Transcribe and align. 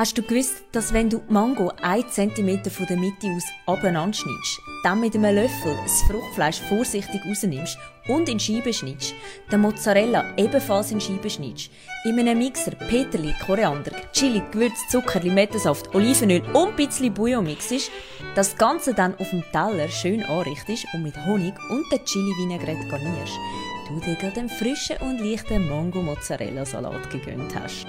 Hast 0.00 0.16
du 0.16 0.22
gewusst, 0.22 0.62
dass 0.72 0.94
wenn 0.94 1.10
du 1.10 1.20
Mango 1.28 1.70
1 1.82 2.14
cm 2.14 2.64
von 2.70 2.86
der 2.86 2.96
Mitte 2.96 3.26
aus 3.36 3.44
abeinander 3.66 4.14
schneidest, 4.14 4.58
dann 4.82 4.98
mit 4.98 5.14
einem 5.14 5.34
Löffel 5.34 5.76
das 5.82 6.00
Fruchtfleisch 6.08 6.58
vorsichtig 6.70 7.20
rausnimmst 7.28 7.76
und 8.08 8.26
in 8.30 8.40
Scheiben 8.40 8.72
schneidest, 8.72 9.14
den 9.52 9.60
Mozzarella 9.60 10.24
ebenfalls 10.38 10.90
in 10.90 11.02
Scheiben 11.02 11.28
schneidest, 11.28 11.70
in 12.04 12.18
einem 12.18 12.38
Mixer 12.38 12.70
Peterli, 12.70 13.34
Koriander, 13.44 13.92
Chili, 14.14 14.42
Gewürz, 14.50 14.78
Zucker, 14.88 15.20
Limettensaft, 15.20 15.94
Olivenöl 15.94 16.40
und 16.54 16.70
ein 16.70 16.76
bisschen 16.76 17.12
Bouillon 17.12 17.44
mixest, 17.44 17.90
das 18.34 18.56
Ganze 18.56 18.94
dann 18.94 19.14
auf 19.18 19.28
dem 19.28 19.44
Teller 19.52 19.90
schön 19.90 20.22
anrichtest 20.22 20.86
und 20.94 21.02
mit 21.02 21.26
Honig 21.26 21.52
und 21.68 21.84
der 21.92 22.02
Chili-Vinaigrette 22.06 22.88
garnierst, 22.88 23.38
du 23.86 24.00
dir 24.00 24.14
gerade 24.14 24.40
einen 24.40 24.48
frischen 24.48 24.96
und 25.02 25.18
leichten 25.18 25.68
Mango-Mozzarella-Salat 25.68 27.10
gegönnt 27.10 27.54
hast. 27.54 27.86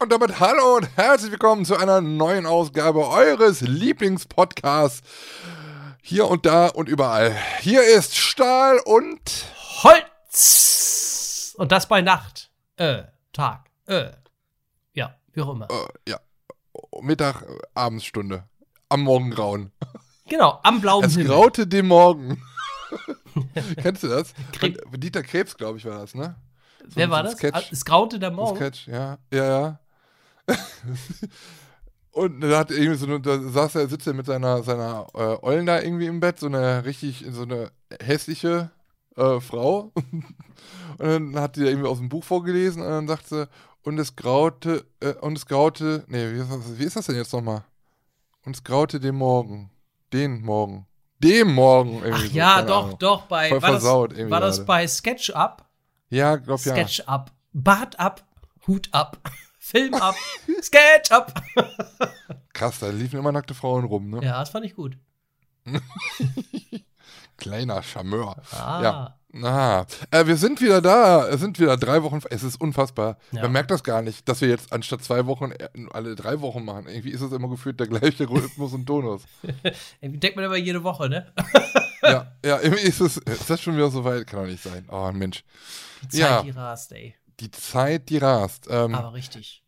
Und 0.00 0.12
damit 0.12 0.40
hallo 0.40 0.76
und 0.76 0.88
herzlich 0.96 1.30
willkommen 1.32 1.64
zu 1.64 1.76
einer 1.76 2.00
neuen 2.00 2.44
Ausgabe 2.46 3.08
eures 3.08 3.62
Lieblingspodcasts. 3.62 5.02
Hier 6.02 6.28
und 6.28 6.44
da 6.46 6.66
und 6.68 6.88
überall. 6.88 7.34
Hier 7.60 7.82
ist 7.82 8.14
Stahl 8.16 8.78
und 8.84 9.20
Holz! 9.82 11.54
Und 11.56 11.72
das 11.72 11.88
bei 11.88 12.02
Nacht. 12.02 12.50
Äh, 12.76 13.04
Tag. 13.32 13.70
Äh. 13.86 14.10
Ja, 14.92 15.14
wie 15.32 15.40
auch 15.40 15.50
immer. 15.50 15.66
äh, 15.70 16.10
ja, 16.10 16.20
Mittag, 17.00 17.42
äh, 17.42 17.58
Abendsstunde. 17.74 18.44
Am 18.88 19.00
Morgengrauen. 19.02 19.72
Genau, 20.28 20.60
am 20.62 20.80
blauen 20.80 21.04
Es 21.04 21.12
Himmel. 21.14 21.28
graute 21.28 21.66
dem 21.66 21.88
Morgen. 21.88 22.42
Kennst 23.82 24.02
du 24.02 24.08
das? 24.08 24.32
Krebs. 24.52 24.78
Dieter 24.92 25.22
Krebs, 25.22 25.56
glaube 25.56 25.78
ich, 25.78 25.84
war 25.86 26.00
das, 26.00 26.14
ne? 26.14 26.36
So 26.84 26.96
Wer 26.96 27.10
war 27.10 27.22
das? 27.24 27.32
Sketch. 27.32 27.56
Ah, 27.56 27.62
Es 27.70 27.84
graute 27.84 28.18
der 28.20 28.30
Morgen. 28.30 28.56
Sketch, 28.56 28.86
ja, 28.86 29.18
ja, 29.32 29.44
ja. 29.44 29.80
Und 32.16 32.40
da 32.40 32.60
hat 32.60 32.70
er 32.70 32.78
irgendwie 32.78 32.98
so 32.98 33.04
eine, 33.06 33.20
da 33.20 33.38
saß 33.38 33.74
er, 33.74 33.88
sitzt 33.88 34.06
er 34.06 34.14
mit 34.14 34.24
seiner, 34.24 34.62
seiner 34.62 35.06
äh, 35.12 35.36
Ollen 35.42 35.66
da 35.66 35.82
irgendwie 35.82 36.06
im 36.06 36.18
Bett, 36.18 36.38
so 36.38 36.46
eine 36.46 36.84
richtig, 36.86 37.26
so 37.30 37.42
eine 37.42 37.70
hässliche 38.02 38.70
äh, 39.16 39.38
Frau. 39.38 39.92
und 40.98 41.34
dann 41.34 41.38
hat 41.38 41.56
die 41.56 41.60
da 41.60 41.66
irgendwie 41.66 41.88
aus 41.88 41.98
dem 41.98 42.08
Buch 42.08 42.24
vorgelesen 42.24 42.80
und 42.80 42.88
dann 42.88 43.06
sagt 43.06 43.28
sie, 43.28 43.46
und 43.82 43.98
es 43.98 44.16
graute, 44.16 44.86
äh, 45.00 45.12
und 45.20 45.36
es 45.36 45.44
graute, 45.44 46.04
nee, 46.08 46.32
wie 46.32 46.38
ist 46.38 46.50
das, 46.50 46.78
wie 46.78 46.84
ist 46.84 46.96
das 46.96 47.06
denn 47.06 47.16
jetzt 47.16 47.34
nochmal? 47.34 47.64
Und 48.46 48.56
es 48.56 48.64
graute 48.64 48.98
dem 48.98 49.16
Morgen. 49.16 49.70
Den 50.12 50.40
Morgen. 50.40 50.86
Dem 51.18 51.54
Morgen 51.54 52.02
irgendwie. 52.02 52.12
Ach 52.12 52.30
so, 52.30 52.36
ja, 52.36 52.62
doch, 52.62 52.84
Ahnung. 52.84 52.98
doch, 52.98 53.22
bei. 53.26 53.48
Voll 53.50 53.62
war 53.62 53.72
das, 53.72 53.82
versaut 53.82 54.12
irgendwie 54.12 54.30
war 54.30 54.40
das 54.40 54.64
bei 54.64 54.86
SketchUp? 54.86 55.64
Ja, 56.08 56.36
glaub 56.36 56.64
ja. 56.64 56.72
SketchUp. 56.72 57.30
Bart 57.52 57.98
ab, 57.98 58.24
Hut 58.66 58.88
ab, 58.92 59.18
Film 59.66 59.94
ab, 59.94 60.14
SketchUp. 60.62 61.34
Krass, 62.52 62.78
da 62.78 62.88
liefen 62.88 63.18
immer 63.18 63.32
nackte 63.32 63.52
Frauen 63.52 63.84
rum, 63.84 64.10
ne? 64.10 64.20
Ja, 64.22 64.38
das 64.38 64.50
fand 64.50 64.64
ich 64.64 64.76
gut. 64.76 64.96
Kleiner 67.36 67.82
Charmeur. 67.82 68.36
Ah. 68.52 68.82
Ja. 68.82 69.18
Na, 69.32 69.84
äh, 70.12 70.24
wir 70.26 70.36
sind 70.36 70.60
wieder 70.60 70.80
da. 70.80 71.26
Es 71.26 71.40
sind 71.40 71.58
wieder 71.58 71.76
drei 71.76 72.04
Wochen. 72.04 72.20
Es 72.30 72.44
ist 72.44 72.60
unfassbar. 72.60 73.18
Ja. 73.32 73.42
Man 73.42 73.52
merkt 73.52 73.72
das 73.72 73.82
gar 73.82 74.02
nicht, 74.02 74.28
dass 74.28 74.40
wir 74.40 74.48
jetzt 74.48 74.72
anstatt 74.72 75.02
zwei 75.02 75.26
Wochen 75.26 75.50
äh, 75.50 75.68
alle 75.90 76.14
drei 76.14 76.40
Wochen 76.40 76.64
machen. 76.64 76.86
Irgendwie 76.86 77.10
ist 77.10 77.20
es 77.20 77.32
immer 77.32 77.48
gefühlt 77.48 77.80
der 77.80 77.88
gleiche 77.88 78.30
Rhythmus 78.30 78.72
und 78.72 78.86
Tonus. 78.86 79.22
Irgendwie 80.00 80.20
denkt 80.20 80.36
man 80.36 80.44
immer 80.44 80.56
jede 80.56 80.84
Woche, 80.84 81.08
ne? 81.08 81.32
ja, 82.02 82.32
ja, 82.44 82.60
irgendwie 82.60 82.84
ist 82.84 83.00
es. 83.00 83.16
Ist 83.16 83.50
das 83.50 83.60
schon 83.60 83.74
wieder 83.76 83.90
so 83.90 84.04
weit? 84.04 84.28
Kann 84.28 84.44
doch 84.44 84.46
nicht 84.46 84.62
sein. 84.62 84.86
Oh, 84.88 85.10
Mensch. 85.12 85.42
Die 86.02 86.08
Zeit, 86.08 86.20
Ja. 86.20 86.42
die 86.42 86.50
rast, 86.50 86.92
ey. 86.92 87.16
Die 87.40 87.50
Zeit, 87.50 88.08
die 88.08 88.18
rast. 88.18 88.66
Ähm, 88.70 88.94
Aber 88.94 89.12
richtig. 89.12 89.62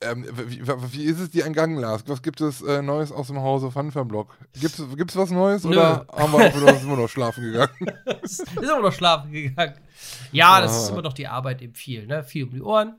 ähm, 0.00 0.26
wie, 0.48 0.66
wie, 0.66 1.04
ist 1.04 1.20
es 1.20 1.30
dir 1.30 1.44
entgangen, 1.46 1.76
Lars? 1.78 2.02
Was 2.06 2.22
gibt 2.22 2.40
es 2.40 2.60
äh, 2.62 2.82
Neues 2.82 3.12
aus 3.12 3.28
dem 3.28 3.40
Hause 3.40 3.70
Funfair-Blog? 3.70 4.36
Gibt 4.60 5.10
es 5.10 5.16
was 5.16 5.30
Neues 5.30 5.64
Nö. 5.64 5.70
oder 5.70 6.06
haben 6.12 6.32
wir 6.32 6.50
sind 6.50 6.88
wir 6.88 6.96
noch 6.96 7.08
schlafen 7.08 7.42
gegangen? 7.44 7.70
ist 8.22 8.44
immer 8.56 8.80
noch 8.80 8.92
schlafen 8.92 9.30
gegangen. 9.32 9.74
Ja, 10.32 10.60
das 10.60 10.72
Ah. 10.72 10.82
ist 10.82 10.88
immer 10.90 11.02
noch 11.02 11.12
die 11.12 11.26
Arbeit 11.28 11.62
eben 11.62 11.74
viel, 11.74 12.06
ne? 12.06 12.24
Viel 12.24 12.44
um 12.44 12.50
die 12.50 12.62
Ohren. 12.62 12.96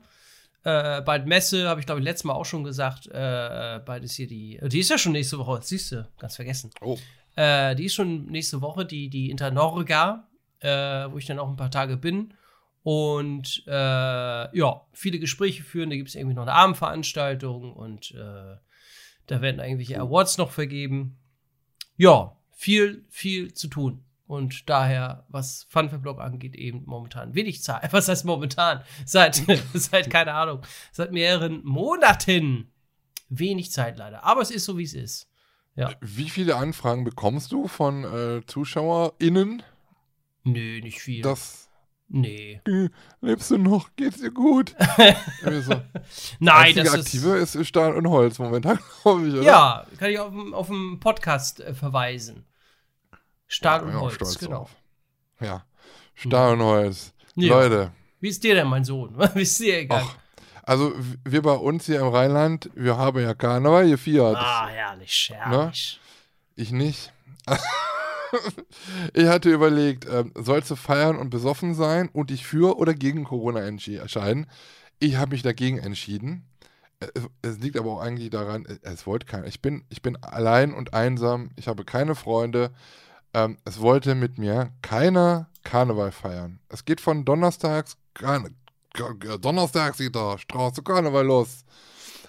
Äh, 0.64 1.02
bald 1.02 1.26
Messe, 1.26 1.68
habe 1.68 1.78
ich 1.80 1.86
glaube 1.86 2.00
ich 2.00 2.04
letztes 2.04 2.24
Mal 2.24 2.32
auch 2.34 2.44
schon 2.46 2.64
gesagt. 2.64 3.06
Äh, 3.06 3.80
bald 3.84 4.02
ist 4.02 4.14
hier 4.16 4.26
die. 4.26 4.58
Die 4.64 4.80
ist 4.80 4.90
ja 4.90 4.98
schon 4.98 5.12
nächste 5.12 5.38
Woche, 5.38 5.60
siehst 5.62 5.92
du, 5.92 6.08
ganz 6.18 6.34
vergessen. 6.36 6.70
Oh. 6.80 6.98
Äh, 7.36 7.76
die 7.76 7.84
ist 7.84 7.94
schon 7.94 8.24
nächste 8.26 8.60
Woche, 8.62 8.84
die, 8.86 9.08
die 9.10 9.30
Internorga, 9.30 10.26
äh, 10.60 10.68
wo 11.10 11.18
ich 11.18 11.26
dann 11.26 11.38
auch 11.38 11.48
ein 11.48 11.56
paar 11.56 11.70
Tage 11.70 11.96
bin. 11.96 12.32
Und 12.86 13.64
äh, 13.66 14.56
ja, 14.56 14.80
viele 14.92 15.18
Gespräche 15.18 15.64
führen. 15.64 15.90
Da 15.90 15.96
gibt 15.96 16.08
es 16.08 16.14
irgendwie 16.14 16.36
noch 16.36 16.44
eine 16.44 16.52
Abendveranstaltung 16.52 17.72
und 17.72 18.12
äh, 18.12 18.58
da 19.26 19.40
werden 19.40 19.58
irgendwelche 19.58 19.98
Awards 19.98 20.38
noch 20.38 20.52
vergeben. 20.52 21.18
Ja, 21.96 22.36
viel, 22.52 23.04
viel 23.08 23.52
zu 23.52 23.66
tun. 23.66 24.04
Und 24.28 24.70
daher, 24.70 25.26
was 25.28 25.66
Funfair-Blog 25.68 26.20
angeht, 26.20 26.54
eben 26.54 26.84
momentan 26.86 27.34
wenig 27.34 27.60
Zeit. 27.64 27.92
Was 27.92 28.06
heißt 28.06 28.24
momentan? 28.24 28.84
Seit, 29.04 29.34
seit, 29.74 30.08
keine 30.08 30.34
Ahnung, 30.34 30.62
seit 30.92 31.10
mehreren 31.10 31.64
Monaten 31.64 32.70
wenig 33.28 33.72
Zeit 33.72 33.98
leider. 33.98 34.22
Aber 34.22 34.42
es 34.42 34.52
ist 34.52 34.64
so, 34.64 34.78
wie 34.78 34.84
es 34.84 34.94
ist. 34.94 35.28
Ja. 35.74 35.90
Wie 36.00 36.30
viele 36.30 36.54
Anfragen 36.54 37.02
bekommst 37.02 37.50
du 37.50 37.66
von 37.66 38.04
äh, 38.04 38.46
ZuschauerInnen? 38.46 39.64
Nö, 40.44 40.80
nicht 40.80 41.00
viel. 41.00 41.22
Das 41.22 41.65
nee. 42.08 42.60
lebst 43.20 43.50
du 43.50 43.58
noch? 43.58 43.90
Geht's 43.96 44.20
dir 44.20 44.30
gut? 44.30 44.74
So. 45.62 45.80
Nein, 46.40 46.74
das 46.74 46.94
Aktive 46.94 47.36
ist. 47.36 47.54
ist, 47.54 47.66
Stahl 47.68 47.94
und 47.94 48.08
Holz 48.08 48.38
momentan, 48.38 48.78
glaube 49.02 49.26
ich, 49.28 49.34
oder? 49.34 49.42
Ja, 49.42 49.86
kann 49.98 50.10
ich 50.10 50.18
auf, 50.18 50.30
dem- 50.30 50.54
auf 50.54 50.66
dem 50.68 50.98
Podcast 51.00 51.60
äh, 51.60 51.74
verweisen. 51.74 52.44
Stahl 53.46 53.80
bin 53.80 53.94
und 53.94 54.00
Holz, 54.00 54.14
stolz 54.14 54.38
genau. 54.38 54.50
drauf. 54.58 54.76
Ja. 55.40 55.64
Stahl 56.14 56.54
und 56.54 56.62
Holz. 56.62 57.12
Ja. 57.36 57.48
Leute, 57.54 57.92
Wie 58.20 58.28
ist 58.28 58.42
dir 58.42 58.54
denn, 58.54 58.66
mein 58.68 58.84
Sohn? 58.84 59.14
Wie 59.34 59.42
ist 59.42 59.58
dir 59.60 59.78
egal? 59.78 60.02
ach, 60.04 60.16
also 60.64 60.92
wir 61.24 61.42
bei 61.42 61.52
uns 61.54 61.86
hier 61.86 62.00
im 62.00 62.08
Rheinland, 62.08 62.70
wir 62.74 62.96
haben 62.96 63.20
ja 63.20 63.34
Karneval 63.34 63.88
gefeiert. 63.88 64.36
ah, 64.36 64.66
herrlich, 64.68 65.30
herrlich. 65.32 66.00
Ich 66.56 66.72
nicht. 66.72 67.12
ich 69.14 69.26
hatte 69.26 69.50
überlegt, 69.52 70.06
ähm, 70.10 70.32
sollst 70.36 70.70
du 70.70 70.76
feiern 70.76 71.16
und 71.16 71.30
besoffen 71.30 71.74
sein 71.74 72.08
und 72.12 72.30
dich 72.30 72.46
für 72.46 72.78
oder 72.78 72.94
gegen 72.94 73.24
Corona 73.24 73.60
entscheiden? 73.60 74.46
Ich 74.98 75.16
habe 75.16 75.32
mich 75.32 75.42
dagegen 75.42 75.78
entschieden. 75.78 76.44
Äh, 77.00 77.08
Es 77.42 77.58
liegt 77.58 77.76
aber 77.78 77.92
auch 77.92 78.00
eigentlich 78.00 78.30
daran, 78.30 78.66
äh, 78.66 78.78
es 78.82 79.06
wollte 79.06 79.26
keiner. 79.26 79.46
Ich 79.46 79.62
bin, 79.62 79.84
ich 79.90 80.02
bin 80.02 80.16
allein 80.22 80.72
und 80.74 80.94
einsam. 80.94 81.50
Ich 81.56 81.68
habe 81.68 81.84
keine 81.84 82.14
Freunde. 82.14 82.72
Ähm, 83.34 83.58
es 83.64 83.80
wollte 83.80 84.14
mit 84.14 84.38
mir 84.38 84.72
keiner 84.82 85.50
Karneval 85.64 86.12
feiern. 86.12 86.60
Es 86.68 86.84
geht 86.84 87.00
von 87.00 87.24
Donnerstags, 87.24 87.96
Donnerstags 89.40 89.98
geht 89.98 90.16
da 90.16 90.38
Straße 90.38 90.82
Karneval 90.82 91.26
los 91.26 91.64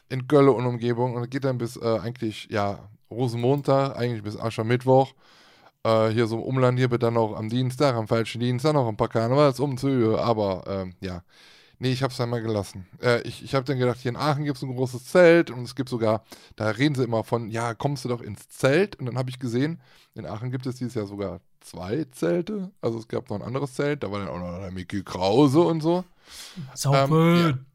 in 0.10 0.28
Gölle 0.28 0.52
und 0.52 0.66
Umgebung 0.66 1.16
und 1.16 1.24
es 1.24 1.30
geht 1.30 1.44
dann 1.44 1.58
bis 1.58 1.78
äh, 1.78 2.00
eigentlich, 2.00 2.48
ja, 2.52 2.90
Rosenmontag, 3.12 3.98
eigentlich 3.98 4.24
bis 4.24 4.38
Aschermittwoch. 4.38 5.14
Äh, 5.88 6.12
hier 6.12 6.28
so 6.28 6.36
im 6.36 6.44
Umland, 6.44 6.78
hier 6.78 6.90
dann 6.90 7.14
noch 7.14 7.34
am 7.34 7.48
Dienstag, 7.48 7.96
am 7.96 8.10
falschen 8.10 8.42
Dienstag 8.42 8.74
noch 8.74 8.90
ein 8.90 8.98
paar 8.98 9.08
Karnevalsumzüge, 9.08 10.20
aber 10.20 10.64
ähm, 10.68 10.94
ja. 11.00 11.24
Nee, 11.80 11.92
ich 11.92 12.02
hab's 12.04 12.18
dann 12.18 12.30
mal 12.30 12.42
gelassen. 12.42 12.88
Äh, 13.02 13.22
ich 13.22 13.44
ich 13.44 13.54
habe 13.56 13.64
dann 13.64 13.78
gedacht, 13.78 14.00
hier 14.00 14.10
in 14.10 14.18
Aachen 14.18 14.44
gibt 14.44 14.58
es 14.58 14.64
ein 14.64 14.76
großes 14.76 15.06
Zelt 15.06 15.52
und 15.52 15.64
es 15.64 15.76
gibt 15.76 15.90
sogar, 15.90 16.24
da 16.56 16.70
reden 16.72 16.96
sie 16.96 17.04
immer 17.04 17.24
von, 17.24 17.50
ja, 17.50 17.74
kommst 17.74 18.04
du 18.04 18.10
doch 18.10 18.22
ins 18.22 18.50
Zelt? 18.50 18.98
Und 18.98 19.06
dann 19.06 19.18
habe 19.18 19.30
ich 19.30 19.40
gesehen, 19.40 19.80
in 20.16 20.26
Aachen 20.26 20.52
gibt 20.52 20.66
es 20.66 20.76
dieses 20.76 20.96
Jahr 20.96 21.06
sogar 21.06 21.40
zwei 21.62 22.06
Zelte. 22.12 22.72
Also 22.82 22.98
es 22.98 23.08
gab 23.08 23.30
noch 23.30 23.38
ein 23.38 23.44
anderes 23.44 23.74
Zelt, 23.76 24.04
da 24.04 24.12
war 24.12 24.20
dann 24.20 24.30
auch 24.30 24.40
noch 24.40 24.60
der 24.60 24.72
Mickey 24.72 25.04
Krause 25.04 25.62
und 25.62 25.82
so. 25.82 26.04
Saufen. 26.74 27.66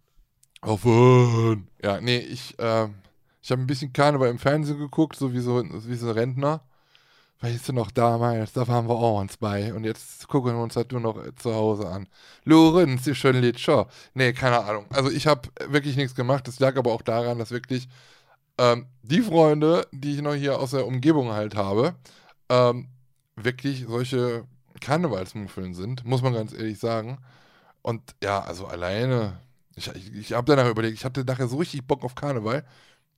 Auf 0.60 0.84
Wahn. 0.84 1.68
Ja, 1.82 2.00
nee, 2.00 2.18
ich, 2.18 2.56
ähm, 2.58 2.94
ich 3.40 3.50
habe 3.50 3.62
ein 3.62 3.66
bisschen 3.66 3.92
Karneval 3.92 4.28
im 4.28 4.38
Fernsehen 4.38 4.78
geguckt, 4.78 5.16
so 5.16 5.32
wie 5.32 5.40
so, 5.40 5.64
wie 5.64 5.94
so 5.94 6.08
ein 6.08 6.12
Rentner. 6.12 6.60
Weißt 7.42 7.68
du 7.68 7.72
noch, 7.72 7.90
damals, 7.90 8.52
da 8.52 8.68
waren 8.68 8.88
wir 8.88 8.94
auch 8.94 9.20
uns 9.20 9.36
bei. 9.36 9.74
Und 9.74 9.82
jetzt 9.82 10.28
gucken 10.28 10.54
wir 10.54 10.62
uns 10.62 10.74
das 10.74 10.86
nur 10.92 11.00
noch 11.00 11.20
zu 11.34 11.52
Hause 11.52 11.88
an. 11.88 12.06
Lorenz, 12.44 13.02
die 13.02 13.16
schön 13.16 13.34
Litscher. 13.40 13.88
Nee, 14.14 14.32
keine 14.32 14.60
Ahnung. 14.64 14.86
Also 14.90 15.10
ich 15.10 15.26
habe 15.26 15.48
wirklich 15.66 15.96
nichts 15.96 16.14
gemacht. 16.14 16.46
Das 16.46 16.60
lag 16.60 16.76
aber 16.76 16.92
auch 16.92 17.02
daran, 17.02 17.40
dass 17.40 17.50
wirklich 17.50 17.88
ähm, 18.58 18.86
die 19.02 19.22
Freunde, 19.22 19.88
die 19.90 20.14
ich 20.14 20.22
noch 20.22 20.34
hier 20.34 20.60
aus 20.60 20.70
der 20.70 20.86
Umgebung 20.86 21.32
halt 21.32 21.56
habe, 21.56 21.96
ähm, 22.48 22.88
wirklich 23.34 23.86
solche 23.88 24.44
Karnevalsmuffeln 24.80 25.74
sind, 25.74 26.04
muss 26.04 26.22
man 26.22 26.34
ganz 26.34 26.52
ehrlich 26.52 26.78
sagen. 26.78 27.18
Und 27.82 28.14
ja, 28.22 28.40
also 28.40 28.66
alleine, 28.66 29.40
ich, 29.74 29.88
ich, 29.88 30.14
ich 30.14 30.32
habe 30.32 30.54
danach 30.54 30.70
überlegt, 30.70 30.94
ich 30.94 31.04
hatte 31.04 31.24
nachher 31.24 31.48
so 31.48 31.56
richtig 31.56 31.84
Bock 31.88 32.04
auf 32.04 32.14
Karneval. 32.14 32.64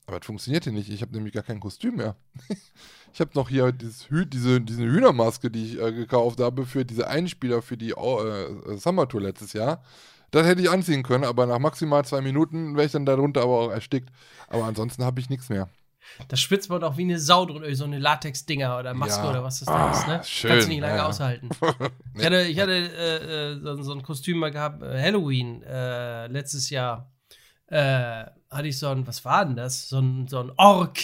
Aber 0.07 0.19
das 0.19 0.27
funktioniert 0.27 0.65
hier 0.65 0.73
nicht. 0.73 0.91
Ich 0.91 1.01
habe 1.03 1.13
nämlich 1.13 1.33
gar 1.33 1.43
kein 1.43 1.61
Kostüm 1.61 1.97
mehr. 1.97 2.17
ich 3.13 3.21
habe 3.21 3.31
noch 3.35 3.49
hier 3.49 3.73
dieses 3.73 4.11
Hü 4.11 4.27
diese, 4.27 4.61
diese 4.61 4.83
Hühnermaske, 4.83 5.51
die 5.51 5.65
ich 5.65 5.81
äh, 5.81 5.93
gekauft 5.93 6.41
habe 6.41 6.67
für 6.67 6.85
diese 6.85 7.07
Einspieler 7.09 7.63
für 7.63 7.77
die 7.77 7.91
äh, 7.93 8.77
Summer 8.77 9.09
Tour 9.09 9.23
letztes 9.23 9.53
Jahr. 9.55 9.83
Das 10.31 10.47
hätte 10.47 10.61
ich 10.63 10.71
anziehen 10.71 11.05
können, 11.05 11.25
aber 11.25 11.47
nach 11.47 11.59
maximal 11.61 12.05
zwei 12.05 12.21
Minuten 12.21 12.75
wäre 12.75 12.87
ich 12.87 12.93
dann 12.93 13.07
darunter 13.07 13.43
aber 13.43 13.61
auch 13.61 13.71
erstickt. 13.71 14.11
Aber 14.49 14.65
ansonsten 14.65 15.05
habe 15.05 15.21
ich 15.21 15.31
nichts 15.31 15.49
mehr. 15.49 15.69
Da 16.29 16.37
schwitzt 16.37 16.69
man 16.69 16.85
auch 16.85 16.99
wie 16.99 17.03
eine 17.03 17.19
Sau 17.19 17.47
drunter, 17.47 17.75
so 17.75 17.85
eine 17.85 17.99
Latex-Dinger 17.99 18.79
oder 18.79 18.93
Maske 18.93 19.23
Ja. 19.23 19.31
oder 19.31 19.43
was 19.43 19.61
das 19.61 19.67
da 19.67 19.87
Ah, 19.89 19.93
ist, 19.93 20.07
ne? 20.07 20.21
schön, 20.25 20.51
Kannst 20.51 20.67
du 20.67 20.71
nicht 20.73 20.81
lange 20.83 20.97
ja. 20.97 21.07
aushalten. 21.07 21.49
Ich 22.17 22.25
hatte, 22.27 22.43
ich 22.43 22.61
hatte 22.61 22.73
äh, 22.73 23.53
äh, 23.55 23.61
so, 23.61 23.83
so 23.83 23.93
ein 23.93 24.03
Kostüm 24.03 24.39
mal 24.39 24.51
gehabt, 24.51 24.83
äh, 24.83 25.01
Halloween, 25.03 25.63
äh, 25.63 26.27
letztes 26.27 26.69
Jahr. 26.69 27.11
Äh, 27.67 28.25
hatte 28.55 28.69
ich 28.69 28.79
so 28.79 28.89
ein, 28.89 29.07
was 29.07 29.25
war 29.25 29.45
denn 29.45 29.57
das? 29.57 29.89
So 29.89 29.99
ein, 30.01 30.29
so 30.29 30.41
ein 30.41 30.53
Ork. 30.57 30.99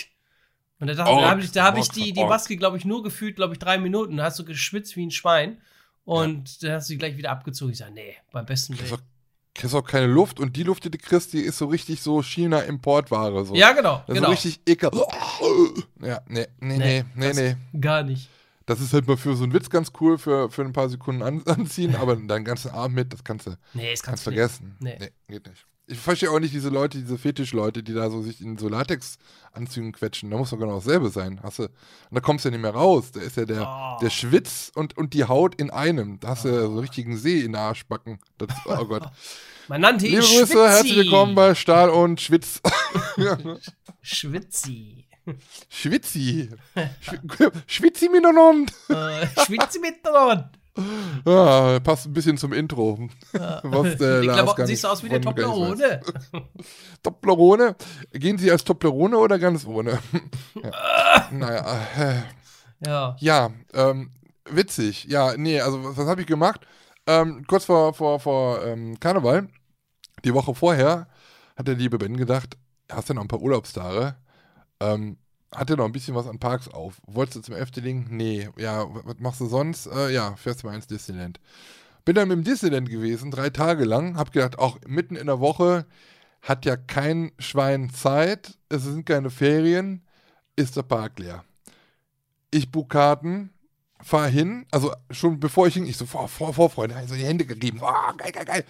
Und 0.79 0.87
da, 0.87 0.95
dachte- 0.95 1.11
Ork, 1.11 1.23
da 1.23 1.31
habe 1.31 1.41
ich, 1.43 1.53
da 1.53 1.65
hab 1.65 1.77
ich 1.79 1.89
die, 1.89 2.13
die 2.13 2.21
Ork. 2.21 2.31
Maske, 2.31 2.57
glaube 2.57 2.77
ich, 2.79 2.85
nur 2.85 3.03
gefühlt, 3.03 3.37
glaube 3.37 3.53
ich, 3.55 3.59
drei 3.59 3.79
Minuten. 3.79 4.17
Da 4.17 4.25
hast 4.25 4.39
du 4.39 4.45
geschwitzt 4.45 4.97
wie 4.97 5.05
ein 5.07 5.11
Schwein. 5.11 5.61
Und 6.05 6.63
dann 6.63 6.73
hast 6.73 6.89
du 6.89 6.95
die 6.95 6.99
gleich 6.99 7.17
wieder 7.17 7.31
abgezogen. 7.31 7.73
Ich 7.73 7.79
sage, 7.79 7.93
nee, 7.93 8.17
beim 8.33 8.47
besten 8.47 8.75
Kriegst 8.75 8.91
Willen. 8.93 9.01
auch, 9.01 9.55
kriegst 9.55 9.75
auch 9.75 9.85
keine 9.85 10.07
Luft 10.07 10.41
und 10.41 10.57
die 10.57 10.63
Luft, 10.63 10.85
die 10.85 10.91
du 10.91 10.97
kriegst, 10.99 11.33
die 11.35 11.41
ist 11.41 11.59
so 11.59 11.67
richtig 11.67 12.01
so 12.01 12.23
China-Importware. 12.23 13.45
So. 13.45 13.55
Ja, 13.55 13.73
genau, 13.73 14.03
Das 14.07 14.15
genau. 14.15 14.31
ist 14.33 14.45
richtig 14.47 14.61
ekel. 14.67 14.91
Ja, 16.03 16.21
nee, 16.27 16.47
nee, 16.61 16.79
nee, 16.79 17.05
nee, 17.15 17.33
nee. 17.73 17.81
Gar 17.81 18.03
nicht. 18.05 18.29
Das 18.67 18.81
ist 18.81 18.93
halt 18.93 19.07
mal 19.09 19.17
für 19.17 19.35
so 19.37 19.45
einen 19.45 19.53
Witz 19.53 19.69
ganz 19.69 19.91
cool, 20.01 20.17
für, 20.17 20.49
für 20.51 20.63
ein 20.63 20.73
paar 20.73 20.89
Sekunden 20.89 21.23
an, 21.23 21.43
anziehen, 21.47 21.97
aber 21.97 22.17
deinen 22.17 22.45
ganzen 22.45 22.71
Abend 22.71 22.95
mit, 22.97 23.13
das 23.13 23.25
kannst 23.25 23.47
du 23.47 23.51
Nee, 23.75 23.91
das 23.91 24.03
kannst 24.03 24.05
kannst 24.05 24.23
vergessen. 24.25 24.77
Nee. 24.81 24.97
geht 25.29 25.47
nicht. 25.47 25.67
Ich 25.91 25.99
verstehe 25.99 26.31
auch 26.31 26.39
nicht 26.39 26.55
diese 26.55 26.69
Leute, 26.69 26.99
diese 26.99 27.19
Fetischleute, 27.19 27.83
die 27.83 27.93
da 27.95 28.11
so 28.11 28.23
sich 28.23 28.41
in 28.41 28.57
so 28.59 28.69
Latex-Anzügen 28.69 29.93
quetschen. 29.93 30.31
Da 30.31 30.37
muss 30.37 30.51
doch 30.51 30.59
genau 30.59 30.77
dasselbe 30.77 31.09
sein. 31.11 31.41
Hast 31.43 31.59
du, 31.59 31.65
und 31.65 31.71
da 32.13 32.21
kommst 32.21 32.45
du 32.45 32.49
ja 32.49 32.53
nicht 32.53 32.63
mehr 32.63 32.71
raus. 32.75 33.11
Da 33.13 33.21
ist 33.21 33.37
ja 33.37 33.45
der, 33.45 33.67
Oh. 33.69 33.99
der 34.01 34.11
Schwitz 34.11 34.71
und, 34.75 34.97
und 34.97 35.15
die 35.15 35.25
Haut 35.25 35.57
in 35.57 35.71
einem. 35.71 36.21
Da 36.21 36.29
hast 36.29 36.45
du 36.45 36.49
ja 36.49 36.61
so 36.63 36.67
einen 36.69 36.79
richtigen 36.79 37.17
See 37.17 37.39
in 37.41 37.53
den 37.53 37.57
Arschbacken. 37.57 38.21
Das, 38.39 38.49
oh 38.67 38.85
Gott. 38.87 39.03
Man 39.69 39.81
nannte 39.81 40.07
ihn 40.07 40.13
Liebe 40.21 40.23
Grüße, 40.23 40.47
Schwitzi. 40.47 40.57
herzlich 40.69 40.97
willkommen 40.97 41.35
bei 41.35 41.55
Stahl 41.55 41.91
und 41.91 42.21
Schwitz. 42.21 42.61
Schwitzi. 44.03 45.07
Schwitzi. 45.69 46.51
Schw- 47.05 47.53
Schwitzi 47.67 48.09
miteinander. 48.09 48.73
äh, 48.89 49.27
Schwitzi 49.45 49.79
miteinander. 49.79 50.51
Ja, 51.27 51.81
passt 51.81 52.07
ein 52.07 52.13
bisschen 52.13 52.37
zum 52.37 52.53
Intro. 52.53 53.09
Was 53.33 53.97
der 53.97 54.21
Die 54.21 54.29
Klamotten 54.29 54.67
siehst 54.67 54.87
aus 54.87 55.03
wie 55.05 55.09
der. 55.09 55.21
Toblerone. 55.21 56.01
Toblerone? 57.03 57.77
Gehen 58.13 58.39
Sie 58.39 58.51
als 58.51 58.65
Toblerone 58.65 59.19
oder 59.19 59.39
ganz 59.39 59.67
ohne? 59.67 59.99
ja. 60.63 61.29
naja, 61.31 61.81
äh, 61.99 62.23
Ja. 62.87 63.17
ja, 63.21 63.51
ähm, 63.75 64.11
witzig. 64.49 65.05
Ja, 65.05 65.35
nee, 65.37 65.61
also 65.61 65.83
was, 65.85 65.97
was 65.97 66.07
habe 66.07 66.21
ich 66.23 66.27
gemacht? 66.27 66.61
Ähm, 67.07 67.45
kurz 67.47 67.65
vor, 67.65 67.95
vor, 67.95 68.21
vor 68.21 68.65
ähm, 68.65 68.99
Karneval, 69.01 69.49
die 70.25 70.35
Woche 70.35 70.55
vorher, 70.55 71.09
hat 71.57 71.67
der 71.69 71.75
liebe 71.75 71.99
Ben 71.99 72.17
gedacht, 72.17 72.57
hast 72.91 73.09
du 73.11 73.15
noch 73.15 73.23
ein 73.23 73.29
paar 73.29 73.41
Urlaubstage? 73.41 74.17
Ähm, 74.81 75.19
hat 75.55 75.71
er 75.71 75.77
noch 75.77 75.85
ein 75.87 75.93
bisschen 75.93 76.15
was 76.15 76.27
an 76.27 76.39
Parks 76.39 76.69
auf? 76.69 77.01
Wolltest 77.07 77.37
du 77.37 77.41
zum 77.43 77.55
Efteling? 77.57 78.07
Nee. 78.11 78.49
Ja, 78.57 78.83
wa- 78.95 79.03
was 79.05 79.19
machst 79.19 79.41
du 79.41 79.47
sonst? 79.47 79.87
Äh, 79.87 80.11
ja, 80.13 80.37
fährst 80.37 80.63
du 80.63 80.67
mal 80.69 80.75
ins 80.75 80.87
Disneyland. 80.87 81.41
Bin 82.05 82.15
dann 82.15 82.29
mit 82.29 82.37
dem 82.39 82.45
Disneyland 82.45 82.89
gewesen, 82.89 83.31
drei 83.31 83.51
Tage 83.51 83.85
lang. 83.85 84.17
Hab 84.17 84.33
gedacht, 84.33 84.59
auch 84.59 84.79
mitten 84.87 85.17
in 85.17 85.27
der 85.27 85.41
Woche 85.41 85.87
hat 86.43 86.65
ja 86.65 86.77
kein 86.77 87.33
Schwein 87.39 87.91
Zeit. 87.91 88.59
Es 88.69 88.85
sind 88.85 89.05
keine 89.07 89.31
Ferien. 89.31 90.03
Ist 90.57 90.77
der 90.77 90.83
Park 90.83 91.19
leer. 91.19 91.45
Ich 92.51 92.71
buch 92.71 92.89
Karten, 92.89 93.51
fahr 94.03 94.29
hin. 94.29 94.67
Also 94.71 94.93
schon 95.11 95.41
bevor 95.41 95.67
ich 95.67 95.75
hin, 95.75 95.87
ich 95.87 95.97
so 95.97 96.07
vor, 96.07 96.29
vor, 96.29 96.53
Vorfreude, 96.55 96.97
also 96.97 97.15
die 97.15 97.25
Hände 97.25 97.45
gegeben. 97.45 97.81
Oh, 97.83 98.17
geil, 98.17 98.33
geil, 98.33 98.45
geil. 98.45 98.65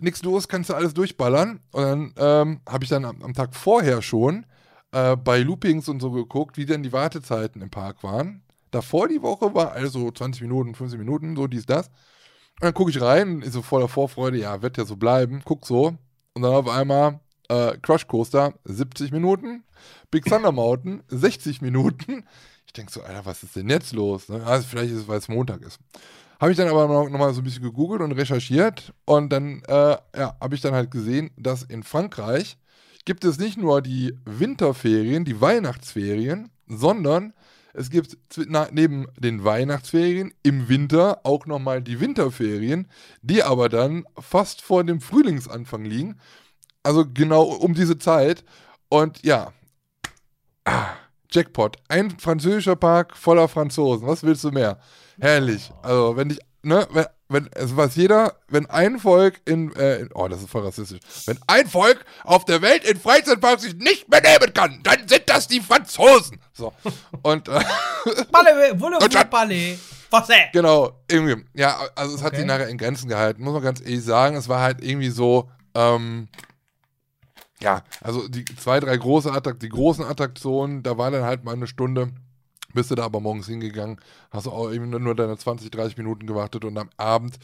Nix 0.00 0.22
los, 0.22 0.48
kannst 0.48 0.70
du 0.70 0.74
alles 0.74 0.94
durchballern. 0.94 1.60
Und 1.72 1.82
dann 1.82 2.14
ähm, 2.16 2.60
habe 2.68 2.84
ich 2.84 2.90
dann 2.90 3.04
am, 3.04 3.22
am 3.22 3.34
Tag 3.34 3.54
vorher 3.54 4.02
schon 4.02 4.46
äh, 4.92 5.16
bei 5.16 5.40
Loopings 5.40 5.88
und 5.88 6.00
so 6.00 6.10
geguckt, 6.10 6.56
wie 6.56 6.66
denn 6.66 6.82
die 6.82 6.92
Wartezeiten 6.92 7.62
im 7.62 7.70
Park 7.70 8.02
waren. 8.02 8.42
Davor 8.70 9.08
die 9.08 9.22
Woche 9.22 9.54
war 9.54 9.72
also 9.72 10.10
20 10.10 10.42
Minuten, 10.42 10.74
15 10.74 10.98
Minuten, 10.98 11.36
so 11.36 11.46
dies, 11.46 11.66
das. 11.66 11.88
Und 11.88 12.64
dann 12.64 12.74
gucke 12.74 12.90
ich 12.90 13.00
rein, 13.00 13.42
ist 13.42 13.52
so 13.52 13.62
voller 13.62 13.88
Vorfreude, 13.88 14.38
ja, 14.38 14.62
wird 14.62 14.76
ja 14.76 14.84
so 14.84 14.96
bleiben, 14.96 15.42
guck 15.44 15.66
so. 15.66 15.96
Und 16.34 16.42
dann 16.42 16.52
auf 16.52 16.68
einmal 16.68 17.20
äh, 17.48 17.76
Crush 17.78 18.06
Coaster, 18.06 18.54
70 18.64 19.12
Minuten. 19.12 19.64
Big 20.10 20.24
Thunder 20.24 20.52
Mountain, 20.52 21.02
60 21.08 21.62
Minuten. 21.62 22.24
Ich 22.66 22.72
denke 22.72 22.92
so, 22.92 23.02
Alter, 23.02 23.24
was 23.24 23.42
ist 23.42 23.56
denn 23.56 23.70
jetzt 23.70 23.92
los? 23.92 24.28
Ne? 24.28 24.44
Also 24.44 24.66
vielleicht 24.68 24.92
ist 24.92 25.00
es, 25.00 25.08
weil 25.08 25.18
es 25.18 25.28
Montag 25.28 25.62
ist. 25.62 25.78
Habe 26.40 26.52
ich 26.52 26.56
dann 26.56 26.68
aber 26.68 26.86
noch, 26.86 27.08
noch 27.08 27.32
so 27.32 27.40
ein 27.40 27.44
bisschen 27.44 27.62
gegoogelt 27.62 28.00
und 28.00 28.12
recherchiert. 28.12 28.92
Und 29.04 29.30
dann 29.30 29.62
äh, 29.66 29.96
ja, 30.16 30.36
habe 30.40 30.54
ich 30.54 30.60
dann 30.60 30.74
halt 30.74 30.90
gesehen, 30.90 31.30
dass 31.36 31.62
in 31.62 31.82
Frankreich 31.82 32.58
gibt 33.08 33.24
es 33.24 33.38
nicht 33.38 33.56
nur 33.56 33.80
die 33.80 34.14
Winterferien, 34.26 35.24
die 35.24 35.40
Weihnachtsferien, 35.40 36.50
sondern 36.66 37.32
es 37.72 37.88
gibt 37.88 38.18
neben 38.70 39.06
den 39.16 39.44
Weihnachtsferien 39.44 40.34
im 40.42 40.68
Winter 40.68 41.20
auch 41.24 41.46
nochmal 41.46 41.80
die 41.80 42.00
Winterferien, 42.00 42.86
die 43.22 43.42
aber 43.42 43.70
dann 43.70 44.04
fast 44.18 44.60
vor 44.60 44.84
dem 44.84 45.00
Frühlingsanfang 45.00 45.86
liegen. 45.86 46.20
Also 46.82 47.06
genau 47.10 47.44
um 47.44 47.72
diese 47.72 47.98
Zeit. 47.98 48.44
Und 48.90 49.24
ja, 49.24 49.54
ah, 50.66 50.88
Jackpot. 51.30 51.78
Ein 51.88 52.10
französischer 52.10 52.76
Park 52.76 53.16
voller 53.16 53.48
Franzosen. 53.48 54.06
Was 54.06 54.22
willst 54.22 54.44
du 54.44 54.50
mehr? 54.50 54.80
Herrlich. 55.18 55.72
Also, 55.80 56.14
wenn 56.18 56.28
ich, 56.28 56.40
ne, 56.62 56.86
wenn, 56.92 57.06
wenn, 57.28 57.48
es 57.54 57.76
weiß 57.76 57.96
jeder, 57.96 58.36
wenn 58.48 58.66
ein 58.66 58.98
Volk 58.98 59.40
in, 59.44 59.74
äh, 59.76 59.98
in, 59.98 60.10
oh, 60.14 60.28
das 60.28 60.40
ist 60.40 60.50
voll 60.50 60.64
rassistisch. 60.64 61.00
Wenn 61.26 61.38
ein 61.46 61.66
Volk 61.68 62.04
auf 62.24 62.44
der 62.44 62.62
Welt 62.62 62.84
in 62.84 62.98
Freizeitparks 62.98 63.62
sich 63.62 63.74
nicht 63.74 64.08
benehmen 64.08 64.52
kann, 64.54 64.80
dann 64.82 65.06
sind 65.06 65.24
das 65.26 65.46
die 65.46 65.60
Franzosen. 65.60 66.40
So. 66.52 66.72
Und, 67.22 67.48
äh? 67.48 67.60
Français. 70.10 70.50
Genau, 70.52 70.92
irgendwie. 71.10 71.44
Ja, 71.54 71.78
also 71.94 72.14
es 72.14 72.22
hat 72.22 72.28
Okay. 72.28 72.38
sich 72.38 72.46
nachher 72.46 72.68
in 72.68 72.78
Grenzen 72.78 73.08
gehalten, 73.08 73.42
muss 73.42 73.52
man 73.52 73.62
ganz 73.62 73.80
ehrlich 73.80 74.02
sagen. 74.02 74.36
Es 74.36 74.48
war 74.48 74.62
halt 74.62 74.82
irgendwie 74.82 75.10
so, 75.10 75.50
ähm, 75.74 76.28
ja, 77.60 77.82
also 78.00 78.26
die 78.26 78.44
zwei, 78.44 78.80
drei 78.80 78.96
große 78.96 79.30
Attrakt 79.30 79.62
die 79.62 79.68
großen 79.68 80.04
Attraktionen, 80.04 80.82
da 80.82 80.96
war 80.96 81.10
dann 81.10 81.24
halt 81.24 81.44
mal 81.44 81.52
eine 81.52 81.66
Stunde, 81.66 82.12
bist 82.74 82.90
du 82.90 82.94
da 82.94 83.04
aber 83.04 83.20
morgens 83.20 83.46
hingegangen, 83.46 83.98
hast 84.30 84.46
du 84.46 84.50
auch 84.50 84.70
eben 84.70 84.90
nur 84.90 85.14
deine 85.14 85.36
20, 85.36 85.70
30 85.70 85.96
Minuten 85.96 86.26
gewartet 86.26 86.64
und 86.64 86.76
am 86.76 86.90
Abend, 86.96 87.38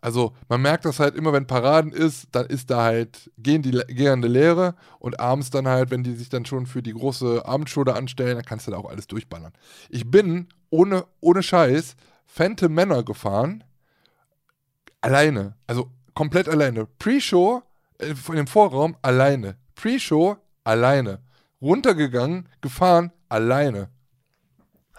also 0.00 0.32
man 0.48 0.62
merkt 0.62 0.86
das 0.86 1.00
halt 1.00 1.14
immer, 1.14 1.32
wenn 1.32 1.46
Paraden 1.46 1.92
ist, 1.92 2.28
dann 2.32 2.46
ist 2.46 2.70
da 2.70 2.82
halt, 2.84 3.30
gehen 3.38 3.62
die 3.62 3.72
gehende 3.88 4.28
Lehre 4.28 4.74
und 4.98 5.20
abends 5.20 5.50
dann 5.50 5.68
halt, 5.68 5.90
wenn 5.90 6.02
die 6.02 6.14
sich 6.14 6.30
dann 6.30 6.46
schon 6.46 6.66
für 6.66 6.82
die 6.82 6.94
große 6.94 7.44
Abendshow 7.44 7.84
da 7.84 7.92
anstellen, 7.92 8.36
dann 8.36 8.44
kannst 8.44 8.66
du 8.66 8.70
da 8.70 8.78
auch 8.78 8.88
alles 8.88 9.06
durchballern. 9.06 9.52
Ich 9.90 10.10
bin 10.10 10.48
ohne, 10.70 11.04
ohne 11.20 11.42
Scheiß 11.42 11.96
Phantom 12.24 12.72
Männer 12.72 13.02
gefahren, 13.02 13.64
alleine, 15.00 15.56
also 15.66 15.90
komplett 16.14 16.48
alleine. 16.48 16.86
Pre-Show, 16.98 17.62
äh, 17.98 18.14
von 18.14 18.36
dem 18.36 18.46
Vorraum, 18.46 18.96
alleine. 19.02 19.56
Pre-Show, 19.74 20.36
alleine. 20.64 21.20
Runtergegangen, 21.60 22.48
gefahren, 22.60 23.12
alleine. 23.28 23.90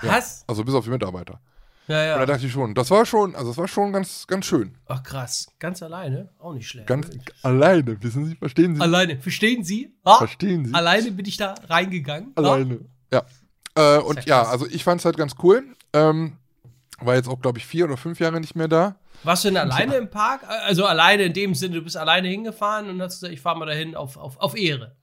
Ja, 0.02 0.14
Was? 0.18 0.44
Also 0.48 0.64
bis 0.64 0.74
auf 0.74 0.84
die 0.86 0.90
Mitarbeiter. 0.92 1.40
Ja, 1.88 1.98
Und 1.98 2.08
da 2.16 2.20
ja. 2.20 2.26
dachte 2.26 2.46
ich 2.46 2.52
schon, 2.52 2.74
das 2.74 2.90
war 2.92 3.06
schon, 3.06 3.36
also 3.36 3.50
das 3.50 3.58
war 3.58 3.68
schon 3.68 3.92
ganz, 3.92 4.26
ganz 4.28 4.46
schön. 4.46 4.78
Ach 4.88 5.04
krass. 5.04 5.48
Ganz 5.60 5.82
alleine? 5.84 6.30
Auch 6.40 6.54
nicht 6.54 6.68
schlecht. 6.68 6.88
Ganz 6.88 7.08
alleine, 7.42 8.02
wissen 8.02 8.26
Sie, 8.26 8.36
verstehen 8.36 8.76
Sie? 8.76 8.82
Alleine. 8.82 9.20
Verstehen 9.20 9.64
Sie? 9.64 9.94
Ah, 10.04 10.18
Verstehen 10.18 10.66
Sie? 10.66 10.74
Alleine 10.74 11.12
bin 11.12 11.26
ich 11.26 11.38
da 11.38 11.56
reingegangen. 11.68 12.32
Ah, 12.36 12.42
Alleine. 12.42 12.80
Ja. 13.12 13.24
Äh, 13.76 13.98
und 14.00 14.26
ja, 14.26 14.44
also 14.44 14.68
ich 14.68 14.84
fand 14.84 15.02
es 15.02 15.06
halt 15.06 15.18
ganz 15.18 15.34
cool. 15.44 15.64
Ähm, 15.94 16.38
war 17.00 17.16
jetzt 17.16 17.28
auch, 17.28 17.42
glaube 17.42 17.58
ich, 17.58 17.66
vier 17.66 17.86
oder 17.86 17.98
fünf 17.98 18.20
Jahre 18.20 18.40
nicht 18.40 18.56
mehr 18.56 18.68
da. 18.68 18.96
Warst 19.24 19.44
du 19.44 19.50
denn 19.50 19.58
alleine 19.58 19.96
im 19.96 20.10
Park? 20.10 20.42
Also 20.66 20.86
alleine 20.86 21.24
in 21.24 21.34
dem 21.34 21.56
Sinne, 21.56 21.76
du 21.76 21.82
bist 21.82 21.98
alleine 21.98 22.28
hingefahren 22.28 22.90
und 22.90 23.02
hast 23.02 23.16
gesagt, 23.16 23.34
ich 23.34 23.42
fahre 23.42 23.58
mal 23.60 23.66
dahin 23.66 23.96
auf, 23.96 24.18
auf, 24.18 24.38
auf 24.40 24.56
Ehre. 24.56 24.96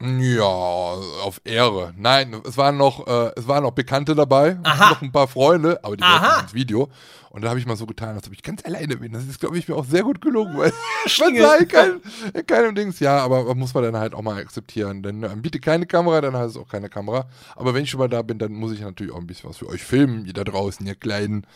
Ja, 0.00 0.44
auf 0.44 1.40
Ehre. 1.44 1.94
Nein, 1.96 2.36
es 2.44 2.58
waren 2.58 2.76
noch, 2.76 3.06
äh, 3.06 3.30
es 3.36 3.48
waren 3.48 3.62
noch 3.62 3.70
Bekannte 3.70 4.14
dabei, 4.14 4.58
Aha. 4.62 4.90
noch 4.90 5.00
ein 5.02 5.10
paar 5.10 5.26
Freunde, 5.26 5.82
aber 5.82 5.96
die 5.96 6.02
wollten 6.02 6.42
ins 6.42 6.54
Video. 6.54 6.90
Und 7.30 7.42
da 7.42 7.48
habe 7.48 7.58
ich 7.58 7.66
mal 7.66 7.76
so 7.76 7.86
getan, 7.86 8.14
als 8.14 8.26
ob 8.26 8.32
ich 8.32 8.42
ganz 8.42 8.64
alleine 8.64 8.96
bin. 8.96 9.12
Das 9.12 9.26
ist, 9.26 9.40
glaube 9.40 9.58
ich, 9.58 9.68
mir 9.68 9.74
auch 9.74 9.84
sehr 9.84 10.02
gut 10.02 10.20
gelungen, 10.20 10.56
weil 10.56 10.70
man 10.70 11.08
Schinge. 11.08 11.40
sah 11.42 11.56
in 11.56 11.68
keinem, 11.68 12.00
in 12.34 12.46
keinem 12.46 12.74
Dings. 12.74 13.00
Ja, 13.00 13.18
aber 13.18 13.54
muss 13.54 13.74
man 13.74 13.84
dann 13.84 13.96
halt 13.96 14.14
auch 14.14 14.22
mal 14.22 14.36
akzeptieren. 14.38 15.02
Denn 15.02 15.22
äh, 15.22 15.30
biete 15.36 15.60
keine 15.60 15.86
Kamera, 15.86 16.20
dann 16.20 16.36
heißt 16.36 16.56
es 16.56 16.62
auch 16.62 16.68
keine 16.68 16.88
Kamera. 16.88 17.26
Aber 17.54 17.74
wenn 17.74 17.84
ich 17.84 17.90
schon 17.90 18.00
mal 18.00 18.08
da 18.08 18.22
bin, 18.22 18.38
dann 18.38 18.52
muss 18.52 18.72
ich 18.72 18.80
natürlich 18.80 19.12
auch 19.12 19.18
ein 19.18 19.26
bisschen 19.26 19.48
was 19.50 19.58
für 19.58 19.68
euch 19.68 19.82
filmen, 19.82 20.24
ihr 20.26 20.32
da 20.34 20.44
draußen, 20.44 20.86
ihr 20.86 20.94
kleinen 20.94 21.46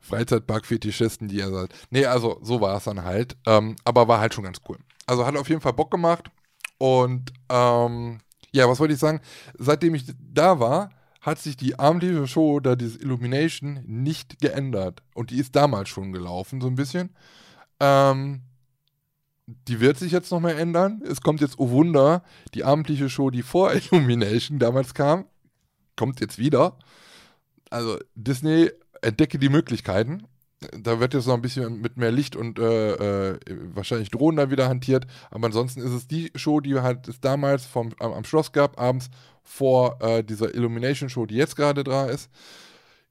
Freizeitpark-Fetischisten, 0.00 1.28
die 1.28 1.36
ihr 1.36 1.50
seid. 1.50 1.70
Nee, 1.90 2.06
also 2.06 2.38
so 2.42 2.60
war 2.60 2.76
es 2.76 2.84
dann 2.84 3.04
halt. 3.04 3.36
Ähm, 3.46 3.76
aber 3.84 4.08
war 4.08 4.20
halt 4.20 4.34
schon 4.34 4.44
ganz 4.44 4.60
cool. 4.68 4.78
Also 5.06 5.26
hat 5.26 5.36
auf 5.36 5.48
jeden 5.48 5.60
Fall 5.60 5.72
Bock 5.72 5.90
gemacht. 5.90 6.30
Und 6.82 7.32
ähm, 7.48 8.18
Ja, 8.50 8.68
was 8.68 8.80
wollte 8.80 8.94
ich 8.94 8.98
sagen? 8.98 9.20
Seitdem 9.56 9.94
ich 9.94 10.04
da 10.18 10.58
war, 10.58 10.90
hat 11.20 11.38
sich 11.38 11.56
die 11.56 11.78
abendliche 11.78 12.26
Show, 12.26 12.58
da 12.58 12.74
dieses 12.74 12.96
Illumination, 12.96 13.84
nicht 13.86 14.40
geändert. 14.40 15.00
Und 15.14 15.30
die 15.30 15.38
ist 15.38 15.54
damals 15.54 15.90
schon 15.90 16.10
gelaufen, 16.10 16.60
so 16.60 16.66
ein 16.66 16.74
bisschen. 16.74 17.14
Ähm, 17.78 18.42
die 19.46 19.78
wird 19.78 19.96
sich 19.96 20.10
jetzt 20.10 20.32
nochmal 20.32 20.58
ändern. 20.58 21.02
Es 21.08 21.20
kommt 21.20 21.40
jetzt, 21.40 21.60
oh 21.60 21.70
Wunder, 21.70 22.24
die 22.52 22.64
abendliche 22.64 23.08
Show, 23.08 23.30
die 23.30 23.42
vor 23.42 23.72
Illumination 23.92 24.58
damals 24.58 24.92
kam, 24.92 25.26
kommt 25.94 26.18
jetzt 26.18 26.38
wieder. 26.38 26.76
Also 27.70 27.96
Disney 28.16 28.72
entdecke 29.02 29.38
die 29.38 29.50
Möglichkeiten. 29.50 30.24
Da 30.82 31.00
wird 31.00 31.14
jetzt 31.14 31.26
noch 31.26 31.34
ein 31.34 31.42
bisschen 31.42 31.80
mit 31.80 31.96
mehr 31.96 32.10
Licht 32.12 32.36
und 32.36 32.58
äh, 32.58 33.32
äh, 33.32 33.38
wahrscheinlich 33.74 34.10
Drohnen 34.10 34.36
da 34.36 34.50
wieder 34.50 34.68
hantiert. 34.68 35.06
Aber 35.30 35.46
ansonsten 35.46 35.80
ist 35.80 35.92
es 35.92 36.06
die 36.06 36.30
Show, 36.34 36.60
die 36.60 36.80
halt 36.80 37.08
es 37.08 37.20
damals 37.20 37.66
vom, 37.66 37.90
am, 37.98 38.12
am 38.12 38.24
Schloss 38.24 38.52
gab, 38.52 38.80
abends 38.80 39.10
vor 39.42 39.98
äh, 40.00 40.22
dieser 40.22 40.54
Illumination 40.54 41.08
Show, 41.08 41.26
die 41.26 41.36
jetzt 41.36 41.56
gerade 41.56 41.84
da 41.84 42.06
ist. 42.06 42.30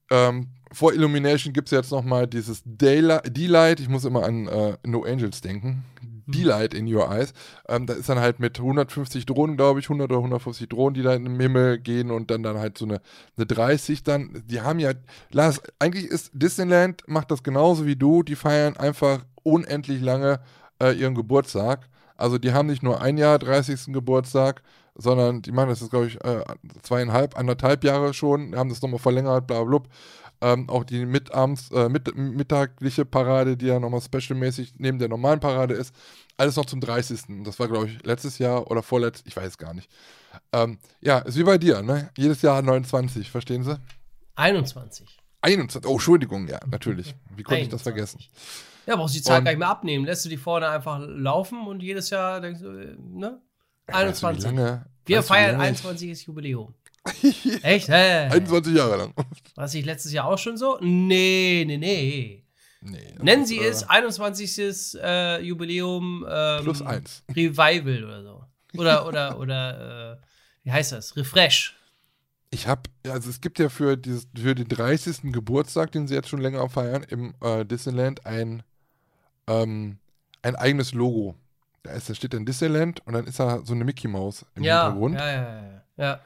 Ähm, 0.09 0.47
vor 0.71 0.93
Illumination 0.93 1.53
gibt 1.53 1.67
es 1.67 1.71
jetzt 1.71 1.91
nochmal 1.91 2.27
dieses 2.27 2.61
D-Light. 2.65 3.79
Ich 3.79 3.89
muss 3.89 4.05
immer 4.05 4.23
an 4.23 4.47
äh, 4.47 4.77
No 4.85 5.03
Angels 5.03 5.41
denken. 5.41 5.83
D-Light 6.31 6.73
in 6.73 6.93
Your 6.93 7.09
Eyes. 7.11 7.33
Ähm, 7.67 7.85
da 7.85 7.93
ist 7.93 8.09
dann 8.09 8.19
halt 8.19 8.39
mit 8.39 8.59
150 8.59 9.25
Drohnen, 9.25 9.57
glaube 9.57 9.79
ich, 9.79 9.85
100 9.85 10.09
oder 10.09 10.17
150 10.17 10.69
Drohnen, 10.69 10.93
die 10.93 11.03
da 11.03 11.13
in 11.13 11.25
den 11.25 11.39
Himmel 11.39 11.79
gehen 11.79 12.11
und 12.11 12.31
dann 12.31 12.43
dann 12.43 12.57
halt 12.57 12.77
so 12.77 12.85
eine, 12.85 13.01
eine 13.37 13.45
30 13.45 14.03
dann. 14.03 14.43
Die 14.47 14.61
haben 14.61 14.79
ja, 14.79 14.91
Lars, 15.31 15.61
eigentlich 15.79 16.05
ist 16.05 16.31
Disneyland, 16.33 17.03
macht 17.07 17.31
das 17.31 17.43
genauso 17.43 17.85
wie 17.85 17.95
du, 17.95 18.23
die 18.23 18.35
feiern 18.35 18.77
einfach 18.77 19.23
unendlich 19.43 20.01
lange 20.01 20.39
äh, 20.81 20.93
ihren 20.93 21.15
Geburtstag. 21.15 21.87
Also 22.17 22.37
die 22.37 22.53
haben 22.53 22.67
nicht 22.67 22.83
nur 22.83 23.01
ein 23.01 23.17
Jahr 23.17 23.39
30. 23.39 23.93
Geburtstag, 23.93 24.61
sondern 24.95 25.41
die 25.41 25.51
machen 25.51 25.69
das 25.69 25.81
jetzt, 25.81 25.89
glaube 25.89 26.07
ich, 26.07 26.23
äh, 26.23 26.43
zweieinhalb, 26.83 27.37
anderthalb 27.37 27.83
Jahre 27.83 28.13
schon, 28.13 28.55
haben 28.55 28.69
das 28.69 28.81
nochmal 28.81 28.99
verlängert, 28.99 29.47
bla 29.47 29.63
bla. 29.63 29.79
Ähm, 30.43 30.69
auch 30.69 30.83
die 30.83 31.05
mitabends, 31.05 31.69
äh, 31.71 31.87
mit, 31.87 32.15
mittagliche 32.15 33.05
Parade, 33.05 33.57
die 33.57 33.67
ja 33.67 33.79
nochmal 33.79 34.01
specialmäßig 34.01 34.73
neben 34.79 34.97
der 34.97 35.07
normalen 35.07 35.39
Parade 35.39 35.75
ist, 35.75 35.93
alles 36.41 36.55
noch 36.55 36.65
zum 36.65 36.81
30. 36.81 37.21
Das 37.43 37.59
war, 37.59 37.67
glaube 37.67 37.87
ich, 37.87 38.03
letztes 38.03 38.39
Jahr 38.39 38.69
oder 38.69 38.81
vorletztes, 38.81 39.27
ich 39.27 39.35
weiß 39.35 39.57
gar 39.57 39.73
nicht. 39.73 39.89
Ähm, 40.51 40.79
ja, 40.99 41.19
ist 41.19 41.37
wie 41.37 41.43
bei 41.43 41.57
dir, 41.57 41.81
ne? 41.81 42.09
Jedes 42.17 42.41
Jahr 42.41 42.61
29, 42.61 43.29
verstehen 43.29 43.63
Sie? 43.63 43.77
21. 44.35 45.07
21, 45.41 45.89
oh, 45.89 45.93
Entschuldigung, 45.93 46.47
ja, 46.47 46.59
natürlich. 46.67 47.15
Wie 47.35 47.43
konnte 47.43 47.61
21. 47.61 47.63
ich 47.63 47.69
das 47.69 47.81
vergessen? 47.83 48.19
Ja, 48.87 48.95
brauchst 48.95 49.15
du 49.15 49.19
die 49.19 49.29
und, 49.29 49.43
gar 49.43 49.51
nicht 49.51 49.59
mehr 49.59 49.69
abnehmen. 49.69 50.05
Lässt 50.05 50.25
du 50.25 50.29
die 50.29 50.37
vorne 50.37 50.67
einfach 50.69 50.99
laufen 50.99 51.67
und 51.67 51.83
jedes 51.83 52.09
Jahr 52.09 52.41
denkst 52.41 52.61
du, 52.61 52.69
äh, 52.69 52.95
ne? 52.97 53.39
21. 53.87 54.23
Weißt 54.23 54.43
du, 54.43 54.47
lange, 54.47 54.85
Wir 55.05 55.21
feiern 55.21 55.61
21. 55.61 56.25
Jubiläum. 56.25 56.73
Echt? 57.61 57.87
Hä? 57.87 58.29
21 58.29 58.75
Jahre 58.75 58.97
lang. 58.97 59.13
War 59.15 59.25
das 59.55 59.73
nicht 59.73 59.85
letztes 59.85 60.11
Jahr 60.11 60.25
auch 60.25 60.37
schon 60.37 60.57
so? 60.57 60.77
Nee, 60.81 61.63
nee, 61.67 61.77
nee. 61.77 62.40
Nee 62.81 63.15
Nennen 63.21 63.45
Sie 63.45 63.59
es 63.59 63.87
21. 63.87 64.99
Äh, 65.01 65.41
Jubiläum 65.41 66.25
ähm, 66.29 66.63
Plus 66.63 66.81
1. 66.81 67.23
Revival 67.35 68.03
oder 68.03 68.23
so. 68.23 68.43
Oder, 68.77 69.07
oder, 69.07 69.37
oder, 69.39 70.11
äh, 70.13 70.25
wie 70.63 70.71
heißt 70.71 70.91
das? 70.91 71.15
Refresh. 71.15 71.75
Ich 72.49 72.67
habe, 72.67 72.81
also 73.07 73.29
es 73.29 73.39
gibt 73.39 73.59
ja 73.59 73.69
für, 73.69 73.95
dieses, 73.95 74.27
für 74.35 74.55
den 74.55 74.67
30. 74.67 75.31
Geburtstag, 75.31 75.91
den 75.93 76.07
sie 76.07 76.15
jetzt 76.15 76.27
schon 76.27 76.41
länger 76.41 76.67
feiern, 76.69 77.03
im 77.07 77.33
äh, 77.41 77.65
Disneyland 77.65 78.25
ein, 78.25 78.63
ähm, 79.47 79.97
ein 80.41 80.55
eigenes 80.55 80.93
Logo. 80.93 81.35
Da, 81.83 81.93
ist, 81.93 82.09
da 82.09 82.13
steht 82.13 82.33
dann 82.33 82.45
Disneyland 82.45 83.05
und 83.07 83.13
dann 83.13 83.25
ist 83.25 83.39
da 83.39 83.61
so 83.65 83.73
eine 83.73 83.85
Mickey 83.85 84.07
Maus 84.07 84.45
im 84.55 84.63
ja, 84.63 84.83
Hintergrund. 84.83 85.15
Ja, 85.15 85.31
ja, 85.31 85.41
ja. 85.43 85.83
ja. 85.97 86.19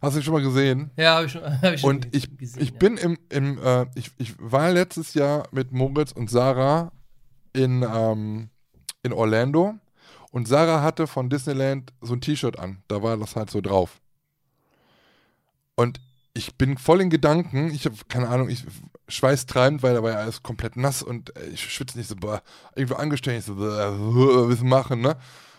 Hast 0.00 0.16
du 0.16 0.22
schon 0.22 0.34
mal 0.34 0.42
gesehen? 0.42 0.90
Ja, 0.96 1.16
habe 1.16 1.26
ich 1.26 1.32
schon. 1.32 1.42
Hab 1.62 1.74
ich 1.74 1.80
schon 1.80 1.90
und 1.90 2.14
ich, 2.14 2.36
gesehen, 2.36 2.62
ich 2.62 2.70
ja. 2.70 2.76
bin 2.78 2.96
im, 2.96 3.18
im 3.28 3.58
äh, 3.62 3.86
ich, 3.94 4.10
ich 4.18 4.34
war 4.38 4.70
letztes 4.70 5.14
Jahr 5.14 5.48
mit 5.50 5.72
Moritz 5.72 6.12
und 6.12 6.30
Sarah 6.30 6.92
in, 7.52 7.82
ähm, 7.82 8.50
in 9.02 9.12
Orlando 9.12 9.74
und 10.30 10.48
Sarah 10.48 10.82
hatte 10.82 11.06
von 11.06 11.28
Disneyland 11.28 11.92
so 12.00 12.14
ein 12.14 12.20
T-Shirt 12.20 12.58
an. 12.58 12.82
Da 12.88 13.02
war 13.02 13.16
das 13.18 13.36
halt 13.36 13.50
so 13.50 13.60
drauf. 13.60 14.00
Und 15.74 16.00
ich 16.34 16.56
bin 16.56 16.78
voll 16.78 17.02
in 17.02 17.10
Gedanken. 17.10 17.70
Ich 17.70 17.84
habe 17.84 17.96
keine 18.08 18.28
Ahnung, 18.28 18.48
ich 18.48 18.64
schweißtreibend, 19.08 19.82
weil 19.82 19.94
da 19.94 20.02
war 20.02 20.12
ja 20.12 20.16
alles 20.18 20.42
komplett 20.42 20.76
nass 20.76 21.02
und 21.02 21.36
äh, 21.36 21.48
ich 21.48 21.70
schwitze 21.70 21.98
nicht 21.98 22.08
so, 22.08 22.16
boah, 22.16 22.42
irgendwo 22.74 22.94
angestellt, 22.94 23.40
ich 23.40 23.44
so, 23.44 23.54
boah, 23.56 24.48
was 24.48 24.62
machen, 24.62 25.02
ne? 25.02 25.16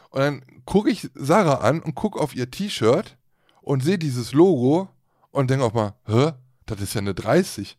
Und 0.09 0.21
dann 0.21 0.41
gucke 0.65 0.89
ich 0.89 1.09
Sarah 1.13 1.55
an 1.67 1.81
und 1.81 1.95
gucke 1.95 2.19
auf 2.19 2.35
ihr 2.35 2.49
T-Shirt 2.49 3.17
und 3.63 3.83
sehe 3.83 3.97
dieses 3.97 4.33
Logo 4.33 4.89
und 5.31 5.49
denke 5.49 5.65
auch 5.65 5.73
mal, 5.73 5.95
hä, 6.05 6.33
das 6.65 6.81
ist 6.81 6.93
ja 6.93 7.01
eine 7.01 7.13
30. 7.13 7.77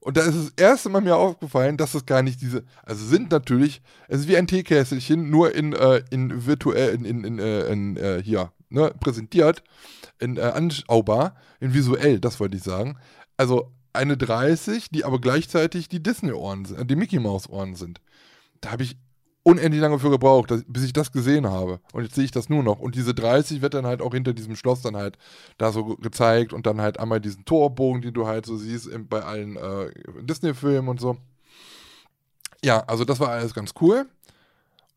Und 0.00 0.18
da 0.18 0.22
ist 0.22 0.36
das 0.36 0.52
erste 0.56 0.90
Mal 0.90 1.00
mir 1.00 1.16
aufgefallen, 1.16 1.78
dass 1.78 1.94
es 1.94 2.04
gar 2.04 2.22
nicht 2.22 2.42
diese, 2.42 2.64
also 2.82 3.06
sind 3.06 3.30
natürlich, 3.30 3.80
es 4.06 4.20
ist 4.20 4.28
wie 4.28 4.36
ein 4.36 4.46
Teekässelchen, 4.46 5.30
nur 5.30 5.54
in, 5.54 5.72
äh, 5.72 6.02
in 6.10 6.44
virtuell, 6.44 6.94
in, 6.94 7.04
in, 7.06 7.24
in, 7.24 7.38
äh, 7.38 7.66
in 7.68 7.96
äh, 7.96 8.22
hier, 8.22 8.52
ne, 8.68 8.92
präsentiert, 9.00 9.62
in 10.18 10.36
äh, 10.36 10.42
anschaubar, 10.42 11.36
in 11.58 11.72
visuell, 11.72 12.20
das 12.20 12.38
wollte 12.38 12.58
ich 12.58 12.62
sagen. 12.62 12.98
Also 13.38 13.72
eine 13.94 14.18
30, 14.18 14.90
die 14.90 15.04
aber 15.04 15.20
gleichzeitig 15.20 15.88
die 15.88 16.02
Disney-Ohren 16.02 16.66
sind, 16.66 16.80
äh, 16.80 16.84
die 16.84 16.96
Mickey-Maus-Ohren 16.96 17.74
sind. 17.74 18.02
Da 18.60 18.72
habe 18.72 18.82
ich 18.82 18.98
unendlich 19.44 19.80
lange 19.80 19.98
für 19.98 20.10
gebraucht, 20.10 20.50
dass, 20.50 20.64
bis 20.66 20.82
ich 20.82 20.92
das 20.92 21.12
gesehen 21.12 21.46
habe. 21.46 21.78
Und 21.92 22.02
jetzt 22.02 22.14
sehe 22.16 22.24
ich 22.24 22.30
das 22.30 22.48
nur 22.48 22.62
noch. 22.62 22.80
Und 22.80 22.96
diese 22.96 23.14
30 23.14 23.62
wird 23.62 23.74
dann 23.74 23.86
halt 23.86 24.02
auch 24.02 24.14
hinter 24.14 24.32
diesem 24.32 24.56
Schloss 24.56 24.82
dann 24.82 24.96
halt 24.96 25.18
da 25.58 25.70
so 25.70 25.96
gezeigt 25.96 26.52
und 26.52 26.66
dann 26.66 26.80
halt 26.80 26.98
einmal 26.98 27.20
diesen 27.20 27.44
Torbogen, 27.44 28.02
den 28.02 28.14
du 28.14 28.26
halt 28.26 28.46
so 28.46 28.56
siehst 28.56 28.86
in, 28.88 29.06
bei 29.06 29.22
allen 29.22 29.56
äh, 29.56 29.90
Disney-Filmen 30.22 30.88
und 30.88 30.98
so. 30.98 31.18
Ja, 32.64 32.80
also 32.86 33.04
das 33.04 33.20
war 33.20 33.28
alles 33.28 33.54
ganz 33.54 33.74
cool. 33.80 34.06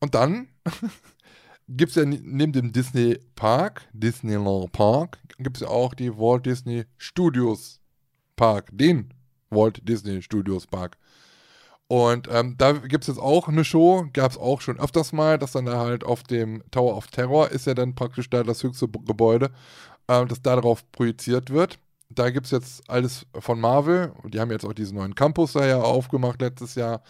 Und 0.00 0.14
dann 0.14 0.48
gibt 1.68 1.90
es 1.90 1.96
ja 1.96 2.06
neben 2.06 2.52
dem 2.52 2.72
Disney 2.72 3.18
Park, 3.36 3.86
Disneyland 3.92 4.72
Park, 4.72 5.18
gibt 5.38 5.58
es 5.58 5.60
ja 5.60 5.68
auch 5.68 5.92
die 5.92 6.16
Walt 6.16 6.46
Disney 6.46 6.86
Studios 6.96 7.80
Park, 8.34 8.70
den 8.72 9.12
Walt 9.50 9.86
Disney 9.86 10.22
Studios 10.22 10.66
Park. 10.66 10.96
Und 11.88 12.28
ähm, 12.30 12.54
da 12.58 12.72
gibt 12.72 13.04
es 13.04 13.08
jetzt 13.08 13.18
auch 13.18 13.48
eine 13.48 13.64
Show, 13.64 14.06
gab 14.12 14.30
es 14.30 14.38
auch 14.38 14.60
schon 14.60 14.78
öfters 14.78 15.12
mal, 15.12 15.38
dass 15.38 15.52
dann 15.52 15.64
da 15.64 15.78
halt 15.78 16.04
auf 16.04 16.22
dem 16.22 16.62
Tower 16.70 16.94
of 16.94 17.06
Terror 17.06 17.50
ist 17.50 17.66
ja 17.66 17.72
dann 17.72 17.94
praktisch 17.94 18.28
da 18.28 18.42
das 18.42 18.62
höchste 18.62 18.88
Gebäude, 18.88 19.50
äh, 20.06 20.26
das 20.26 20.42
da 20.42 20.54
darauf 20.54 20.90
projiziert 20.92 21.50
wird. 21.50 21.78
Da 22.10 22.28
gibt 22.28 22.46
es 22.46 22.52
jetzt 22.52 22.88
alles 22.90 23.26
von 23.38 23.60
Marvel 23.60 24.12
die 24.24 24.40
haben 24.40 24.50
jetzt 24.50 24.64
auch 24.66 24.72
diesen 24.74 24.98
neuen 24.98 25.14
Campus 25.14 25.52
da 25.54 25.66
ja 25.66 25.80
aufgemacht 25.80 26.40
letztes 26.42 26.74
Jahr, 26.74 27.02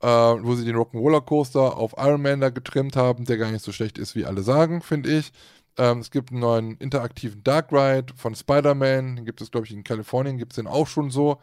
äh, 0.00 0.06
wo 0.06 0.54
sie 0.54 0.64
den 0.64 0.76
Rock'n'Roller 0.76 1.22
Coaster 1.22 1.76
auf 1.76 1.94
Iron 1.98 2.22
Man 2.22 2.40
da 2.40 2.50
getrimmt 2.50 2.94
haben, 2.94 3.24
der 3.24 3.36
gar 3.36 3.50
nicht 3.50 3.64
so 3.64 3.72
schlecht 3.72 3.98
ist, 3.98 4.14
wie 4.14 4.26
alle 4.26 4.42
sagen, 4.42 4.80
finde 4.80 5.10
ich. 5.10 5.32
Ähm, 5.78 5.98
es 5.98 6.10
gibt 6.10 6.30
einen 6.30 6.40
neuen 6.40 6.76
interaktiven 6.76 7.42
Dark 7.44 7.72
Ride 7.72 8.12
von 8.14 8.34
Spider-Man, 8.34 9.16
den 9.16 9.24
gibt 9.24 9.40
es, 9.40 9.50
glaube 9.50 9.66
ich, 9.66 9.72
in 9.72 9.84
Kalifornien, 9.84 10.38
gibt 10.38 10.52
es 10.52 10.56
den 10.56 10.66
auch 10.66 10.86
schon 10.86 11.10
so. 11.10 11.38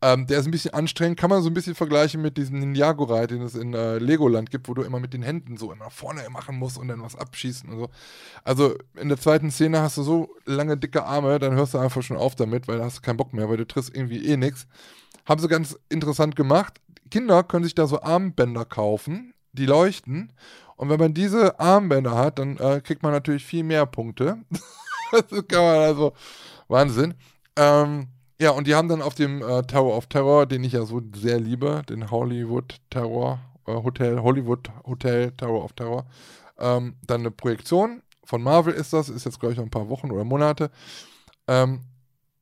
Ähm, 0.00 0.26
der 0.26 0.38
ist 0.38 0.46
ein 0.46 0.50
bisschen 0.50 0.74
anstrengend, 0.74 1.18
kann 1.18 1.30
man 1.30 1.42
so 1.42 1.50
ein 1.50 1.54
bisschen 1.54 1.74
vergleichen 1.74 2.22
mit 2.22 2.36
diesem 2.36 2.58
Ninjago-Ride, 2.58 3.28
den 3.28 3.42
es 3.42 3.54
in 3.54 3.74
äh, 3.74 3.98
Legoland 3.98 4.50
gibt, 4.50 4.68
wo 4.68 4.74
du 4.74 4.82
immer 4.82 5.00
mit 5.00 5.12
den 5.14 5.22
Händen 5.22 5.56
so 5.56 5.72
immer 5.72 5.90
vorne 5.90 6.28
machen 6.30 6.56
musst 6.56 6.78
und 6.78 6.88
dann 6.88 7.02
was 7.02 7.16
abschießen 7.16 7.68
und 7.70 7.78
so. 7.78 7.88
Also 8.44 8.76
in 8.96 9.08
der 9.08 9.18
zweiten 9.18 9.50
Szene 9.50 9.80
hast 9.80 9.96
du 9.96 10.02
so 10.02 10.28
lange, 10.44 10.76
dicke 10.76 11.04
Arme, 11.04 11.38
dann 11.38 11.54
hörst 11.54 11.74
du 11.74 11.78
einfach 11.78 12.02
schon 12.02 12.16
auf 12.16 12.34
damit, 12.34 12.68
weil 12.68 12.78
da 12.78 12.84
hast 12.84 12.98
du 12.98 13.02
keinen 13.02 13.16
Bock 13.16 13.32
mehr, 13.32 13.48
weil 13.48 13.56
du 13.56 13.66
triffst 13.66 13.94
irgendwie 13.94 14.26
eh 14.26 14.36
nichts. 14.36 14.66
Haben 15.26 15.40
sie 15.40 15.48
ganz 15.48 15.78
interessant 15.88 16.36
gemacht. 16.36 16.80
Kinder 17.10 17.42
können 17.42 17.64
sich 17.64 17.74
da 17.74 17.86
so 17.86 18.02
Armbänder 18.02 18.64
kaufen, 18.64 19.34
die 19.52 19.66
leuchten. 19.66 20.32
Und 20.76 20.88
wenn 20.88 21.00
man 21.00 21.14
diese 21.14 21.58
Armbänder 21.60 22.16
hat, 22.16 22.38
dann 22.38 22.56
äh, 22.56 22.80
kriegt 22.80 23.02
man 23.02 23.12
natürlich 23.12 23.44
viel 23.44 23.64
mehr 23.64 23.86
Punkte. 23.86 24.38
das 25.12 25.46
kann 25.48 25.62
man 25.62 25.78
also, 25.78 26.12
Wahnsinn. 26.68 27.14
Ähm, 27.56 28.08
ja, 28.40 28.50
und 28.50 28.66
die 28.66 28.74
haben 28.74 28.88
dann 28.88 29.02
auf 29.02 29.14
dem 29.14 29.42
äh, 29.42 29.62
Tower 29.62 29.96
of 29.96 30.06
Terror, 30.06 30.46
den 30.46 30.64
ich 30.64 30.72
ja 30.72 30.84
so 30.84 31.00
sehr 31.14 31.38
liebe, 31.38 31.82
den 31.88 32.10
Hollywood 32.10 32.80
Terror 32.90 33.38
äh, 33.66 33.72
Hotel, 33.72 34.20
Hollywood 34.20 34.70
Hotel 34.86 35.32
Tower 35.32 35.64
of 35.64 35.72
Terror, 35.72 36.06
ähm, 36.58 36.96
dann 37.06 37.20
eine 37.20 37.30
Projektion 37.30 38.02
von 38.24 38.42
Marvel 38.42 38.74
ist 38.74 38.92
das, 38.92 39.08
ist 39.08 39.24
jetzt 39.24 39.38
glaube 39.38 39.52
ich 39.52 39.58
noch 39.58 39.66
ein 39.66 39.70
paar 39.70 39.88
Wochen 39.88 40.10
oder 40.10 40.24
Monate, 40.24 40.70
ähm, 41.46 41.80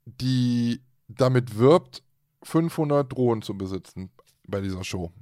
die 0.04 0.80
damit 1.08 1.58
wirbt, 1.58 2.02
500 2.44 3.12
Drohnen 3.12 3.42
zu 3.42 3.56
besitzen 3.56 4.10
bei 4.46 4.60
dieser 4.60 4.82
Show. 4.84 5.12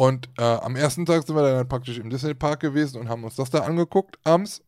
Und 0.00 0.30
äh, 0.38 0.42
am 0.42 0.76
ersten 0.76 1.04
Tag 1.04 1.26
sind 1.26 1.36
wir 1.36 1.42
dann 1.42 1.68
praktisch 1.68 1.98
im 1.98 2.08
Disney 2.08 2.32
Park 2.32 2.60
gewesen 2.60 2.98
und 2.98 3.10
haben 3.10 3.22
uns 3.22 3.36
das 3.36 3.50
da 3.50 3.58
angeguckt 3.58 4.18
abends 4.24 4.62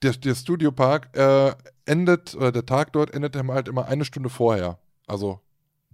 der, 0.00 0.12
der 0.12 0.36
Studiopark 0.36 1.08
äh, 1.16 1.56
endet, 1.86 2.36
oder 2.36 2.52
der 2.52 2.64
Tag 2.64 2.92
dort 2.92 3.12
endet 3.12 3.34
halt 3.34 3.66
immer 3.66 3.86
eine 3.86 4.04
Stunde 4.04 4.30
vorher. 4.30 4.78
Also 5.08 5.40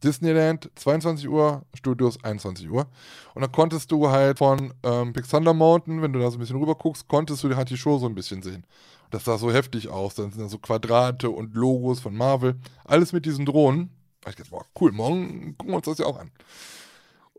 Disneyland 0.04 0.70
22 0.74 1.26
Uhr, 1.30 1.64
Studios 1.72 2.22
21 2.22 2.68
Uhr. 2.68 2.86
Und 3.32 3.40
dann 3.40 3.50
konntest 3.50 3.90
du 3.92 4.10
halt 4.10 4.36
von 4.36 4.74
ähm, 4.82 5.14
Big 5.14 5.26
Thunder 5.26 5.54
Mountain, 5.54 6.02
wenn 6.02 6.12
du 6.12 6.18
da 6.18 6.30
so 6.30 6.36
ein 6.36 6.40
bisschen 6.40 6.58
rüber 6.58 6.74
guckst, 6.74 7.08
konntest 7.08 7.42
du 7.42 7.56
halt 7.56 7.70
die 7.70 7.78
Show 7.78 7.96
so 7.96 8.04
ein 8.04 8.14
bisschen 8.14 8.42
sehen. 8.42 8.66
Das 9.10 9.24
sah 9.24 9.38
so 9.38 9.50
heftig 9.50 9.88
aus. 9.88 10.16
Dann 10.16 10.32
sind 10.32 10.42
da 10.42 10.50
so 10.50 10.58
Quadrate 10.58 11.30
und 11.30 11.54
Logos 11.54 12.00
von 12.00 12.14
Marvel. 12.14 12.56
Alles 12.84 13.14
mit 13.14 13.24
diesen 13.24 13.46
Drohnen. 13.46 13.88
Da 14.20 14.28
ich 14.28 14.36
gedacht, 14.36 14.50
boah, 14.50 14.66
cool, 14.78 14.92
morgen 14.92 15.56
gucken 15.56 15.72
wir 15.72 15.76
uns 15.76 15.86
das 15.86 15.96
ja 15.96 16.04
auch 16.04 16.18
an. 16.20 16.30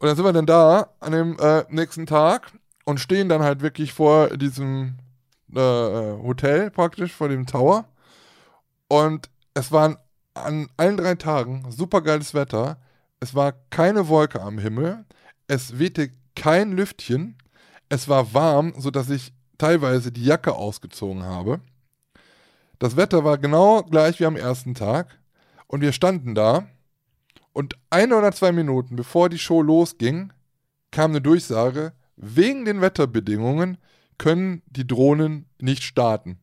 Und 0.02 0.08
dann 0.08 0.16
sind 0.16 0.26
wir 0.26 0.34
dann 0.34 0.48
da 0.48 0.90
an 1.00 1.12
dem 1.12 1.38
äh, 1.38 1.64
nächsten 1.70 2.08
Tag 2.08 2.52
und 2.86 3.00
stehen 3.00 3.30
dann 3.30 3.44
halt 3.44 3.62
wirklich 3.62 3.94
vor 3.94 4.36
diesem 4.36 4.98
äh, 5.54 5.60
Hotel 5.60 6.72
praktisch, 6.72 7.14
vor 7.14 7.30
dem 7.30 7.46
Tower. 7.46 7.86
Und 8.88 9.30
es 9.54 9.72
waren 9.72 9.98
an 10.34 10.70
allen 10.76 10.98
drei 10.98 11.14
Tagen 11.14 11.68
super 11.70 12.02
geiles 12.02 12.34
Wetter. 12.34 12.78
Es 13.20 13.36
war 13.36 13.54
keine 13.70 14.08
Wolke 14.08 14.42
am 14.42 14.58
Himmel. 14.58 15.06
Es 15.46 15.78
wehte 15.78 16.10
kein 16.36 16.72
Lüftchen. 16.72 17.38
Es 17.88 18.10
war 18.10 18.34
warm, 18.34 18.74
sodass 18.80 19.08
ich 19.12 19.32
teilweise 19.60 20.12
die 20.12 20.26
Jacke 20.26 20.54
ausgezogen 20.54 21.22
habe. 21.22 21.62
Das 22.80 22.98
Wetter 22.98 23.24
war 23.24 23.38
genau 23.38 23.84
gleich 23.84 24.20
wie 24.20 24.26
am 24.26 24.36
ersten 24.36 24.74
Tag. 24.74 25.20
Und 25.68 25.82
wir 25.82 25.92
standen 25.92 26.34
da. 26.34 26.66
Und 27.54 27.76
eine 27.90 28.16
oder 28.16 28.32
zwei 28.32 28.52
Minuten 28.52 28.96
bevor 28.96 29.30
die 29.30 29.40
Show 29.40 29.62
losging, 29.62 30.32
kam 30.92 31.12
eine 31.12 31.22
Durchsage, 31.22 31.94
wegen 32.16 32.66
den 32.66 32.82
Wetterbedingungen 32.82 33.78
können 34.18 34.62
die 34.68 34.86
Drohnen 34.86 35.50
nicht 35.60 35.84
starten. 35.84 36.40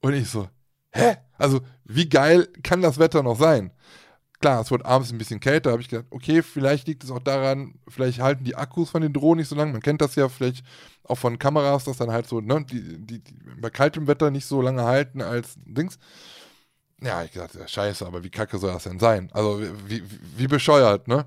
Und 0.00 0.14
ich 0.14 0.28
so, 0.28 0.48
hä? 0.92 1.16
Also, 1.38 1.60
wie 1.84 2.08
geil 2.08 2.48
kann 2.62 2.82
das 2.82 2.98
Wetter 2.98 3.22
noch 3.22 3.38
sein? 3.38 3.72
Klar, 4.40 4.60
es 4.60 4.70
wird 4.70 4.84
abends 4.84 5.10
ein 5.10 5.18
bisschen 5.18 5.40
kälter, 5.40 5.72
habe 5.72 5.82
ich 5.82 5.88
gedacht, 5.88 6.06
okay, 6.10 6.42
vielleicht 6.42 6.86
liegt 6.86 7.02
es 7.02 7.10
auch 7.10 7.18
daran, 7.18 7.74
vielleicht 7.88 8.20
halten 8.20 8.44
die 8.44 8.56
Akkus 8.56 8.90
von 8.90 9.02
den 9.02 9.12
Drohnen 9.12 9.38
nicht 9.38 9.48
so 9.48 9.56
lange. 9.56 9.72
Man 9.72 9.80
kennt 9.80 10.02
das 10.02 10.14
ja 10.14 10.28
vielleicht 10.28 10.64
auch 11.02 11.16
von 11.16 11.38
Kameras, 11.38 11.84
dass 11.84 11.96
dann 11.96 12.12
halt 12.12 12.26
so, 12.26 12.40
ne, 12.40 12.64
die, 12.64 12.98
die, 12.98 13.24
die 13.24 13.34
bei 13.60 13.70
kaltem 13.70 14.06
Wetter 14.06 14.30
nicht 14.30 14.46
so 14.46 14.60
lange 14.60 14.84
halten 14.84 15.22
als 15.22 15.54
Dings. 15.64 15.98
Ja, 17.04 17.22
ich 17.22 17.32
dachte, 17.32 17.58
ja, 17.58 17.68
scheiße, 17.68 18.06
aber 18.06 18.24
wie 18.24 18.30
kacke 18.30 18.58
soll 18.58 18.72
das 18.72 18.84
denn 18.84 18.98
sein? 18.98 19.28
Also, 19.32 19.60
wie, 19.60 20.02
wie, 20.02 20.20
wie 20.36 20.46
bescheuert, 20.46 21.06
ne? 21.06 21.26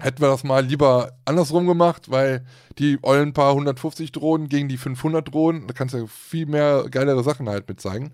Hätten 0.00 0.20
wir 0.22 0.28
das 0.28 0.42
mal 0.42 0.64
lieber 0.64 1.12
andersrum 1.24 1.66
gemacht, 1.66 2.10
weil 2.10 2.44
die 2.78 2.98
ollen 3.02 3.32
paar 3.32 3.50
150 3.50 4.10
Drohnen 4.12 4.48
gegen 4.48 4.68
die 4.68 4.78
500 4.78 5.32
Drohnen, 5.32 5.66
da 5.68 5.74
kannst 5.74 5.94
du 5.94 5.98
ja 5.98 6.06
viel 6.06 6.46
mehr 6.46 6.86
geilere 6.90 7.22
Sachen 7.22 7.48
halt 7.48 7.68
mit 7.68 7.80
zeigen. 7.80 8.12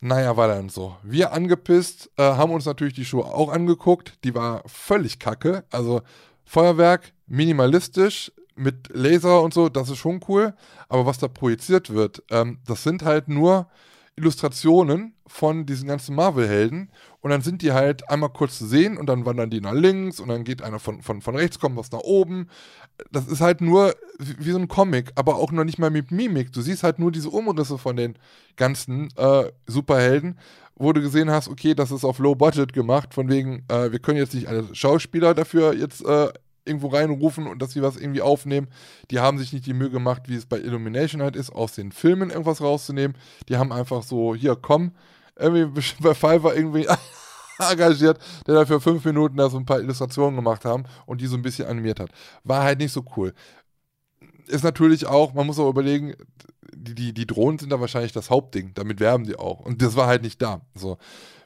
Naja, 0.00 0.36
war 0.36 0.48
dann 0.48 0.68
so. 0.68 0.96
Wir 1.02 1.32
angepisst, 1.32 2.10
äh, 2.16 2.22
haben 2.22 2.52
uns 2.52 2.64
natürlich 2.64 2.94
die 2.94 3.04
Show 3.04 3.20
auch 3.20 3.50
angeguckt. 3.50 4.14
Die 4.24 4.34
war 4.34 4.62
völlig 4.66 5.18
kacke. 5.18 5.64
Also 5.70 6.02
Feuerwerk, 6.44 7.12
minimalistisch, 7.26 8.32
mit 8.56 8.88
Laser 8.94 9.42
und 9.42 9.54
so, 9.54 9.68
das 9.68 9.90
ist 9.90 9.98
schon 9.98 10.20
cool. 10.28 10.54
Aber 10.88 11.06
was 11.06 11.18
da 11.18 11.28
projiziert 11.28 11.90
wird, 11.90 12.22
ähm, 12.30 12.58
das 12.66 12.82
sind 12.82 13.02
halt 13.04 13.28
nur 13.28 13.68
Illustrationen 14.20 15.14
von 15.26 15.66
diesen 15.66 15.88
ganzen 15.88 16.14
Marvel-Helden. 16.14 16.90
Und 17.20 17.30
dann 17.30 17.40
sind 17.40 17.62
die 17.62 17.72
halt 17.72 18.08
einmal 18.10 18.30
kurz 18.30 18.58
zu 18.58 18.66
sehen 18.66 18.98
und 18.98 19.06
dann 19.06 19.24
wandern 19.24 19.50
die 19.50 19.60
nach 19.60 19.72
links 19.72 20.20
und 20.20 20.28
dann 20.28 20.44
geht 20.44 20.62
einer 20.62 20.78
von, 20.78 21.02
von, 21.02 21.20
von 21.20 21.36
rechts, 21.36 21.58
kommt 21.58 21.76
was 21.76 21.90
nach 21.90 22.00
oben. 22.00 22.48
Das 23.10 23.26
ist 23.26 23.40
halt 23.40 23.60
nur 23.60 23.94
wie, 24.18 24.46
wie 24.46 24.50
so 24.50 24.58
ein 24.58 24.68
Comic, 24.68 25.12
aber 25.14 25.36
auch 25.36 25.52
noch 25.52 25.64
nicht 25.64 25.78
mal 25.78 25.90
mit 25.90 26.10
Mimik. 26.10 26.52
Du 26.52 26.60
siehst 26.60 26.82
halt 26.82 26.98
nur 26.98 27.12
diese 27.12 27.30
Umrisse 27.30 27.78
von 27.78 27.96
den 27.96 28.16
ganzen 28.56 29.08
äh, 29.16 29.50
Superhelden, 29.66 30.38
wo 30.74 30.92
du 30.92 31.00
gesehen 31.00 31.30
hast, 31.30 31.48
okay, 31.48 31.74
das 31.74 31.90
ist 31.90 32.04
auf 32.04 32.18
Low 32.18 32.34
Budget 32.34 32.72
gemacht, 32.72 33.14
von 33.14 33.28
wegen, 33.28 33.64
äh, 33.68 33.92
wir 33.92 33.98
können 33.98 34.18
jetzt 34.18 34.34
nicht 34.34 34.48
alle 34.48 34.74
Schauspieler 34.74 35.34
dafür 35.34 35.74
jetzt 35.74 36.04
äh, 36.04 36.28
irgendwo 36.70 36.88
reinrufen 36.88 37.46
und 37.46 37.60
dass 37.60 37.72
sie 37.72 37.82
was 37.82 37.96
irgendwie 37.96 38.22
aufnehmen. 38.22 38.68
Die 39.10 39.18
haben 39.18 39.38
sich 39.38 39.52
nicht 39.52 39.66
die 39.66 39.74
Mühe 39.74 39.90
gemacht, 39.90 40.22
wie 40.28 40.36
es 40.36 40.46
bei 40.46 40.58
Illumination 40.58 41.20
halt 41.20 41.36
ist, 41.36 41.50
aus 41.50 41.74
den 41.74 41.92
Filmen 41.92 42.30
irgendwas 42.30 42.62
rauszunehmen. 42.62 43.16
Die 43.48 43.56
haben 43.56 43.72
einfach 43.72 44.02
so, 44.02 44.34
hier, 44.34 44.56
komm, 44.56 44.92
irgendwie 45.36 45.82
bei 46.00 46.14
Fiverr 46.14 46.54
irgendwie 46.54 46.86
engagiert, 47.58 48.18
der 48.46 48.54
dafür 48.54 48.80
fünf 48.80 49.04
Minuten 49.04 49.36
da 49.36 49.50
so 49.50 49.58
ein 49.58 49.66
paar 49.66 49.80
Illustrationen 49.80 50.36
gemacht 50.36 50.64
haben 50.64 50.84
und 51.06 51.20
die 51.20 51.26
so 51.26 51.36
ein 51.36 51.42
bisschen 51.42 51.66
animiert 51.66 52.00
hat. 52.00 52.10
War 52.44 52.62
halt 52.62 52.78
nicht 52.78 52.92
so 52.92 53.04
cool. 53.16 53.34
Ist 54.46 54.64
natürlich 54.64 55.06
auch, 55.06 55.34
man 55.34 55.46
muss 55.46 55.58
auch 55.58 55.68
überlegen, 55.68 56.14
die, 56.72 56.94
die, 56.94 57.12
die 57.12 57.26
Drohnen 57.26 57.58
sind 57.58 57.70
da 57.70 57.80
wahrscheinlich 57.80 58.12
das 58.12 58.30
Hauptding, 58.30 58.72
damit 58.74 59.00
werben 59.00 59.24
die 59.24 59.36
auch. 59.36 59.60
Und 59.60 59.82
das 59.82 59.96
war 59.96 60.06
halt 60.06 60.22
nicht 60.22 60.40
da. 60.40 60.60
So. 60.74 60.98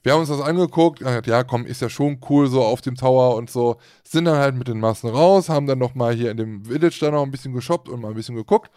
Wir 0.04 0.12
haben 0.12 0.20
uns 0.20 0.28
das 0.28 0.42
angeguckt, 0.42 1.00
ja 1.00 1.44
komm, 1.44 1.64
ist 1.64 1.80
ja 1.80 1.88
schon 1.88 2.20
cool 2.28 2.46
so 2.46 2.62
auf 2.62 2.82
dem 2.82 2.94
Tower 2.94 3.36
und 3.36 3.48
so. 3.48 3.78
Sind 4.04 4.26
dann 4.26 4.36
halt 4.36 4.54
mit 4.54 4.68
den 4.68 4.78
Massen 4.78 5.08
raus, 5.08 5.48
haben 5.48 5.66
dann 5.66 5.78
nochmal 5.78 6.14
hier 6.14 6.30
in 6.30 6.36
dem 6.36 6.66
Village 6.66 6.98
da 7.00 7.10
noch 7.10 7.22
ein 7.22 7.30
bisschen 7.30 7.54
geshoppt 7.54 7.88
und 7.88 8.02
mal 8.02 8.08
ein 8.08 8.14
bisschen 8.14 8.36
geguckt. 8.36 8.70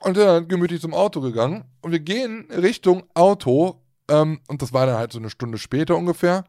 Und 0.00 0.14
sind 0.14 0.26
dann 0.26 0.46
gemütlich 0.46 0.82
zum 0.82 0.92
Auto 0.92 1.22
gegangen. 1.22 1.64
Und 1.80 1.92
wir 1.92 2.00
gehen 2.00 2.46
Richtung 2.50 3.04
Auto, 3.14 3.80
ähm, 4.10 4.40
und 4.46 4.60
das 4.60 4.74
war 4.74 4.84
dann 4.84 4.98
halt 4.98 5.10
so 5.10 5.18
eine 5.18 5.30
Stunde 5.30 5.56
später 5.56 5.96
ungefähr 5.96 6.44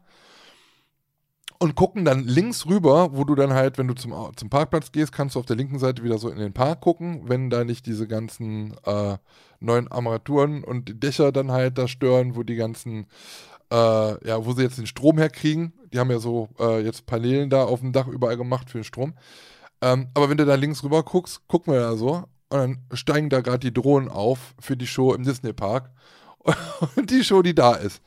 und 1.58 1.74
gucken 1.74 2.04
dann 2.06 2.24
links 2.24 2.66
rüber, 2.66 3.10
wo 3.12 3.24
du 3.24 3.34
dann 3.34 3.52
halt, 3.52 3.76
wenn 3.76 3.86
du 3.86 3.94
zum, 3.94 4.14
zum 4.34 4.48
Parkplatz 4.48 4.92
gehst, 4.92 5.12
kannst 5.12 5.34
du 5.34 5.40
auf 5.40 5.46
der 5.46 5.56
linken 5.56 5.78
Seite 5.78 6.02
wieder 6.02 6.16
so 6.16 6.30
in 6.30 6.38
den 6.38 6.54
Park 6.54 6.80
gucken, 6.80 7.22
wenn 7.28 7.50
da 7.50 7.64
nicht 7.64 7.84
diese 7.84 8.08
ganzen 8.08 8.74
äh, 8.84 9.18
neuen 9.60 9.88
Armaturen 9.88 10.64
und 10.64 10.88
die 10.88 10.98
Dächer 10.98 11.32
dann 11.32 11.52
halt 11.52 11.76
da 11.76 11.86
stören, 11.86 12.34
wo 12.34 12.42
die 12.44 12.56
ganzen, 12.56 13.06
äh, 13.70 14.28
ja, 14.28 14.44
wo 14.44 14.52
sie 14.52 14.62
jetzt 14.62 14.78
den 14.78 14.86
Strom 14.86 15.18
herkriegen. 15.18 15.72
Die 15.92 15.98
haben 15.98 16.10
ja 16.10 16.18
so 16.18 16.48
äh, 16.58 16.80
jetzt 16.80 17.06
Paneelen 17.06 17.50
da 17.50 17.64
auf 17.64 17.80
dem 17.80 17.92
Dach 17.92 18.06
überall 18.06 18.36
gemacht 18.36 18.70
für 18.70 18.78
den 18.78 18.84
Strom. 18.84 19.14
Ähm, 19.80 20.08
aber 20.14 20.28
wenn 20.28 20.36
du 20.36 20.44
da 20.44 20.54
links 20.54 20.82
rüber 20.82 21.02
guckst, 21.02 21.46
gucken 21.48 21.72
wir 21.72 21.80
da 21.80 21.96
so 21.96 22.24
und 22.50 22.58
dann 22.58 22.78
steigen 22.92 23.30
da 23.30 23.40
gerade 23.40 23.60
die 23.60 23.72
Drohnen 23.72 24.08
auf 24.08 24.54
für 24.60 24.76
die 24.76 24.86
Show 24.86 25.14
im 25.14 25.22
Disney 25.22 25.52
Park 25.52 25.90
und 26.96 27.10
die 27.10 27.24
Show, 27.24 27.42
die 27.42 27.54
da 27.54 27.74
ist. 27.74 28.02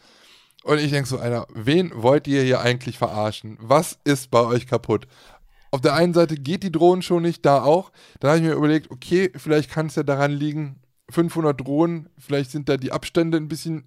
Und 0.63 0.79
ich 0.79 0.91
denke 0.91 1.09
so, 1.09 1.17
Alter, 1.17 1.47
wen 1.53 1.91
wollt 1.95 2.27
ihr 2.27 2.41
hier 2.43 2.61
eigentlich 2.61 2.97
verarschen? 2.97 3.57
Was 3.59 3.99
ist 4.05 4.31
bei 4.31 4.41
euch 4.41 4.65
kaputt? 4.67 5.07
Auf 5.71 5.81
der 5.81 5.95
einen 5.95 6.13
Seite 6.13 6.35
geht 6.35 6.63
die 6.63 6.71
Drohnen 6.71 7.01
schon 7.01 7.23
nicht, 7.23 7.45
da 7.45 7.63
auch. 7.63 7.91
Dann 8.19 8.29
habe 8.29 8.39
ich 8.39 8.45
mir 8.45 8.53
überlegt, 8.53 8.91
okay, 8.91 9.31
vielleicht 9.35 9.71
kann 9.71 9.87
es 9.87 9.95
ja 9.95 10.03
daran 10.03 10.31
liegen, 10.31 10.79
500 11.09 11.59
Drohnen, 11.59 12.09
vielleicht 12.17 12.51
sind 12.51 12.69
da 12.69 12.77
die 12.77 12.91
Abstände 12.91 13.37
ein 13.37 13.47
bisschen 13.47 13.83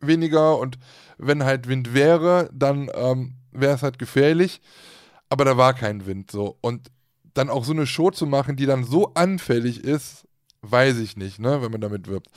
weniger 0.00 0.58
und 0.58 0.78
wenn 1.18 1.44
halt 1.44 1.68
Wind 1.68 1.94
wäre, 1.94 2.50
dann 2.52 2.90
ähm, 2.94 3.34
wäre 3.52 3.74
es 3.74 3.82
halt 3.82 3.98
gefährlich. 3.98 4.60
Aber 5.28 5.44
da 5.44 5.56
war 5.56 5.74
kein 5.74 6.06
Wind 6.06 6.30
so. 6.30 6.56
Und 6.60 6.90
dann 7.34 7.50
auch 7.50 7.64
so 7.64 7.72
eine 7.72 7.86
Show 7.86 8.10
zu 8.10 8.26
machen, 8.26 8.56
die 8.56 8.66
dann 8.66 8.84
so 8.84 9.12
anfällig 9.14 9.82
ist, 9.82 10.26
weiß 10.62 10.98
ich 10.98 11.16
nicht, 11.16 11.38
ne, 11.38 11.62
wenn 11.62 11.72
man 11.72 11.80
damit 11.80 12.06
wirbt. 12.06 12.28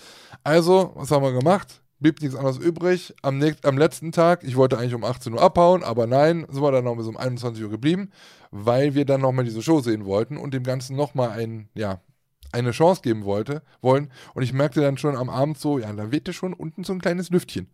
Also, 0.43 0.91
was 0.95 1.11
haben 1.11 1.23
wir 1.23 1.33
gemacht? 1.33 1.81
blieb 1.99 2.21
nichts 2.21 2.35
anderes 2.35 2.57
übrig. 2.57 3.13
Am, 3.21 3.37
nächsten, 3.37 3.67
am 3.67 3.77
letzten 3.77 4.11
Tag, 4.11 4.43
ich 4.43 4.55
wollte 4.55 4.77
eigentlich 4.77 4.95
um 4.95 5.03
18 5.03 5.33
Uhr 5.33 5.41
abhauen, 5.41 5.83
aber 5.83 6.07
nein, 6.07 6.45
sind 6.49 6.61
wir 6.61 6.71
dann 6.71 6.85
noch 6.85 6.95
bis 6.95 7.07
um 7.07 7.17
21 7.17 7.63
Uhr 7.63 7.69
geblieben, 7.69 8.09
weil 8.51 8.95
wir 8.95 9.05
dann 9.05 9.21
nochmal 9.21 9.45
diese 9.45 9.61
Show 9.61 9.81
sehen 9.81 10.05
wollten 10.05 10.37
und 10.37 10.53
dem 10.53 10.63
Ganzen 10.63 10.95
nochmal 10.95 11.31
ein, 11.31 11.69
ja, 11.73 12.01
eine 12.51 12.71
Chance 12.71 13.01
geben 13.01 13.25
wollte, 13.25 13.61
wollen. 13.81 14.11
Und 14.33 14.43
ich 14.43 14.53
merkte 14.53 14.81
dann 14.81 14.97
schon 14.97 15.15
am 15.15 15.29
Abend 15.29 15.57
so, 15.57 15.79
ja, 15.79 15.91
da 15.93 16.11
wehte 16.11 16.33
schon 16.33 16.53
unten 16.53 16.83
so 16.83 16.93
ein 16.93 17.01
kleines 17.01 17.29
Lüftchen. 17.29 17.67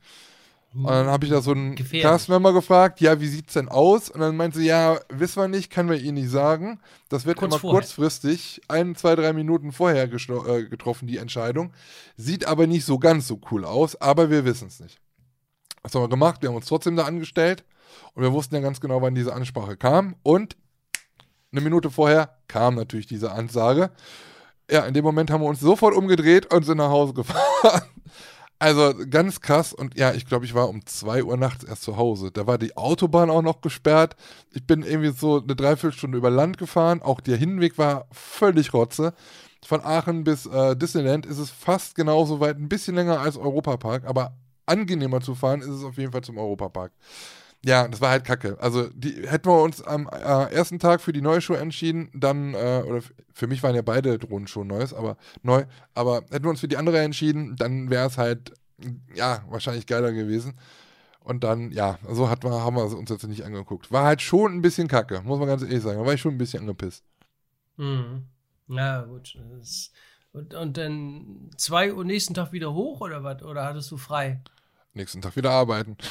Und 0.76 0.90
dann 0.90 1.08
habe 1.08 1.24
ich 1.26 1.32
da 1.32 1.40
so 1.40 1.52
einen 1.52 1.76
Castmember 1.76 2.52
gefragt, 2.52 3.00
ja, 3.00 3.22
wie 3.22 3.28
sieht's 3.28 3.54
denn 3.54 3.70
aus? 3.70 4.10
Und 4.10 4.20
dann 4.20 4.36
meinte 4.36 4.60
sie, 4.60 4.66
ja, 4.66 5.00
wissen 5.08 5.42
wir 5.42 5.48
nicht, 5.48 5.72
können 5.72 5.90
wir 5.90 5.98
Ihnen 5.98 6.16
nicht 6.16 6.30
sagen. 6.30 6.82
Das 7.08 7.26
wird 7.26 7.38
Kurz 7.38 7.54
immer 7.54 7.60
vorher. 7.60 7.80
kurzfristig, 7.80 8.62
ein, 8.68 8.94
zwei, 8.96 9.16
drei 9.16 9.32
Minuten 9.32 9.72
vorher 9.72 10.04
äh, 10.04 10.64
getroffen, 10.66 11.08
die 11.08 11.18
Entscheidung. 11.18 11.72
Sieht 12.18 12.46
aber 12.46 12.68
nicht 12.68 12.84
so 12.84 13.00
ganz 13.00 13.26
so 13.26 13.40
cool 13.52 13.64
aus, 13.64 13.96
aber 14.02 14.30
wir 14.30 14.44
wissen 14.44 14.68
es 14.68 14.82
nicht. 14.82 15.00
Was 15.82 15.96
haben 15.96 16.02
wir 16.02 16.10
gemacht? 16.10 16.42
Wir 16.42 16.50
haben 16.50 16.58
uns 16.58 16.66
trotzdem 16.66 16.98
da 16.98 17.06
angestellt 17.06 17.64
und 18.14 18.24
wir 18.24 18.34
wussten 18.34 18.56
ja 18.56 18.60
ganz 18.60 18.82
genau, 18.82 19.02
wann 19.02 19.16
diese 19.16 19.34
Ansprache 19.34 19.78
kam. 19.78 20.16
Und 20.24 20.58
eine 21.54 21.62
Minute 21.62 21.90
vorher 21.90 22.36
kam 22.50 22.76
natürlich 22.76 23.08
diese 23.08 23.32
Ansage. 23.32 23.92
Ja, 24.70 24.86
in 24.86 24.94
dem 24.94 25.04
Moment 25.04 25.30
haben 25.30 25.42
wir 25.42 25.48
uns 25.48 25.60
sofort 25.60 25.96
umgedreht 25.96 26.52
und 26.54 26.66
sind 26.66 26.78
nach 26.78 26.90
Hause 26.90 27.14
gefahren. 27.14 27.82
Also 28.58 28.94
ganz 29.10 29.42
krass 29.42 29.74
und 29.74 29.98
ja, 29.98 30.14
ich 30.14 30.26
glaube, 30.26 30.46
ich 30.46 30.54
war 30.54 30.70
um 30.70 30.86
2 30.86 31.26
Uhr 31.26 31.36
nachts 31.36 31.66
erst 31.66 31.84
zu 31.84 31.98
Hause. 31.98 32.32
Da 32.32 32.48
war 32.48 32.58
die 32.58 32.78
Autobahn 32.78 33.30
auch 33.30 33.42
noch 33.42 33.60
gesperrt. 33.60 34.16
Ich 34.54 34.66
bin 34.66 34.82
irgendwie 34.82 35.12
so 35.12 35.42
eine 35.44 35.58
Dreiviertelstunde 35.58 36.18
über 36.18 36.30
Land 36.30 36.58
gefahren. 36.58 37.02
Auch 37.02 37.20
der 37.20 37.36
Hinweg 37.36 37.78
war 37.78 38.08
völlig 38.14 38.74
rotze. 38.74 39.14
Von 39.66 39.82
Aachen 39.82 40.24
bis 40.24 40.46
äh, 40.46 40.76
Disneyland 40.76 41.26
ist 41.26 41.38
es 41.38 41.50
fast 41.50 41.96
genauso 41.96 42.40
weit, 42.40 42.58
ein 42.58 42.70
bisschen 42.70 42.96
länger 42.96 43.20
als 43.20 43.36
Europapark, 43.36 44.06
aber 44.06 44.38
angenehmer 44.66 45.22
zu 45.22 45.36
fahren 45.36 45.62
ist 45.62 45.68
es 45.68 45.84
auf 45.84 45.98
jeden 45.98 46.14
Fall 46.14 46.24
zum 46.24 46.38
Europapark. 46.38 46.94
Ja, 47.66 47.88
das 47.88 48.00
war 48.00 48.12
halt 48.12 48.26
kacke. 48.26 48.58
Also 48.60 48.90
die, 48.90 49.28
hätten 49.28 49.50
wir 49.50 49.60
uns 49.64 49.82
am 49.82 50.08
äh, 50.08 50.54
ersten 50.54 50.78
Tag 50.78 51.02
für 51.02 51.14
die 51.14 51.22
neue 51.22 51.42
Show 51.42 51.56
entschieden, 51.56 52.12
dann, 52.14 52.54
äh, 52.54 52.84
oder 52.86 53.02
für 53.34 53.48
mich 53.48 53.64
waren 53.64 53.74
ja 53.74 53.82
beide 53.82 54.20
Drohnen 54.20 54.46
schon 54.46 54.68
neues, 54.68 54.94
aber 54.94 55.18
neu, 55.42 55.66
aber 55.96 56.18
hätten 56.30 56.44
wir 56.44 56.52
uns 56.52 56.60
für 56.60 56.68
die 56.68 56.78
andere 56.78 57.00
entschieden, 57.00 57.56
dann 57.56 57.90
wäre 57.90 58.06
es 58.06 58.20
halt, 58.20 58.54
ja, 59.16 59.44
wahrscheinlich 59.50 59.88
geiler 59.88 60.12
gewesen. 60.12 60.54
Und 61.22 61.44
dann, 61.44 61.72
ja, 61.72 61.98
so 62.08 62.30
hat 62.30 62.44
man, 62.44 62.54
haben 62.54 62.76
wir 62.76 62.86
uns 62.86 63.10
jetzt 63.10 63.28
nicht 63.28 63.44
angeguckt. 63.44 63.92
War 63.92 64.06
halt 64.06 64.22
schon 64.22 64.54
ein 64.54 64.62
bisschen 64.62 64.88
kacke, 64.88 65.22
muss 65.22 65.40
man 65.40 65.48
ganz 65.48 65.64
ehrlich 65.64 65.82
sagen. 65.82 65.98
Da 65.98 66.06
war 66.06 66.14
ich 66.14 66.22
schon 66.22 66.36
ein 66.36 66.38
bisschen 66.38 66.60
angepisst. 66.60 67.04
Mhm. 67.78 68.28
Ja, 68.68 69.02
gut. 69.02 69.36
Und, 70.34 70.54
und 70.54 70.78
dann 70.78 71.50
zwei 71.58 71.92
Uhr 71.92 72.06
nächsten 72.06 72.36
Tag 72.36 72.52
wieder 72.52 72.76
hoch 72.76 73.02
oder 73.02 73.24
was? 73.24 73.42
Oder 73.42 73.66
hattest 73.66 73.90
du 73.90 73.98
frei? 73.98 74.44
Nächsten 74.96 75.22
Tag 75.22 75.36
wieder 75.36 75.52
arbeiten. 75.52 75.98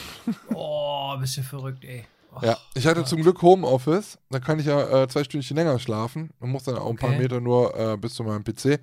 Oh, 0.55 1.17
bist 1.19 1.37
du 1.37 1.43
verrückt, 1.43 1.85
ey. 1.85 2.05
Oh, 2.35 2.39
Ja, 2.43 2.57
ich 2.75 2.87
hatte 2.87 3.01
Gott. 3.01 3.09
zum 3.09 3.23
Glück 3.23 3.43
Homeoffice. 3.43 4.19
Da 4.31 4.39
kann 4.41 4.59
ich 4.59 4.67
ja 4.67 5.03
äh, 5.03 5.09
zwei 5.09 5.25
Stündchen 5.25 5.57
länger 5.57 5.79
schlafen. 5.79 6.31
Man 6.41 6.51
muss 6.51 6.65
dann 6.65 6.77
auch 6.77 6.91
ein 6.91 6.97
paar 6.97 7.11
Okay. 7.11 7.19
Meter 7.19 7.41
nur 7.41 7.77
äh, 7.79 7.97
bis 7.97 8.15
zu 8.15 8.25
meinem 8.25 8.45
PC. 8.45 8.81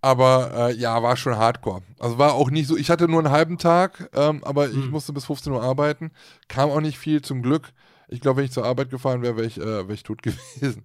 Aber 0.00 0.68
äh, 0.70 0.74
ja, 0.76 1.02
war 1.02 1.16
schon 1.16 1.36
hardcore. 1.36 1.82
Also 1.98 2.18
war 2.18 2.34
auch 2.34 2.50
nicht 2.50 2.68
so, 2.68 2.76
ich 2.76 2.88
hatte 2.90 3.08
nur 3.08 3.18
einen 3.20 3.30
halben 3.32 3.58
Tag, 3.58 4.08
ähm, 4.14 4.44
aber 4.44 4.68
ich 4.68 4.74
Hm. 4.74 4.90
musste 4.90 5.12
bis 5.12 5.24
15 5.24 5.52
Uhr 5.52 5.62
arbeiten. 5.62 6.12
Kam 6.48 6.70
auch 6.70 6.80
nicht 6.80 6.98
viel, 6.98 7.20
zum 7.22 7.42
Glück. 7.42 7.72
Ich 8.08 8.20
glaube, 8.20 8.38
wenn 8.38 8.44
ich 8.44 8.52
zur 8.52 8.64
Arbeit 8.64 8.90
gefahren 8.90 9.22
wäre, 9.22 9.36
wäre 9.36 9.46
ich, 9.46 9.58
äh, 9.58 9.86
wär 9.88 9.94
ich 9.94 10.02
tot 10.04 10.22
gewesen. 10.22 10.84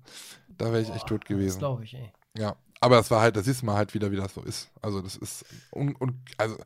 Da 0.58 0.66
wäre 0.72 0.82
ich 0.82 0.94
echt 0.94 1.08
tot 1.08 1.22
Das 1.22 1.28
gewesen. 1.30 1.60
glaube 1.60 1.84
ich, 1.84 1.94
ey. 1.94 2.12
Ja, 2.38 2.56
aber 2.80 2.96
das 2.98 3.10
war 3.12 3.22
halt, 3.22 3.36
das 3.36 3.48
ist 3.48 3.64
mal 3.64 3.76
halt 3.76 3.94
wieder, 3.94 4.12
wie 4.12 4.18
das 4.18 4.34
so 4.34 4.42
ist. 4.42 4.70
Also 4.82 5.02
das 5.02 5.16
ist 5.16 5.46
und, 5.72 6.00
und 6.02 6.16
also 6.38 6.58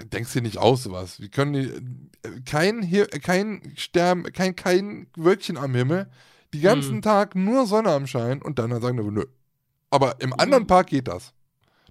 denkst 0.00 0.32
dir 0.32 0.42
nicht 0.42 0.58
aus 0.58 0.82
sowas. 0.84 1.20
Wir 1.20 1.28
können 1.28 1.52
die, 1.52 2.42
kein 2.44 2.82
hier 2.82 3.06
kein 3.06 3.72
Stern, 3.76 4.24
kein 4.32 4.56
kein 4.56 5.06
Wölkchen 5.16 5.56
am 5.56 5.74
Himmel, 5.74 6.08
die 6.54 6.60
ganzen 6.60 6.96
Mhm. 6.96 7.02
Tag 7.02 7.34
nur 7.34 7.66
Sonne 7.66 7.90
am 7.90 8.06
Schein 8.06 8.42
und 8.42 8.58
dann 8.58 8.70
sagen 8.80 8.96
wir 8.98 9.10
nö. 9.10 9.24
Aber 9.90 10.20
im 10.20 10.32
anderen 10.38 10.66
Park 10.66 10.88
geht 10.88 11.08
das. 11.08 11.32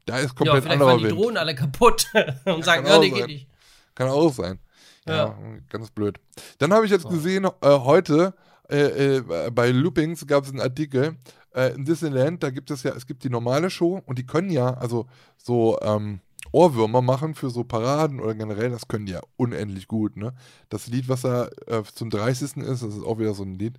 Da 0.06 0.18
ist 0.18 0.30
Ja, 0.30 0.34
komplett 0.34 0.64
vielleicht 0.64 0.74
anderer 0.74 0.90
waren 0.92 0.98
die 1.00 1.06
Wind. 1.06 1.18
Drohnen 1.18 1.38
alle 1.38 1.54
kaputt 1.56 2.08
und 2.46 2.66
sagen, 2.66 2.84
kann 2.84 2.94
ja, 2.94 3.00
nee, 3.00 3.10
geht 3.12 3.28
nicht. 3.28 3.48
Kann 3.94 4.10
auch 4.10 4.34
sein. 4.34 4.60
Ja, 5.08 5.16
Ja. 5.28 5.38
ganz 5.70 5.92
blöd. 5.92 6.20
Dann 6.58 6.74
habe 6.74 6.86
ich 6.86 6.92
jetzt 6.92 7.04
So. 7.04 7.10
gesehen, 7.10 7.46
äh, 7.46 7.50
heute 7.62 8.34
äh, 8.70 9.18
äh, 9.18 9.52
bei 9.52 9.70
Loopings 9.70 10.26
gab 10.28 10.44
es 10.46 10.50
einen 10.50 10.62
Artikel 10.62 11.18
äh, 11.54 11.74
in 11.76 11.84
Disneyland, 11.86 12.42
da 12.42 12.50
gibt 12.52 12.72
es 12.72 12.84
ja, 12.84 12.94
es 12.96 13.06
gibt 13.06 13.24
die 13.24 13.30
normale 13.30 13.70
Show 13.70 14.02
und 14.06 14.18
die 14.18 14.26
können 14.26 14.50
ja, 14.50 14.74
also 14.76 15.08
so 15.38 15.78
ähm, 15.82 16.22
Ohrwürmer 16.52 17.02
machen 17.02 17.36
für 17.36 17.50
so 17.50 17.64
Paraden 17.64 18.20
oder 18.20 18.36
generell, 18.36 18.70
das 18.70 18.88
können 18.88 19.06
die 19.06 19.14
ja 19.14 19.22
unendlich 19.38 19.88
gut, 19.88 20.18
ne? 20.18 20.34
Das 20.70 20.88
Lied, 20.88 21.10
was 21.10 21.22
da 21.22 21.48
äh, 21.68 21.84
zum 21.94 22.10
30. 22.10 22.58
ist, 22.58 22.58
das 22.58 22.82
ist 22.82 23.04
auch 23.04 23.20
wieder 23.20 23.34
so 23.34 23.44
ein 23.44 23.58
Lied. 23.58 23.78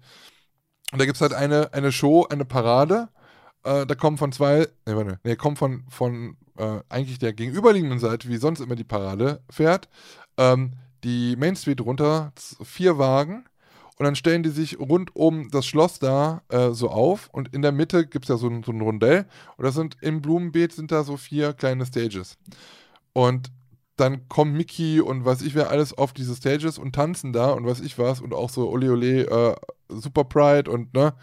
Und 0.93 1.01
da 1.01 1.07
gibt 1.07 1.17
es 1.17 1.23
halt 1.23 1.35
eine, 1.35 1.73
eine 1.73 1.93
Show, 1.93 2.27
eine 2.29 2.45
Parade. 2.45 3.09
Äh, 3.65 3.87
da 3.87 3.95
kommen 3.95 4.19
von 4.19 4.33
zwei, 4.33 4.69
nee, 4.87 4.95
warte, 4.95 5.19
nee, 5.25 5.37
kommen 5.37 5.57
von, 5.57 5.85
von 5.89 6.37
äh, 6.59 6.81
eigentlich 6.89 7.19
der 7.19 7.33
gegenüberliegenden 7.33 7.99
Seite, 7.99 8.29
wie 8.29 8.37
sonst 8.37 8.61
immer 8.61 8.77
die 8.77 8.85
Parade 8.85 9.43
fährt, 9.51 9.89
ähm, 10.37 10.73
die 11.05 11.37
Main 11.37 11.57
Street 11.57 11.81
runter, 11.81 12.33
vier 12.63 12.99
Wagen. 12.99 13.45
Und 14.03 14.07
dann 14.07 14.17
stellen 14.17 14.43
die 14.43 14.51
sich 14.51 14.81
rund 14.81 15.15
um 15.15 15.49
das 15.53 15.65
Schloss 15.65 16.01
da 16.01 16.43
äh, 16.49 16.73
so 16.73 16.91
auf. 16.91 17.29
Und 17.31 17.55
in 17.55 17.63
der 17.63 17.71
Mitte 17.71 18.05
gibt 18.05 18.25
es 18.25 18.31
ja 18.31 18.37
so 18.37 18.49
ein, 18.49 18.65
so 18.65 18.73
ein 18.73 18.81
Rondell. 18.81 19.27
Und 19.57 19.65
das 19.65 19.77
sind 19.77 19.97
im 20.01 20.21
Blumenbeet 20.21 20.73
sind 20.73 20.91
da 20.91 21.05
so 21.05 21.17
vier 21.17 21.53
kleine 21.53 21.87
Stages. 21.87 22.37
Und 23.13 23.53
dann 23.95 24.29
kommen 24.29 24.57
Mickey 24.57 25.01
und 25.01 25.25
weiß 25.25 25.43
ich 25.43 25.55
wer 25.55 25.71
alles 25.71 25.97
auf 25.97 26.13
diese 26.13 26.35
Stages 26.35 26.79
und 26.79 26.97
tanzen 26.97 27.33
da 27.33 27.53
und 27.53 27.65
weiß 27.65 27.79
ich 27.79 27.97
was. 27.97 28.21
Und 28.21 28.35
auch 28.35 28.51
so 28.51 28.69
Ole 28.71 28.91
Ole, 28.91 29.21
äh, 29.21 29.55
Super 29.89 30.25
Pride 30.25 30.69
und 30.69 30.93
ne, 30.95 31.15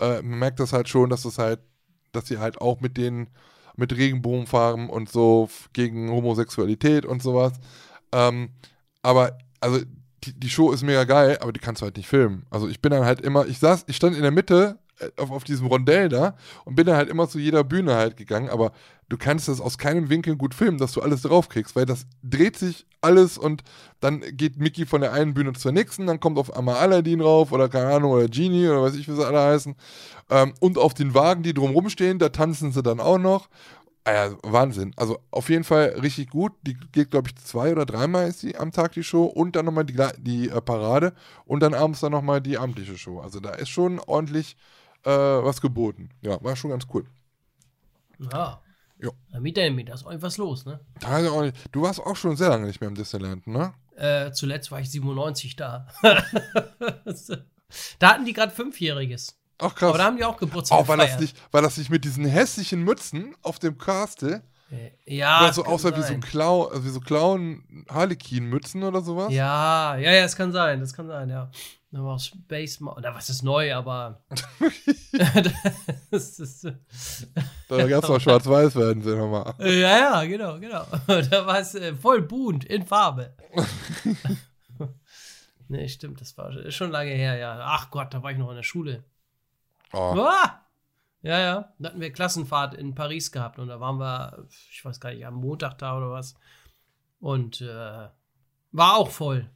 äh, 0.00 0.20
man 0.22 0.40
merkt 0.40 0.58
das 0.58 0.72
halt 0.72 0.88
schon, 0.88 1.10
dass 1.10 1.22
das 1.22 1.38
halt, 1.38 1.60
dass 2.10 2.26
sie 2.26 2.38
halt 2.38 2.60
auch 2.60 2.80
mit 2.80 2.96
den, 2.96 3.28
mit 3.76 3.96
Regenbogenfarben 3.96 4.90
und 4.90 5.08
so 5.08 5.48
gegen 5.72 6.10
Homosexualität 6.10 7.06
und 7.06 7.22
sowas. 7.22 7.52
Ähm, 8.10 8.48
aber, 9.02 9.38
also, 9.60 9.82
die, 10.24 10.32
die 10.32 10.50
Show 10.50 10.72
ist 10.72 10.82
mega 10.82 11.04
geil, 11.04 11.38
aber 11.40 11.52
die 11.52 11.60
kannst 11.60 11.82
du 11.82 11.84
halt 11.84 11.96
nicht 11.96 12.08
filmen. 12.08 12.46
Also 12.50 12.68
ich 12.68 12.80
bin 12.80 12.90
dann 12.90 13.04
halt 13.04 13.20
immer, 13.20 13.46
ich 13.46 13.58
saß, 13.58 13.84
ich 13.88 13.96
stand 13.96 14.16
in 14.16 14.22
der 14.22 14.30
Mitte 14.30 14.78
äh, 14.98 15.10
auf, 15.16 15.30
auf 15.30 15.44
diesem 15.44 15.66
Rondell 15.66 16.08
da 16.08 16.36
und 16.64 16.74
bin 16.74 16.86
dann 16.86 16.96
halt 16.96 17.08
immer 17.08 17.28
zu 17.28 17.38
jeder 17.38 17.64
Bühne 17.64 17.94
halt 17.94 18.16
gegangen, 18.16 18.48
aber 18.48 18.72
du 19.08 19.16
kannst 19.16 19.48
das 19.48 19.60
aus 19.60 19.78
keinem 19.78 20.08
Winkel 20.08 20.36
gut 20.36 20.54
filmen, 20.54 20.78
dass 20.78 20.92
du 20.92 21.02
alles 21.02 21.22
draufkriegst, 21.22 21.76
weil 21.76 21.86
das 21.86 22.06
dreht 22.22 22.56
sich 22.56 22.86
alles 23.00 23.36
und 23.36 23.62
dann 24.00 24.20
geht 24.20 24.58
Mickey 24.58 24.86
von 24.86 25.00
der 25.00 25.12
einen 25.12 25.34
Bühne 25.34 25.52
zur 25.52 25.72
nächsten, 25.72 26.06
dann 26.06 26.20
kommt 26.20 26.38
auf 26.38 26.56
einmal 26.56 26.76
Aladdin 26.76 27.20
rauf 27.20 27.52
oder 27.52 27.68
keine 27.68 27.94
Ahnung, 27.94 28.12
oder 28.12 28.28
Genie 28.28 28.68
oder 28.68 28.82
weiß 28.82 28.94
ich, 28.94 29.08
wie 29.08 29.14
sie 29.14 29.26
alle 29.26 29.40
heißen. 29.40 29.74
Ähm, 30.30 30.54
und 30.60 30.78
auf 30.78 30.94
den 30.94 31.14
Wagen, 31.14 31.42
die 31.42 31.54
drumrum 31.54 31.88
stehen, 31.90 32.18
da 32.18 32.30
tanzen 32.30 32.72
sie 32.72 32.82
dann 32.82 33.00
auch 33.00 33.18
noch. 33.18 33.48
Ah 34.06 34.12
ja, 34.12 34.36
Wahnsinn. 34.42 34.92
Also 34.96 35.18
auf 35.30 35.48
jeden 35.48 35.64
Fall 35.64 35.96
richtig 36.00 36.28
gut. 36.28 36.52
Die 36.62 36.74
geht, 36.74 37.10
glaube 37.10 37.28
ich, 37.28 37.36
zwei 37.36 37.72
oder 37.72 37.86
dreimal 37.86 38.28
ist 38.28 38.42
die 38.42 38.54
am 38.56 38.70
Tag 38.70 38.92
die 38.92 39.02
Show 39.02 39.24
und 39.24 39.56
dann 39.56 39.64
nochmal 39.64 39.86
die, 39.86 39.96
die 40.18 40.50
äh, 40.50 40.60
Parade 40.60 41.14
und 41.46 41.60
dann 41.60 41.72
abends 41.72 42.00
dann 42.00 42.12
nochmal 42.12 42.42
die 42.42 42.58
amtliche 42.58 42.98
Show. 42.98 43.20
Also 43.20 43.40
da 43.40 43.50
ist 43.50 43.70
schon 43.70 43.98
ordentlich 44.00 44.56
äh, 45.04 45.10
was 45.10 45.62
geboten. 45.62 46.10
Ja, 46.20 46.42
war 46.44 46.54
schon 46.54 46.70
ganz 46.70 46.86
cool. 46.92 47.06
Ja. 48.32 48.60
Ja, 49.00 49.40
Mit 49.40 49.56
dem, 49.56 49.84
da 49.84 49.94
ist 49.94 50.04
irgendwas 50.04 50.38
los, 50.38 50.64
ne? 50.64 50.80
Da 51.00 51.18
ist 51.18 51.28
auch 51.28 51.42
nicht, 51.42 51.56
du 51.72 51.82
warst 51.82 52.00
auch 52.00 52.16
schon 52.16 52.36
sehr 52.36 52.48
lange 52.48 52.66
nicht 52.66 52.80
mehr 52.80 52.88
im 52.88 52.94
Disneyland, 52.94 53.46
ne? 53.46 53.74
Äh, 53.96 54.30
zuletzt 54.32 54.70
war 54.70 54.80
ich 54.80 54.90
97 54.90 55.56
da. 55.56 55.88
da 57.98 58.08
hatten 58.08 58.24
die 58.24 58.32
gerade 58.32 58.52
Fünfjähriges. 58.52 59.36
Ach 59.58 59.74
krass. 59.74 59.90
Aber 59.90 59.98
da 59.98 60.04
haben 60.04 60.16
die 60.16 60.24
auch 60.24 60.36
Geburtstag 60.36 60.78
Oh, 60.80 60.88
war 60.88 60.96
das, 60.96 61.18
nicht, 61.20 61.36
war 61.52 61.62
das 61.62 61.76
nicht 61.78 61.90
mit 61.90 62.04
diesen 62.04 62.24
hässlichen 62.24 62.82
Mützen 62.82 63.34
auf 63.42 63.58
dem 63.58 63.78
Castle? 63.78 64.42
Äh, 64.70 64.90
Ja, 65.16 65.40
Oder 65.40 65.50
es 65.50 65.56
so 65.56 65.64
aussah 65.64 65.96
wie 65.96 66.02
so. 66.02 66.18
Clown, 66.18 66.68
also 66.72 66.84
wie 66.84 66.88
so 66.88 67.00
Clown-Harlequin-Mützen 67.00 68.82
oder 68.82 69.00
sowas? 69.02 69.32
Ja, 69.32 69.96
ja, 69.96 70.12
ja, 70.12 70.22
das 70.22 70.34
kann 70.36 70.50
sein, 70.52 70.80
das 70.80 70.92
kann 70.92 71.06
sein, 71.06 71.28
ja. 71.28 71.50
Da 71.92 72.02
war 72.02 72.16
auch 72.16 72.20
Space 72.20 72.80
Mountain, 72.80 73.04
oder 73.04 73.14
was 73.14 73.30
ist 73.30 73.42
neu, 73.44 73.72
aber. 73.72 74.24
das 76.10 76.40
ist, 76.40 76.64
Da 77.68 77.86
gab 77.86 78.02
es 78.02 78.08
noch 78.10 78.20
schwarz-weiß 78.20 78.74
werden 78.74 79.00
sie 79.02 79.14
nochmal. 79.14 79.54
ja, 79.60 79.98
ja, 79.98 80.24
genau, 80.24 80.58
genau. 80.58 80.84
Da 81.06 81.46
war 81.46 81.60
es 81.60 81.76
äh, 81.76 81.94
voll 81.94 82.22
bunt, 82.22 82.64
in 82.64 82.84
Farbe. 82.84 83.36
nee, 85.68 85.88
stimmt, 85.88 86.20
das 86.20 86.36
war 86.36 86.52
schon 86.72 86.90
lange 86.90 87.12
her, 87.12 87.36
ja. 87.36 87.60
Ach 87.62 87.90
Gott, 87.90 88.12
da 88.12 88.22
war 88.24 88.32
ich 88.32 88.38
noch 88.38 88.50
in 88.50 88.56
der 88.56 88.62
Schule. 88.64 89.04
Oh. 89.94 90.26
Ah! 90.26 90.60
Ja, 91.22 91.38
ja. 91.38 91.72
Da 91.78 91.88
hatten 91.88 92.00
wir 92.00 92.12
Klassenfahrt 92.12 92.74
in 92.74 92.94
Paris 92.94 93.32
gehabt 93.32 93.58
und 93.58 93.68
da 93.68 93.80
waren 93.80 93.98
wir, 93.98 94.46
ich 94.70 94.84
weiß 94.84 95.00
gar 95.00 95.12
nicht, 95.12 95.26
am 95.26 95.34
Montag 95.34 95.78
da 95.78 95.96
oder 95.96 96.10
was. 96.10 96.34
Und 97.18 97.62
äh, 97.62 98.08
war 98.72 98.96
auch 98.96 99.10
voll. 99.10 99.50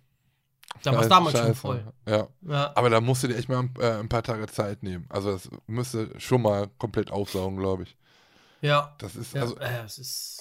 Da 0.83 0.92
war 0.92 1.01
es 1.01 1.05
Scheiße, 1.05 1.09
damals 1.09 1.37
schon 1.37 1.46
scheiße. 1.48 1.61
voll. 1.61 1.92
Ja. 2.07 2.29
Ja. 2.42 2.72
Aber 2.74 2.88
da 2.88 3.01
musst 3.01 3.22
du 3.22 3.29
dir 3.29 3.37
echt 3.37 3.48
mal 3.48 3.61
ein, 3.61 3.74
äh, 3.81 3.98
ein 3.98 4.09
paar 4.09 4.22
Tage 4.22 4.46
Zeit 4.46 4.83
nehmen. 4.83 5.07
Also 5.09 5.33
das 5.33 5.51
müsste 5.66 6.18
schon 6.18 6.42
mal 6.42 6.68
komplett 6.79 7.11
aufsaugen, 7.11 7.59
glaube 7.59 7.83
ich. 7.83 7.96
Ja. 8.61 8.94
Das 8.98 9.16
ist, 9.16 9.35
ja 9.35 9.42
also, 9.42 9.59
äh, 9.59 9.85
es 9.85 9.98
ist. 9.98 10.40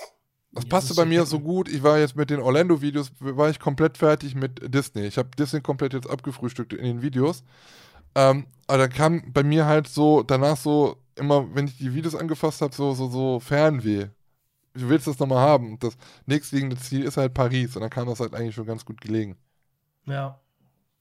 das 0.52 0.64
ja, 0.64 0.70
passte 0.70 0.90
das 0.90 0.98
bei 0.98 1.06
mir 1.06 1.26
so 1.26 1.40
gut. 1.40 1.68
Ich 1.70 1.84
war 1.84 1.98
jetzt 1.98 2.16
mit 2.16 2.30
den 2.30 2.40
Orlando-Videos, 2.40 3.12
war 3.20 3.50
ich 3.50 3.60
komplett 3.60 3.98
fertig 3.98 4.36
mit 4.36 4.74
Disney. 4.74 5.08
Ich 5.08 5.18
habe 5.18 5.30
Disney 5.38 5.62
komplett 5.62 5.94
jetzt 5.94 6.10
abgefrühstückt 6.10 6.74
in 6.74 6.86
den 6.86 7.02
Videos. 7.02 7.44
Ähm, 8.18 8.48
aber 8.66 8.80
da 8.80 8.88
kam 8.88 9.32
bei 9.32 9.44
mir 9.44 9.68
halt 9.68 9.88
so, 9.88 10.24
danach 10.24 10.58
so, 10.58 10.98
immer, 11.16 11.54
wenn 11.56 11.68
ich 11.68 11.78
die 11.78 11.94
Videos 11.94 12.16
angefasst 12.16 12.62
habe, 12.62 12.74
so, 12.74 12.94
so, 12.94 13.10
so 13.10 13.40
Fernweh. 13.40 14.08
Du 14.74 14.90
willst 14.90 15.06
das 15.08 15.20
nochmal 15.20 15.40
haben. 15.48 15.78
Das 15.80 15.96
nächstliegende 16.26 16.78
Ziel 16.78 17.04
ist 17.04 17.18
halt 17.18 17.36
Paris. 17.36 17.76
Und 17.76 17.82
dann 17.82 17.92
kam 17.92 18.08
das 18.08 18.20
halt 18.20 18.34
eigentlich 18.34 18.56
schon 18.56 18.66
ganz 18.66 18.86
gut 18.86 19.02
gelegen. 19.02 19.38
Ja. 20.06 20.40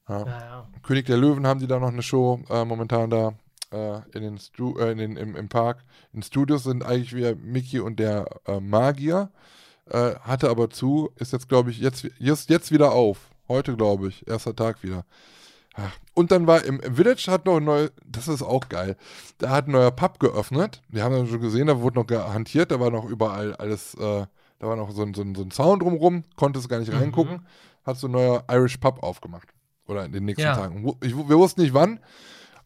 Ja. 0.09 0.27
Ja, 0.27 0.27
ja. 0.27 0.69
König 0.83 1.07
der 1.07 1.17
Löwen 1.17 1.47
haben 1.47 1.61
die 1.61 1.67
da 1.67 1.81
noch 1.81 1.89
eine 1.89 2.03
Show 2.03 2.41
äh, 2.49 2.65
momentan 2.65 3.11
da 3.11 3.35
äh, 3.73 4.01
in 4.15 4.23
den 4.23 4.39
Stu 4.39 4.79
äh, 4.79 4.93
in 4.93 4.99
den, 4.99 5.17
im, 5.17 5.37
im 5.37 5.49
Park. 5.49 5.85
In 6.13 6.23
Studios 6.23 6.65
sind 6.65 6.85
eigentlich 6.85 7.15
wieder 7.15 7.35
Mickey 7.35 7.81
und 7.81 7.99
der 7.99 8.27
äh, 8.47 8.61
Magier. 8.61 9.31
Äh, 9.91 10.17
hatte 10.21 10.51
aber 10.51 10.71
zu, 10.71 11.11
ist 11.17 11.33
jetzt, 11.33 11.49
glaube 11.49 11.71
ich, 11.71 11.79
jetzt, 11.79 12.09
jetzt, 12.19 12.51
jetzt 12.51 12.73
wieder 12.73 12.93
auf. 12.93 13.31
Heute, 13.49 13.77
glaube 13.77 14.09
ich, 14.09 14.27
erster 14.27 14.55
Tag 14.55 14.83
wieder. 14.83 15.05
Und 16.15 16.31
dann 16.33 16.47
war 16.47 16.65
im, 16.65 16.81
Village 16.81 17.27
hat 17.29 17.45
noch 17.47 17.59
ein 17.59 17.65
neues, 17.65 17.93
das 18.07 18.29
ist 18.29 18.43
auch 18.43 18.69
geil. 18.69 18.97
Da 19.39 19.51
hat 19.51 19.69
ein 19.69 19.73
neuer 19.73 19.91
Pub 19.91 20.19
geöffnet. 20.19 20.81
Wir 20.89 21.05
haben 21.05 21.15
das 21.15 21.29
schon 21.29 21.41
gesehen, 21.41 21.67
da 21.67 21.81
wurde 21.81 21.99
noch 21.99 22.07
gehantiert, 22.07 22.71
da 22.71 22.81
war 22.81 22.91
noch 22.91 23.05
überall 23.05 23.55
alles, 23.57 23.95
äh, 23.95 24.25
da 24.59 24.67
war 24.67 24.77
noch 24.77 24.91
so 24.93 25.03
ein, 25.03 25.13
so 25.13 25.23
ein, 25.23 25.35
so 25.35 25.43
ein 25.43 25.51
Sound 25.51 25.83
drumrum, 25.83 26.25
konntest 26.37 26.69
gar 26.69 26.79
nicht 26.79 26.93
Mhm. 26.93 26.99
reingucken. 26.99 27.47
Hat 27.85 27.99
so 27.99 28.09
ein 28.09 28.13
neuer 28.13 28.45
Irish 28.51 28.79
Pub 28.79 29.03
aufgemacht. 29.03 29.49
Oder 29.87 30.07
in 30.07 30.13
den 30.13 30.25
nächsten 30.25 30.43
Ja. 30.43 30.55
Tagen. 30.57 30.97
Ich, 31.03 31.15
wir 31.17 31.39
wussten 31.39 31.61
nicht 31.61 31.75
wann. 31.75 32.01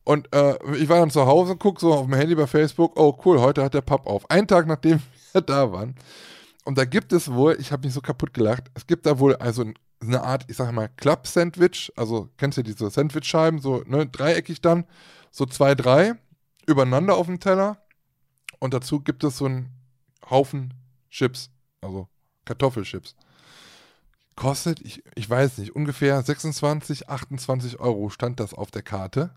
Und 0.04 0.34
äh, 0.34 0.54
ich 0.76 0.88
war 0.88 0.98
dann 1.00 1.10
zu 1.10 1.26
Hause, 1.26 1.56
guck 1.56 1.78
so 1.80 1.92
auf 1.92 2.06
dem 2.06 2.14
Handy 2.14 2.34
bei 2.34 2.46
Facebook, 2.46 2.98
oh 2.98 3.18
cool, 3.24 3.40
heute 3.40 3.62
hat 3.62 3.74
der 3.74 3.82
Pub 3.82 4.06
auf. 4.06 4.28
Einen 4.30 4.46
Tag 4.46 4.66
nachdem 4.66 5.00
wir 5.32 5.40
da 5.42 5.70
waren. 5.72 5.94
Und 6.64 6.78
da 6.78 6.84
gibt 6.84 7.12
es 7.12 7.30
wohl, 7.32 7.56
ich 7.58 7.72
habe 7.72 7.86
mich 7.86 7.92
so 7.94 8.00
kaputt 8.00 8.32
gelacht, 8.32 8.70
es 8.74 8.86
gibt 8.86 9.04
da 9.06 9.18
wohl 9.18 9.34
also 9.36 9.62
ein- 9.62 9.74
eine 10.00 10.22
Art, 10.22 10.44
ich 10.48 10.56
sage 10.56 10.72
mal, 10.72 10.88
Club-Sandwich. 10.88 11.92
Also 11.96 12.30
kennst 12.36 12.58
du 12.58 12.62
diese 12.62 12.90
Sandwich-Scheiben, 12.90 13.60
so 13.60 13.82
ne, 13.86 14.06
dreieckig 14.06 14.60
dann, 14.60 14.84
so 15.30 15.46
zwei, 15.46 15.74
drei, 15.74 16.14
übereinander 16.66 17.16
auf 17.16 17.26
dem 17.26 17.40
Teller. 17.40 17.78
Und 18.58 18.74
dazu 18.74 19.00
gibt 19.00 19.24
es 19.24 19.38
so 19.38 19.46
einen 19.46 19.70
Haufen 20.28 20.74
Chips, 21.10 21.50
also 21.80 22.08
Kartoffelchips. 22.44 23.16
kostet, 24.36 24.80
ich, 24.80 25.02
ich 25.14 25.28
weiß 25.28 25.58
nicht, 25.58 25.74
ungefähr 25.74 26.22
26, 26.22 27.08
28 27.08 27.80
Euro 27.80 28.10
stand 28.10 28.40
das 28.40 28.54
auf 28.54 28.70
der 28.70 28.82
Karte. 28.82 29.34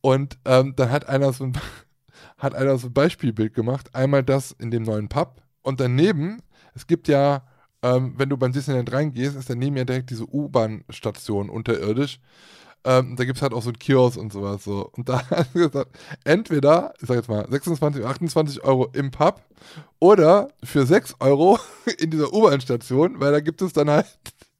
Und 0.00 0.38
ähm, 0.44 0.74
dann 0.76 0.90
hat 0.90 1.08
einer, 1.08 1.32
so 1.32 1.44
ein, 1.44 1.58
hat 2.38 2.54
einer 2.54 2.76
so 2.76 2.88
ein 2.88 2.92
Beispielbild 2.92 3.54
gemacht. 3.54 3.94
Einmal 3.94 4.22
das 4.22 4.52
in 4.52 4.70
dem 4.70 4.82
neuen 4.82 5.08
Pub 5.08 5.42
und 5.62 5.80
daneben, 5.80 6.42
es 6.74 6.86
gibt 6.86 7.08
ja, 7.08 7.46
ähm, 7.84 8.14
wenn 8.16 8.30
du 8.30 8.38
beim 8.38 8.52
Disneyland 8.52 8.90
reingehst, 8.90 9.36
ist 9.36 9.50
daneben 9.50 9.76
ja 9.76 9.84
direkt 9.84 10.08
diese 10.08 10.24
U-Bahn-Station 10.24 11.50
unterirdisch. 11.50 12.18
Ähm, 12.82 13.14
da 13.16 13.26
gibt 13.26 13.36
es 13.36 13.42
halt 13.42 13.52
auch 13.52 13.62
so 13.62 13.68
ein 13.68 13.78
Kiosk 13.78 14.16
und 14.16 14.32
sowas. 14.32 14.64
So. 14.64 14.88
Und 14.92 15.10
da 15.10 15.22
hat 15.30 15.52
gesagt, 15.52 15.90
entweder, 16.24 16.94
ich 16.98 17.06
sag 17.06 17.16
jetzt 17.16 17.28
mal, 17.28 17.46
26, 17.46 18.02
28 18.02 18.64
Euro 18.64 18.88
im 18.94 19.10
Pub 19.10 19.42
oder 19.98 20.48
für 20.62 20.86
6 20.86 21.16
Euro 21.20 21.58
in 21.98 22.10
dieser 22.10 22.32
U-Bahn-Station, 22.32 23.20
weil 23.20 23.32
da 23.32 23.40
gibt 23.40 23.60
es 23.60 23.74
dann 23.74 23.90
halt 23.90 24.06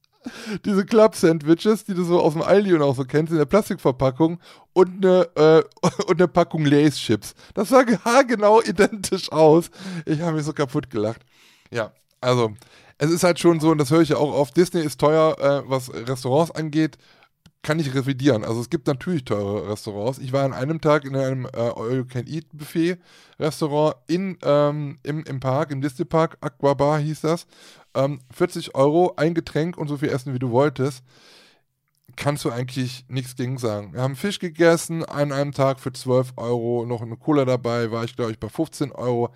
diese 0.66 0.84
Club-Sandwiches, 0.84 1.86
die 1.86 1.94
du 1.94 2.04
so 2.04 2.20
aus 2.20 2.34
dem 2.34 2.42
Aldi 2.42 2.74
und 2.74 2.82
auch 2.82 2.94
so 2.94 3.06
kennst, 3.06 3.32
in 3.32 3.38
der 3.38 3.46
Plastikverpackung 3.46 4.38
und 4.74 5.02
eine, 5.02 5.28
äh, 5.34 5.62
und 6.06 6.20
eine 6.20 6.28
Packung 6.28 6.66
Lace-Chips. 6.66 7.34
Das 7.54 7.70
sah 7.70 7.84
genau 8.22 8.60
identisch 8.60 9.32
aus. 9.32 9.70
Ich 10.04 10.20
habe 10.20 10.36
mich 10.36 10.44
so 10.44 10.52
kaputt 10.52 10.90
gelacht. 10.90 11.22
Ja, 11.70 11.90
also, 12.20 12.52
es 12.98 13.10
ist 13.10 13.24
halt 13.24 13.38
schon 13.38 13.60
so, 13.60 13.70
und 13.70 13.78
das 13.78 13.90
höre 13.90 14.02
ich 14.02 14.10
ja 14.10 14.16
auch 14.16 14.32
oft, 14.32 14.56
Disney 14.56 14.80
ist 14.80 15.00
teuer, 15.00 15.36
äh, 15.38 15.68
was 15.68 15.92
Restaurants 15.92 16.50
angeht 16.50 16.98
kann 17.64 17.80
ich 17.80 17.92
revidieren. 17.92 18.44
Also 18.44 18.60
es 18.60 18.70
gibt 18.70 18.86
natürlich 18.86 19.24
teure 19.24 19.68
Restaurants. 19.68 20.20
Ich 20.20 20.32
war 20.32 20.44
an 20.44 20.52
einem 20.52 20.80
Tag 20.80 21.04
in 21.04 21.16
einem 21.16 21.46
äh, 21.46 21.56
All-You-Can-Eat-Buffet-Restaurant 21.56 23.96
in, 24.06 24.38
ähm, 24.42 25.00
im, 25.02 25.24
im 25.24 25.40
Park, 25.40 25.72
im 25.72 25.80
Disney 25.80 26.04
Park, 26.04 26.38
Aquabar 26.40 27.00
hieß 27.00 27.22
das. 27.22 27.48
Ähm, 27.94 28.20
40 28.30 28.76
Euro, 28.76 29.14
ein 29.16 29.34
Getränk 29.34 29.76
und 29.76 29.88
so 29.88 29.96
viel 29.96 30.10
essen, 30.10 30.32
wie 30.34 30.38
du 30.38 30.52
wolltest. 30.52 31.02
Kannst 32.16 32.44
du 32.44 32.50
eigentlich 32.50 33.04
nichts 33.08 33.34
gegen 33.34 33.58
sagen. 33.58 33.92
Wir 33.94 34.02
haben 34.02 34.14
Fisch 34.14 34.38
gegessen, 34.38 35.04
an 35.04 35.32
einem 35.32 35.50
Tag 35.52 35.80
für 35.80 35.92
12 35.92 36.34
Euro, 36.36 36.86
noch 36.86 37.02
eine 37.02 37.16
Cola 37.16 37.44
dabei, 37.44 37.90
war 37.90 38.04
ich 38.04 38.14
glaube 38.14 38.30
ich 38.30 38.38
bei 38.38 38.48
15 38.48 38.92
Euro. 38.92 39.34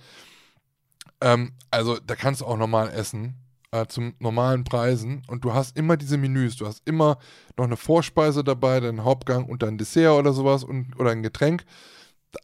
Ähm, 1.20 1.50
also 1.70 1.98
da 1.98 2.14
kannst 2.14 2.42
du 2.42 2.46
auch 2.46 2.56
normal 2.56 2.90
essen 2.90 3.34
äh, 3.70 3.86
zum 3.86 4.14
normalen 4.18 4.64
Preisen 4.64 5.22
und 5.28 5.44
du 5.44 5.52
hast 5.52 5.76
immer 5.76 5.96
diese 5.96 6.16
Menüs. 6.16 6.56
Du 6.56 6.66
hast 6.66 6.82
immer 6.86 7.18
noch 7.56 7.66
eine 7.66 7.76
Vorspeise 7.76 8.44
dabei, 8.44 8.80
deinen 8.80 9.04
Hauptgang 9.04 9.44
und 9.46 9.62
dein 9.62 9.78
Dessert 9.78 10.18
oder 10.18 10.32
sowas 10.32 10.64
und, 10.64 10.98
oder 10.98 11.10
ein 11.10 11.22
Getränk. 11.22 11.64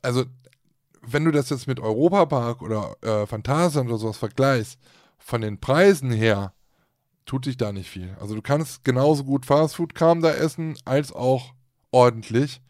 Also, 0.03 0.25
wenn 1.03 1.25
du 1.25 1.31
das 1.31 1.51
jetzt 1.51 1.67
mit 1.67 1.81
Europapark 1.81 2.63
oder 2.63 2.97
äh, 3.03 3.27
oder 3.81 3.99
sowas 3.99 4.17
vergleichst, 4.17 4.79
von 5.19 5.41
den 5.41 5.59
Preisen 5.59 6.11
her, 6.11 6.53
tut 7.27 7.45
sich 7.45 7.57
da 7.57 7.73
nicht 7.73 7.89
viel. 7.91 8.17
Also, 8.21 8.35
du 8.35 8.43
kannst 8.43 8.85
genauso 8.85 9.25
gut 9.25 9.47
Fastfood-Kram 9.47 10.21
da 10.21 10.31
essen, 10.31 10.77
als 10.85 11.13
auch 11.13 11.55
ordentlich. 11.91 12.61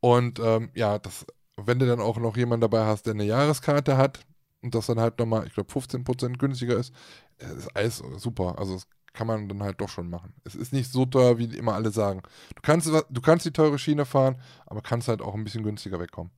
Und 0.00 0.38
ähm, 0.38 0.70
ja, 0.74 0.98
das, 0.98 1.26
wenn 1.56 1.78
du 1.78 1.86
dann 1.86 2.00
auch 2.00 2.18
noch 2.18 2.36
jemanden 2.36 2.62
dabei 2.62 2.84
hast, 2.84 3.06
der 3.06 3.14
eine 3.14 3.24
Jahreskarte 3.24 3.96
hat, 3.96 4.20
und 4.62 4.74
das 4.74 4.86
dann 4.86 5.00
halt 5.00 5.18
nochmal, 5.18 5.46
ich 5.46 5.54
glaube, 5.54 5.72
15% 5.72 6.38
günstiger 6.38 6.76
ist, 6.76 6.92
ist 7.38 7.74
alles 7.76 8.02
super. 8.16 8.58
Also 8.58 8.74
das 8.74 8.86
kann 9.12 9.26
man 9.26 9.48
dann 9.48 9.62
halt 9.62 9.80
doch 9.80 9.88
schon 9.88 10.10
machen. 10.10 10.34
Es 10.44 10.54
ist 10.54 10.72
nicht 10.72 10.92
so 10.92 11.06
teuer, 11.06 11.38
wie 11.38 11.44
immer 11.56 11.74
alle 11.74 11.90
sagen. 11.90 12.22
Du 12.54 12.62
kannst, 12.62 12.86
du 12.86 13.20
kannst 13.20 13.46
die 13.46 13.50
teure 13.50 13.78
Schiene 13.78 14.04
fahren, 14.04 14.40
aber 14.66 14.82
kannst 14.82 15.08
halt 15.08 15.22
auch 15.22 15.34
ein 15.34 15.44
bisschen 15.44 15.64
günstiger 15.64 15.98
wegkommen. 15.98 16.30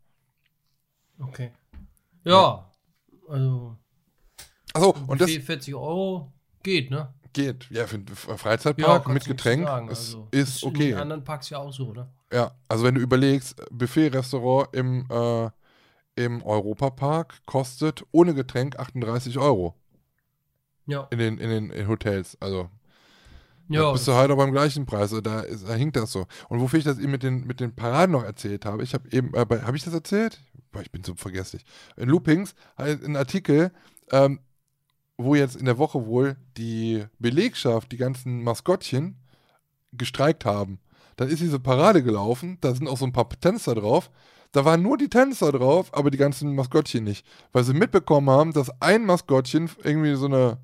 Okay. 1.18 1.52
Ja, 2.24 2.70
also. 3.28 3.76
Achso, 4.72 4.94
und 5.06 5.20
das. 5.20 5.30
40 5.30 5.74
Euro 5.74 6.32
geht, 6.62 6.90
ne? 6.90 7.12
Geht. 7.32 7.68
Ja, 7.70 7.86
für 7.86 7.96
einen 7.96 8.06
Freizeitpark 8.06 9.06
ja, 9.06 9.12
mit 9.12 9.24
Getränk 9.24 9.62
ist, 9.90 10.14
also, 10.14 10.28
ist, 10.30 10.64
okay. 10.64 10.90
In 10.90 10.98
anderen 10.98 11.24
Parks 11.24 11.50
ja 11.50 11.58
auch 11.58 11.72
so, 11.72 11.88
oder? 11.88 12.08
Ja, 12.32 12.52
also 12.68 12.84
wenn 12.84 12.94
du 12.94 13.00
überlegst, 13.00 13.60
Buffet-Restaurant 13.70 14.74
im, 14.74 15.06
äh, 15.10 15.50
im 16.18 16.42
Europapark 16.42 17.46
kostet 17.46 18.04
ohne 18.10 18.34
Getränk 18.34 18.78
38 18.78 19.38
Euro. 19.38 19.74
Ja. 20.86 21.06
In 21.10 21.18
den, 21.18 21.38
in 21.38 21.48
den 21.48 21.70
in 21.70 21.86
Hotels. 21.86 22.36
Also. 22.40 22.68
Ja. 23.68 23.92
Bist 23.92 24.08
du 24.08 24.14
halt 24.14 24.30
auch 24.30 24.36
beim 24.36 24.50
gleichen 24.50 24.84
Preis. 24.84 25.12
Also 25.12 25.20
da, 25.20 25.40
ist, 25.40 25.68
da 25.68 25.74
hinkt 25.74 25.94
das 25.94 26.10
so. 26.10 26.26
Und 26.48 26.60
wofür 26.60 26.78
ich 26.78 26.84
das 26.84 26.98
eben 26.98 27.12
mit 27.12 27.22
den, 27.22 27.46
mit 27.46 27.60
den 27.60 27.74
Paraden 27.74 28.12
noch 28.12 28.24
erzählt 28.24 28.64
habe, 28.64 28.82
ich 28.82 28.94
habe 28.94 29.08
eben, 29.12 29.32
äh, 29.34 29.46
habe 29.62 29.76
ich 29.76 29.84
das 29.84 29.94
erzählt? 29.94 30.40
Boah, 30.72 30.80
ich 30.80 30.90
bin 30.90 31.04
so 31.04 31.14
vergesslich. 31.14 31.64
In 31.96 32.08
Loopings 32.08 32.54
halt 32.76 33.04
ein 33.04 33.14
Artikel, 33.14 33.70
ähm, 34.10 34.40
wo 35.18 35.34
jetzt 35.34 35.54
in 35.54 35.66
der 35.66 35.78
Woche 35.78 36.06
wohl 36.06 36.36
die 36.56 37.04
Belegschaft, 37.18 37.92
die 37.92 37.96
ganzen 37.96 38.42
Maskottchen, 38.42 39.20
gestreikt 39.92 40.44
haben. 40.44 40.80
Dann 41.16 41.28
ist 41.28 41.40
diese 41.40 41.60
Parade 41.60 42.02
gelaufen, 42.02 42.58
da 42.60 42.74
sind 42.74 42.88
auch 42.88 42.96
so 42.96 43.04
ein 43.04 43.12
paar 43.12 43.28
Tänzer 43.28 43.74
drauf. 43.74 44.10
Da 44.52 44.64
waren 44.64 44.82
nur 44.82 44.96
die 44.96 45.08
Tänzer 45.08 45.52
drauf, 45.52 45.88
aber 45.92 46.10
die 46.10 46.18
ganzen 46.18 46.54
Maskottchen 46.54 47.04
nicht. 47.04 47.26
Weil 47.52 47.64
sie 47.64 47.74
mitbekommen 47.74 48.30
haben, 48.30 48.52
dass 48.52 48.70
ein 48.80 49.04
Maskottchen 49.04 49.70
irgendwie 49.84 50.14
so 50.14 50.26
eine 50.26 50.58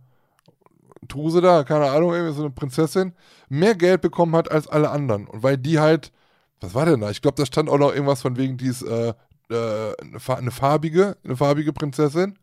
Truse 1.08 1.40
da, 1.40 1.64
keine 1.64 1.90
Ahnung, 1.90 2.14
irgendwie 2.14 2.34
so 2.34 2.42
eine 2.42 2.50
Prinzessin, 2.50 3.12
mehr 3.48 3.74
Geld 3.74 4.00
bekommen 4.00 4.34
hat 4.36 4.50
als 4.50 4.68
alle 4.68 4.90
anderen. 4.90 5.26
Und 5.26 5.42
weil 5.42 5.58
die 5.58 5.78
halt, 5.78 6.12
was 6.60 6.74
war 6.74 6.86
denn 6.86 7.00
da? 7.00 7.10
Ich 7.10 7.20
glaube, 7.20 7.36
da 7.36 7.44
stand 7.44 7.68
auch 7.68 7.78
noch 7.78 7.92
irgendwas 7.92 8.22
von 8.22 8.36
wegen, 8.36 8.56
die 8.56 8.68
äh, 8.68 9.12
äh, 9.50 9.94
eine 10.28 10.50
farbige, 10.50 11.16
eine 11.22 11.36
farbige 11.36 11.72
Prinzessin 11.72 12.38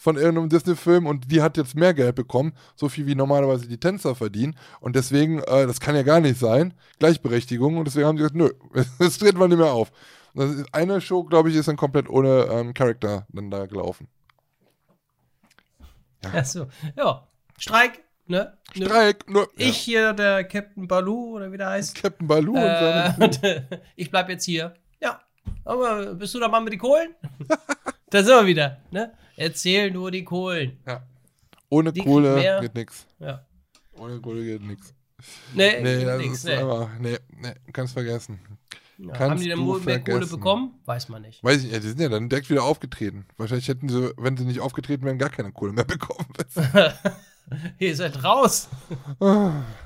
von 0.00 0.16
irgendeinem 0.16 0.48
Disney-Film 0.48 1.06
und 1.06 1.30
die 1.30 1.42
hat 1.42 1.56
jetzt 1.56 1.76
mehr 1.76 1.94
Geld 1.94 2.14
bekommen, 2.14 2.52
so 2.74 2.88
viel 2.88 3.06
wie 3.06 3.14
normalerweise 3.14 3.68
die 3.68 3.78
Tänzer 3.78 4.14
verdienen. 4.14 4.56
Und 4.80 4.96
deswegen, 4.96 5.40
äh, 5.40 5.66
das 5.66 5.80
kann 5.80 5.94
ja 5.94 6.02
gar 6.02 6.20
nicht 6.20 6.38
sein, 6.38 6.74
Gleichberechtigung. 6.98 7.76
Und 7.76 7.84
deswegen 7.84 8.06
haben 8.06 8.16
sie 8.16 8.22
gesagt, 8.22 8.36
nö, 8.36 8.50
das 8.98 9.18
dreht 9.18 9.36
man 9.36 9.50
nicht 9.50 9.58
mehr 9.58 9.72
auf. 9.72 9.92
Eine 10.72 11.00
Show, 11.00 11.24
glaube 11.24 11.50
ich, 11.50 11.56
ist 11.56 11.68
dann 11.68 11.76
komplett 11.76 12.08
ohne 12.08 12.48
ähm, 12.50 12.74
Charakter 12.74 13.26
dann 13.30 13.50
da 13.50 13.66
gelaufen. 13.66 14.08
Ja. 16.24 16.34
Achso, 16.34 16.68
ja. 16.96 17.26
Streik, 17.58 18.02
ne? 18.26 18.56
Streik, 18.74 19.28
nur. 19.28 19.48
Ich 19.56 19.76
hier, 19.76 20.12
der 20.12 20.44
Captain 20.44 20.86
Baloo, 20.88 21.36
oder 21.36 21.52
wie 21.52 21.58
der 21.58 21.70
heißt. 21.70 21.94
Captain 21.94 22.26
Baloo 22.26 22.56
äh, 22.56 23.12
und 23.18 23.40
Ich 23.96 24.10
bleib 24.10 24.28
jetzt 24.28 24.44
hier. 24.44 24.74
Ja. 25.00 25.20
Aber 25.64 26.14
bist 26.14 26.34
du 26.34 26.38
der 26.38 26.48
Mann 26.48 26.64
mit 26.64 26.72
den 26.72 26.80
Kohlen? 26.80 27.14
da 28.10 28.22
sind 28.22 28.34
wir 28.34 28.46
wieder, 28.46 28.78
ne? 28.90 29.12
Erzähl 29.36 29.90
nur 29.90 30.10
die 30.10 30.24
Kohlen. 30.24 30.78
Ja. 30.86 31.02
Ohne 31.68 31.92
die 31.92 32.00
Kohle 32.00 32.60
geht 32.60 32.74
nix. 32.74 33.06
Ja. 33.18 33.44
Ohne 33.98 34.20
Kohle 34.20 34.44
geht 34.44 34.62
nix. 34.62 34.94
Nee, 35.54 35.80
nee 35.82 36.04
das 36.04 36.18
nix, 36.18 36.34
ist 36.34 36.44
nee. 36.44 36.56
einfach, 36.56 36.90
nee, 36.98 37.18
nee, 37.36 37.54
kannst 37.72 37.92
vergessen. 37.92 38.40
Ja, 39.02 39.18
haben 39.18 39.40
die 39.40 39.48
denn 39.48 39.84
mehr 39.84 40.00
Kohle 40.00 40.26
bekommen? 40.26 40.74
Weiß 40.84 41.08
man 41.08 41.22
nicht. 41.22 41.42
Weiß 41.42 41.58
ich 41.58 41.64
nicht, 41.64 41.72
ja, 41.72 41.80
die 41.80 41.88
sind 41.88 42.00
ja 42.00 42.08
dann 42.08 42.28
direkt 42.28 42.50
wieder 42.50 42.62
aufgetreten. 42.62 43.26
Wahrscheinlich 43.36 43.66
hätten 43.66 43.88
sie, 43.88 44.12
wenn 44.16 44.36
sie 44.36 44.44
nicht 44.44 44.60
aufgetreten 44.60 45.04
wären, 45.04 45.18
gar 45.18 45.30
keine 45.30 45.50
Kohle 45.50 45.72
mehr 45.72 45.84
bekommen. 45.84 46.28
Ihr 47.78 47.96
seid 47.96 48.22
raus. 48.22 48.68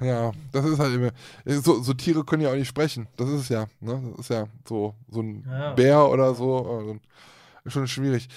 Ja, 0.01 0.33
das 0.53 0.65
ist 0.67 0.79
halt 0.79 0.95
immer. 0.95 1.11
So, 1.47 1.83
so, 1.83 1.95
Tiere 1.95 2.25
können 2.25 2.43
ja 2.43 2.51
auch 2.51 2.57
nicht 2.57 2.69
sprechen. 2.69 3.09
Das 3.17 3.29
ist 3.31 3.49
ja. 3.49 3.67
Ne? 3.81 4.13
Das 4.17 4.27
ist 4.27 4.31
ja 4.31 4.47
so, 4.69 4.95
so 5.09 5.21
ein 5.21 5.45
ja. 5.49 5.73
Bär 5.73 6.09
oder 6.09 6.35
so. 6.35 6.67
Also, 6.67 6.97
schon 7.67 7.89
schwierig. 7.89 8.29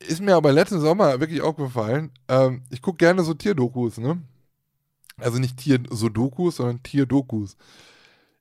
Ist 0.00 0.22
mir 0.22 0.34
aber 0.34 0.52
letzten 0.52 0.80
Sommer 0.80 1.20
wirklich 1.20 1.42
aufgefallen. 1.42 2.10
Ähm, 2.28 2.62
ich 2.70 2.82
gucke 2.82 2.96
gerne 2.96 3.22
so 3.22 3.34
Tierdokus, 3.34 3.98
ne? 3.98 4.20
Also 5.18 5.38
nicht 5.38 5.58
Tier-Sudokus, 5.58 6.56
sondern 6.56 6.82
Tierdokus. 6.82 7.56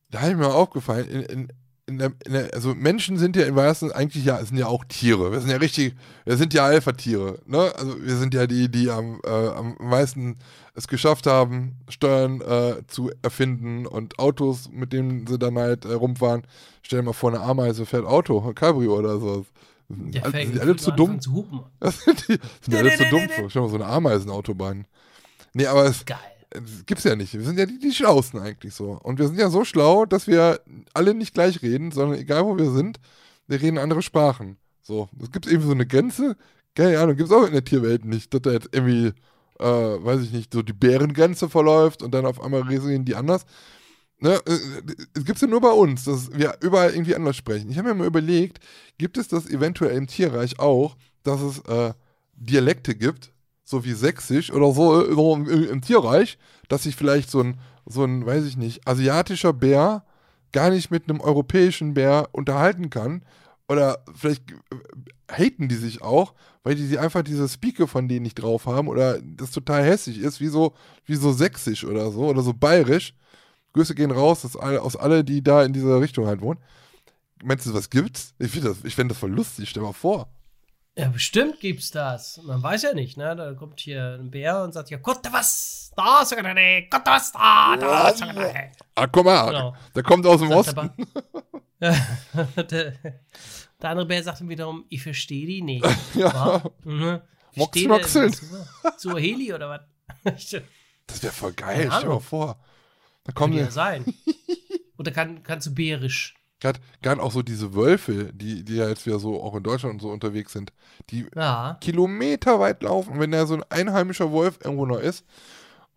Da 0.10 0.22
habe 0.22 0.32
ich 0.32 0.38
mir 0.38 0.54
aufgefallen, 0.54 1.08
in, 1.08 1.22
in, 1.22 1.40
in 1.40 1.54
der, 1.98 2.12
in 2.26 2.34
der, 2.34 2.54
also 2.54 2.76
Menschen 2.76 3.18
sind 3.18 3.36
ja 3.36 3.46
im 3.46 3.56
wahrsten 3.56 3.92
eigentlich 3.92 4.26
ja, 4.26 4.44
sind 4.44 4.58
ja 4.58 4.68
auch 4.68 4.84
Tiere. 4.86 5.32
Wir 5.32 5.40
sind 5.40 5.50
ja 5.50 5.58
richtig, 5.58 5.96
wir 6.26 6.38
sind 6.38 6.54
ja 6.54 6.66
Alpha-Tiere. 6.66 7.40
Ne? 7.46 7.72
Also 7.76 8.02
wir 8.02 8.16
sind 8.18 8.34
ja 8.34 8.48
die, 8.48 8.70
die 8.70 8.90
am, 8.90 9.20
äh, 9.26 9.30
am 9.30 9.76
meisten 9.80 10.38
es 10.74 10.88
geschafft 10.88 11.28
haben, 11.28 11.78
Steuern 11.90 12.42
äh, 12.42 12.86
zu 12.88 13.12
erfinden 13.22 13.86
und 13.86 14.20
Autos, 14.20 14.70
mit 14.72 14.94
denen 14.94 15.28
sie 15.28 15.38
dann 15.38 15.58
halt 15.58 15.86
äh, 15.86 15.94
rumfahren. 15.94 16.44
Stell 16.82 17.00
dir 17.00 17.06
mal 17.06 17.14
vor, 17.14 17.32
eine 17.32 17.42
Ameise 17.42 17.86
fährt 17.86 18.06
Auto, 18.06 18.48
ein 18.48 18.56
Cabrio 18.56 18.98
oder 18.98 19.20
so. 19.20 19.46
Ja, 20.12 20.24
also, 20.24 20.38
sind 20.38 20.56
die 20.56 20.60
alle 20.60 20.76
zu 20.78 20.92
dumm? 20.92 21.20
Zu 21.20 21.34
hupen. 21.34 21.60
sind 21.82 22.28
die, 22.28 22.34
sind 22.34 22.42
die 22.68 22.78
alle 22.78 22.96
zu 22.96 23.10
dumm. 23.10 23.28
Stell 23.28 23.48
dir 23.48 23.62
mal 23.62 23.70
so 23.70 23.76
eine 23.76 23.86
Ameisenautobahn. 23.88 24.86
Nee, 25.54 25.66
aber 25.66 25.86
es, 25.86 26.06
Geil 26.06 26.18
gibt's 26.86 27.04
ja 27.04 27.16
nicht. 27.16 27.34
Wir 27.34 27.44
sind 27.44 27.58
ja 27.58 27.66
die, 27.66 27.80
die 27.80 27.94
Schlausten 27.94 28.40
eigentlich 28.40 28.74
so. 28.74 29.00
Und 29.04 29.20
wir 29.20 29.28
sind 29.28 29.40
ja 29.40 29.50
so 29.50 29.64
schlau, 29.66 30.06
dass 30.06 30.28
wir 30.28 30.62
alle 30.94 31.14
nicht 31.14 31.34
gleich 31.34 31.62
reden, 31.62 31.92
sondern 31.92 32.20
egal 32.20 32.46
wo 32.46 32.58
wir 32.58 32.72
sind, 32.72 33.00
wir 33.48 33.62
reden 33.62 33.78
andere 33.78 34.02
Sprachen. 34.02 34.58
So, 34.82 35.10
es 35.22 35.32
gibt 35.32 35.48
irgendwie 35.48 35.68
so 35.68 35.74
eine 35.74 35.86
Grenze, 35.86 36.36
keine 36.76 37.00
Ahnung, 37.00 37.16
gibt 37.16 37.30
es 37.30 37.36
auch 37.36 37.46
in 37.46 37.54
der 37.54 37.64
Tierwelt 37.64 38.06
nicht, 38.06 38.34
dass 38.34 38.42
da 38.42 38.52
jetzt 38.52 38.70
irgendwie, 38.72 39.14
äh, 39.60 39.64
weiß 39.66 40.22
ich 40.22 40.32
nicht, 40.32 40.54
so 40.54 40.62
die 40.62 40.74
Bärengrenze 40.74 41.50
verläuft 41.50 42.02
und 42.02 42.14
dann 42.14 42.26
auf 42.26 42.42
einmal 42.42 42.62
reden 42.62 43.06
die 43.06 43.16
anders. 43.16 43.46
Ne, 44.20 44.40
äh, 44.46 44.60
es 45.14 45.26
gibt 45.26 45.38
es 45.38 45.42
ja 45.42 45.48
nur 45.48 45.62
bei 45.62 45.72
uns, 45.72 46.04
dass 46.06 46.32
wir 46.32 46.56
überall 46.62 46.92
irgendwie 46.92 47.16
anders 47.16 47.36
sprechen. 47.36 47.70
Ich 47.72 47.78
habe 47.78 47.90
mir 47.90 47.96
mal 47.96 48.08
überlegt, 48.08 48.60
gibt 48.98 49.18
es 49.18 49.28
das 49.28 49.50
eventuell 49.50 49.98
im 49.98 50.08
Tierreich 50.08 50.60
auch, 50.60 50.96
dass 51.24 51.42
es 51.42 51.60
äh, 51.60 51.94
Dialekte 52.36 52.96
gibt, 52.96 53.32
so 53.72 53.84
wie 53.84 53.94
Sächsisch 53.94 54.52
oder 54.52 54.72
so, 54.72 55.14
so 55.14 55.36
im, 55.36 55.48
im 55.48 55.82
Tierreich, 55.82 56.38
dass 56.70 56.84
sich 56.84 56.96
vielleicht 56.96 57.32
so 57.32 57.42
ein, 57.42 57.60
so 57.88 58.04
ein, 58.04 58.26
weiß 58.26 58.46
ich 58.46 58.58
nicht, 58.58 58.88
asiatischer 58.88 59.54
Bär 59.54 60.06
gar 60.52 60.70
nicht 60.70 60.92
mit 60.92 61.10
einem 61.10 61.22
europäischen 61.22 61.94
Bär 61.94 62.30
unterhalten 62.32 62.90
kann. 62.90 63.24
Oder 63.68 64.04
vielleicht 64.14 64.52
äh, 64.52 64.56
haten 65.32 65.70
die 65.70 65.76
sich 65.76 66.02
auch, 66.02 66.34
weil 66.64 66.76
die, 66.76 66.88
die 66.88 67.00
einfach 67.00 67.24
diese 67.24 67.48
Speake 67.48 67.88
von 67.88 68.08
denen 68.08 68.24
nicht 68.24 68.36
drauf 68.36 68.66
haben 68.66 68.88
oder 68.88 69.20
das 69.22 69.52
total 69.52 69.84
hässlich 69.84 70.20
ist, 70.20 70.42
wie 70.42 70.48
so, 70.48 70.74
wie 71.06 71.16
so 71.16 71.32
sächsisch 71.32 71.86
oder 71.86 72.12
so 72.12 72.28
oder 72.28 72.42
so 72.42 72.54
bayerisch. 72.54 73.16
Grüße 73.74 73.96
gehen 73.96 74.12
raus 74.12 74.44
aus 74.44 74.58
alle, 74.58 74.82
aus 74.82 74.98
alle, 74.98 75.24
die 75.24 75.42
da 75.42 75.64
in 75.64 75.72
dieser 75.72 76.02
Richtung 76.02 76.28
halt 76.28 76.42
wohnen. 76.42 76.60
Meinst 77.44 77.66
du, 77.66 77.74
was 77.74 77.90
gibt's? 77.90 78.34
Ich 78.38 78.52
finde 78.52 78.70
das, 78.70 78.94
find 78.94 79.10
das 79.10 79.18
voll 79.18 79.32
lustig, 79.32 79.70
stell 79.70 79.84
mal 79.84 79.94
vor. 79.94 80.28
Ja, 80.98 81.08
bestimmt 81.08 81.60
gibt's 81.62 81.92
das. 81.92 82.40
Man 82.44 82.62
weiß 82.62 82.82
ja 82.84 82.94
nicht, 82.94 83.16
ne? 83.18 83.36
Da 83.36 83.54
kommt 83.54 83.80
hier 83.80 84.18
ein 84.20 84.30
Bär 84.30 84.62
und 84.64 84.74
sagt 84.74 84.90
ja, 84.90 84.98
Gott, 84.98 85.20
was? 85.32 85.92
Da, 85.96 86.26
Sekretär, 86.26 86.84
Gott, 86.90 87.02
was? 87.06 87.32
Da, 87.32 87.78
da. 87.78 88.14
Ah, 88.96 89.08
guck 89.08 89.26
mal, 89.26 89.46
Genau. 89.48 89.76
der 89.96 90.04
kommt 90.04 90.26
aus 90.26 90.40
dem 90.42 90.50
Sagt 90.50 90.78
Osten. 90.78 91.08
der, 91.80 91.96
der 93.82 93.90
andere 93.90 94.06
Bär 94.06 94.24
sagt 94.24 94.42
dann 94.42 94.50
wiederum, 94.50 94.86
ich 94.90 95.02
verstehe 95.02 95.46
die 95.48 95.62
nicht. 95.62 95.86
Ja. 96.16 96.62
Mhm. 96.84 97.22
So 98.98 99.18
Heli 99.18 99.54
oder 99.54 99.70
was? 99.70 100.56
Das 101.08 101.24
wäre 101.24 101.34
voll 101.34 101.54
geil, 101.54 101.88
stell 101.88 101.88
mal 101.90 101.98
Ahnung. 102.02 102.22
vor. 102.22 102.60
Da 103.24 103.32
Kann 103.32 103.36
kommen 103.36 103.54
ja 103.54 103.64
ja 103.66 103.72
sein. 103.72 104.06
Oder 104.98 105.12
kann, 105.12 105.44
kannst 105.44 105.68
du 105.68 105.74
bärisch? 105.74 106.36
Gerade 106.62 107.22
auch 107.22 107.32
so 107.32 107.42
diese 107.42 107.74
Wölfe, 107.76 108.32
die, 108.34 108.64
die 108.64 108.76
ja 108.76 108.88
jetzt 108.88 109.06
wieder 109.06 109.20
so 109.20 109.42
auch 109.44 109.56
in 109.56 109.64
Deutschland 109.64 109.96
und 109.96 110.02
so 110.02 110.10
unterwegs 110.10 110.54
sind, 110.54 110.72
die 111.10 111.26
Ja. 111.36 111.78
kilometerweit 111.82 112.84
laufen. 112.84 113.14
Und 113.14 113.20
wenn 113.20 113.32
da 113.32 113.46
so 113.46 113.56
ein 113.56 113.64
einheimischer 113.70 114.32
Wolf 114.32 114.60
irgendwo 114.64 114.86
noch 114.86 115.00
ist 115.00 115.26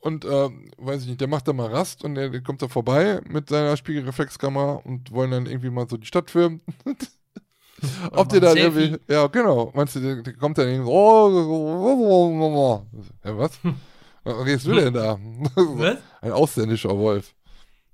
und, 0.00 0.24
ähm, 0.24 0.70
weiß 0.78 1.02
ich 1.02 1.08
nicht, 1.08 1.20
der 1.20 1.28
macht 1.28 1.46
da 1.46 1.52
mal 1.52 1.70
Rast 1.70 2.02
und 2.02 2.14
der, 2.14 2.30
der 2.30 2.42
kommt 2.42 2.62
da 2.62 2.68
vorbei 2.68 3.20
mit 3.28 3.48
seiner 3.50 3.76
Spiegelreflexkamera 3.76 4.72
und 4.84 5.12
wollen 5.12 5.30
dann 5.30 5.46
irgendwie 5.46 5.70
mal 5.70 5.88
so 5.88 5.96
die 5.98 6.06
Stadt 6.06 6.30
filmen. 6.30 6.60
Ob 8.12 8.28
der 8.30 8.40
dann 8.40 8.54
Selfie. 8.54 8.80
irgendwie, 8.84 9.12
ja 9.12 9.26
genau, 9.26 9.70
meinst 9.74 9.96
du, 9.96 10.00
der, 10.00 10.22
der 10.22 10.32
kommt 10.34 10.56
dann 10.56 10.68
irgendwie 10.68 10.86
so, 10.86 10.92
oh, 10.92 12.82
ja, 13.24 13.36
was? 13.38 13.52
Was 14.26 14.38
redest 14.46 14.66
du 14.66 14.72
denn 14.74 14.94
da? 14.94 15.18
Was? 15.54 15.98
Ein 16.22 16.32
ausländischer 16.32 16.96
Wolf. 16.96 17.34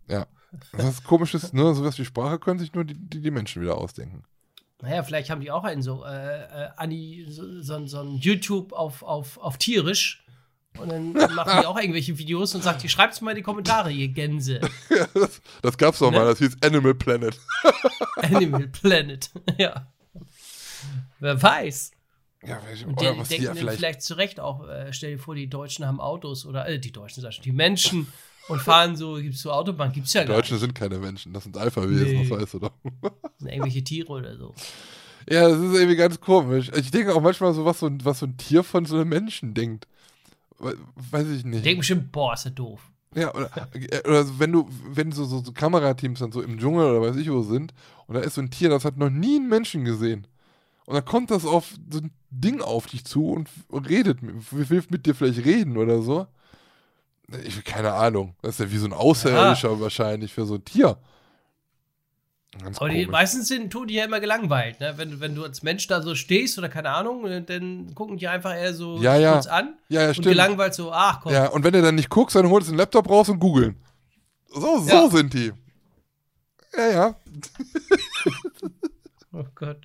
Ja. 0.08 0.26
Das 0.72 0.86
ist 0.86 1.04
komisches, 1.04 1.52
ne? 1.52 1.74
Sowas 1.74 1.98
wie 1.98 2.04
Sprache 2.04 2.38
können 2.38 2.58
sich 2.58 2.74
nur 2.74 2.84
die, 2.84 2.94
die, 2.94 3.20
die 3.20 3.30
Menschen 3.30 3.62
wieder 3.62 3.76
ausdenken. 3.78 4.24
Naja, 4.82 5.02
vielleicht 5.02 5.30
haben 5.30 5.40
die 5.40 5.50
auch 5.50 5.64
einen 5.64 5.82
so, 5.82 6.04
äh, 6.04 6.42
äh, 6.44 6.68
Anni, 6.76 7.26
so, 7.28 7.60
so, 7.60 7.86
so 7.86 8.00
ein 8.00 8.16
YouTube 8.16 8.72
auf, 8.72 9.02
auf, 9.02 9.36
auf 9.38 9.58
tierisch. 9.58 10.24
Und 10.78 10.88
dann 10.90 11.12
machen 11.34 11.60
die 11.60 11.66
auch 11.66 11.78
irgendwelche 11.78 12.16
Videos 12.16 12.54
und 12.54 12.62
sagt, 12.62 12.82
ihr 12.84 12.90
schreibt's 12.90 13.20
mal 13.20 13.32
in 13.32 13.36
die 13.36 13.42
Kommentare, 13.42 13.90
ihr 13.92 14.08
Gänse. 14.08 14.60
Ja, 14.88 15.06
das, 15.14 15.40
das 15.62 15.78
gab's 15.78 15.98
doch 15.98 16.10
Ne? 16.10 16.18
mal, 16.18 16.24
das 16.24 16.38
hieß 16.38 16.56
Animal 16.62 16.94
Planet. 16.94 17.38
Animal 18.16 18.68
Planet. 18.68 19.30
ja. 19.58 19.86
Wer 21.18 21.40
weiß. 21.42 21.92
Ja, 22.42 22.58
welche, 22.66 22.86
Und 22.86 22.98
oder 22.98 23.12
die 23.12 23.18
was 23.18 23.28
denken 23.28 23.54
vielleicht. 23.54 23.78
vielleicht 23.78 24.02
zu 24.02 24.14
Recht 24.14 24.40
auch, 24.40 24.66
äh, 24.66 24.92
stell 24.92 25.12
dir 25.12 25.18
vor, 25.18 25.34
die 25.34 25.48
Deutschen 25.48 25.86
haben 25.86 26.00
Autos 26.00 26.46
oder, 26.46 26.66
äh, 26.66 26.78
die 26.78 26.92
Deutschen, 26.92 27.20
sag 27.20 27.34
schon, 27.34 27.44
die 27.44 27.52
Menschen 27.52 28.10
und 28.50 28.60
fahren 28.60 28.96
so, 28.96 29.14
gibt's 29.14 29.40
so 29.42 29.50
Autobahn, 29.52 29.92
gibt's 29.92 30.12
ja 30.12 30.24
gar 30.24 30.36
Deutsche 30.36 30.54
nicht. 30.54 30.60
sind 30.60 30.74
keine 30.74 30.98
Menschen, 30.98 31.32
das 31.32 31.44
sind 31.44 31.56
Alpha-Wesen, 31.56 32.06
Nee. 32.06 32.28
das 32.28 32.38
weißt 32.38 32.54
du 32.54 32.58
doch. 32.60 32.72
Sind 33.38 33.48
Irgendwelche 33.50 33.82
Tiere 33.84 34.08
oder 34.12 34.36
so. 34.36 34.54
Ja, 35.28 35.48
das 35.48 35.58
ist 35.58 35.74
irgendwie 35.74 35.96
ganz 35.96 36.20
komisch. 36.20 36.70
Ich 36.76 36.90
denke 36.90 37.14
auch 37.14 37.20
manchmal 37.20 37.52
so, 37.54 37.64
was 37.64 37.78
so, 37.80 37.86
ein- 37.86 38.04
was 38.04 38.18
so 38.20 38.26
ein 38.26 38.36
Tier 38.36 38.62
von 38.64 38.84
so 38.86 38.96
einem 38.96 39.08
Menschen 39.08 39.54
denkt. 39.54 39.86
We- 40.58 40.76
Weiß 41.10 41.26
ich 41.28 41.44
nicht. 41.44 41.64
denken 41.64 41.80
bestimmt, 41.80 42.12
boah, 42.12 42.34
ist 42.34 42.44
das 42.46 42.54
doof. 42.54 42.80
Ja, 43.14 43.34
oder, 43.34 43.50
äh, 43.74 44.08
oder 44.08 44.38
wenn 44.38 44.52
du, 44.52 44.68
wenn 44.92 45.10
so, 45.12 45.24
so, 45.24 45.42
so 45.42 45.52
Kamerateams 45.52 46.20
dann 46.20 46.32
so 46.32 46.42
im 46.42 46.58
Dschungel 46.58 46.84
oder 46.86 47.00
weiß 47.08 47.16
ich 47.16 47.30
wo 47.30 47.42
sind 47.42 47.74
und 48.06 48.14
da 48.14 48.20
ist 48.20 48.34
so 48.34 48.40
ein 48.40 48.50
Tier, 48.50 48.68
das 48.68 48.84
hat 48.84 48.96
noch 48.96 49.10
nie 49.10 49.36
einen 49.36 49.48
Menschen 49.48 49.84
gesehen. 49.84 50.26
Und 50.86 50.94
dann 50.94 51.04
kommt 51.04 51.30
das 51.30 51.44
auf 51.44 51.74
so 51.90 51.98
ein 51.98 52.10
Ding 52.30 52.60
auf 52.60 52.86
dich 52.86 53.04
zu 53.04 53.30
und, 53.30 53.48
und 53.68 53.88
redet, 53.88 54.22
mit, 54.22 54.34
will 54.52 54.82
mit 54.90 55.06
dir 55.06 55.14
vielleicht 55.14 55.44
reden 55.44 55.76
oder 55.76 56.02
so. 56.02 56.26
Ich 57.44 57.62
keine 57.64 57.92
Ahnung. 57.92 58.34
Das 58.42 58.54
ist 58.54 58.60
ja 58.60 58.72
wie 58.72 58.78
so 58.78 58.86
ein 58.86 58.92
Außerirdischer 58.92 59.80
wahrscheinlich 59.80 60.32
für 60.32 60.46
so 60.46 60.54
ein 60.56 60.64
Tier. 60.64 60.96
Ganz 62.60 62.78
Aber 62.78 62.88
die 62.88 62.96
komisch. 63.04 63.08
meisten 63.12 63.42
sind, 63.42 63.70
tun 63.70 63.86
die 63.86 63.94
ja 63.94 64.04
immer 64.04 64.18
gelangweilt, 64.18 64.80
ne? 64.80 64.94
Wenn, 64.96 65.12
du- 65.12 65.20
wenn 65.20 65.36
du 65.36 65.44
als 65.44 65.62
Mensch 65.62 65.86
da 65.86 66.02
so 66.02 66.16
stehst 66.16 66.58
oder 66.58 66.68
keine 66.68 66.90
Ahnung, 66.90 67.24
äh, 67.26 67.40
dann 67.42 67.94
gucken 67.94 68.16
die 68.16 68.26
einfach 68.26 68.52
eher 68.54 68.74
so 68.74 68.98
Ja, 69.00 69.16
ja. 69.16 69.34
kurz 69.34 69.46
an 69.46 69.74
Ja, 69.88 70.02
ja, 70.02 70.08
und 70.08 70.14
stimmt. 70.14 70.28
gelangweilt 70.30 70.74
so, 70.74 70.90
ach 70.92 71.20
komm. 71.20 71.32
Ja, 71.32 71.46
und 71.46 71.62
wenn 71.62 71.72
du 71.72 71.80
dann 71.80 71.94
nicht 71.94 72.10
guckst, 72.10 72.34
dann 72.34 72.50
holst 72.50 72.66
du 72.66 72.72
den 72.72 72.78
Laptop 72.78 73.08
raus 73.08 73.28
und 73.28 73.38
googeln. 73.38 73.76
So, 74.48 74.80
so 74.80 74.88
Ja. 74.88 75.08
sind 75.10 75.32
die. 75.32 75.52
Ja, 76.76 76.88
ja. 76.90 77.14
Oh 79.32 79.44
Gott. 79.54 79.78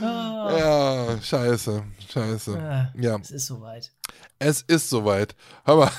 Ah, 0.00 0.56
Ja, 0.58 1.22
scheiße, 1.22 1.82
scheiße. 2.12 2.58
ah, 2.58 2.92
Ja, 3.00 3.16
Es 3.20 3.30
ist 3.30 3.46
soweit. 3.46 3.90
es 4.38 4.62
ist 4.62 4.88
soweit. 4.90 5.34
Hör 5.64 5.76
mal, 5.76 5.90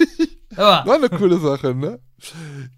Aber 0.56 0.86
war 0.88 0.94
eine 0.96 1.08
coole 1.10 1.38
Sache, 1.38 1.74
ne? 1.74 1.98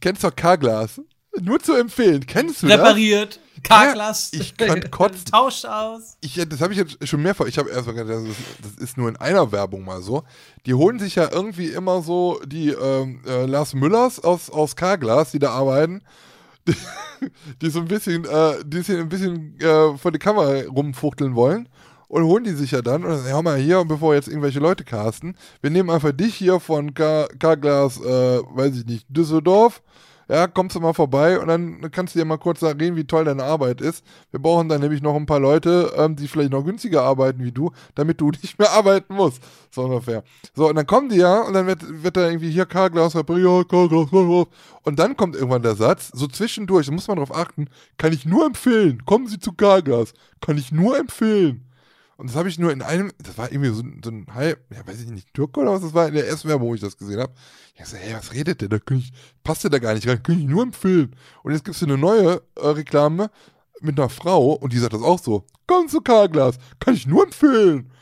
Kennst 0.00 0.24
du 0.24 0.30
Carglass? 0.30 1.00
Nur 1.40 1.60
zu 1.60 1.74
empfehlen. 1.74 2.26
Kennst 2.26 2.62
du 2.62 2.66
das? 2.66 2.78
repariert, 2.78 3.38
Karglas, 3.62 4.30
Ja, 4.32 4.40
ich 4.40 4.56
kann 4.56 4.80
kotzen. 4.90 5.26
tauscht 5.26 5.66
aus. 5.66 6.16
Ich, 6.20 6.34
das 6.48 6.60
habe 6.60 6.72
ich 6.72 6.78
jetzt 6.80 7.06
schon 7.06 7.22
mehrfach. 7.22 7.46
Ich 7.46 7.58
habe 7.58 7.70
erst 7.70 7.86
mal 7.86 7.92
gedacht, 7.94 8.24
das 8.62 8.72
ist, 8.82 8.96
nur 8.96 9.08
in 9.08 9.16
einer 9.16 9.52
Werbung 9.52 9.84
mal 9.84 10.02
so. 10.02 10.24
Die 10.66 10.74
holen 10.74 10.98
sich 10.98 11.14
ja 11.14 11.30
irgendwie 11.30 11.66
immer 11.68 12.02
so 12.02 12.40
die 12.44 12.70
ähm, 12.70 13.22
äh, 13.26 13.46
Lars 13.46 13.74
Müllers 13.74 14.18
aus, 14.18 14.50
aus 14.50 14.74
Carglass, 14.74 15.30
die 15.30 15.38
da 15.38 15.50
arbeiten, 15.50 16.02
die, 16.68 16.76
die 17.62 17.70
so 17.70 17.80
ein 17.80 17.88
bisschen, 17.88 18.24
äh, 18.24 18.64
die 18.64 18.82
sich 18.82 18.96
ein 18.96 19.08
bisschen 19.08 19.58
äh, 19.60 19.96
vor 19.96 20.12
die 20.12 20.18
Kamera 20.18 20.62
rumfuchteln 20.68 21.34
wollen. 21.34 21.68
Und 22.10 22.24
holen 22.24 22.44
die 22.44 22.52
sich 22.52 22.70
ja 22.70 22.80
dann 22.80 23.04
und 23.04 23.14
sagen, 23.18 23.28
hör 23.28 23.42
mal 23.42 23.58
hier, 23.58 23.84
bevor 23.84 24.14
jetzt 24.14 24.28
irgendwelche 24.28 24.60
Leute 24.60 24.82
casten, 24.82 25.36
wir 25.60 25.68
nehmen 25.68 25.90
einfach 25.90 26.12
dich 26.12 26.34
hier 26.34 26.58
von 26.58 26.94
Car 26.94 27.28
Carglass, 27.38 28.00
äh, 28.00 28.40
weiß 28.50 28.78
ich 28.78 28.86
nicht, 28.86 29.06
Düsseldorf. 29.10 29.82
Ja, 30.28 30.46
kommst 30.46 30.76
du 30.76 30.80
mal 30.80 30.92
vorbei 30.92 31.38
und 31.40 31.48
dann 31.48 31.90
kannst 31.90 32.14
du 32.14 32.18
dir 32.18 32.24
mal 32.24 32.36
kurz 32.36 32.62
reden, 32.62 32.96
wie 32.96 33.04
toll 33.04 33.24
deine 33.24 33.44
Arbeit 33.44 33.80
ist. 33.80 34.04
Wir 34.30 34.40
brauchen 34.40 34.68
dann 34.68 34.80
nämlich 34.80 35.02
noch 35.02 35.16
ein 35.16 35.26
paar 35.26 35.40
Leute, 35.40 35.92
ähm, 35.96 36.16
die 36.16 36.28
vielleicht 36.28 36.50
noch 36.52 36.64
günstiger 36.64 37.02
arbeiten 37.02 37.42
wie 37.42 37.52
du, 37.52 37.72
damit 37.94 38.20
du 38.20 38.30
nicht 38.42 38.58
mehr 38.58 38.70
arbeiten 38.72 39.14
musst. 39.14 39.42
So 39.70 39.84
ungefähr. 39.84 40.22
So, 40.54 40.68
und 40.68 40.76
dann 40.76 40.86
kommen 40.86 41.08
die 41.08 41.16
ja 41.16 41.40
und 41.40 41.54
dann 41.54 41.66
wird, 41.66 41.80
wird 42.02 42.16
da 42.16 42.28
irgendwie 42.28 42.50
hier 42.50 42.66
repariert, 42.68 43.68
Carglass, 43.68 44.10
Carglass. 44.10 44.46
Und 44.82 44.98
dann 44.98 45.16
kommt 45.16 45.34
irgendwann 45.34 45.62
der 45.62 45.74
Satz, 45.74 46.10
so 46.14 46.26
zwischendurch, 46.26 46.86
da 46.86 46.92
muss 46.92 47.08
man 47.08 47.18
drauf 47.18 47.34
achten, 47.34 47.68
kann 47.96 48.12
ich 48.12 48.24
nur 48.24 48.46
empfehlen, 48.46 49.04
kommen 49.04 49.26
Sie 49.26 49.38
zu 49.38 49.52
Carglass, 49.52 50.12
kann 50.40 50.58
ich 50.58 50.72
nur 50.72 50.98
empfehlen. 50.98 51.67
Und 52.18 52.28
das 52.28 52.36
habe 52.36 52.48
ich 52.48 52.58
nur 52.58 52.72
in 52.72 52.82
einem, 52.82 53.12
das 53.18 53.38
war 53.38 53.52
irgendwie 53.52 53.70
so, 53.72 53.80
ein- 53.80 54.00
so 54.04 54.10
ein 54.10 54.26
halb, 54.34 54.60
ja, 54.74 54.84
weiß 54.84 55.00
ich 55.00 55.08
nicht, 55.08 55.32
Türke 55.34 55.60
oder 55.60 55.70
was 55.70 55.82
das 55.82 55.94
war, 55.94 56.08
in 56.08 56.14
der 56.14 56.26
ersten 56.26 56.48
Werbung, 56.48 56.68
wo 56.68 56.74
ich 56.74 56.80
das 56.80 56.96
gesehen 56.96 57.20
habe. 57.20 57.32
Ich 57.76 57.86
so, 57.86 57.96
hey, 57.96 58.12
was 58.12 58.32
redet 58.34 58.60
der? 58.60 58.68
Da 58.68 58.78
ich, 58.90 59.12
passt 59.44 59.62
der 59.62 59.70
da 59.70 59.78
gar 59.78 59.94
nicht 59.94 60.06
rein, 60.08 60.20
kann 60.20 60.36
ich 60.36 60.46
nur 60.46 60.64
empfehlen. 60.64 61.14
Und 61.44 61.52
jetzt 61.52 61.64
gibt 61.64 61.76
es 61.76 61.82
eine 61.84 61.96
neue 61.96 62.42
äh, 62.56 62.66
Reklame 62.66 63.30
mit 63.80 63.98
einer 64.00 64.08
Frau 64.08 64.54
und 64.54 64.72
die 64.72 64.78
sagt 64.78 64.94
das 64.94 65.02
auch 65.02 65.20
so. 65.20 65.44
Komm 65.68 65.86
zu 65.88 66.00
Carglass, 66.00 66.58
kann 66.80 66.94
ich 66.94 67.06
nur 67.06 67.22
empfehlen. 67.22 67.92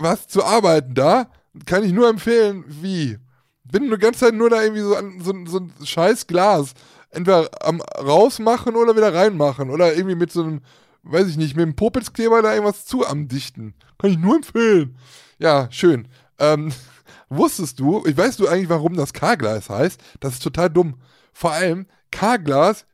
Was 0.00 0.26
zu 0.26 0.44
arbeiten 0.44 0.94
da, 0.94 1.30
kann 1.64 1.84
ich 1.84 1.92
nur 1.92 2.08
empfehlen, 2.08 2.64
wie? 2.66 3.18
Bin 3.62 3.88
die 3.88 3.98
ganze 3.98 4.20
Zeit 4.20 4.34
nur 4.34 4.50
da 4.50 4.62
irgendwie 4.62 4.82
so 4.82 4.96
an 4.96 5.20
so, 5.20 5.32
so 5.46 5.58
ein 5.60 5.72
scheiß 5.84 6.26
Glas. 6.26 6.72
Entweder 7.10 7.48
am 7.62 7.80
rausmachen 7.80 8.74
oder 8.74 8.96
wieder 8.96 9.14
reinmachen. 9.14 9.70
Oder 9.70 9.94
irgendwie 9.94 10.16
mit 10.16 10.32
so 10.32 10.42
einem, 10.42 10.60
weiß 11.02 11.28
ich 11.28 11.36
nicht, 11.36 11.56
mit 11.56 11.62
einem 11.64 11.76
Popitzkleber 11.76 12.42
da 12.42 12.52
irgendwas 12.52 12.84
zu 12.86 13.06
am 13.06 13.28
Dichten. 13.28 13.74
Kann 13.98 14.10
ich 14.10 14.18
nur 14.18 14.36
empfehlen. 14.36 14.96
Ja, 15.38 15.68
schön. 15.70 16.08
Ähm, 16.38 16.72
wusstest 17.28 17.80
du, 17.80 18.04
ich 18.06 18.16
weißt 18.16 18.38
du 18.40 18.48
eigentlich, 18.48 18.68
warum 18.68 18.94
das 18.94 19.12
Carglass 19.12 19.68
heißt? 19.70 20.00
Das 20.20 20.34
ist 20.34 20.42
total 20.42 20.70
dumm. 20.70 21.00
Vor 21.32 21.52
allem, 21.52 21.86
Carglass, 22.10 22.86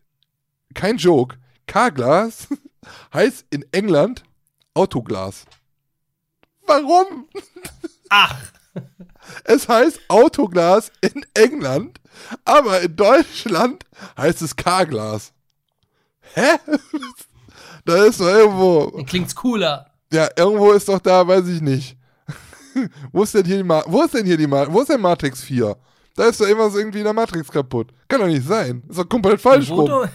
kein 0.74 0.96
Joke, 0.96 1.36
Carglass 1.66 2.48
heißt 3.14 3.46
in 3.50 3.64
England 3.72 4.24
Autoglas. 4.74 5.44
Warum? 6.66 7.28
Ach, 8.10 8.36
Es 9.44 9.68
heißt 9.68 10.00
Autoglas 10.08 10.90
in 11.00 11.24
England, 11.34 12.00
aber 12.44 12.80
in 12.80 12.96
Deutschland 12.96 13.84
heißt 14.16 14.42
es 14.42 14.56
Carglass. 14.56 15.32
Hä? 16.34 16.58
Da 17.84 18.04
ist 18.04 18.20
doch 18.20 18.26
irgendwo, 18.28 18.90
dann 18.96 19.06
klingt's 19.06 19.34
cooler. 19.34 19.86
ja, 20.12 20.28
irgendwo 20.36 20.72
ist 20.72 20.88
doch 20.88 20.98
da, 21.00 21.26
weiß 21.26 21.46
ich 21.48 21.60
nicht. 21.60 21.96
wo 23.12 23.22
ist 23.22 23.34
denn 23.34 23.44
hier 23.44 23.58
die 23.58 23.62
Ma 23.62 23.82
wo 23.86 24.02
ist 24.02 24.14
denn 24.14 24.24
hier 24.26 24.36
die 24.36 24.46
Ma 24.46 24.66
wo 24.68 24.80
ist 24.80 24.88
denn 24.90 25.00
Matrix 25.00 25.42
4? 25.42 25.76
Da 26.16 26.24
ist 26.24 26.40
doch 26.40 26.46
immer 26.46 26.70
so 26.70 26.78
irgendwie 26.78 26.98
in 26.98 27.04
der 27.04 27.12
Matrix 27.12 27.50
kaputt. 27.50 27.88
Kann 28.08 28.20
doch 28.20 28.26
nicht 28.28 28.46
sein. 28.46 28.82
Ist 28.88 28.98
doch 28.98 29.08
komplett 29.08 29.40
falsch 29.40 29.68
rum. 29.70 29.80
Rote, 29.90 30.10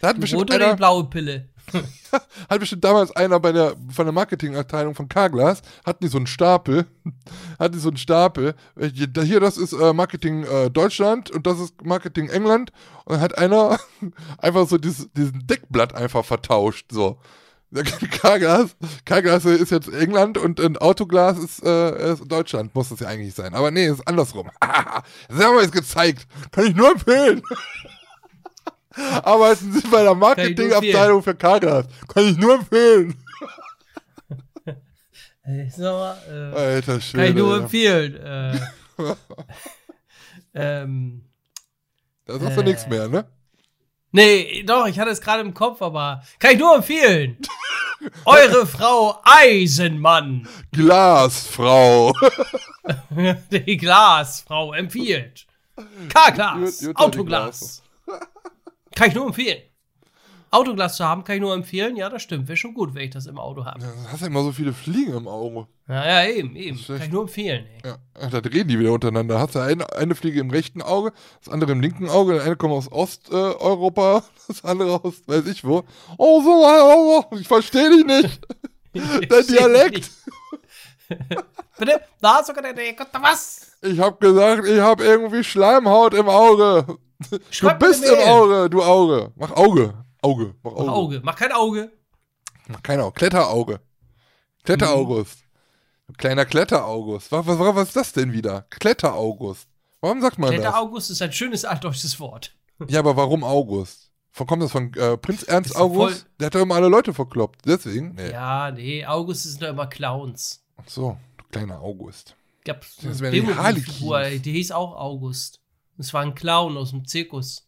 Da 0.00 0.08
hat 0.08 0.16
die 0.16 0.20
bestimmt 0.20 0.42
rote 0.42 0.56
oder 0.56 0.70
die 0.70 0.76
blaue 0.76 1.04
Pille? 1.04 1.48
Hat 2.50 2.60
bestimmt 2.60 2.84
damals 2.84 3.10
einer 3.12 3.40
bei 3.40 3.52
der, 3.52 3.74
von 3.90 4.06
der 4.06 4.12
Marketingabteilung 4.12 4.94
von 4.94 5.08
Carglass, 5.08 5.62
hatten 5.84 6.04
die 6.04 6.10
so 6.10 6.18
einen 6.18 6.26
Stapel, 6.26 6.86
hatten 7.58 7.74
die 7.74 7.80
so 7.80 7.88
einen 7.88 7.96
Stapel, 7.96 8.54
äh, 8.76 8.88
hier, 8.88 9.40
das 9.40 9.56
ist 9.56 9.72
äh, 9.72 9.92
Marketing 9.92 10.44
äh, 10.44 10.70
Deutschland 10.70 11.30
und 11.30 11.46
das 11.46 11.60
ist 11.60 11.84
Marketing 11.84 12.28
England 12.28 12.72
und 13.04 13.14
dann 13.14 13.20
hat 13.20 13.38
einer 13.38 13.78
einfach 14.38 14.68
so 14.68 14.78
dieses, 14.78 15.10
diesen 15.12 15.46
Deckblatt 15.46 15.94
einfach 15.94 16.24
vertauscht, 16.24 16.86
so. 16.90 17.18
Carglass, 18.20 18.76
Carglass 19.06 19.46
ist 19.46 19.70
jetzt 19.70 19.88
England 19.88 20.36
und 20.36 20.60
ein 20.60 20.76
Autoglas 20.76 21.38
ist, 21.38 21.64
äh, 21.64 22.12
ist 22.12 22.30
Deutschland, 22.30 22.74
muss 22.74 22.90
das 22.90 23.00
ja 23.00 23.08
eigentlich 23.08 23.32
sein. 23.32 23.54
Aber 23.54 23.70
nee, 23.70 23.86
ist 23.86 24.06
andersrum. 24.06 24.50
das 24.60 25.42
haben 25.42 25.54
wir 25.56 25.62
jetzt 25.62 25.72
gezeigt. 25.72 26.26
Kann 26.50 26.66
ich 26.66 26.74
nur 26.74 26.92
empfehlen. 26.92 27.42
Arbeiten 29.22 29.72
Sie 29.72 29.86
bei 29.88 30.02
der 30.02 30.14
Marketingabteilung 30.14 31.22
für 31.22 31.34
Carglass. 31.34 31.86
Kann 32.12 32.24
ich 32.24 32.36
nur 32.38 32.54
empfehlen. 32.54 33.14
So, 35.76 35.82
äh, 35.82 36.54
Alter, 36.54 37.00
schön. 37.00 37.18
kann 37.18 37.28
ich 37.30 37.34
nur 37.34 37.56
empfehlen. 37.56 38.14
Äh, 38.16 38.58
ähm, 40.54 41.24
Da 42.26 42.38
sagst 42.38 42.56
du 42.58 42.60
Äh. 42.60 42.64
nichts 42.64 42.86
mehr, 42.86 43.08
ne? 43.08 43.24
nee, 44.12 44.62
doch, 44.64 44.86
ich 44.86 45.00
hatte 45.00 45.10
es 45.10 45.20
gerade 45.20 45.40
im 45.42 45.52
Kopf, 45.52 45.82
aber 45.82 46.22
kann 46.38 46.52
ich 46.52 46.58
nur 46.60 46.76
empfehlen. 46.76 47.38
Eure 48.24 48.66
Frau 48.68 49.20
Eisenmann, 49.24 50.46
Glasfrau. 50.70 52.12
die 53.50 53.76
Glasfrau, 53.76 54.72
empfiehlt. 54.74 55.46
K-Glas, 56.08 56.88
Autoglas. 56.94 57.82
Kann 58.94 59.08
ich 59.08 59.14
nur 59.14 59.26
empfehlen. 59.26 59.62
Autoglas 60.50 60.96
zu 60.96 61.04
haben, 61.06 61.24
kann 61.24 61.36
ich 61.36 61.40
nur 61.40 61.54
empfehlen. 61.54 61.96
Ja, 61.96 62.10
das 62.10 62.22
stimmt. 62.22 62.46
Wäre 62.46 62.58
schon 62.58 62.74
gut, 62.74 62.94
wenn 62.94 63.04
ich 63.04 63.10
das 63.10 63.24
im 63.24 63.38
Auto 63.38 63.64
habe. 63.64 63.78
Du 63.80 63.86
hast 64.10 64.20
ja 64.20 64.26
immer 64.26 64.42
so 64.42 64.52
viele 64.52 64.74
Fliegen 64.74 65.14
im 65.14 65.26
Auge. 65.26 65.66
Ja, 65.88 66.04
ja, 66.04 66.30
eben, 66.30 66.54
eben. 66.56 66.78
Kann 66.86 67.00
ich 67.00 67.10
nur 67.10 67.22
empfehlen. 67.22 67.66
Ey. 67.82 67.92
Ja, 68.20 68.28
da 68.28 68.40
drehen 68.42 68.68
die 68.68 68.78
wieder 68.78 68.92
untereinander. 68.92 69.38
Hast 69.40 69.54
du 69.54 69.60
eine, 69.60 69.90
eine 69.94 70.14
Fliege 70.14 70.40
im 70.40 70.50
rechten 70.50 70.82
Auge, 70.82 71.12
das 71.42 71.50
andere 71.50 71.72
im 71.72 71.80
linken 71.80 72.10
Auge, 72.10 72.34
der 72.34 72.42
eine 72.42 72.56
kommt 72.56 72.74
aus 72.74 72.92
Osteuropa, 72.92 74.18
äh, 74.18 74.22
das 74.48 74.62
andere 74.62 75.02
aus 75.02 75.22
weiß 75.26 75.46
ich 75.46 75.64
wo. 75.64 75.84
Oh, 76.18 76.42
so, 76.42 76.50
oh, 76.50 77.24
oh, 77.30 77.36
ich 77.36 77.48
verstehe 77.48 77.88
dich 77.88 78.04
nicht. 78.04 78.40
Der 79.30 79.42
Dialekt. 79.42 80.10
Bitte? 81.78 82.00
Da 82.20 82.44
sogar 82.44 82.72
der 82.74 82.92
Gott, 82.92 83.08
was? 83.20 83.72
Ich 83.80 83.98
hab 83.98 84.20
gesagt, 84.20 84.66
ich 84.66 84.80
hab 84.80 85.00
irgendwie 85.00 85.42
Schleimhaut 85.42 86.14
im 86.14 86.28
Auge. 86.28 86.98
Schreib 87.50 87.80
du 87.80 87.86
bist 87.86 88.04
eine 88.04 88.22
im. 88.22 88.28
Auge, 88.28 88.70
du 88.70 88.82
Auge. 88.82 89.32
Mach 89.36 89.52
Auge. 89.52 89.94
Auge. 90.22 90.54
Mach 90.62 90.72
Auge. 90.72 90.84
Mach 90.84 90.92
Auge. 90.94 91.20
Mach 91.22 91.36
kein 91.36 91.52
Auge. 91.52 91.92
Mach 92.68 92.82
kein 92.82 93.00
Auge. 93.00 93.12
Kletterauge. 93.12 93.80
Kletteraugust. 94.64 95.40
Du 96.06 96.14
kleiner 96.14 96.44
Kletteraugust. 96.44 97.32
Was, 97.32 97.46
was, 97.46 97.58
was 97.58 97.88
ist 97.88 97.96
das 97.96 98.12
denn 98.12 98.32
wieder? 98.32 98.66
Kletteraugust. 98.70 99.68
Warum 100.00 100.20
sagt 100.20 100.38
man 100.38 100.50
Kletter 100.50 100.64
das? 100.64 100.74
August 100.74 101.10
ist 101.10 101.22
ein 101.22 101.32
schönes 101.32 101.64
altdeutsches 101.64 102.18
Wort. 102.20 102.54
Ja, 102.88 103.00
aber 103.00 103.16
warum 103.16 103.44
August? 103.44 104.10
Von, 104.30 104.46
kommt 104.46 104.62
das 104.62 104.72
von 104.72 104.92
äh, 104.94 105.16
Prinz 105.16 105.42
Ernst 105.42 105.76
August? 105.76 106.26
Der 106.40 106.46
hat 106.46 106.54
doch 106.54 106.60
immer 106.60 106.76
alle 106.76 106.88
Leute 106.88 107.12
verkloppt. 107.12 107.62
Deswegen? 107.66 108.14
Nee. 108.14 108.30
Ja, 108.30 108.70
nee, 108.70 109.04
August 109.04 109.44
sind 109.44 109.62
doch 109.62 109.68
immer 109.68 109.86
Clowns. 109.86 110.64
Ach 110.76 110.88
so, 110.88 111.16
du 111.36 111.44
kleiner 111.50 111.80
August. 111.80 112.34
Gab 112.64 112.80
Das 112.80 113.20
eine 113.20 113.20
wären 113.20 113.32
die 113.32 113.40
Demo-Figur, 113.40 114.22
die 114.30 114.52
hieß 114.52 114.72
auch 114.72 114.96
August. 114.96 115.60
Das 115.96 116.12
war 116.14 116.22
ein 116.22 116.34
Clown 116.34 116.76
aus 116.76 116.90
dem 116.90 117.06
Zirkus. 117.06 117.66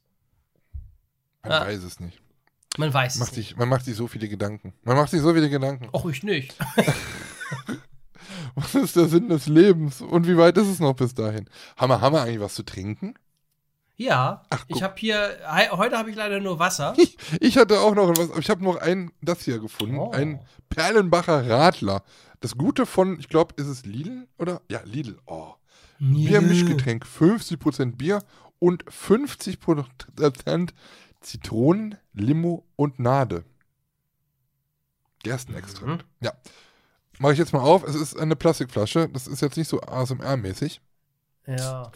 Man 1.42 1.52
Ah. 1.52 1.66
weiß 1.66 1.82
es 1.82 2.00
nicht. 2.00 2.20
Man 2.78 2.92
weiß 2.92 3.18
Macht 3.18 3.30
es 3.32 3.36
nicht. 3.36 3.48
sich, 3.50 3.56
man 3.56 3.68
macht 3.68 3.84
sich 3.84 3.94
so 3.96 4.08
viele 4.08 4.28
Gedanken. 4.28 4.72
Man 4.82 4.96
macht 4.96 5.10
sich 5.10 5.20
so 5.20 5.32
viele 5.32 5.48
Gedanken. 5.50 5.88
Och, 5.92 6.06
ich 6.06 6.22
nicht. 6.22 6.54
Was 8.56 8.74
ist 8.74 8.96
der 8.96 9.06
Sinn 9.08 9.28
des 9.28 9.46
Lebens? 9.46 10.00
Und 10.00 10.26
wie 10.26 10.36
weit 10.36 10.56
ist 10.56 10.68
es 10.68 10.78
noch 10.80 10.94
bis 10.94 11.14
dahin? 11.14 11.48
Haben 11.76 11.90
wir, 11.90 12.00
haben 12.00 12.14
wir 12.14 12.22
eigentlich 12.22 12.40
was 12.40 12.54
zu 12.54 12.62
trinken? 12.64 13.14
Ja, 13.96 14.42
Ach, 14.50 14.64
ich 14.68 14.82
habe 14.82 14.94
hier, 14.96 15.36
he- 15.56 15.70
heute 15.70 15.96
habe 15.98 16.10
ich 16.10 16.16
leider 16.16 16.40
nur 16.40 16.58
Wasser. 16.58 16.96
Ich 17.40 17.56
hatte 17.56 17.80
auch 17.80 17.94
noch 17.94 18.08
was, 18.16 18.36
ich 18.38 18.50
habe 18.50 18.62
noch 18.64 18.76
ein, 18.76 19.12
das 19.22 19.42
hier 19.42 19.58
gefunden. 19.60 19.98
Oh. 19.98 20.10
Ein 20.10 20.40
Perlenbacher 20.68 21.48
Radler. 21.48 22.02
Das 22.40 22.56
Gute 22.56 22.86
von, 22.86 23.18
ich 23.20 23.28
glaube, 23.28 23.54
ist 23.56 23.66
es 23.68 23.84
Lidl? 23.84 24.26
Oder? 24.38 24.62
Ja, 24.68 24.80
Lidl. 24.84 25.18
Oh. 25.26 25.54
Bier-Mischgetränk. 25.98 27.04
50% 27.04 27.96
Bier 27.96 28.22
und 28.58 28.84
50% 28.84 30.70
Zitronen, 31.20 31.96
Limo 32.12 32.66
und 32.76 32.98
Nade. 32.98 33.44
Gerstenextrakt. 35.22 36.04
Ja. 36.20 36.32
Mache 37.18 37.32
ich 37.32 37.38
jetzt 37.38 37.52
mal 37.52 37.60
auf. 37.60 37.82
Es 37.84 37.94
ist 37.94 38.18
eine 38.18 38.36
Plastikflasche. 38.36 39.08
Das 39.08 39.26
ist 39.26 39.40
jetzt 39.40 39.56
nicht 39.56 39.68
so 39.68 39.80
ASMR-mäßig. 39.80 40.80
Ja. 41.46 41.90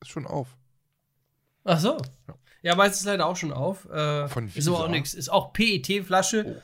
Ist 0.00 0.10
schon 0.10 0.26
auf. 0.26 0.56
Ach 1.64 1.78
so. 1.78 1.98
Ja, 2.62 2.74
meins 2.74 2.96
ist 2.98 3.04
leider 3.04 3.26
auch 3.26 3.36
schon 3.36 3.52
auf. 3.52 3.88
Äh, 3.90 4.28
Von 4.28 4.48
ist 4.48 4.66
aber 4.66 4.78
auch 4.78 4.82
Visa? 4.84 4.90
nichts. 4.90 5.14
Ist 5.14 5.28
auch 5.28 5.52
PET-Flasche. 5.52 6.56
Oh. 6.58 6.62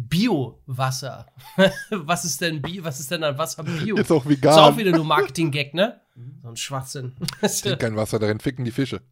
Bio-Wasser. 0.00 1.26
was 1.90 2.24
ist 2.24 2.40
denn 2.40 2.62
Bio? 2.62 2.84
Was 2.84 3.00
ist 3.00 3.10
denn 3.10 3.24
an 3.24 3.36
Wasser 3.36 3.64
Bio? 3.64 3.96
Jetzt 3.96 4.12
auch 4.12 4.24
ist 4.24 4.46
auch 4.46 4.76
vegan. 4.76 4.78
wieder 4.78 4.92
nur 4.92 5.04
Marketing-Gag, 5.04 5.74
ne? 5.74 6.00
So 6.42 6.48
ein 6.48 6.56
Schwachsinn. 6.56 7.16
Trink 7.40 7.80
kein 7.80 7.96
Wasser, 7.96 8.18
darin 8.18 8.38
ficken 8.38 8.64
die 8.64 8.70
Fische. 8.70 9.02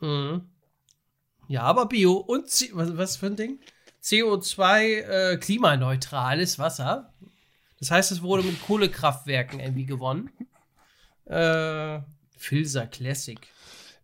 Mhm. 0.00 0.42
Ja, 1.48 1.62
aber 1.62 1.86
Bio 1.86 2.12
und 2.12 2.50
C 2.50 2.70
was, 2.74 2.96
was 2.96 3.16
für 3.16 3.26
ein 3.26 3.36
Ding? 3.36 3.60
CO2 4.02 4.82
äh, 4.82 5.36
klimaneutrales 5.38 6.58
Wasser. 6.58 7.14
Das 7.78 7.90
heißt, 7.90 8.12
es 8.12 8.22
wurde 8.22 8.42
mit 8.42 8.60
Kohlekraftwerken 8.62 9.58
irgendwie 9.58 9.86
gewonnen. 9.86 10.30
Äh, 11.24 12.00
Filzer 12.36 12.86
Classic. 12.86 13.38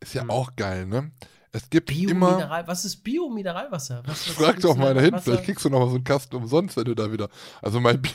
Ist 0.01 0.15
ja 0.15 0.29
auch 0.29 0.57
geil, 0.57 0.87
ne? 0.87 1.13
Es 1.55 1.71
gibt 1.71 1.89
immer. 1.93 2.31
Bio-Mineral. 2.31 2.67
Was 2.67 2.85
ist 2.85 2.97
Bio-Mineralwasser? 3.05 4.03
Was, 4.07 4.29
was 4.29 4.35
Frag 4.35 4.61
doch 4.61 4.77
mal 4.77 4.93
dahin, 4.93 5.17
vielleicht 5.21 5.45
kriegst 5.45 5.65
du 5.65 5.71
noch 5.71 5.79
mal 5.79 5.89
so 5.89 5.95
einen 5.95 6.03
Kasten 6.03 6.35
umsonst, 6.35 6.77
wenn 6.77 6.85
du 6.85 6.97
da 6.97 7.13
wieder. 7.13 7.29
Also 7.63 7.81
mein 7.81 8.03
Bio, 8.03 8.11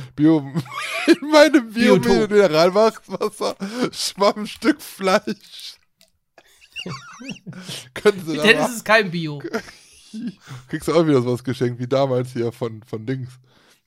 Bio 0.16 0.38
in 1.06 1.30
meinem 1.30 1.70
Bio 1.70 1.98
Biotop. 1.98 2.30
Mineralwasser 2.30 3.56
schwamm 3.92 4.38
ein 4.38 4.46
Stück 4.46 4.80
Fleisch. 4.80 5.76
Können 7.94 8.24
sie 8.26 8.36
da 8.36 8.42
Denn 8.42 8.58
es 8.58 8.76
ist 8.76 8.84
kein 8.86 9.10
Bio. 9.10 9.42
Kriegst 10.68 10.88
du 10.88 10.94
auch 10.94 11.06
wieder 11.06 11.20
sowas 11.20 11.44
geschenkt, 11.44 11.78
wie 11.78 11.86
damals 11.86 12.32
hier 12.32 12.52
von, 12.52 12.82
von 12.84 13.04
Dings. 13.04 13.38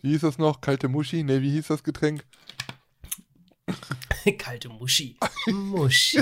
Wie 0.01 0.09
hieß 0.11 0.21
das 0.21 0.38
noch? 0.38 0.61
Kalte 0.61 0.89
Muschi? 0.89 1.23
Ne, 1.23 1.41
wie 1.41 1.49
hieß 1.51 1.67
das 1.67 1.83
Getränk? 1.83 2.23
Kalte 4.38 4.70
Muschi. 4.70 5.18
Muschi. 5.47 6.22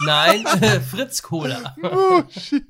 Nein, 0.00 0.44
Fritz 0.90 1.22
Cola. 1.22 1.74
Muschi. 1.76 2.64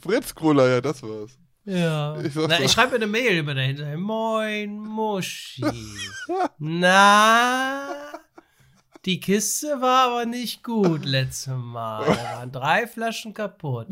Fritz 0.00 0.34
Cola, 0.34 0.68
ja, 0.68 0.80
das 0.80 1.02
war's. 1.02 1.38
Ja. 1.64 2.20
Ich 2.20 2.34
Na, 2.34 2.60
ich 2.60 2.72
schreibe 2.72 2.90
mir 2.90 2.96
eine 2.96 3.06
Mail 3.06 3.38
immer 3.38 3.54
dahinter. 3.54 3.96
Moin, 3.96 4.76
Muschi. 4.78 5.64
Na, 6.58 8.12
die 9.04 9.18
Kiste 9.20 9.80
war 9.80 10.10
aber 10.10 10.26
nicht 10.26 10.62
gut 10.62 11.04
letztes 11.04 11.54
Mal. 11.54 12.04
Da 12.06 12.16
waren 12.16 12.52
drei 12.52 12.86
Flaschen 12.86 13.34
kaputt. 13.34 13.88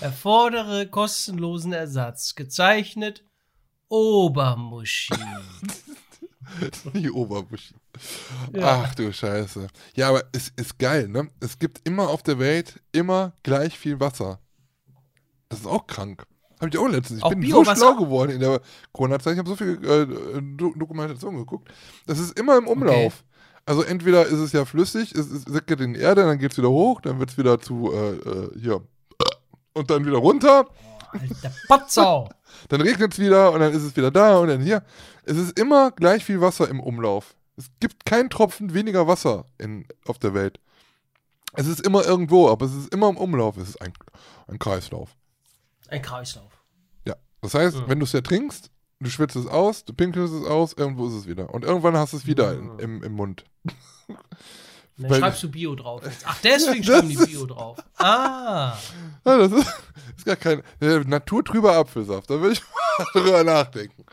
Erfordere 0.00 0.86
kostenlosen 0.86 1.72
Ersatz. 1.72 2.34
Gezeichnet 2.34 3.24
Obermuschi. 3.88 5.14
Die 6.94 7.10
Obermuschi. 7.10 7.74
Ja. 8.54 8.84
Ach 8.84 8.94
du 8.94 9.12
Scheiße. 9.12 9.66
Ja, 9.94 10.08
aber 10.08 10.24
es 10.32 10.52
ist 10.56 10.78
geil, 10.78 11.08
ne? 11.08 11.28
Es 11.40 11.58
gibt 11.58 11.86
immer 11.86 12.08
auf 12.08 12.22
der 12.22 12.38
Welt 12.38 12.80
immer 12.92 13.32
gleich 13.42 13.78
viel 13.78 14.00
Wasser. 14.00 14.40
Das 15.48 15.60
ist 15.60 15.66
auch 15.66 15.86
krank. 15.86 16.26
Hab 16.60 16.68
ich 16.68 16.78
auch 16.78 16.88
letztens. 16.88 17.18
Ich 17.18 17.24
Auch 17.24 17.30
bin 17.30 17.50
so 17.50 17.64
schlau 17.64 17.96
geworden 17.96 18.30
in 18.30 18.40
der 18.40 18.60
Corona-Zeit. 18.92 19.34
Ich 19.34 19.38
habe 19.38 19.48
so 19.48 19.56
viel 19.56 19.78
äh, 19.84 20.40
Do 20.56 20.72
Dokumentation 20.74 21.36
geguckt. 21.36 21.70
Das 22.06 22.18
ist 22.18 22.38
immer 22.38 22.56
im 22.56 22.66
Umlauf. 22.66 23.24
Also 23.66 23.82
entweder 23.82 24.24
ist 24.26 24.38
es 24.38 24.52
ja 24.52 24.64
flüssig, 24.64 25.12
es, 25.12 25.28
es 25.28 25.42
sickert 25.42 25.80
in 25.80 25.94
die 25.94 26.00
Erde, 26.00 26.22
dann 26.22 26.38
geht 26.38 26.52
es 26.52 26.58
wieder 26.58 26.70
hoch, 26.70 27.00
dann 27.00 27.18
wird 27.18 27.30
es 27.30 27.36
wieder 27.38 27.60
zu 27.60 27.92
äh, 27.92 28.12
äh, 28.12 28.60
hier 28.60 28.80
und 29.74 29.90
dann 29.90 30.06
wieder 30.06 30.18
runter, 30.18 30.66
Alter 31.10 31.52
Potzau. 31.66 32.28
dann 32.68 32.80
regnet 32.80 33.12
es 33.12 33.18
wieder 33.18 33.52
und 33.52 33.60
dann 33.60 33.72
ist 33.72 33.82
es 33.82 33.96
wieder 33.96 34.12
da 34.12 34.38
und 34.38 34.48
dann 34.48 34.60
hier. 34.60 34.82
Es 35.26 35.36
ist 35.36 35.58
immer 35.58 35.90
gleich 35.90 36.24
viel 36.24 36.40
Wasser 36.40 36.68
im 36.68 36.80
Umlauf. 36.80 37.34
Es 37.56 37.66
gibt 37.80 38.04
keinen 38.06 38.30
Tropfen 38.30 38.74
weniger 38.74 39.06
Wasser 39.06 39.44
in, 39.58 39.86
auf 40.06 40.18
der 40.18 40.34
Welt. 40.34 40.60
Es 41.54 41.66
ist 41.66 41.80
immer 41.80 42.04
irgendwo, 42.04 42.48
aber 42.50 42.66
es 42.66 42.74
ist 42.74 42.92
immer 42.94 43.08
im 43.08 43.16
Umlauf. 43.16 43.56
Es 43.56 43.68
ist 43.70 43.80
ein, 43.82 43.92
ein 44.46 44.58
Kreislauf. 44.58 45.16
Ein 45.88 46.02
Kreislauf. 46.02 46.52
Ja. 47.06 47.14
Das 47.40 47.54
heißt, 47.54 47.76
Mhm. 47.76 47.84
wenn 47.88 47.98
du 47.98 48.04
es 48.04 48.12
ja 48.12 48.20
trinkst, 48.20 48.70
du 49.00 49.10
schwitzt 49.10 49.36
es 49.36 49.46
aus, 49.46 49.84
du 49.84 49.92
pinkelst 49.94 50.34
es 50.34 50.44
aus, 50.46 50.74
irgendwo 50.74 51.06
ist 51.08 51.14
es 51.14 51.26
wieder. 51.26 51.52
Und 51.52 51.64
irgendwann 51.64 51.96
hast 51.96 52.12
du 52.12 52.18
es 52.18 52.26
wieder 52.26 52.54
Mhm. 52.54 52.70
in, 52.72 52.78
im, 52.78 53.02
im 53.04 53.12
Mund. 53.12 53.44
Und 54.08 54.16
dann 54.98 55.10
Weil- 55.10 55.20
schreibst 55.20 55.42
du 55.42 55.50
Bio 55.50 55.74
drauf. 55.74 56.02
Ach, 56.24 56.38
deswegen 56.42 56.82
Das 56.82 56.86
schreiben 56.86 57.08
die 57.08 57.14
ist- 57.16 57.26
Bio 57.26 57.46
drauf. 57.46 57.78
Ah. 57.96 58.76
Ja, 59.24 59.38
das 59.38 59.52
ist, 59.52 59.66
es 60.18 60.24
gar 60.24 60.36
kein 60.36 60.62
äh, 60.80 61.00
naturtrüber 61.00 61.74
Apfelsaft. 61.76 62.30
Da 62.30 62.40
würde 62.40 62.52
ich 62.54 62.62
mal 62.98 63.06
drüber 63.12 63.44
nachdenken. 63.44 64.04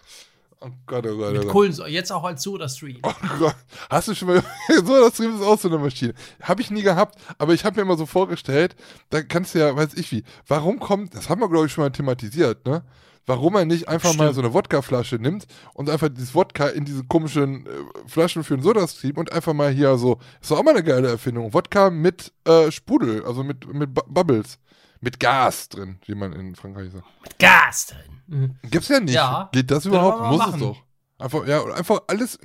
Oh 0.66 0.70
Gott, 0.86 1.06
oh 1.06 1.18
Gott, 1.18 1.30
oh 1.30 1.32
Mit 1.34 1.42
Gott. 1.44 1.52
Kohlensäure. 1.52 1.90
Jetzt 1.90 2.12
auch 2.12 2.24
als 2.24 2.42
Soda-Stream. 2.44 3.00
Oh 3.04 3.12
Gott. 3.40 3.56
Hast 3.90 4.08
du 4.08 4.16
schon 4.16 4.30
mal 4.30 4.44
so 4.86 5.02
das 5.02 5.14
Stream 5.16 5.36
ist 5.36 5.42
auch 5.46 5.60
so 5.60 5.68
eine 5.68 5.78
Maschine. 5.78 6.14
Habe 6.42 6.62
ich 6.62 6.72
nie 6.72 6.82
gehabt, 6.84 7.16
aber 7.38 7.54
ich 7.54 7.66
habe 7.66 7.76
mir 7.76 7.82
immer 7.82 7.98
so 7.98 8.06
vorgestellt, 8.06 8.76
da 9.10 9.22
kannst 9.22 9.56
du 9.56 9.60
ja, 9.60 9.76
weiß 9.76 9.94
ich 9.96 10.12
wie, 10.12 10.24
warum 10.48 10.80
kommt, 10.80 11.16
das 11.16 11.30
haben 11.30 11.42
wir 11.42 11.50
glaube 11.50 11.66
ich 11.66 11.74
schon 11.74 11.84
mal 11.84 11.90
thematisiert, 11.92 12.66
ne? 12.66 12.84
Warum 13.26 13.56
er 13.56 13.64
nicht 13.64 13.88
einfach 13.88 14.10
mal 14.16 14.26
Stimmt. 14.26 14.36
so 14.36 14.42
eine 14.42 14.54
Wodkaflasche 14.54 15.16
nimmt 15.16 15.46
und 15.74 15.90
einfach 15.90 16.10
dieses 16.10 16.36
Wodka 16.36 16.68
in 16.68 16.84
diese 16.84 17.06
komischen 17.06 17.66
äh, 17.66 17.70
Flaschen 18.06 18.44
für 18.44 18.58
den 18.58 18.64
Sodastream 18.64 19.16
und 19.18 19.32
einfach 19.32 19.54
mal 19.54 19.72
hier 19.72 19.98
so, 19.98 20.18
ist 20.42 20.52
doch 20.52 20.60
auch 20.60 20.64
mal 20.64 20.72
eine 20.72 20.84
geile 20.84 21.08
Erfindung. 21.08 21.54
Wodka 21.54 21.90
mit 21.90 22.34
äh, 22.46 22.70
Sprudel, 22.70 23.24
also 23.26 23.44
mit, 23.46 23.66
mit 23.74 23.94
Bu- 23.94 24.02
Bubbles. 24.08 24.60
Mit 25.04 25.20
Gas 25.20 25.68
drin, 25.68 26.00
wie 26.06 26.16
man 26.16 26.32
in 26.32 26.56
Frankreich 26.56 26.90
sagt. 26.94 27.06
Mit 27.24 27.38
Gas 27.38 27.88
drin. 27.88 28.22
Mhm. 28.28 28.56
Gibt's 28.70 28.88
ja 28.88 29.02
nicht. 29.02 29.14
Ja. 29.14 29.50
Geht 29.52 29.70
das 29.70 29.86
überhaupt? 29.86 30.32
Muss 30.32 30.38
machen. 30.38 30.54
es 30.54 30.60
doch. 30.62 30.84
Einfach, 31.20 31.46
ja, 31.46 31.62
einfach 31.74 32.04
alles 32.08 32.40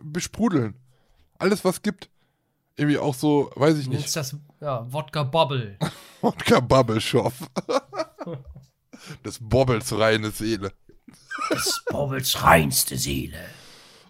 besprudeln. 0.00 0.76
Alles, 1.38 1.64
was 1.64 1.82
gibt. 1.82 2.08
Irgendwie 2.76 2.98
auch 2.98 3.16
so, 3.16 3.50
weiß 3.56 3.78
ich 3.78 3.88
nicht. 3.88 4.14
das 4.14 4.36
ja, 4.60 4.86
Wodka 4.92 5.24
Bobble. 5.24 5.76
Wodka 6.20 6.60
Bubble 6.60 7.00
Shop. 7.00 7.32
das 9.24 9.38
Bobbles 9.40 9.98
reine 9.98 10.30
Seele. 10.30 10.72
Das 11.50 11.82
Bobbles 11.90 12.40
reinste 12.44 12.96
Seele. 12.96 13.44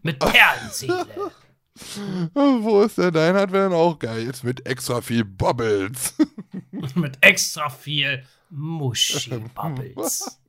Mit 0.03 0.19
Perlenseele. 0.19 1.07
Wo 2.35 2.83
ist 2.83 2.99
der 2.99 3.11
dein 3.11 3.35
hat, 3.35 3.51
wäre 3.53 3.69
dann 3.69 3.79
auch 3.79 3.99
geil. 3.99 4.25
Jetzt 4.25 4.45
mit 4.45 4.67
extra 4.67 5.01
viel 5.01 5.25
Bubbles. 5.25 6.15
Mit 6.95 7.19
extra 7.21 7.69
viel 7.69 8.25
Muschi-Bubbles. 8.51 10.41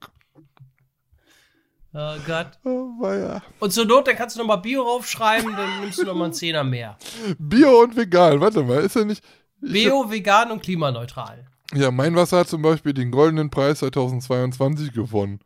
Oh 1.98 2.18
Gott. 2.28 2.48
oh, 2.66 2.90
weia. 3.00 3.42
Und 3.60 3.72
zur 3.72 3.86
Not, 3.86 4.06
dann 4.10 4.18
kannst 4.18 4.36
du 4.36 4.42
nochmal 4.42 4.58
Bio 4.58 4.82
raufschreiben, 4.82 5.56
dann 5.56 5.80
nimmst 5.80 5.98
du 5.98 6.04
nochmal 6.04 6.26
einen 6.26 6.34
Zehner 6.34 6.66
mehr. 6.66 6.98
Bio 7.40 7.84
und 7.84 7.96
vegan. 7.96 8.42
Warte 8.42 8.64
mal, 8.64 8.82
ist 8.82 8.98
ja 8.98 9.06
nicht. 9.06 9.24
Ich 9.62 9.72
Bio, 9.72 10.12
vegan 10.12 10.52
und 10.52 10.62
klimaneutral. 10.62 11.48
ja, 11.74 11.92
mein 11.92 12.14
Wasser 12.18 12.40
hat 12.40 12.50
zum 12.50 12.62
Beispiel 12.62 12.94
den 12.94 13.12
goldenen 13.12 13.50
Preis 13.50 13.80
2022 13.80 14.92
gewonnen. 14.92 15.40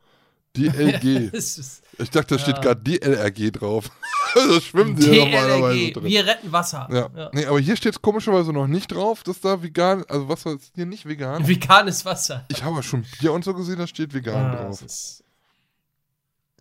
Die 0.55 0.69
LG. 0.69 1.29
Das 1.31 1.59
ist 1.59 1.83
Ich 1.99 2.09
dachte, 2.09 2.35
da 2.35 2.39
steht 2.39 2.55
Ja. 2.55 2.61
gerade 2.61 2.81
DLRG 2.81 3.51
drauf. 3.51 3.89
das 4.35 4.63
schwimmt 4.63 5.03
hier 5.03 5.25
normalerweise 5.25 5.77
DLRG. 5.77 5.93
drin. 5.93 6.03
Wir 6.05 6.25
retten 6.25 6.51
Wasser. 6.51 6.87
Ja. 6.91 7.09
Ja. 7.15 7.29
Nee, 7.33 7.45
aber 7.45 7.59
hier 7.59 7.75
steht 7.75 7.93
es 7.93 8.01
komischerweise 8.01 8.53
noch 8.53 8.67
nicht 8.67 8.91
drauf, 8.91 9.23
dass 9.23 9.41
da 9.41 9.61
vegan, 9.61 10.03
also 10.07 10.29
Wasser 10.29 10.51
ist 10.53 10.71
hier 10.75 10.85
nicht 10.85 11.05
vegan. 11.05 11.47
Veganes 11.47 12.05
Wasser. 12.05 12.45
Ich 12.49 12.63
habe 12.63 12.81
schon 12.83 13.05
Bier 13.19 13.33
und 13.33 13.43
so 13.43 13.53
gesehen, 13.53 13.77
da 13.79 13.87
steht 13.87 14.13
vegan 14.13 14.35
Ah, 14.51 14.55
drauf. 14.63 14.83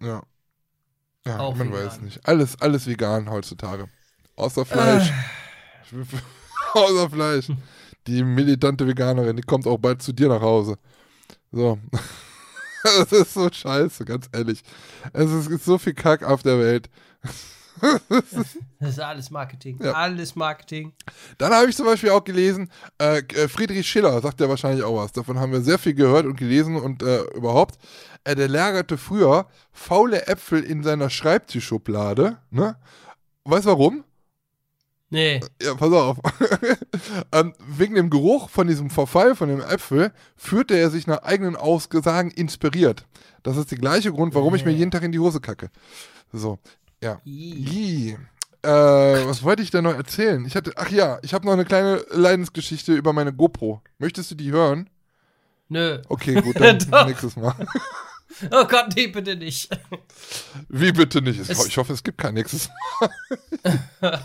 Ja. 0.01 0.23
Ja, 1.27 1.39
Auch 1.41 1.55
man 1.57 1.69
vegan. 1.73 1.87
weiß 1.87 2.01
nicht. 2.01 2.27
Alles, 2.27 2.61
alles 2.61 2.87
vegan 2.87 3.29
heutzutage. 3.31 3.89
Außer 4.37 4.65
Fleisch. 4.65 5.13
Außer 6.75 7.11
Fleisch. 7.11 7.49
Die 8.07 8.23
militante 8.23 8.87
Veganerin, 8.87 9.37
die 9.37 9.43
kommt 9.43 9.67
auch 9.67 9.79
bald 9.79 10.01
zu 10.03 10.13
dir 10.13 10.29
nach 10.29 10.41
Hause. 10.41 10.79
So. 11.53 11.79
Das 12.85 13.13
ist 13.13 13.35
so 13.35 13.49
scheiße, 13.51 14.05
ganz 14.05 14.29
ehrlich. 14.33 14.63
Es 15.13 15.31
ist, 15.31 15.51
ist 15.51 15.65
so 15.65 15.79
viel 15.79 15.95
Kack 15.95 16.23
auf 16.23 16.43
der 16.43 16.59
Welt. 16.59 16.89
Das 18.81 18.91
ist 18.91 19.01
alles 19.01 19.31
Marketing. 19.31 19.79
Ja. 19.81 19.93
Alles 19.93 20.35
Marketing. 20.35 20.93
Dann 21.39 21.53
habe 21.53 21.69
ich 21.71 21.77
zum 21.77 21.87
Beispiel 21.87 22.11
auch 22.11 22.25
gelesen, 22.25 22.71
äh, 23.01 23.19
äh, 23.19 23.47
Friedrich 23.47 23.89
Schiller 23.89 24.21
sagt 24.21 24.41
ja 24.41 24.49
wahrscheinlich 24.49 24.85
auch 24.85 24.97
was. 24.97 25.13
Davon 25.13 25.39
haben 25.39 25.53
wir 25.53 25.61
sehr 25.61 25.79
viel 25.79 25.95
gehört 25.95 26.27
und 26.27 26.37
gelesen 26.37 26.75
und 26.75 27.05
äh, 27.05 27.23
überhaupt. 27.35 27.79
Äh, 28.25 28.35
der 28.35 28.49
lagerte 28.49 28.99
früher 28.99 29.47
faule 29.71 30.27
Äpfel 30.27 30.65
in 30.65 30.83
seiner 30.83 31.09
Schreibtischschublade. 31.09 32.39
Ne? 32.51 32.77
Weißt 33.45 33.67
du 33.67 33.71
warum? 33.71 34.05
Nee. 35.11 35.41
Ja, 35.63 35.75
pass 35.75 35.93
auf. 35.93 36.19
ähm, 37.33 37.55
wegen 37.67 37.95
dem 37.95 38.11
Geruch 38.11 38.51
von 38.51 38.67
diesem 38.67 38.91
Verfall 38.91 39.35
von 39.35 39.49
dem 39.49 39.61
Äpfel 39.61 40.13
fühlte 40.37 40.75
er 40.75 40.91
sich 40.91 41.07
nach 41.07 41.23
eigenen 41.23 41.57
Aussagen 41.57 42.31
inspiriert. 42.31 43.07
Das 43.43 43.57
ist 43.57 43.71
der 43.71 43.79
gleiche 43.79 44.13
Grund, 44.13 44.35
warum 44.35 44.55
ich 44.55 44.65
mir 44.65 44.73
jeden 44.73 44.91
Tag 44.91 45.03
in 45.03 45.13
die 45.13 45.19
Hose 45.19 45.41
kacke. 45.41 45.71
So, 46.33 46.59
ja. 47.03 47.21
Ih. 47.25 48.17
Äh, 48.63 48.69
was 48.69 49.43
wollte 49.45 49.63
ich 49.63 49.71
denn 49.71 49.85
noch 49.85 49.95
erzählen? 49.95 50.45
Ich 50.45 50.57
hatte, 50.57 50.73
ach 50.77 50.91
ja, 50.91 51.19
ich 51.23 51.33
habe 51.33 51.47
noch 51.47 51.53
eine 51.53 51.65
kleine 51.65 52.05
Leidensgeschichte 52.11 52.93
über 52.93 53.13
meine 53.13 53.33
GoPro. 53.33 53.81
Möchtest 53.99 54.31
du 54.33 54.35
die 54.35 54.51
hören? 54.51 54.91
Nö. 55.69 56.03
Okay, 56.09 56.41
gut, 56.43 56.57
dann 56.61 56.79
nächstes 57.07 57.37
Mal. 57.37 57.55
Oh 58.53 58.67
Gott, 58.67 58.95
nee, 58.95 59.09
bitte 59.09 59.35
nicht. 59.35 59.69
Wie 60.69 60.93
bitte 60.93 61.23
nicht? 61.23 61.41
Ich 61.49 61.77
hoffe, 61.77 61.95
es 61.95 62.05
gibt 62.05 62.19
kein 62.19 62.35
nächstes 62.35 62.69
Mal. 64.01 64.21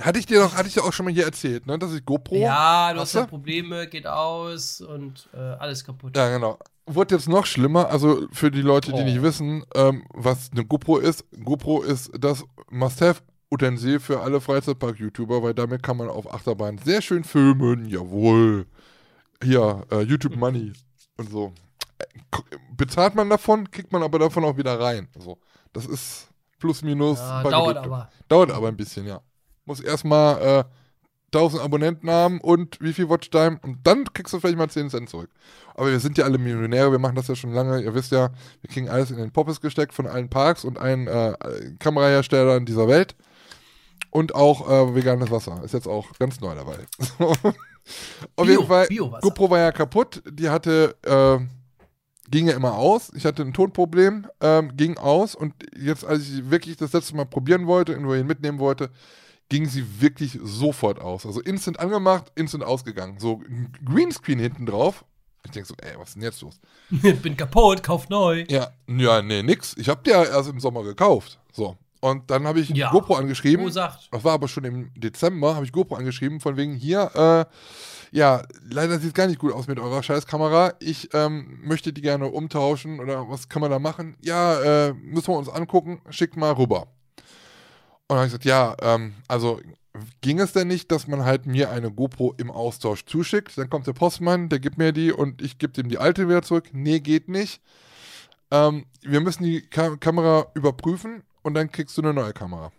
Hatte 0.00 0.18
ich 0.18 0.26
dir 0.26 0.40
doch, 0.40 0.54
hatte 0.54 0.68
ich 0.68 0.74
dir 0.74 0.84
auch 0.84 0.92
schon 0.92 1.04
mal 1.06 1.12
hier 1.14 1.24
erzählt, 1.24 1.66
ne, 1.66 1.78
dass 1.78 1.92
ich 1.92 2.04
GoPro. 2.04 2.36
ja, 2.36 2.92
du 2.92 3.00
Hast 3.00 3.14
ja? 3.14 3.26
Probleme, 3.26 3.86
geht 3.88 4.06
aus 4.06 4.80
und 4.80 5.28
äh, 5.34 5.38
alles 5.38 5.84
kaputt. 5.84 6.16
Ja, 6.16 6.28
genau. 6.30 6.58
Wurde 6.86 7.14
jetzt 7.16 7.28
noch 7.28 7.44
schlimmer, 7.46 7.90
also 7.90 8.26
für 8.32 8.50
die 8.50 8.62
Leute, 8.62 8.92
die 8.92 9.00
Oh. 9.00 9.04
nicht 9.04 9.22
wissen, 9.22 9.64
ähm, 9.74 10.04
was 10.14 10.50
eine 10.52 10.64
GoPro 10.64 10.98
ist. 10.98 11.24
GoPro 11.44 11.82
ist 11.82 12.10
das 12.18 12.44
Must-Have-Utensil 12.70 14.00
für 14.00 14.20
alle 14.20 14.40
Freizeitpark-YouTuber, 14.40 15.42
weil 15.42 15.52
damit 15.54 15.82
kann 15.82 15.98
man 15.98 16.08
auf 16.08 16.32
Achterbahn 16.32 16.78
sehr 16.78 17.02
schön 17.02 17.24
filmen. 17.24 17.86
Jawohl. 17.88 18.66
Hier, 19.42 19.84
äh, 19.90 20.00
YouTube 20.00 20.36
Money 20.38 20.72
und 21.18 21.30
so. 21.30 21.52
Äh, 21.98 22.04
Bezahlt 22.74 23.14
man 23.14 23.28
davon, 23.28 23.70
kriegt 23.70 23.92
man 23.92 24.02
aber 24.02 24.18
davon 24.18 24.44
auch 24.44 24.56
wieder 24.56 24.78
rein. 24.80 25.08
Also, 25.14 25.38
das 25.72 25.84
ist 25.84 26.28
plus 26.58 26.82
minus. 26.82 27.18
Ja, 27.18 27.42
dauert 27.42 27.76
aber. 27.78 28.08
Dauert 28.28 28.50
aber 28.50 28.68
ein 28.68 28.76
bisschen, 28.76 29.06
ja. 29.06 29.20
Muss 29.64 29.80
erstmal 29.80 30.40
äh, 30.40 30.64
1000 31.34 31.62
Abonnenten 31.62 32.10
haben 32.10 32.40
und 32.40 32.78
wie 32.80 32.92
viel 32.94 33.08
Watchtime 33.10 33.58
und 33.62 33.78
dann 33.86 34.04
kriegst 34.12 34.32
du 34.32 34.40
vielleicht 34.40 34.56
mal 34.56 34.70
10 34.70 34.88
Cent 34.90 35.10
zurück. 35.10 35.30
Aber 35.74 35.90
wir 35.90 36.00
sind 36.00 36.16
ja 36.18 36.24
alle 36.24 36.38
Millionäre, 36.38 36.90
wir 36.90 36.98
machen 36.98 37.16
das 37.16 37.28
ja 37.28 37.36
schon 37.36 37.52
lange. 37.52 37.80
Ihr 37.82 37.94
wisst 37.94 38.12
ja, 38.12 38.30
wir 38.62 38.70
kriegen 38.70 38.88
alles 38.88 39.10
in 39.10 39.18
den 39.18 39.30
Poppes 39.30 39.60
gesteckt 39.60 39.92
von 39.92 40.06
allen 40.06 40.30
Parks 40.30 40.64
und 40.64 40.78
allen 40.78 41.06
äh, 41.06 41.34
Kameraherstellern 41.78 42.64
dieser 42.64 42.88
Welt. 42.88 43.14
Und 44.10 44.34
auch 44.34 44.70
äh, 44.70 44.94
veganes 44.94 45.30
Wasser. 45.30 45.62
Ist 45.62 45.74
jetzt 45.74 45.86
auch 45.86 46.06
ganz 46.18 46.40
neu 46.40 46.54
dabei. 46.54 46.78
Auf 47.18 47.42
Bio- 48.36 48.44
jeden 48.46 48.66
Fall. 48.66 48.86
GoPro 49.20 49.50
war 49.50 49.58
ja 49.58 49.70
kaputt. 49.72 50.22
Die 50.30 50.48
hatte, 50.48 50.96
äh, 51.04 51.38
ging 52.30 52.46
ja 52.48 52.54
immer 52.54 52.74
aus. 52.74 53.10
Ich 53.14 53.24
hatte 53.24 53.42
ein 53.42 53.52
Tonproblem, 53.52 54.26
ähm, 54.40 54.76
ging 54.76 54.96
aus. 54.98 55.34
Und 55.34 55.54
jetzt, 55.76 56.04
als 56.04 56.28
ich 56.28 56.50
wirklich 56.50 56.76
das 56.76 56.92
letzte 56.92 57.16
Mal 57.16 57.26
probieren 57.26 57.66
wollte, 57.66 57.92
irgendwo 57.92 58.14
hin 58.14 58.26
mitnehmen 58.26 58.58
wollte, 58.58 58.90
ging 59.48 59.66
sie 59.66 60.00
wirklich 60.00 60.38
sofort 60.42 61.00
aus. 61.00 61.24
Also 61.24 61.40
instant 61.40 61.80
angemacht, 61.80 62.30
instant 62.34 62.64
ausgegangen. 62.64 63.18
So 63.18 63.42
ein 63.48 63.72
Greenscreen 63.84 64.38
hinten 64.38 64.66
drauf. 64.66 65.04
Ich 65.44 65.52
denke 65.52 65.68
so, 65.68 65.74
ey, 65.78 65.94
was 65.98 66.10
ist 66.10 66.14
denn 66.16 66.22
jetzt 66.24 66.42
los? 66.42 66.60
Bin 67.22 67.36
kaputt, 67.36 67.82
kauf 67.82 68.08
neu. 68.10 68.44
Ja, 68.48 68.68
ja, 68.86 69.22
nee, 69.22 69.42
nix. 69.42 69.74
Ich 69.78 69.88
habe 69.88 70.02
die 70.04 70.10
ja 70.10 70.24
erst 70.24 70.50
im 70.50 70.60
Sommer 70.60 70.82
gekauft. 70.82 71.38
So. 71.52 71.76
Und 72.00 72.30
dann 72.30 72.46
habe 72.46 72.60
ich 72.60 72.68
Ja. 72.70 72.90
GoPro 72.90 73.14
angeschrieben. 73.14 73.64
Wo 73.64 73.70
sagt? 73.70 74.08
Das 74.12 74.22
war 74.22 74.34
aber 74.34 74.48
schon 74.48 74.64
im 74.64 74.90
Dezember, 74.94 75.54
habe 75.54 75.64
ich 75.64 75.72
GoPro 75.72 75.96
angeschrieben, 75.96 76.40
von 76.40 76.56
wegen 76.56 76.74
hier, 76.74 77.10
äh, 77.14 77.44
ja, 78.10 78.42
leider 78.62 78.98
sieht 78.98 79.08
es 79.08 79.14
gar 79.14 79.26
nicht 79.26 79.38
gut 79.38 79.52
aus 79.52 79.66
mit 79.66 79.78
eurer 79.78 80.02
Scheißkamera. 80.02 80.74
Ich 80.80 81.08
ähm, 81.14 81.60
möchte 81.62 81.92
die 81.92 82.02
gerne 82.02 82.26
umtauschen 82.26 83.00
oder 83.00 83.28
was 83.28 83.48
kann 83.48 83.60
man 83.60 83.70
da 83.70 83.78
machen? 83.78 84.16
Ja, 84.22 84.60
äh, 84.88 84.94
müssen 84.94 85.28
wir 85.28 85.38
uns 85.38 85.48
angucken, 85.48 86.00
schickt 86.10 86.36
mal 86.36 86.52
rüber. 86.52 86.88
Und 88.08 88.16
dann 88.16 88.18
habe 88.18 88.26
ich 88.26 88.32
gesagt, 88.32 88.44
ja, 88.46 88.76
ähm, 88.80 89.14
also 89.26 89.60
ging 90.20 90.40
es 90.40 90.52
denn 90.52 90.68
nicht, 90.68 90.90
dass 90.90 91.06
man 91.06 91.24
halt 91.24 91.46
mir 91.46 91.70
eine 91.70 91.90
GoPro 91.90 92.34
im 92.38 92.50
Austausch 92.50 93.04
zuschickt? 93.04 93.58
Dann 93.58 93.68
kommt 93.68 93.86
der 93.86 93.92
Postmann, 93.92 94.48
der 94.48 94.60
gibt 94.60 94.78
mir 94.78 94.92
die 94.92 95.12
und 95.12 95.42
ich 95.42 95.58
gebe 95.58 95.80
ihm 95.80 95.88
die 95.88 95.98
alte 95.98 96.28
wieder 96.28 96.42
zurück. 96.42 96.70
Nee, 96.72 97.00
geht 97.00 97.28
nicht. 97.28 97.60
Ähm, 98.50 98.86
wir 99.02 99.20
müssen 99.20 99.44
die 99.44 99.62
Ka 99.62 99.96
Kamera 99.96 100.46
überprüfen 100.54 101.22
und 101.42 101.54
dann 101.54 101.70
kriegst 101.70 101.96
du 101.98 102.02
eine 102.02 102.14
neue 102.14 102.32
Kamera. 102.32 102.72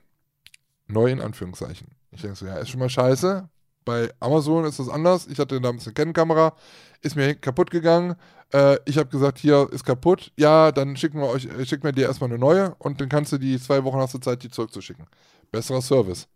Neu 0.87 1.11
in 1.11 1.21
Anführungszeichen. 1.21 1.89
Ich 2.11 2.21
denke 2.21 2.37
so, 2.37 2.45
ja, 2.47 2.57
ist 2.57 2.69
schon 2.69 2.79
mal 2.79 2.89
scheiße. 2.89 3.49
Bei 3.89 4.13
Amazon 4.19 4.65
ist 4.65 4.77
das 4.77 4.87
anders. 4.87 5.25
Ich 5.25 5.39
hatte 5.39 5.59
damals 5.59 5.87
eine 5.87 5.95
Canon-Kamera, 5.95 6.53
ist 7.01 7.15
mir 7.15 7.33
kaputt 7.33 7.71
gegangen. 7.71 8.15
Äh, 8.53 8.77
ich 8.85 8.99
habe 8.99 9.09
gesagt, 9.09 9.39
hier 9.39 9.67
ist 9.71 9.83
kaputt. 9.83 10.31
Ja, 10.37 10.71
dann 10.71 10.95
schicken 10.95 11.19
wir 11.19 11.27
euch, 11.27 11.45
äh, 11.45 11.65
schicken 11.65 11.85
wir 11.85 11.91
dir 11.91 12.05
erstmal 12.05 12.29
eine 12.29 12.37
neue 12.37 12.75
und 12.77 13.01
dann 13.01 13.09
kannst 13.09 13.31
du 13.31 13.39
die 13.39 13.59
zwei 13.59 13.83
Wochen 13.83 13.97
hast 13.97 14.13
du 14.13 14.19
Zeit, 14.19 14.43
die 14.43 14.51
zurückzuschicken. 14.51 15.07
Besserer 15.51 15.81
Service. 15.81 16.27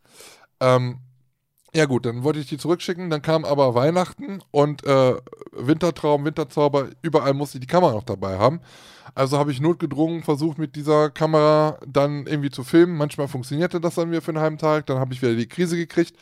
Ähm, 0.60 0.98
ja 1.76 1.86
gut, 1.86 2.08
dann 2.08 2.24
wollte 2.24 2.40
ich 2.40 2.48
die 2.48 2.58
zurückschicken, 2.58 3.12
dann 3.12 3.22
kam 3.22 3.46
aber 3.46 3.76
Weihnachten 3.76 4.42
und 4.50 4.84
äh, 4.86 5.16
Wintertraum, 5.52 6.26
Winterzauber, 6.26 6.88
überall 7.04 7.36
musste 7.36 7.60
ich 7.60 7.62
die 7.62 7.68
Kamera 7.68 7.92
noch 7.94 8.04
dabei 8.04 8.40
haben. 8.40 8.62
Also 9.14 9.38
habe 9.38 9.52
ich 9.52 9.62
notgedrungen 9.62 10.24
versucht, 10.24 10.58
mit 10.58 10.76
dieser 10.76 11.12
Kamera 11.12 11.78
dann 11.86 12.26
irgendwie 12.26 12.50
zu 12.50 12.64
filmen. 12.64 12.98
Manchmal 12.98 13.28
funktionierte 13.28 13.80
das 13.80 13.94
dann 13.94 14.10
wieder 14.10 14.24
für 14.24 14.32
einen 14.32 14.42
halben 14.42 14.58
Tag, 14.58 14.88
dann 14.88 14.98
habe 14.98 15.14
ich 15.14 15.22
wieder 15.22 15.36
die 15.36 15.48
Krise 15.48 15.78
gekriegt. 15.78 16.16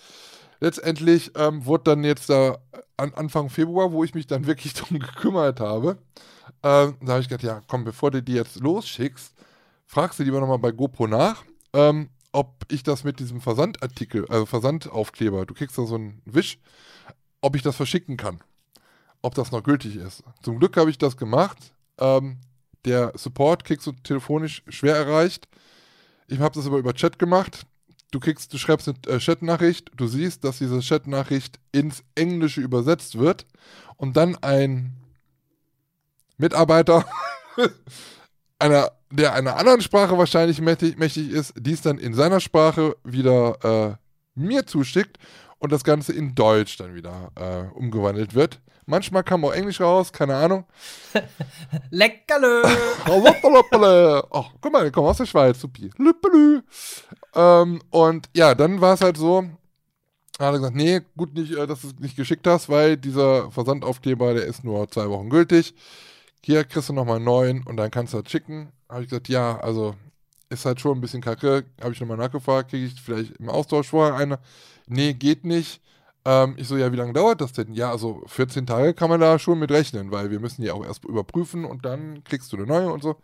Letztendlich 0.62 1.32
ähm, 1.36 1.66
wurde 1.66 1.86
dann 1.86 2.04
jetzt 2.04 2.30
da 2.30 2.60
an 2.96 3.14
Anfang 3.16 3.50
Februar, 3.50 3.92
wo 3.92 4.04
ich 4.04 4.14
mich 4.14 4.28
dann 4.28 4.46
wirklich 4.48 4.74
drum 4.74 5.00
gekümmert 5.00 5.60
habe. 5.60 5.98
Ähm, 6.64 6.96
da 7.02 7.14
habe 7.14 7.22
ich 7.22 7.28
gedacht, 7.28 7.44
ja, 7.44 7.62
komm, 7.68 7.84
bevor 7.84 8.12
du 8.12 8.22
die 8.22 8.34
jetzt 8.34 8.60
losschickst, 8.60 9.34
fragst 9.88 10.20
du 10.20 10.24
lieber 10.24 10.40
nochmal 10.40 10.60
bei 10.60 10.72
GoPro 10.72 11.08
nach, 11.08 11.44
ähm, 11.74 12.10
ob 12.32 12.64
ich 12.70 12.84
das 12.84 13.04
mit 13.04 13.20
diesem 13.20 13.42
Versandartikel, 13.42 14.26
also 14.30 14.46
Versandaufkleber, 14.46 15.46
du 15.46 15.54
kriegst 15.54 15.78
da 15.78 15.86
so 15.86 15.96
einen 15.96 16.22
Wisch, 16.26 16.60
ob 17.42 17.56
ich 17.56 17.64
das 17.64 17.76
verschicken 17.76 18.16
kann. 18.16 18.40
Ob 19.24 19.36
das 19.36 19.52
noch 19.52 19.64
gültig 19.64 19.96
ist. 19.98 20.24
Zum 20.42 20.60
Glück 20.60 20.78
habe 20.78 20.90
ich 20.90 20.98
das 20.98 21.18
gemacht. 21.18 21.74
Ähm, 22.00 22.38
der 22.86 23.12
Support 23.16 23.66
kriegst 23.66 23.86
du 23.86 23.92
telefonisch 23.92 24.64
schwer 24.68 24.96
erreicht. 24.96 25.48
Ich 26.28 26.40
habe 26.40 26.56
das 26.56 26.66
aber 26.66 26.78
über 26.78 26.94
Chat 26.94 27.20
gemacht. 27.20 27.66
Du 28.12 28.20
kriegst, 28.20 28.54
du 28.54 28.58
schreibst 28.58 28.90
eine 28.90 29.16
äh, 29.16 29.20
Chatnachricht, 29.20 29.92
du 29.96 30.06
siehst, 30.06 30.44
dass 30.44 30.58
diese 30.58 30.82
Chatnachricht 30.82 31.60
ins 31.72 32.04
Englische 32.16 32.62
übersetzt 32.62 33.18
wird 33.18 33.46
und 33.96 34.18
dann 34.18 34.36
ein 34.44 34.98
Mitarbeiter 36.38 37.06
einer, 38.60 38.92
der 39.10 39.34
einer 39.34 39.56
anderen 39.56 39.82
Sprache 39.82 40.18
wahrscheinlich 40.18 40.60
mächtig, 40.60 40.98
mächtig 40.98 41.30
ist, 41.30 41.54
dies 41.58 41.82
dann 41.82 41.98
in 41.98 42.14
seiner 42.14 42.42
Sprache 42.42 42.98
wieder 43.04 43.98
äh, 43.98 44.40
mir 44.40 44.66
zuschickt 44.66 45.18
und 45.60 45.72
das 45.72 45.84
Ganze 45.84 46.12
in 46.12 46.36
Deutsch 46.36 46.78
dann 46.78 46.96
wieder 46.96 47.32
äh, 47.36 47.78
umgewandelt 47.78 48.34
wird. 48.34 48.60
Manchmal 48.92 49.24
kam 49.24 49.46
auch 49.46 49.54
Englisch 49.54 49.80
raus, 49.80 50.12
keine 50.12 50.36
Ahnung. 50.36 50.66
Leckerlö! 51.92 52.62
oh, 54.30 54.46
guck 54.60 54.74
mal, 54.74 54.84
wir 54.84 54.92
kommen 54.92 55.08
aus 55.08 55.16
der 55.16 55.26
Schweiz, 55.26 55.62
supi. 55.62 55.90
Ähm, 57.34 57.82
und 57.90 58.30
ja, 58.36 58.54
dann 58.54 58.82
war 58.82 58.96
es 58.96 59.00
halt 59.00 59.16
so, 59.16 59.46
er 60.38 60.48
hat 60.48 60.56
gesagt, 60.56 60.76
nee, 60.76 61.00
gut, 61.16 61.34
nicht, 61.34 61.54
äh, 61.54 61.66
dass 61.66 61.84
du 61.84 61.88
es 61.88 62.00
nicht 62.00 62.18
geschickt 62.18 62.46
hast, 62.46 62.68
weil 62.68 62.98
dieser 62.98 63.50
Versandaufkleber, 63.50 64.34
der 64.34 64.44
ist 64.44 64.66
nur 64.66 64.92
zwei 64.92 65.08
Wochen 65.08 65.30
gültig. 65.30 65.74
Hier 66.44 66.66
kriegst 66.66 66.90
du 66.90 66.94
nochmal 66.94 67.16
einen 67.16 67.26
neuen 67.26 67.64
und 67.64 67.78
dann 67.78 67.92
kannst 67.92 68.14
du 68.14 68.22
das 68.22 68.30
schicken. 68.30 68.74
Habe 68.90 69.04
ich 69.04 69.10
gesagt, 69.10 69.30
ja, 69.30 69.58
also 69.62 69.96
ist 70.50 70.66
halt 70.66 70.82
schon 70.82 70.98
ein 70.98 71.02
bisschen 71.02 71.22
kacke. 71.22 71.64
Habe 71.82 71.94
ich 71.94 72.02
nochmal 72.02 72.18
nachgefragt, 72.18 72.72
kriege 72.72 72.88
ich 72.88 73.02
vielleicht 73.02 73.38
im 73.38 73.48
Austausch 73.48 73.88
vorher 73.88 74.16
eine? 74.16 74.38
Nee, 74.86 75.14
geht 75.14 75.46
nicht. 75.46 75.80
Ähm, 76.24 76.56
ich 76.58 76.68
so, 76.68 76.78
ja, 76.78 76.92
wie 76.92 76.98
lange 76.98 77.14
dauert 77.14 77.42
das 77.42 77.54
denn? 77.54 77.74
Ja, 77.74 77.92
also 77.92 78.22
14 78.28 78.66
Tage 78.66 78.94
kann 78.94 79.10
man 79.10 79.20
da 79.20 79.40
schon 79.40 79.60
mit 79.60 79.72
rechnen, 79.72 80.12
weil 80.12 80.30
wir 80.30 80.40
müssen 80.40 80.62
die 80.62 80.72
auch 80.72 80.86
erst 80.86 81.04
überprüfen 81.06 81.66
und 81.66 81.86
dann 81.86 82.24
kriegst 82.24 82.52
du 82.52 82.58
eine 82.58 82.66
neue 82.66 82.92
und 82.92 83.02
so. 83.02 83.16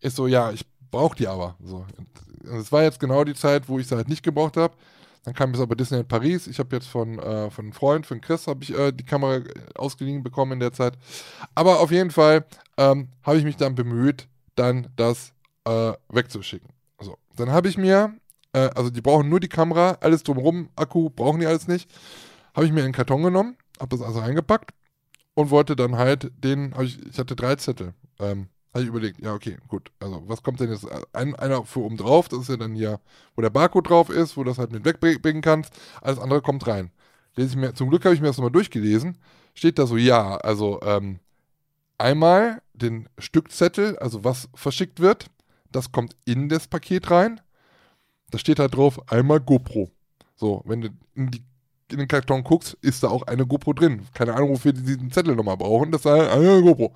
Ist 0.00 0.16
so, 0.16 0.26
ja, 0.26 0.52
ich 0.52 0.66
brauche 0.90 1.16
die 1.16 1.26
aber. 1.26 1.56
So. 1.64 1.86
Es 2.44 2.70
war 2.70 2.82
jetzt 2.82 3.00
genau 3.00 3.24
die 3.24 3.34
Zeit, 3.34 3.68
wo 3.68 3.78
ich 3.78 3.88
sie 3.88 3.96
halt 3.96 4.08
nicht 4.08 4.22
gebraucht 4.22 4.56
habe. 4.56 4.74
Dann 5.24 5.34
kam 5.34 5.52
es 5.52 5.60
aber 5.60 5.74
Disneyland 5.74 6.08
Paris. 6.08 6.46
Ich 6.46 6.58
habe 6.58 6.76
jetzt 6.76 6.86
von, 6.86 7.18
äh, 7.18 7.50
von 7.50 7.64
einem 7.64 7.72
Freund, 7.72 8.06
von 8.06 8.20
Chris, 8.20 8.46
habe 8.46 8.62
ich 8.62 8.76
äh, 8.76 8.92
die 8.92 9.04
Kamera 9.04 9.40
ausgeliehen 9.74 10.22
bekommen 10.22 10.52
in 10.52 10.60
der 10.60 10.72
Zeit. 10.72 10.98
Aber 11.54 11.80
auf 11.80 11.90
jeden 11.90 12.10
Fall 12.10 12.44
ähm, 12.76 13.08
habe 13.22 13.38
ich 13.38 13.44
mich 13.44 13.56
dann 13.56 13.74
bemüht, 13.74 14.28
dann 14.54 14.88
das 14.96 15.32
äh, 15.64 15.92
wegzuschicken. 16.10 16.68
So, 17.00 17.16
dann 17.36 17.50
habe 17.50 17.68
ich 17.68 17.78
mir, 17.78 18.14
äh, 18.52 18.70
also 18.74 18.90
die 18.90 19.00
brauchen 19.00 19.30
nur 19.30 19.40
die 19.40 19.48
Kamera, 19.48 19.96
alles 20.00 20.22
drumherum, 20.22 20.68
Akku 20.76 21.08
brauchen 21.08 21.40
die 21.40 21.46
alles 21.46 21.68
nicht. 21.68 21.90
Habe 22.54 22.66
ich 22.66 22.72
mir 22.72 22.84
einen 22.84 22.92
Karton 22.92 23.22
genommen, 23.22 23.56
habe 23.80 23.96
das 23.96 24.06
also 24.06 24.20
eingepackt 24.20 24.72
und 25.34 25.50
wollte 25.50 25.76
dann 25.76 25.96
halt 25.96 26.32
den, 26.42 26.74
ich, 26.80 27.04
ich 27.06 27.18
hatte 27.18 27.36
drei 27.36 27.56
Zettel. 27.56 27.94
Ähm, 28.18 28.48
habe 28.72 28.82
ich 28.82 28.88
überlegt, 28.88 29.20
ja, 29.20 29.32
okay, 29.32 29.56
gut. 29.68 29.92
Also, 30.00 30.22
was 30.26 30.42
kommt 30.42 30.58
denn 30.58 30.70
jetzt? 30.70 30.84
Ein, 31.12 31.36
einer 31.36 31.64
für 31.64 31.80
oben 31.80 31.96
drauf, 31.96 32.28
das 32.28 32.40
ist 32.40 32.48
ja 32.48 32.56
dann 32.56 32.74
hier, 32.74 33.00
wo 33.36 33.42
der 33.42 33.50
Barcode 33.50 33.88
drauf 33.88 34.10
ist, 34.10 34.36
wo 34.36 34.42
du 34.42 34.50
das 34.50 34.58
halt 34.58 34.72
mit 34.72 34.84
wegbringen 34.84 35.42
kannst. 35.42 35.72
Alles 36.00 36.18
andere 36.18 36.42
kommt 36.42 36.66
rein. 36.66 36.90
Lese 37.36 37.50
ich 37.50 37.56
mir, 37.56 37.74
zum 37.74 37.88
Glück 37.88 38.04
habe 38.04 38.14
ich 38.14 38.20
mir 38.20 38.26
das 38.26 38.36
nochmal 38.36 38.50
durchgelesen. 38.50 39.18
Steht 39.54 39.78
da 39.78 39.86
so, 39.86 39.96
ja, 39.96 40.36
also 40.38 40.80
ähm, 40.82 41.20
einmal 41.98 42.62
den 42.72 43.08
Stückzettel, 43.18 43.96
also 43.98 44.24
was 44.24 44.48
verschickt 44.54 44.98
wird, 44.98 45.26
das 45.70 45.92
kommt 45.92 46.16
in 46.24 46.48
das 46.48 46.66
Paket 46.66 47.10
rein. 47.10 47.40
Da 48.30 48.38
steht 48.38 48.58
halt 48.58 48.74
drauf, 48.74 49.00
einmal 49.10 49.40
GoPro. 49.40 49.90
So, 50.34 50.62
wenn 50.64 50.80
du 50.80 50.88
in, 51.14 51.30
die, 51.30 51.44
in 51.90 51.98
den 51.98 52.08
Karton 52.08 52.44
guckst, 52.44 52.76
ist 52.80 53.02
da 53.02 53.08
auch 53.08 53.22
eine 53.26 53.46
GoPro 53.46 53.72
drin. 53.72 54.02
Keine 54.14 54.34
Ahnung, 54.34 54.50
wofür 54.50 54.72
die 54.72 54.82
diesen 54.82 55.10
Zettel 55.10 55.36
nochmal 55.36 55.56
brauchen. 55.56 55.92
Das 55.92 56.02
ist 56.02 56.06
eine 56.06 56.62
GoPro. 56.62 56.94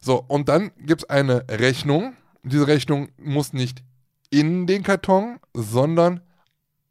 So, 0.00 0.24
und 0.26 0.48
dann 0.48 0.70
gibt 0.78 1.02
es 1.02 1.10
eine 1.10 1.44
Rechnung. 1.48 2.14
Diese 2.42 2.66
Rechnung 2.66 3.08
muss 3.18 3.52
nicht 3.52 3.84
in 4.30 4.66
den 4.66 4.82
Karton, 4.82 5.38
sondern 5.54 6.20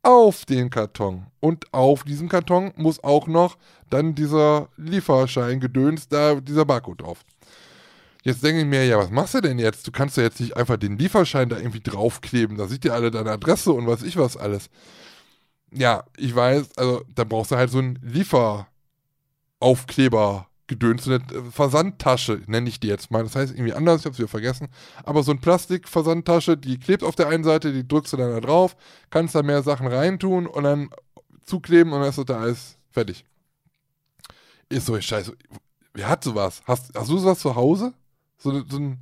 auf 0.04 0.46
den 0.46 0.70
Karton. 0.70 1.28
Und 1.40 1.74
auf 1.74 2.04
diesem 2.04 2.30
Karton 2.30 2.72
muss 2.76 3.04
auch 3.04 3.28
noch 3.28 3.58
dann 3.90 4.16
dieser 4.16 4.70
Lieferschein 4.78 5.60
gedöns, 5.60 6.08
da 6.08 6.36
dieser 6.36 6.66
Barcode 6.66 7.02
drauf. 7.02 7.26
Jetzt 8.24 8.44
denke 8.44 8.62
ich 8.62 8.68
mir, 8.68 8.86
ja, 8.86 9.00
was 9.00 9.10
machst 9.10 9.34
du 9.34 9.42
denn 9.42 9.58
jetzt? 9.58 9.88
Du 9.88 9.92
kannst 9.92 10.16
ja 10.16 10.24
jetzt 10.24 10.40
nicht 10.40 10.56
einfach 10.56 10.78
den 10.78 10.98
Lieferschein 10.98 11.50
da 11.50 11.58
irgendwie 11.58 11.82
draufkleben. 11.82 12.58
Da 12.58 12.68
sieht 12.68 12.86
ja 12.86 12.94
alle 12.94 13.10
deine 13.10 13.32
Adresse 13.32 13.72
und 13.74 13.88
was 13.88 14.04
ich 14.04 14.16
was 14.16 14.38
alles. 14.38 14.70
Ja, 15.74 16.04
ich 16.18 16.36
weiß, 16.36 16.78
also 16.78 17.04
da 17.16 17.24
brauchst 17.24 17.52
du 17.52 17.56
halt 17.56 17.72
so 17.72 17.80
einen 17.80 17.98
Lieferaufkleber 18.02 20.52
Gedöns, 20.72 21.04
so 21.04 21.12
eine 21.12 21.52
Versandtasche, 21.52 22.42
nenne 22.48 22.70
ich 22.70 22.80
die 22.80 22.88
jetzt 22.88 23.12
mal. 23.12 23.24
Das 23.24 23.36
heißt 23.36 23.54
irgendwie 23.54 23.74
anders, 23.74 24.00
ich 24.00 24.06
habe 24.06 24.14
es 24.14 24.20
wieder 24.20 24.30
vergessen. 24.30 24.70
Aber 25.04 25.22
so 25.22 25.32
eine 25.32 25.42
Plastikversandtasche, 25.42 26.56
die 26.56 26.80
klebt 26.80 27.04
auf 27.04 27.16
der 27.16 27.28
einen 27.28 27.44
Seite, 27.44 27.74
die 27.74 27.86
drückst 27.86 28.14
du 28.14 28.18
dann 28.18 28.32
da 28.32 28.40
drauf, 28.40 28.78
kannst 29.10 29.36
da 29.36 29.44
mehr 29.44 29.64
Sachen 29.64 29.88
reintun 29.88 30.48
und 30.48 30.64
dann 30.64 30.90
zukleben 31.46 31.92
und 31.92 32.00
dann 32.00 32.10
ist 32.10 32.30
da 32.30 32.40
alles 32.40 32.78
fertig. 32.90 33.26
Ist 34.70 34.86
so, 34.86 35.00
scheiße. 35.00 35.36
Wer 35.94 36.08
hat 36.08 36.24
sowas? 36.24 36.62
Hast, 36.66 36.96
hast 36.96 37.10
du 37.10 37.18
sowas 37.18 37.40
zu 37.40 37.54
Hause? 37.54 37.94
So, 38.38 38.64
so 38.66 38.78
ein. 38.78 39.02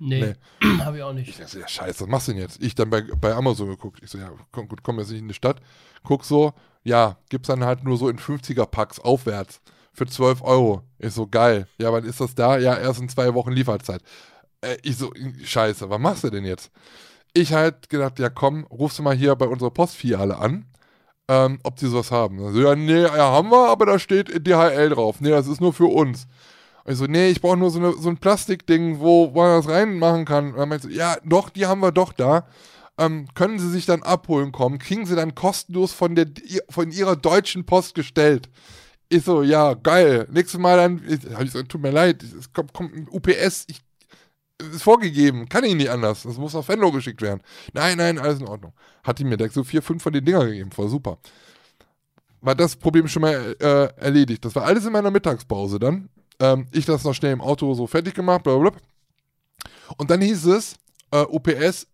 Nee, 0.00 0.34
nee. 0.60 0.78
habe 0.84 0.98
ich 0.98 1.02
auch 1.02 1.12
nicht. 1.12 1.28
Ich 1.28 1.36
dachte, 1.36 1.60
ja, 1.60 1.68
scheiße, 1.68 2.00
was 2.04 2.08
machst 2.08 2.28
du 2.28 2.32
denn 2.32 2.40
jetzt? 2.40 2.62
Ich 2.62 2.74
dann 2.74 2.90
bei, 2.90 3.02
bei 3.02 3.34
Amazon 3.34 3.68
geguckt. 3.68 4.00
Ich 4.02 4.10
so, 4.10 4.18
ja, 4.18 4.30
komm, 4.52 4.68
gut, 4.68 4.82
komm 4.82 4.98
jetzt 4.98 5.10
nicht 5.10 5.20
in 5.20 5.28
die 5.28 5.34
Stadt. 5.34 5.60
Guck 6.04 6.24
so, 6.24 6.52
ja, 6.84 7.16
gibt's 7.28 7.48
dann 7.48 7.64
halt 7.64 7.84
nur 7.84 7.96
so 7.96 8.08
in 8.08 8.18
50er-Packs 8.18 9.00
aufwärts 9.00 9.60
für 9.92 10.06
12 10.06 10.42
Euro. 10.42 10.82
Ich 10.98 11.12
so, 11.12 11.26
geil. 11.26 11.66
Ja, 11.78 11.92
wann 11.92 12.04
ist 12.04 12.20
das 12.20 12.34
da? 12.34 12.58
Ja, 12.58 12.76
erst 12.76 13.00
in 13.00 13.08
zwei 13.08 13.34
Wochen 13.34 13.52
Lieferzeit. 13.52 14.02
Äh, 14.60 14.76
ich 14.82 14.96
so, 14.96 15.12
scheiße, 15.44 15.90
was 15.90 15.98
machst 15.98 16.24
du 16.24 16.30
denn 16.30 16.44
jetzt? 16.44 16.70
Ich 17.34 17.52
halt 17.52 17.88
gedacht, 17.88 18.18
ja 18.18 18.30
komm, 18.30 18.64
rufst 18.64 18.98
du 18.98 19.02
mal 19.02 19.14
hier 19.14 19.34
bei 19.36 19.46
unserer 19.46 19.70
Postfiliale 19.70 20.38
an, 20.38 20.66
ähm, 21.28 21.58
ob 21.62 21.76
die 21.76 21.86
sowas 21.86 22.10
haben. 22.10 22.42
Also, 22.42 22.60
ja, 22.60 22.74
nee, 22.74 23.02
ja, 23.02 23.16
haben 23.16 23.50
wir, 23.50 23.68
aber 23.68 23.86
da 23.86 23.98
steht 23.98 24.46
DHL 24.46 24.90
drauf. 24.90 25.20
Nee, 25.20 25.30
das 25.30 25.46
ist 25.46 25.60
nur 25.60 25.72
für 25.72 25.86
uns. 25.86 26.26
Und 26.88 26.94
ich 26.94 26.98
so, 27.00 27.04
nee, 27.04 27.28
ich 27.28 27.42
brauche 27.42 27.58
nur 27.58 27.70
so, 27.70 27.78
eine, 27.78 27.92
so 27.92 28.08
ein 28.08 28.16
Plastikding, 28.16 28.98
wo, 28.98 29.34
wo 29.34 29.42
man 29.42 29.60
das 29.60 29.68
reinmachen 29.68 30.24
kann. 30.24 30.52
Und 30.52 30.58
dann 30.58 30.70
meinte 30.70 30.88
so, 30.88 30.94
ja, 30.94 31.18
doch, 31.22 31.50
die 31.50 31.66
haben 31.66 31.82
wir 31.82 31.92
doch 31.92 32.14
da. 32.14 32.48
Ähm, 32.96 33.28
können 33.34 33.58
Sie 33.58 33.68
sich 33.68 33.84
dann 33.84 34.02
abholen 34.02 34.52
kommen, 34.52 34.78
kriegen 34.78 35.04
Sie 35.04 35.14
dann 35.14 35.34
kostenlos 35.34 35.92
von, 35.92 36.14
der, 36.14 36.28
von 36.70 36.90
Ihrer 36.90 37.14
deutschen 37.14 37.66
Post 37.66 37.94
gestellt. 37.94 38.48
Ich 39.10 39.22
so, 39.24 39.42
ja, 39.42 39.74
geil. 39.74 40.26
Nächstes 40.30 40.58
Mal 40.58 40.78
dann, 40.78 41.02
hab 41.34 41.42
ich 41.42 41.52
so, 41.52 41.62
tut 41.62 41.82
mir 41.82 41.90
leid, 41.90 42.22
es 42.22 42.54
kommt, 42.54 42.72
kommt 42.72 42.94
ein 42.94 43.06
UPS, 43.10 43.66
ich, 43.68 43.82
ist 44.72 44.82
vorgegeben, 44.82 45.46
kann 45.46 45.64
ich 45.64 45.74
nicht 45.74 45.90
anders. 45.90 46.22
Das 46.22 46.38
muss 46.38 46.54
auf 46.54 46.68
Venlo 46.68 46.90
geschickt 46.90 47.20
werden. 47.20 47.42
Nein, 47.74 47.98
nein, 47.98 48.18
alles 48.18 48.40
in 48.40 48.48
Ordnung. 48.48 48.72
Hat 49.04 49.18
die 49.18 49.24
mir 49.24 49.36
direkt 49.36 49.52
so 49.52 49.62
vier, 49.62 49.82
fünf 49.82 50.02
von 50.02 50.14
den 50.14 50.24
Dinger 50.24 50.46
gegeben, 50.46 50.72
voll 50.72 50.88
super. 50.88 51.18
War 52.40 52.54
das 52.54 52.76
Problem 52.76 53.08
schon 53.08 53.20
mal 53.20 53.56
äh, 53.60 54.00
erledigt. 54.02 54.42
Das 54.42 54.54
war 54.54 54.64
alles 54.64 54.86
in 54.86 54.92
meiner 54.92 55.10
Mittagspause 55.10 55.78
dann. 55.78 56.08
Ähm, 56.40 56.66
ich 56.72 56.86
das 56.86 57.04
noch 57.04 57.14
schnell 57.14 57.32
im 57.32 57.40
Auto 57.40 57.72
so 57.74 57.86
fertig 57.86 58.14
gemacht, 58.14 58.42
blablabla. 58.42 58.80
Und 59.96 60.10
dann 60.10 60.20
hieß 60.20 60.46
es, 60.46 60.76
äh, 61.10 61.22
UPS, 61.22 61.86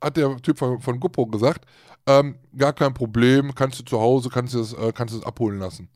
hat 0.00 0.16
der 0.16 0.36
Typ 0.38 0.58
von, 0.58 0.80
von 0.80 1.00
GoPro 1.00 1.26
gesagt, 1.26 1.66
ähm, 2.06 2.36
gar 2.56 2.72
kein 2.72 2.94
Problem, 2.94 3.54
kannst 3.54 3.78
du 3.80 3.84
zu 3.84 4.00
Hause, 4.00 4.30
kannst 4.30 4.54
du 4.54 4.60
es 4.60 4.72
äh, 4.72 4.92
kannst 4.92 5.14
du 5.14 5.22
abholen 5.22 5.58
lassen. 5.58 5.88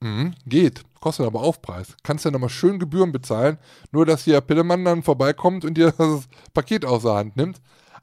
Mhm, 0.00 0.34
geht. 0.46 0.82
Kostet 1.00 1.26
aber 1.26 1.40
Aufpreis. 1.40 1.96
Kannst 2.02 2.24
ja 2.24 2.30
nochmal 2.30 2.50
schön 2.50 2.78
Gebühren 2.78 3.12
bezahlen, 3.12 3.58
nur 3.92 4.06
dass 4.06 4.24
hier 4.24 4.40
Pillemann 4.40 4.84
dann 4.84 5.02
vorbeikommt 5.02 5.64
und 5.64 5.74
dir 5.74 5.92
das 5.98 6.28
Paket 6.54 6.84
aus 6.84 7.02
der 7.02 7.14
Hand 7.14 7.36
nimmt. 7.36 7.60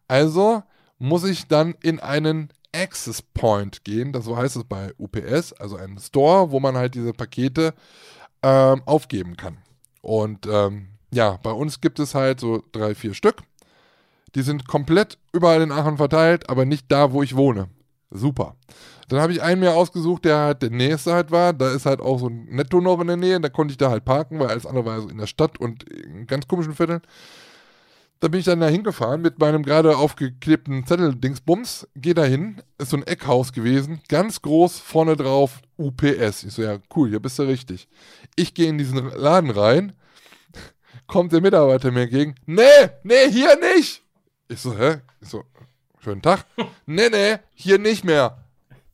Also 0.07 0.63
muss 0.97 1.23
ich 1.23 1.47
dann 1.47 1.75
in 1.81 1.99
einen 1.99 2.49
Access 2.73 3.21
Point 3.21 3.83
gehen, 3.85 4.11
das 4.11 4.25
so 4.25 4.35
heißt 4.35 4.57
es 4.57 4.65
bei 4.65 4.93
UPS, 4.97 5.53
also 5.53 5.77
einen 5.77 5.97
Store, 5.97 6.51
wo 6.51 6.59
man 6.59 6.75
halt 6.75 6.95
diese 6.95 7.13
Pakete 7.13 7.73
ähm, 8.45 8.83
aufgeben 8.85 9.35
kann. 9.35 9.57
Und 10.01 10.45
ähm, 10.45 10.89
ja, 11.11 11.39
bei 11.41 11.51
uns 11.51 11.81
gibt 11.81 11.97
es 11.99 12.13
halt 12.13 12.39
so 12.39 12.63
drei, 12.71 12.93
vier 12.93 13.15
Stück. 13.15 13.41
Die 14.35 14.43
sind 14.43 14.67
komplett 14.67 15.17
überall 15.33 15.61
in 15.61 15.71
Aachen 15.71 15.97
verteilt, 15.97 16.47
aber 16.47 16.65
nicht 16.65 16.91
da, 16.91 17.11
wo 17.11 17.23
ich 17.23 17.35
wohne. 17.35 17.69
Super. 18.11 18.55
Dann 19.07 19.19
habe 19.19 19.33
ich 19.33 19.41
einen 19.41 19.61
mir 19.61 19.73
ausgesucht, 19.73 20.25
der 20.25 20.37
halt 20.37 20.61
der 20.61 20.69
nächste 20.69 21.13
halt 21.13 21.31
war. 21.31 21.53
Da 21.53 21.71
ist 21.71 21.87
halt 21.87 22.01
auch 22.01 22.19
so 22.19 22.27
ein 22.27 22.45
Netto 22.45 22.81
noch 22.81 22.99
in 23.01 23.07
der 23.07 23.17
Nähe. 23.17 23.39
Da 23.39 23.49
konnte 23.49 23.71
ich 23.71 23.77
da 23.77 23.89
halt 23.89 24.05
parken, 24.05 24.39
weil 24.39 24.49
alles 24.49 24.67
andere 24.67 24.85
war 24.85 25.01
so 25.01 25.09
in 25.09 25.17
der 25.17 25.27
Stadt 25.27 25.59
und 25.59 25.83
in 25.83 26.27
ganz 26.27 26.47
komischen 26.47 26.75
Vierteln. 26.75 27.01
Da 28.21 28.29
bin 28.29 28.39
ich 28.39 28.45
dann 28.45 28.61
da 28.61 28.67
hingefahren 28.67 29.21
mit 29.21 29.39
meinem 29.39 29.63
gerade 29.63 29.97
aufgeklebten 29.97 30.85
Zettel-Dingsbums. 30.85 31.87
Geh 31.95 32.13
da 32.13 32.23
hin, 32.23 32.61
ist 32.77 32.91
so 32.91 32.97
ein 32.97 33.05
Eckhaus 33.05 33.51
gewesen, 33.51 33.99
ganz 34.07 34.41
groß, 34.41 34.79
vorne 34.79 35.15
drauf 35.15 35.61
UPS. 35.77 36.43
Ich 36.43 36.53
so, 36.53 36.63
ja, 36.63 36.77
cool, 36.95 37.09
hier 37.09 37.19
bist 37.19 37.37
du 37.39 37.43
richtig. 37.43 37.87
Ich 38.35 38.53
gehe 38.53 38.69
in 38.69 38.77
diesen 38.77 39.09
Laden 39.09 39.49
rein, 39.49 39.93
kommt 41.07 41.33
der 41.33 41.41
Mitarbeiter 41.41 41.91
mir 41.91 42.03
entgegen. 42.03 42.35
Nee, 42.45 42.63
nee, 43.03 43.29
hier 43.29 43.57
nicht. 43.59 44.01
Ich 44.47 44.59
so, 44.59 44.77
hä? 44.77 45.01
Ich 45.21 45.29
so, 45.29 45.43
schönen 45.99 46.21
Tag. 46.21 46.45
nee, 46.85 47.09
nee, 47.09 47.37
hier 47.53 47.79
nicht 47.79 48.05
mehr. 48.05 48.37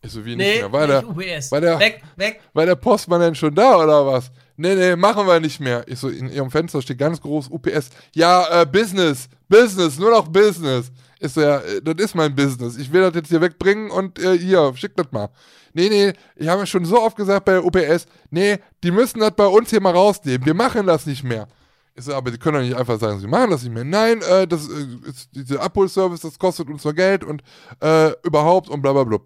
Ich 0.02 0.12
so, 0.12 0.26
wie 0.26 0.36
nicht 0.36 0.62
mehr? 0.62 0.72
War 0.72 0.88
der, 0.88 1.08
UBS. 1.08 1.52
war 1.52 1.62
der, 1.62 1.80
weg, 1.80 2.02
weg. 2.16 2.42
war 2.54 2.66
der 2.66 2.76
Postmann 2.76 3.22
denn 3.22 3.36
schon 3.36 3.54
da 3.54 3.78
oder 3.78 4.06
was? 4.08 4.32
Nee, 4.62 4.76
nee, 4.76 4.96
machen 4.96 5.26
wir 5.26 5.40
nicht 5.40 5.60
mehr. 5.60 5.84
Ich 5.88 5.98
so, 5.98 6.08
in 6.08 6.30
ihrem 6.30 6.52
Fenster 6.52 6.84
steht 6.84 7.00
ganz 7.00 7.20
groß 7.20 7.50
UPS. 7.50 7.90
Ja, 8.14 8.62
äh, 8.62 8.66
Business, 8.68 9.28
Business, 9.50 9.98
nur 9.98 10.12
noch 10.12 10.28
Business. 10.28 10.92
Ich 11.20 11.34
so, 11.34 11.42
ja, 11.42 11.58
äh, 11.58 11.82
das 11.82 11.96
ist 12.06 12.14
mein 12.14 12.36
Business. 12.36 12.78
Ich 12.78 12.94
will 12.94 13.02
das 13.02 13.16
jetzt 13.16 13.30
hier 13.30 13.42
wegbringen 13.42 13.90
und 13.90 14.20
äh, 14.20 14.38
hier, 14.38 14.72
schick 14.76 14.96
das 14.96 15.08
mal. 15.12 15.30
Nee, 15.74 15.90
nee, 15.90 16.14
ich 16.36 16.48
habe 16.48 16.68
schon 16.68 16.86
so 16.86 17.02
oft 17.02 17.18
gesagt 17.18 17.46
bei 17.46 17.54
der 17.54 17.66
UPS, 17.66 18.06
nee, 18.30 18.60
die 18.84 18.92
müssen 18.92 19.20
das 19.20 19.32
bei 19.32 19.48
uns 19.48 19.72
hier 19.72 19.82
mal 19.82 19.94
rausnehmen. 19.94 20.46
Wir 20.46 20.54
machen 20.54 20.86
das 20.86 21.08
nicht 21.08 21.24
mehr. 21.24 21.48
Ich 21.96 22.06
so, 22.06 22.14
aber 22.14 22.30
die 22.30 22.38
können 22.38 22.58
doch 22.58 22.64
nicht 22.64 22.78
einfach 22.78 23.00
sagen, 23.00 23.20
sie 23.20 23.28
machen 23.28 23.50
das 23.50 23.64
nicht 23.64 23.74
mehr. 23.74 23.84
Nein, 23.84 24.22
äh, 24.22 24.46
das 24.46 24.70
äh, 24.70 25.10
ist 25.10 25.30
dieser 25.32 25.62
Abholservice, 25.62 26.22
das 26.22 26.38
kostet 26.38 26.70
uns 26.70 26.84
nur 26.84 26.94
Geld 26.94 27.24
und 27.24 27.42
äh, 27.82 28.12
überhaupt 28.24 28.70
und 28.70 28.84
bla 28.84 28.94
bla 28.94 29.06
bla. 29.06 29.18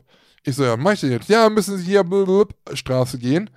Ich 0.44 0.56
so, 0.56 0.64
ja, 0.64 0.78
mach 0.78 0.94
ich 0.94 1.02
denn 1.02 1.12
jetzt? 1.12 1.28
Ja, 1.28 1.50
müssen 1.50 1.78
Sie 1.78 1.84
hier 1.84 2.06
blub, 2.06 2.54
Straße 2.72 3.18
gehen. 3.18 3.50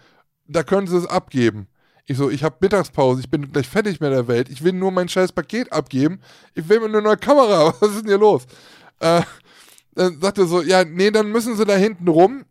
Da 0.48 0.62
können 0.62 0.86
Sie 0.86 0.96
es 0.96 1.06
abgeben. 1.06 1.68
Ich 2.06 2.16
so, 2.16 2.30
ich 2.30 2.42
habe 2.42 2.56
Mittagspause, 2.60 3.20
ich 3.20 3.30
bin 3.30 3.52
gleich 3.52 3.68
fertig 3.68 4.00
mit 4.00 4.10
der 4.10 4.28
Welt. 4.28 4.48
Ich 4.48 4.64
will 4.64 4.72
nur 4.72 4.90
mein 4.90 5.08
scheiß 5.08 5.32
Paket 5.32 5.70
abgeben. 5.72 6.20
Ich 6.54 6.66
will 6.68 6.80
mir 6.80 6.86
eine 6.86 7.02
neue 7.02 7.18
Kamera. 7.18 7.74
Was 7.80 7.90
ist 7.90 8.00
denn 8.00 8.08
hier 8.08 8.18
los? 8.18 8.46
Äh, 8.98 9.22
dann 9.94 10.20
sagt 10.20 10.38
er 10.38 10.46
so, 10.46 10.62
ja, 10.62 10.84
nee, 10.84 11.10
dann 11.10 11.30
müssen 11.30 11.56
Sie 11.56 11.64
da 11.66 11.74
hinten 11.74 12.08
rum. 12.08 12.46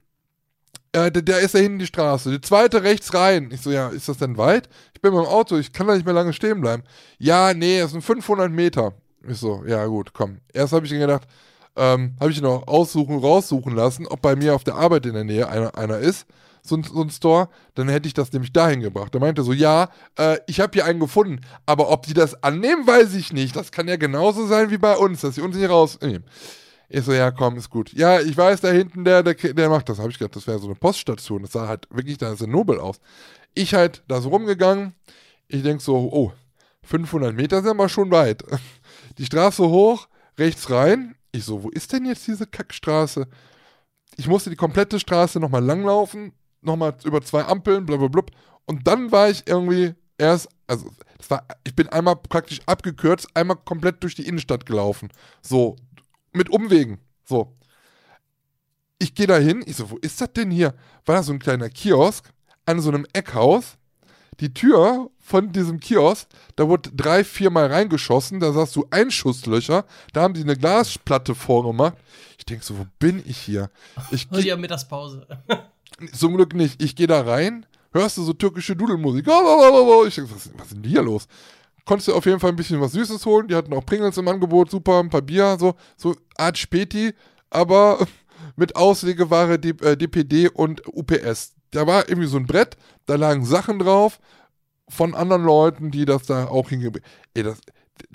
Äh, 0.92 1.12
der, 1.12 1.24
der 1.24 1.40
ist 1.40 1.56
da 1.56 1.60
hinten 1.60 1.80
die 1.80 1.88
Straße. 1.88 2.30
Die 2.30 2.42
zweite 2.42 2.84
rechts 2.84 3.14
rein. 3.16 3.50
Ich 3.52 3.62
so, 3.62 3.72
ja, 3.72 3.90
ist 3.90 4.08
das 4.08 4.18
denn 4.18 4.38
weit? 4.38 4.70
Ich 4.94 5.02
bin 5.02 5.12
dem 5.12 5.22
Auto, 5.22 5.58
ich 5.58 5.74
kann 5.74 5.88
da 5.88 5.96
nicht 5.96 6.06
mehr 6.06 6.14
lange 6.14 6.34
stehen 6.34 6.62
bleiben. 6.62 6.84
Ja, 7.18 7.54
nee, 7.54 7.80
es 7.80 7.92
sind 7.92 8.04
500 8.04 8.52
Meter. 8.52 8.94
Ich 9.28 9.40
so, 9.40 9.64
ja 9.66 9.86
gut, 9.88 10.14
komm. 10.14 10.38
Erst 10.54 10.74
habe 10.74 10.86
ich 10.86 10.92
gedacht, 10.92 11.28
ähm, 11.76 12.16
habe 12.20 12.32
ich 12.32 12.44
auch 12.44 12.68
aussuchen, 12.68 13.20
raussuchen 13.20 13.76
lassen, 13.76 14.08
ob 14.08 14.22
bei 14.22 14.36
mir 14.36 14.56
auf 14.56 14.64
der 14.64 14.76
Arbeit 14.76 15.06
in 15.06 15.14
der 15.14 15.24
Nähe 15.24 15.48
einer, 15.48 15.76
einer 15.78 15.98
ist, 15.98 16.26
so 16.68 16.76
ein, 16.76 16.84
so 16.84 17.02
ein 17.02 17.10
Store, 17.10 17.50
dann 17.76 17.90
hätte 17.90 18.08
ich 18.08 18.14
das 18.14 18.32
nämlich 18.32 18.54
dahin 18.54 18.82
gebracht. 18.82 19.14
Er 19.14 19.20
meinte 19.20 19.44
so, 19.44 19.54
ja, 19.54 19.90
äh, 20.18 20.38
ich 20.48 20.60
habe 20.60 20.72
hier 20.74 20.86
einen 20.86 21.00
gefunden, 21.00 21.42
aber 21.66 21.90
ob 21.90 22.06
die 22.06 22.14
das 22.14 22.44
annehmen, 22.44 22.86
weiß 22.86 23.14
ich 23.16 23.34
nicht. 23.34 23.56
Das 23.56 23.72
kann 23.72 23.88
ja 23.88 23.96
genauso 23.96 24.46
sein 24.48 24.72
wie 24.72 24.78
bei 24.78 24.96
uns, 24.96 25.22
dass 25.22 25.36
sie 25.36 25.42
uns 25.42 25.56
nicht 25.56 25.70
rausnehmen. 25.70 26.24
Ich 26.90 27.04
so, 27.04 27.14
ja, 27.14 27.32
komm, 27.32 27.58
ist 27.58 27.70
gut. 27.70 27.92
Ja, 27.94 28.22
ich 28.22 28.38
weiß, 28.38 28.62
da 28.62 28.70
hinten, 28.70 29.04
der, 29.04 29.22
der, 29.22 29.34
der 29.34 29.70
macht 29.70 29.90
das. 29.90 30.00
Habe 30.00 30.10
ich 30.10 30.20
gedacht, 30.20 30.36
das 30.36 30.48
wäre 30.48 30.60
so 30.60 30.68
eine 30.68 30.76
Poststation. 30.76 31.42
Das 31.42 31.52
sah 31.52 31.68
halt 31.68 31.88
wirklich 31.90 32.18
da 32.18 32.34
sehr 32.36 32.48
nobel 32.48 32.80
aus. 32.80 33.02
Ich 33.54 33.74
halt 33.74 34.04
da 34.08 34.22
so 34.22 34.30
rumgegangen. 34.30 34.94
Ich 35.50 35.64
denk 35.64 35.82
so, 35.82 35.96
oh, 35.96 36.32
500 36.84 37.36
Meter 37.36 37.62
sind 37.62 37.76
wir 37.78 37.90
schon 37.90 38.12
weit. 38.12 38.44
Die 39.18 39.26
Straße 39.26 39.68
hoch, 39.68 40.08
rechts 40.38 40.70
rein. 40.70 41.16
Ich 41.34 41.44
so, 41.44 41.64
wo 41.64 41.70
ist 41.70 41.92
denn 41.92 42.06
jetzt 42.06 42.26
diese 42.28 42.48
Kackstraße? 42.48 43.28
Ich 44.16 44.28
musste 44.28 44.50
die 44.50 44.56
komplette 44.56 45.00
Straße 45.00 45.40
nochmal 45.40 45.64
langlaufen, 45.64 46.34
nochmal 46.62 46.96
über 47.04 47.22
zwei 47.22 47.46
Ampeln, 47.46 47.86
blablabla. 47.86 48.24
Und 48.66 48.88
dann 48.88 49.12
war 49.12 49.30
ich 49.30 49.48
irgendwie 49.48 49.96
erst, 50.18 50.50
also, 50.68 50.90
das 51.18 51.30
war, 51.30 51.46
ich 51.64 51.76
bin 51.76 51.88
einmal 51.90 52.16
praktisch 52.16 52.60
abgekürzt, 52.66 53.28
einmal 53.34 53.58
komplett 53.58 54.04
durch 54.04 54.16
die 54.16 54.28
Innenstadt 54.28 54.66
gelaufen. 54.66 55.10
So, 55.42 55.76
mit 56.34 56.50
Umwegen. 56.50 57.00
So. 57.26 57.54
Ich 59.00 59.14
gehe 59.14 59.28
da 59.28 59.38
hin, 59.38 59.64
ich 59.66 59.76
so, 59.76 59.92
wo 59.92 59.98
ist 59.98 60.20
das 60.22 60.34
denn 60.34 60.52
hier? 60.52 60.74
War 61.06 61.16
da 61.16 61.24
so 61.24 61.32
ein 61.32 61.40
kleiner 61.40 61.70
Kiosk 61.70 62.32
an 62.66 62.82
so 62.82 62.90
einem 62.90 63.06
Eckhaus. 63.14 63.78
Die 64.40 64.54
Tür 64.54 65.10
von 65.20 65.52
diesem 65.52 65.80
Kiosk, 65.80 66.28
da 66.56 66.68
wurde 66.68 66.92
drei, 66.94 67.24
viermal 67.24 67.68
reingeschossen, 67.68 68.40
da 68.40 68.54
sahst 68.54 68.76
du 68.76 68.86
Einschusslöcher, 68.92 69.86
da 70.14 70.22
haben 70.22 70.36
die 70.36 70.44
eine 70.44 70.56
Glasplatte 70.56 71.34
vorgemacht. 71.34 71.98
Ich 72.38 72.46
denk 72.46 72.64
so, 72.64 72.78
wo 72.78 72.86
bin 73.00 73.24
ich 73.26 73.38
hier? 73.38 73.72
Ich 74.12 74.30
geh, 74.30 74.42
ja, 74.42 74.56
Mittagspause. 74.56 75.26
zum 76.14 76.36
Glück 76.36 76.54
nicht. 76.54 76.82
Ich 76.82 76.96
gehe 76.96 77.08
da 77.08 77.22
rein, 77.22 77.66
hörst 77.94 78.18
du 78.18 78.24
so 78.24 78.34
türkische 78.34 78.76
Dudelmusik. 78.76 79.28
Ich 80.08 80.16
denk, 80.16 80.32
was, 80.34 80.50
was 80.58 80.68
ist 80.68 80.76
denn 80.76 80.84
hier 80.84 81.02
los? 81.02 81.28
Konntest 81.86 82.10
du 82.10 82.14
auf 82.14 82.26
jeden 82.26 82.40
Fall 82.40 82.50
ein 82.52 82.56
bisschen 82.56 82.82
was 82.82 82.92
Süßes 82.92 83.26
holen. 83.26 83.48
Die 83.48 83.56
hatten 83.56 83.74
auch 83.74 83.86
Pringles 83.86 84.18
im 84.18 84.28
Angebot, 84.28 84.70
super, 84.70 85.00
ein 85.00 85.10
paar 85.10 85.22
Bier, 85.22 85.58
so, 85.60 85.76
so 85.96 86.16
Art 86.38 86.58
Späti, 86.58 87.14
aber 87.50 88.06
mit 88.56 88.76
Auslegeware 88.76 89.58
D- 89.58 89.70
äh, 89.86 89.96
DPD 89.96 90.50
und 90.50 90.82
UPS. 90.88 91.54
Da 91.72 91.88
war 91.88 92.08
irgendwie 92.10 92.28
so 92.28 92.38
ein 92.38 92.46
Brett, 92.46 92.78
da 93.06 93.16
lagen 93.16 93.46
Sachen 93.46 93.80
drauf 93.80 94.20
von 94.90 95.16
anderen 95.16 95.44
Leuten, 95.44 95.92
die 95.92 96.06
das 96.06 96.24
da 96.24 96.48
auch 96.48 96.70
hingebracht 96.70 97.04
da 97.34 97.54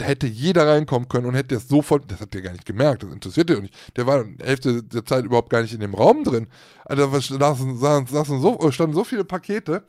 hätte 0.01 0.27
jeder 0.27 0.67
reinkommen 0.67 1.09
können 1.09 1.27
und 1.27 1.35
hätte 1.35 1.55
das 1.55 1.69
sofort, 1.69 2.11
das 2.11 2.21
hat 2.21 2.35
der 2.35 2.43
gar 2.43 2.53
nicht 2.53 2.67
gemerkt, 2.67 3.03
das 3.03 3.13
interessiert 3.13 3.49
der 3.49 3.61
nicht. 3.61 3.75
Der 3.97 4.07
war 4.07 4.25
die 4.25 4.45
Hälfte 4.45 4.83
der 4.83 5.05
Zeit 5.05 5.25
überhaupt 5.25 5.51
gar 5.51 5.63
nicht 5.63 5.75
in 5.75 5.81
dem 5.81 5.95
Raum 5.95 6.25
drin. 6.25 6.49
Also 6.85 7.07
da 7.39 7.55
saßen, 7.55 8.41
so, 8.41 8.71
standen 8.71 8.95
so 8.95 9.05
viele 9.05 9.25
Pakete. 9.25 9.85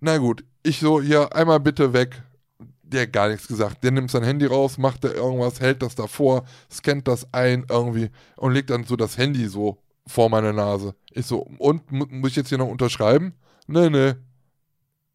Na 0.00 0.18
gut, 0.18 0.44
ich 0.62 0.80
so, 0.80 1.00
hier 1.00 1.34
einmal 1.34 1.60
bitte 1.60 1.92
weg. 1.92 2.22
Der 2.82 3.02
hat 3.02 3.12
gar 3.12 3.28
nichts 3.28 3.46
gesagt. 3.46 3.84
Der 3.84 3.92
nimmt 3.92 4.10
sein 4.10 4.24
Handy 4.24 4.46
raus, 4.46 4.76
macht 4.76 5.04
da 5.04 5.12
irgendwas, 5.12 5.60
hält 5.60 5.82
das 5.82 5.94
davor, 5.94 6.44
scannt 6.70 7.06
das 7.06 7.32
ein 7.32 7.64
irgendwie 7.68 8.10
und 8.36 8.52
legt 8.52 8.70
dann 8.70 8.84
so 8.84 8.96
das 8.96 9.16
Handy 9.16 9.46
so 9.46 9.78
vor 10.06 10.28
meine 10.28 10.52
Nase. 10.52 10.94
Ich 11.12 11.26
so, 11.26 11.38
und 11.58 11.92
mu- 11.92 12.06
muss 12.08 12.30
ich 12.30 12.36
jetzt 12.36 12.48
hier 12.48 12.58
noch 12.58 12.68
unterschreiben? 12.68 13.34
Nee, 13.68 13.90
nee. 13.90 14.14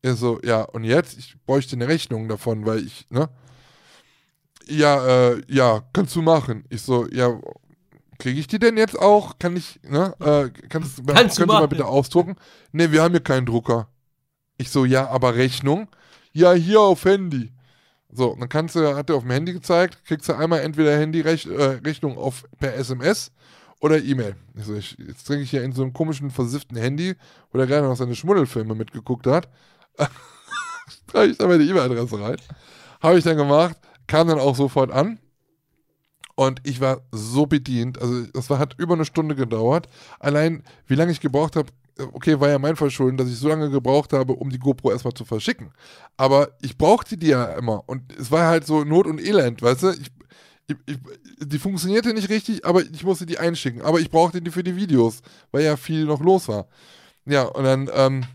Er 0.01 0.15
so, 0.15 0.39
ja, 0.43 0.61
und 0.61 0.83
jetzt? 0.83 1.17
Ich 1.17 1.35
bräuchte 1.45 1.75
eine 1.75 1.87
Rechnung 1.87 2.29
davon, 2.29 2.65
weil 2.65 2.85
ich, 2.85 3.07
ne? 3.09 3.27
Ja, 4.67 5.05
äh, 5.05 5.41
ja, 5.47 5.83
kannst 5.93 6.15
du 6.15 6.21
machen. 6.21 6.65
Ich 6.69 6.81
so, 6.81 7.07
ja, 7.11 7.39
kriege 8.17 8.39
ich 8.39 8.47
die 8.47 8.59
denn 8.59 8.77
jetzt 8.77 8.97
auch? 8.97 9.37
Kann 9.39 9.55
ich, 9.55 9.79
ne? 9.83 10.13
Äh, 10.19 10.49
kannst, 10.69 11.05
Kannst 11.07 11.39
du 11.39 11.45
mal 11.45 11.67
bitte 11.67 11.85
ausdrucken? 11.85 12.35
Nee, 12.71 12.91
wir 12.91 13.03
haben 13.03 13.11
hier 13.11 13.21
keinen 13.21 13.45
Drucker. 13.45 13.87
Ich 14.57 14.69
so, 14.69 14.85
ja, 14.85 15.07
aber 15.09 15.35
Rechnung? 15.35 15.87
Ja, 16.31 16.53
hier 16.53 16.81
auf 16.81 17.05
Handy. 17.05 17.51
So, 18.11 18.35
dann 18.39 18.47
kannst 18.47 18.75
du, 18.75 18.95
hat 18.95 19.09
er 19.09 19.17
auf 19.17 19.23
dem 19.23 19.31
Handy 19.31 19.51
gezeigt, 19.53 20.05
kriegst 20.05 20.29
du 20.29 20.33
einmal 20.33 20.61
entweder 20.61 20.97
Handy-Rechnung 20.97 22.17
auf 22.17 22.45
per 22.59 22.73
SMS 22.75 23.31
oder 23.81 24.01
E-Mail. 24.01 24.35
Ich 24.55 24.63
so, 24.63 24.73
ich, 24.75 24.97
jetzt 24.97 25.27
trinke 25.27 25.43
ich 25.43 25.49
hier 25.49 25.63
in 25.63 25.73
so 25.73 25.81
einem 25.81 25.91
komischen, 25.91 26.31
versifften 26.31 26.77
Handy, 26.77 27.15
wo 27.51 27.57
der 27.57 27.67
gerade 27.67 27.87
noch 27.87 27.97
seine 27.97 28.15
Schmuddelfilme 28.15 28.73
mitgeguckt 28.73 29.27
hat. 29.27 29.49
Trage 31.07 31.31
ich 31.31 31.37
da 31.37 31.47
meine 31.47 31.63
E-Mail-Adresse 31.63 32.21
rein. 32.21 32.37
Habe 33.01 33.17
ich 33.17 33.23
dann 33.25 33.37
gemacht, 33.37 33.75
kam 34.07 34.27
dann 34.27 34.39
auch 34.39 34.55
sofort 34.55 34.91
an. 34.91 35.19
Und 36.35 36.59
ich 36.63 36.81
war 36.81 37.01
so 37.11 37.45
bedient. 37.45 38.01
Also, 38.01 38.25
das 38.33 38.49
war, 38.49 38.59
hat 38.59 38.75
über 38.77 38.93
eine 38.93 39.05
Stunde 39.05 39.35
gedauert. 39.35 39.87
Allein, 40.19 40.63
wie 40.85 40.95
lange 40.95 41.11
ich 41.13 41.21
gebraucht 41.21 41.55
habe, 41.55 41.71
okay, 42.11 42.39
war 42.39 42.49
ja 42.49 42.59
mein 42.59 42.75
Verschulden, 42.75 43.17
dass 43.17 43.29
ich 43.29 43.37
so 43.37 43.47
lange 43.47 43.69
gebraucht 43.69 44.13
habe, 44.13 44.33
um 44.33 44.49
die 44.49 44.59
GoPro 44.59 44.91
erstmal 44.91 45.13
zu 45.13 45.25
verschicken. 45.25 45.71
Aber 46.17 46.49
ich 46.61 46.77
brauchte 46.77 47.17
die 47.17 47.27
ja 47.27 47.45
immer. 47.53 47.87
Und 47.87 48.11
es 48.17 48.31
war 48.31 48.47
halt 48.47 48.65
so 48.65 48.83
Not 48.83 49.07
und 49.07 49.21
Elend, 49.21 49.61
weißt 49.61 49.83
du? 49.83 49.89
Ich, 49.91 50.11
ich, 50.67 50.75
ich, 50.85 50.97
die 51.39 51.59
funktionierte 51.59 52.13
nicht 52.13 52.29
richtig, 52.29 52.65
aber 52.65 52.81
ich 52.81 53.03
musste 53.03 53.25
die 53.25 53.39
einschicken. 53.39 53.81
Aber 53.81 53.99
ich 53.99 54.09
brauchte 54.09 54.41
die 54.41 54.51
für 54.51 54.63
die 54.63 54.75
Videos, 54.75 55.21
weil 55.51 55.63
ja 55.63 55.77
viel 55.77 56.05
noch 56.05 56.21
los 56.21 56.47
war. 56.47 56.67
Ja, 57.25 57.43
und 57.43 57.63
dann 57.63 57.89
ähm, 57.93 58.25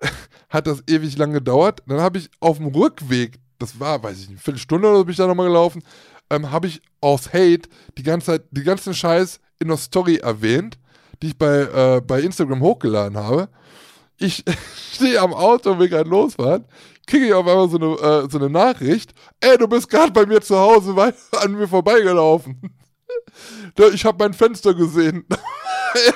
hat 0.48 0.66
das 0.66 0.82
ewig 0.88 1.16
lang 1.16 1.32
gedauert. 1.32 1.82
Dann 1.86 2.00
habe 2.00 2.18
ich 2.18 2.30
auf 2.40 2.58
dem 2.58 2.68
Rückweg, 2.68 3.38
das 3.62 3.78
war, 3.78 4.02
weiß 4.02 4.14
ich 4.14 4.20
nicht, 4.20 4.30
eine 4.30 4.38
Viertelstunde 4.38 4.88
oder 4.88 4.98
so 4.98 5.04
bin 5.04 5.12
ich 5.12 5.16
da 5.16 5.26
nochmal 5.26 5.46
gelaufen, 5.46 5.82
ähm, 6.30 6.50
habe 6.50 6.66
ich 6.66 6.82
aus 7.00 7.28
Hate 7.32 7.68
die 7.96 8.02
ganze 8.02 8.26
Zeit, 8.26 8.44
die 8.50 8.62
ganzen 8.62 8.94
Scheiß 8.94 9.40
in 9.58 9.68
der 9.68 9.76
Story 9.76 10.16
erwähnt, 10.16 10.78
die 11.22 11.28
ich 11.28 11.38
bei, 11.38 11.60
äh, 11.60 12.00
bei 12.00 12.20
Instagram 12.20 12.60
hochgeladen 12.60 13.16
habe. 13.16 13.48
Ich 14.18 14.44
stehe 14.92 15.20
am 15.20 15.32
Auto 15.32 15.78
will 15.78 15.88
gerade 15.88 16.10
losfahren, 16.10 16.64
kriege 17.06 17.26
ich 17.26 17.34
auf 17.34 17.46
einmal 17.46 17.68
so 17.68 17.76
eine, 17.76 18.24
äh, 18.24 18.28
so 18.30 18.38
eine 18.38 18.50
Nachricht, 18.50 19.12
ey, 19.40 19.56
du 19.56 19.68
bist 19.68 19.88
gerade 19.88 20.12
bei 20.12 20.26
mir 20.26 20.40
zu 20.40 20.58
Hause 20.58 20.96
weit 20.96 21.14
an 21.40 21.52
mir 21.52 21.68
vorbeigelaufen. 21.68 22.60
Ich 23.94 24.04
habe 24.04 24.24
mein 24.24 24.34
Fenster 24.34 24.74
gesehen. 24.74 25.24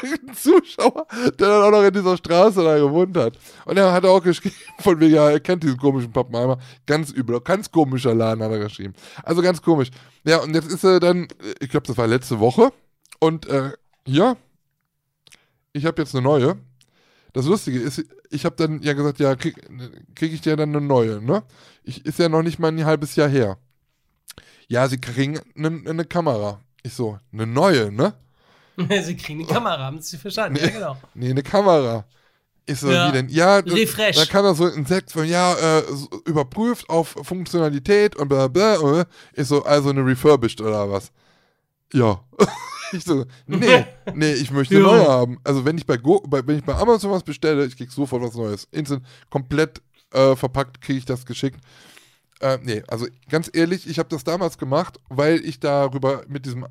Irgendein 0.02 0.34
Zuschauer, 0.34 1.06
der 1.38 1.48
dann 1.48 1.62
auch 1.62 1.70
noch 1.70 1.82
in 1.82 1.92
dieser 1.92 2.16
Straße 2.16 2.62
da 2.62 2.78
gewohnt 2.78 3.16
hat. 3.16 3.38
Und 3.64 3.76
er 3.76 3.92
hat 3.92 4.04
auch 4.04 4.22
geschrieben, 4.22 4.54
von 4.80 4.98
wegen, 5.00 5.14
ja, 5.14 5.30
er 5.30 5.40
kennt 5.40 5.62
diesen 5.62 5.78
komischen 5.78 6.12
Pappenheimer. 6.12 6.58
Ganz 6.86 7.10
übel, 7.10 7.40
ganz 7.40 7.70
komischer 7.70 8.14
Laden 8.14 8.42
hat 8.42 8.50
er 8.50 8.58
geschrieben. 8.58 8.94
Also 9.22 9.42
ganz 9.42 9.62
komisch. 9.62 9.90
Ja, 10.24 10.38
und 10.38 10.54
jetzt 10.54 10.70
ist 10.70 10.84
er 10.84 11.00
dann, 11.00 11.28
ich 11.60 11.70
glaube, 11.70 11.86
das 11.86 11.96
war 11.96 12.06
letzte 12.06 12.40
Woche. 12.40 12.72
Und 13.20 13.46
äh, 13.46 13.72
ja, 14.06 14.36
ich 15.72 15.86
habe 15.86 16.02
jetzt 16.02 16.14
eine 16.14 16.22
neue. 16.22 16.56
Das 17.32 17.46
Lustige 17.46 17.80
ist, 17.80 18.02
ich 18.30 18.44
habe 18.44 18.56
dann 18.56 18.80
ja 18.82 18.94
gesagt, 18.94 19.18
ja, 19.18 19.36
krieg, 19.36 19.56
krieg 20.14 20.32
ich 20.32 20.40
dir 20.40 20.56
dann 20.56 20.74
eine 20.74 20.84
neue, 20.84 21.20
ne? 21.22 21.42
Ich, 21.82 22.04
ist 22.06 22.18
ja 22.18 22.28
noch 22.28 22.42
nicht 22.42 22.58
mal 22.58 22.68
ein 22.68 22.84
halbes 22.84 23.14
Jahr 23.14 23.28
her. 23.28 23.58
ja, 24.68 24.88
sie 24.88 24.98
kriegen 24.98 25.38
eine 25.56 25.70
ne 25.70 26.04
Kamera. 26.04 26.60
Ich 26.82 26.94
so, 26.94 27.18
eine 27.32 27.46
neue, 27.46 27.92
ne? 27.92 28.14
Sie 29.02 29.16
kriegen 29.16 29.40
eine 29.40 29.48
Kamera, 29.52 29.78
haben 29.78 30.00
Sie 30.00 30.16
verstanden? 30.18 30.58
Ja, 30.60 30.68
genau. 30.70 30.96
Nee, 31.14 31.30
eine 31.30 31.42
Kamera. 31.42 32.04
Ich 32.68 32.80
so, 32.80 32.90
Ja. 32.90 33.08
wie 33.08 33.12
denn? 33.12 33.28
Ja, 33.28 33.62
das- 33.62 33.74
Refresh. 33.74 34.16
Da 34.16 34.24
kam 34.26 34.44
da 34.44 34.54
so 34.54 34.64
ein 34.64 34.84
Sekt 34.86 35.12
von, 35.12 35.24
ja, 35.26 35.54
äh, 35.54 35.82
überprüft 36.26 36.88
auf 36.90 37.14
Funktionalität 37.22 38.16
und 38.16 38.28
bla 38.28 38.48
bla. 38.48 38.76
bla. 38.76 39.04
Ich 39.34 39.46
so, 39.46 39.62
also 39.64 39.90
eine 39.90 40.04
refurbished 40.04 40.60
oder 40.60 40.90
was? 40.90 41.12
Ja. 41.92 42.20
ich 42.92 43.04
so, 43.04 43.24
nee, 43.46 43.86
nee, 44.14 44.32
ich 44.32 44.50
möchte 44.50 44.74
Ja. 44.74 44.80
neue 44.80 45.06
haben. 45.08 45.38
Also 45.44 45.64
wenn 45.64 45.78
ich 45.78 45.86
bei, 45.86 45.96
Go, 45.96 46.20
bei 46.26 46.44
wenn 46.46 46.58
ich 46.58 46.64
bei 46.64 46.74
Amazon 46.74 47.12
was 47.12 47.22
bestelle, 47.22 47.64
ich 47.66 47.76
krieg 47.76 47.90
sofort 47.92 48.22
was 48.22 48.34
Neues. 48.34 48.66
Instant, 48.72 49.04
komplett 49.30 49.80
äh, 50.12 50.34
verpackt 50.34 50.80
kriege 50.80 50.98
ich 50.98 51.04
das 51.04 51.24
geschickt. 51.24 51.60
Äh, 52.40 52.58
nee, 52.62 52.82
also 52.88 53.06
ganz 53.30 53.48
ehrlich, 53.52 53.88
ich 53.88 53.98
habe 54.00 54.08
das 54.08 54.24
damals 54.24 54.58
gemacht, 54.58 54.98
weil 55.08 55.38
ich 55.44 55.60
darüber 55.60 56.22
mit 56.28 56.44
diesem 56.44 56.66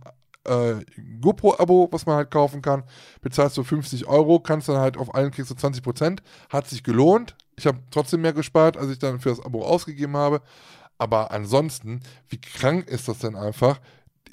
äh, 0.46 0.86
GoPro-Abo, 1.22 1.90
was 1.92 2.06
man 2.06 2.16
halt 2.16 2.32
kaufen 2.32 2.62
kann, 2.62 2.84
bezahlst 3.22 3.58
du 3.58 3.64
50 3.64 4.08
Euro, 4.08 4.40
kannst 4.40 4.70
dann 4.70 4.78
halt 4.78 4.98
auf 4.98 5.14
allen 5.14 5.32
kriegst 5.32 5.52
du 5.52 5.56
20%. 5.56 6.20
Hat 6.50 6.68
sich 6.68 6.84
gelohnt. 6.84 7.36
Ich 7.58 7.68
habe 7.68 7.80
trotzdem 7.92 8.22
mehr 8.22 8.34
gespart, 8.34 8.78
als 8.78 8.92
ich 8.92 9.00
dann 9.00 9.20
für 9.20 9.30
das 9.30 9.44
Abo 9.44 9.64
ausgegeben 9.66 10.18
habe. 10.18 10.42
Aber 10.98 11.32
ansonsten, 11.32 12.02
wie 12.30 12.40
krank 12.40 12.88
ist 12.88 13.08
das 13.08 13.20
denn 13.20 13.36
einfach? 13.36 13.80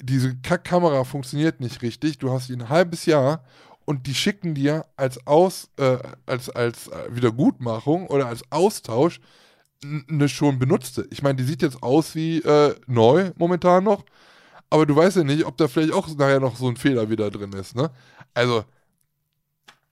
Diese 0.01 0.35
Kackkamera 0.35 1.03
funktioniert 1.03 1.59
nicht 1.59 1.81
richtig. 1.81 2.17
Du 2.17 2.31
hast 2.31 2.49
die 2.49 2.53
ein 2.53 2.69
halbes 2.69 3.05
Jahr 3.05 3.43
und 3.85 4.07
die 4.07 4.15
schicken 4.15 4.55
dir 4.55 4.85
als 4.95 5.25
Aus, 5.27 5.69
äh, 5.77 5.97
als, 6.25 6.49
als 6.49 6.87
äh, 6.87 7.15
Wiedergutmachung 7.15 8.07
oder 8.07 8.27
als 8.27 8.43
Austausch 8.51 9.19
eine 9.83 10.29
schon 10.29 10.59
benutzte. 10.59 11.07
Ich 11.11 11.21
meine, 11.21 11.35
die 11.35 11.43
sieht 11.43 11.61
jetzt 11.61 11.83
aus 11.83 12.15
wie 12.15 12.39
äh, 12.39 12.75
neu 12.87 13.31
momentan 13.35 13.83
noch, 13.83 14.05
aber 14.73 14.85
du 14.87 14.95
weißt 14.95 15.17
ja 15.17 15.23
nicht, 15.23 15.45
ob 15.45 15.55
da 15.57 15.67
vielleicht 15.67 15.93
auch 15.93 16.07
nachher 16.15 16.39
noch 16.39 16.55
so 16.55 16.67
ein 16.67 16.77
Fehler 16.77 17.09
wieder 17.09 17.29
drin 17.29 17.53
ist, 17.53 17.75
ne? 17.75 17.91
Also, 18.33 18.65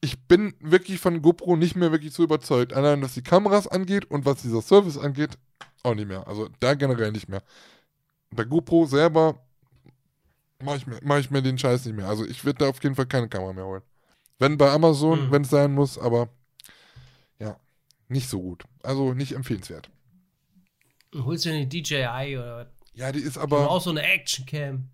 ich 0.01 0.19
bin 0.27 0.55
wirklich 0.59 0.99
von 0.99 1.21
GoPro 1.21 1.55
nicht 1.55 1.75
mehr 1.75 1.91
wirklich 1.91 2.13
so 2.13 2.23
überzeugt. 2.23 2.73
Allein 2.73 3.01
was 3.03 3.13
die 3.13 3.21
Kameras 3.21 3.67
angeht 3.67 4.05
und 4.09 4.25
was 4.25 4.41
dieser 4.41 4.61
Service 4.63 4.97
angeht, 4.97 5.37
auch 5.83 5.93
nicht 5.93 6.07
mehr. 6.07 6.27
Also 6.27 6.49
da 6.59 6.73
generell 6.73 7.11
nicht 7.11 7.29
mehr. 7.29 7.43
Bei 8.31 8.43
GoPro 8.43 8.85
selber 8.87 9.39
mache 10.63 10.77
ich, 10.77 10.87
mir- 10.87 10.99
mach 11.03 11.19
ich 11.19 11.29
mir 11.29 11.43
den 11.43 11.57
Scheiß 11.59 11.85
nicht 11.85 11.95
mehr. 11.95 12.07
Also 12.07 12.25
ich 12.25 12.43
würde 12.43 12.59
da 12.59 12.69
auf 12.69 12.81
jeden 12.81 12.95
Fall 12.95 13.05
keine 13.05 13.29
Kamera 13.29 13.53
mehr 13.53 13.65
holen. 13.65 13.83
Wenn 14.39 14.57
bei 14.57 14.71
Amazon, 14.71 15.19
Hm. 15.25 15.31
wenn 15.31 15.41
es 15.43 15.49
sein 15.51 15.71
muss, 15.73 15.99
aber 15.99 16.29
ja, 17.37 17.57
nicht 18.07 18.27
so 18.27 18.41
gut. 18.41 18.63
Also 18.81 19.13
nicht 19.13 19.33
empfehlenswert. 19.33 19.91
Holst 21.13 21.45
du 21.45 21.49
eine 21.51 21.67
DJI 21.67 22.37
oder 22.37 22.57
was? 22.57 22.67
Ja, 22.93 23.11
die 23.11 23.19
ist 23.19 23.37
Aber 23.37 23.57
aber 23.59 23.71
auch 23.71 23.81
so 23.81 23.89
eine 23.89 24.01
Actioncam. 24.03 24.89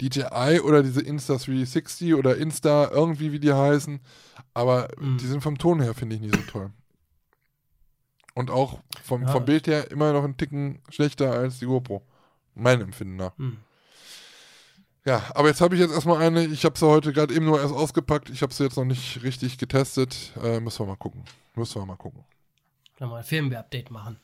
DJI 0.00 0.60
oder 0.62 0.82
diese 0.82 1.00
Insta360 1.00 2.14
oder 2.16 2.36
Insta, 2.36 2.90
irgendwie 2.90 3.32
wie 3.32 3.40
die 3.40 3.52
heißen. 3.52 4.00
Aber 4.54 4.88
Mhm. 4.98 5.18
die 5.18 5.26
sind 5.26 5.40
vom 5.42 5.58
Ton 5.58 5.80
her, 5.80 5.94
finde 5.94 6.16
ich, 6.16 6.20
nicht 6.22 6.34
so 6.34 6.42
toll. 6.42 6.70
Und 8.34 8.50
auch 8.50 8.80
vom, 9.02 9.22
Ja. 9.22 9.28
vom 9.28 9.44
Bild 9.44 9.66
her 9.66 9.90
immer 9.90 10.12
noch 10.12 10.24
einen 10.24 10.36
Ticken 10.36 10.80
schlechter 10.90 11.32
als 11.32 11.58
die 11.58 11.66
GoPro. 11.66 12.02
Mein 12.54 12.80
Empfinden 12.80 13.16
nach. 13.16 13.36
Hm. 13.38 13.56
Ja, 15.04 15.22
aber 15.34 15.48
jetzt 15.48 15.60
habe 15.60 15.74
ich 15.74 15.80
jetzt 15.80 15.92
erstmal 15.92 16.20
eine. 16.22 16.44
Ich 16.46 16.64
habe 16.64 16.78
sie 16.78 16.86
heute 16.86 17.12
gerade 17.12 17.34
eben 17.34 17.46
nur 17.46 17.60
erst 17.60 17.72
ausgepackt. 17.74 18.28
Ich 18.30 18.42
habe 18.42 18.52
sie 18.52 18.64
jetzt 18.64 18.76
noch 18.76 18.84
nicht 18.84 19.22
richtig 19.22 19.56
getestet. 19.56 20.32
Äh, 20.42 20.60
müssen 20.60 20.80
wir 20.80 20.86
mal 20.86 20.96
gucken. 20.96 21.24
Müssen 21.54 21.80
wir 21.80 21.86
mal 21.86 21.96
gucken. 21.96 22.24
Dann 22.98 23.08
mal 23.08 23.18
ein 23.18 23.24
Firmware-Update 23.24 23.90
machen. 23.90 24.18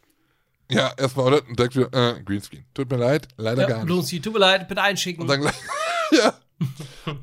Ja, 0.70 0.92
erstmal 0.96 1.26
oder? 1.26 1.46
Und 1.48 1.58
direkt 1.58 1.76
wieder 1.76 1.92
äh, 2.16 2.22
Greenscreen. 2.22 2.64
Tut 2.74 2.90
mir 2.90 2.96
leid, 2.96 3.28
leider 3.36 3.62
Ja, 3.62 3.68
gar 3.68 3.78
nicht. 3.84 3.88
Lucy, 3.88 4.20
tut 4.20 4.32
mir 4.32 4.38
leid, 4.38 4.66
bitte 4.68 4.82
einschicken. 4.82 5.22
Und 5.22 5.28
dann 5.28 5.40
gleich. 5.40 5.54
ja. 6.12 6.34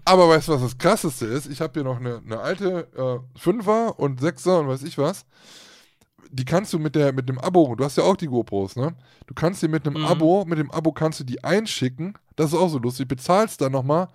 Aber 0.06 0.30
weißt 0.30 0.50
du, 0.50 0.54
was 0.54 0.62
das 0.62 0.78
krasseste 0.78 1.26
ist? 1.26 1.48
Ich 1.48 1.62
habe 1.62 1.74
hier 1.74 1.84
noch 1.84 1.98
eine, 2.00 2.22
eine 2.24 2.40
alte 2.40 2.88
äh, 2.96 3.40
Fünfer 3.40 3.98
und 4.00 4.20
Sechser 4.20 4.60
und 4.60 4.68
weiß 4.68 4.84
ich 4.84 4.98
was. 4.98 5.26
Die 6.30 6.46
kannst 6.46 6.72
du 6.72 6.80
mit 6.80 6.96
der 6.96 7.12
mit 7.12 7.28
dem 7.28 7.40
Abo, 7.40 7.76
du 7.76 7.84
hast 7.84 7.98
ja 7.98 8.04
auch 8.04 8.16
die 8.16 8.28
GoPros, 8.28 8.76
ne? 8.78 8.96
Du 9.28 9.34
kannst 9.34 9.62
die 9.64 9.68
mit 9.68 9.86
einem 9.86 10.02
Mhm. 10.02 10.06
Abo, 10.08 10.46
mit 10.46 10.60
dem 10.60 10.72
Abo 10.72 10.92
kannst 10.92 11.20
du 11.20 11.24
die 11.24 11.44
einschicken. 11.44 12.14
Das 12.36 12.48
ist 12.54 12.58
auch 12.58 12.70
so 12.70 12.78
lustig. 12.78 13.08
Bezahlst 13.08 13.60
dann 13.60 13.72
nochmal, 13.74 14.08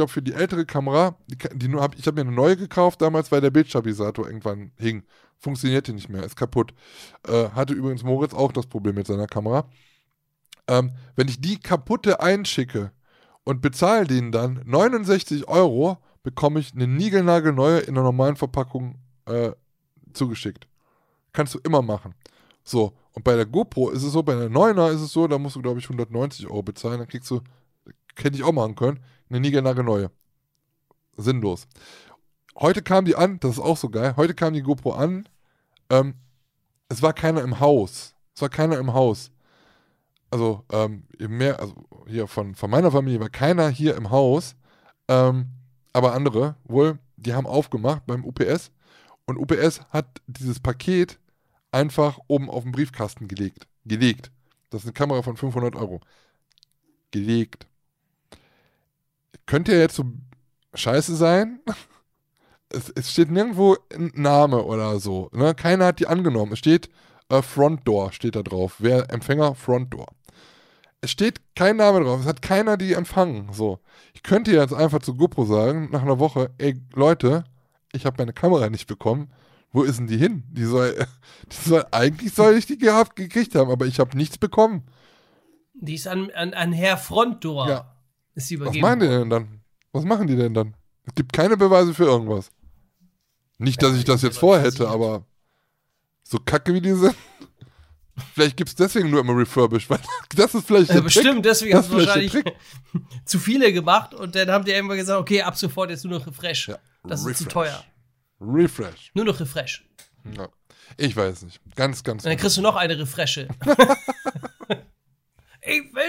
glaube 0.00 0.12
für 0.12 0.22
die 0.22 0.32
ältere 0.32 0.64
Kamera, 0.64 1.16
die, 1.26 1.36
die 1.54 1.68
nur 1.68 1.82
hab, 1.82 1.98
ich 1.98 2.06
habe 2.06 2.16
mir 2.16 2.28
eine 2.28 2.36
neue 2.36 2.56
gekauft 2.56 3.02
damals, 3.02 3.30
weil 3.30 3.40
der 3.40 3.50
Bildstabilisator 3.50 4.26
irgendwann 4.26 4.72
hing. 4.78 5.04
Funktionierte 5.38 5.92
nicht 5.92 6.08
mehr, 6.08 6.22
ist 6.22 6.36
kaputt. 6.36 6.74
Äh, 7.26 7.50
hatte 7.50 7.72
übrigens 7.72 8.02
Moritz 8.02 8.34
auch 8.34 8.52
das 8.52 8.66
Problem 8.66 8.94
mit 8.94 9.06
seiner 9.06 9.26
Kamera. 9.26 9.68
Ähm, 10.68 10.92
wenn 11.16 11.28
ich 11.28 11.40
die 11.40 11.58
kaputte 11.58 12.20
einschicke 12.20 12.92
und 13.44 13.62
bezahle 13.62 14.06
denen 14.06 14.32
dann 14.32 14.62
69 14.66 15.48
Euro, 15.48 15.98
bekomme 16.22 16.60
ich 16.60 16.74
eine 16.74 16.86
niegelnagelneue 16.86 17.80
in 17.80 17.94
der 17.94 18.04
normalen 18.04 18.36
Verpackung 18.36 18.96
äh, 19.26 19.52
zugeschickt. 20.12 20.66
Kannst 21.32 21.54
du 21.54 21.58
immer 21.60 21.82
machen. 21.82 22.14
So, 22.62 22.92
und 23.12 23.24
bei 23.24 23.36
der 23.36 23.46
GoPro 23.46 23.90
ist 23.90 24.02
es 24.02 24.12
so, 24.12 24.22
bei 24.22 24.34
der 24.34 24.50
9er 24.50 24.92
ist 24.92 25.00
es 25.00 25.12
so, 25.12 25.26
da 25.26 25.38
musst 25.38 25.56
du, 25.56 25.62
glaube 25.62 25.78
ich, 25.78 25.86
190 25.86 26.46
Euro 26.48 26.62
bezahlen, 26.62 26.98
dann 26.98 27.08
kriegst 27.08 27.30
du, 27.30 27.40
hätte 28.16 28.36
ich 28.36 28.44
auch 28.44 28.52
machen 28.52 28.76
können, 28.76 29.00
eine 29.30 29.40
niegelnagelneue. 29.40 30.10
Sinnlos. 31.16 31.66
Heute 32.58 32.82
kam 32.82 33.04
die 33.04 33.16
an, 33.16 33.40
das 33.40 33.52
ist 33.52 33.60
auch 33.60 33.76
so 33.76 33.88
geil, 33.88 34.14
heute 34.16 34.34
kam 34.34 34.52
die 34.52 34.62
GoPro 34.62 34.92
an, 34.92 35.28
ähm, 35.88 36.14
es 36.88 37.00
war 37.02 37.12
keiner 37.12 37.42
im 37.42 37.60
Haus. 37.60 38.14
Es 38.34 38.42
war 38.42 38.48
keiner 38.48 38.78
im 38.78 38.92
Haus 38.92 39.30
also 40.30 40.64
ähm, 40.72 41.04
mehr, 41.18 41.60
also 41.60 41.74
hier 42.06 42.26
von, 42.26 42.54
von 42.54 42.70
meiner 42.70 42.90
Familie 42.90 43.20
war 43.20 43.28
keiner 43.28 43.68
hier 43.68 43.96
im 43.96 44.10
Haus, 44.10 44.54
ähm, 45.08 45.50
aber 45.92 46.14
andere 46.14 46.56
wohl, 46.64 46.98
die 47.16 47.34
haben 47.34 47.46
aufgemacht 47.46 48.06
beim 48.06 48.24
UPS 48.24 48.70
und 49.26 49.36
UPS 49.36 49.80
hat 49.90 50.06
dieses 50.26 50.60
Paket 50.60 51.18
einfach 51.72 52.18
oben 52.28 52.48
auf 52.48 52.62
den 52.62 52.72
Briefkasten 52.72 53.28
gelegt. 53.28 53.66
Gelegt. 53.84 54.30
Das 54.70 54.82
ist 54.82 54.86
eine 54.86 54.92
Kamera 54.92 55.22
von 55.22 55.36
500 55.36 55.74
Euro. 55.74 56.00
Gelegt. 57.10 57.66
Könnte 59.46 59.72
ja 59.72 59.78
jetzt 59.78 59.96
so 59.96 60.04
scheiße 60.74 61.16
sein. 61.16 61.60
Es, 62.72 62.88
es 62.94 63.10
steht 63.10 63.32
nirgendwo 63.32 63.76
ein 63.92 64.12
Name 64.14 64.62
oder 64.62 65.00
so. 65.00 65.28
Ne? 65.32 65.56
Keiner 65.56 65.86
hat 65.86 65.98
die 65.98 66.06
angenommen. 66.06 66.52
Es 66.52 66.60
steht 66.60 66.88
äh, 67.28 67.42
Front 67.42 67.88
Door, 67.88 68.12
steht 68.12 68.36
da 68.36 68.44
drauf. 68.44 68.76
Wer 68.78 69.10
Empfänger 69.10 69.56
Front 69.56 69.92
Door. 69.92 70.06
Es 71.00 71.10
steht 71.10 71.40
kein 71.56 71.78
Name 71.78 72.04
drauf. 72.04 72.20
Es 72.20 72.26
hat 72.26 72.42
keiner 72.42 72.76
die 72.76 72.92
empfangen. 72.92 73.52
So. 73.52 73.80
Ich 74.14 74.22
könnte 74.22 74.52
jetzt 74.52 74.72
einfach 74.72 75.00
zu 75.00 75.16
GoPro 75.16 75.46
sagen, 75.46 75.88
nach 75.90 76.02
einer 76.02 76.20
Woche, 76.20 76.50
ey 76.58 76.80
Leute, 76.94 77.42
ich 77.92 78.06
habe 78.06 78.16
meine 78.18 78.32
Kamera 78.32 78.70
nicht 78.70 78.86
bekommen. 78.86 79.32
Wo 79.72 79.82
ist 79.82 79.98
denn 79.98 80.06
die 80.06 80.18
hin? 80.18 80.44
Die 80.50 80.64
soll, 80.64 80.94
die 81.50 81.68
soll 81.68 81.84
eigentlich 81.90 82.34
soll 82.34 82.54
ich 82.54 82.66
die 82.66 82.78
gehabt 82.78 83.16
gekriegt 83.16 83.54
haben, 83.54 83.70
aber 83.70 83.86
ich 83.86 83.98
habe 83.98 84.16
nichts 84.16 84.38
bekommen. 84.38 84.84
Die 85.74 85.94
ist 85.94 86.06
an, 86.06 86.30
an, 86.32 86.52
an 86.52 86.72
Herr 86.72 86.98
Frontdoor. 86.98 87.68
Ja. 87.68 87.96
Ist 88.34 88.48
sie 88.48 88.58
Was 88.60 88.64
übergeben. 88.66 88.82
meinen 88.82 89.00
die 89.00 89.06
worden. 89.08 89.20
denn 89.20 89.30
dann? 89.30 89.60
Was 89.92 90.04
machen 90.04 90.26
die 90.26 90.36
denn 90.36 90.54
dann? 90.54 90.74
Es 91.06 91.14
gibt 91.14 91.32
keine 91.32 91.56
Beweise 91.56 91.94
für 91.94 92.04
irgendwas. 92.04 92.50
Nicht, 93.58 93.82
dass 93.82 93.94
ich 93.96 94.04
das 94.04 94.22
jetzt 94.22 94.34
was 94.36 94.38
vorhätte, 94.40 94.88
aber 94.88 95.24
so 96.22 96.38
kacke 96.38 96.72
wie 96.72 96.80
die 96.80 96.92
sind. 96.94 97.14
Vielleicht 98.34 98.56
gibt 98.56 98.68
es 98.70 98.74
deswegen 98.76 99.10
nur 99.10 99.20
immer 99.20 99.36
refurbished, 99.36 99.88
weil 99.90 99.98
das 100.36 100.54
ist 100.54 100.66
vielleicht 100.66 100.90
der 100.90 100.96
Trick. 100.96 101.04
bestimmt, 101.04 101.44
deswegen 101.46 101.72
Das 101.72 101.88
haben 101.88 102.00
sie 102.00 102.06
wahrscheinlich 102.06 102.32
zu 103.24 103.38
viele 103.38 103.72
gemacht 103.72 104.12
und 104.14 104.34
dann 104.34 104.50
haben 104.50 104.64
die 104.64 104.72
irgendwann 104.72 104.98
gesagt, 104.98 105.18
okay, 105.18 105.40
ab 105.42 105.56
sofort 105.56 105.88
jetzt 105.90 106.04
nur 106.04 106.18
noch 106.18 106.26
Refresh. 106.26 106.68
Ja, 106.68 106.78
Das 107.04 107.20
ist 107.20 107.38
zu 107.38 107.44
Refresh. 107.44 107.52
teuer. 107.52 107.84
Refresh. 108.40 109.10
Nur 109.14 109.24
noch 109.24 109.40
Refresh. 109.40 109.88
Ja. 110.36 110.48
Ich 110.98 111.16
weiß 111.16 111.42
nicht. 111.42 111.60
Ganz, 111.76 112.02
ganz. 112.02 112.24
Und 112.24 112.30
dann 112.30 112.36
kriegst 112.38 112.56
du 112.58 112.62
noch 112.62 112.76
eine 112.76 112.98
Refresche. 112.98 113.48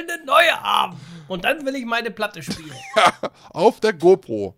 Will 0.08 0.14
eine 0.14 0.26
neue 0.26 0.52
haben. 0.62 0.98
Und 1.28 1.46
dann 1.46 1.66
will 1.66 1.76
ich 1.76 1.86
meine 1.86 2.12
Platte 2.12 2.42
spielen. 2.42 2.72
Auf 3.52 3.80
der 3.80 3.94
GoPro. 3.94 4.56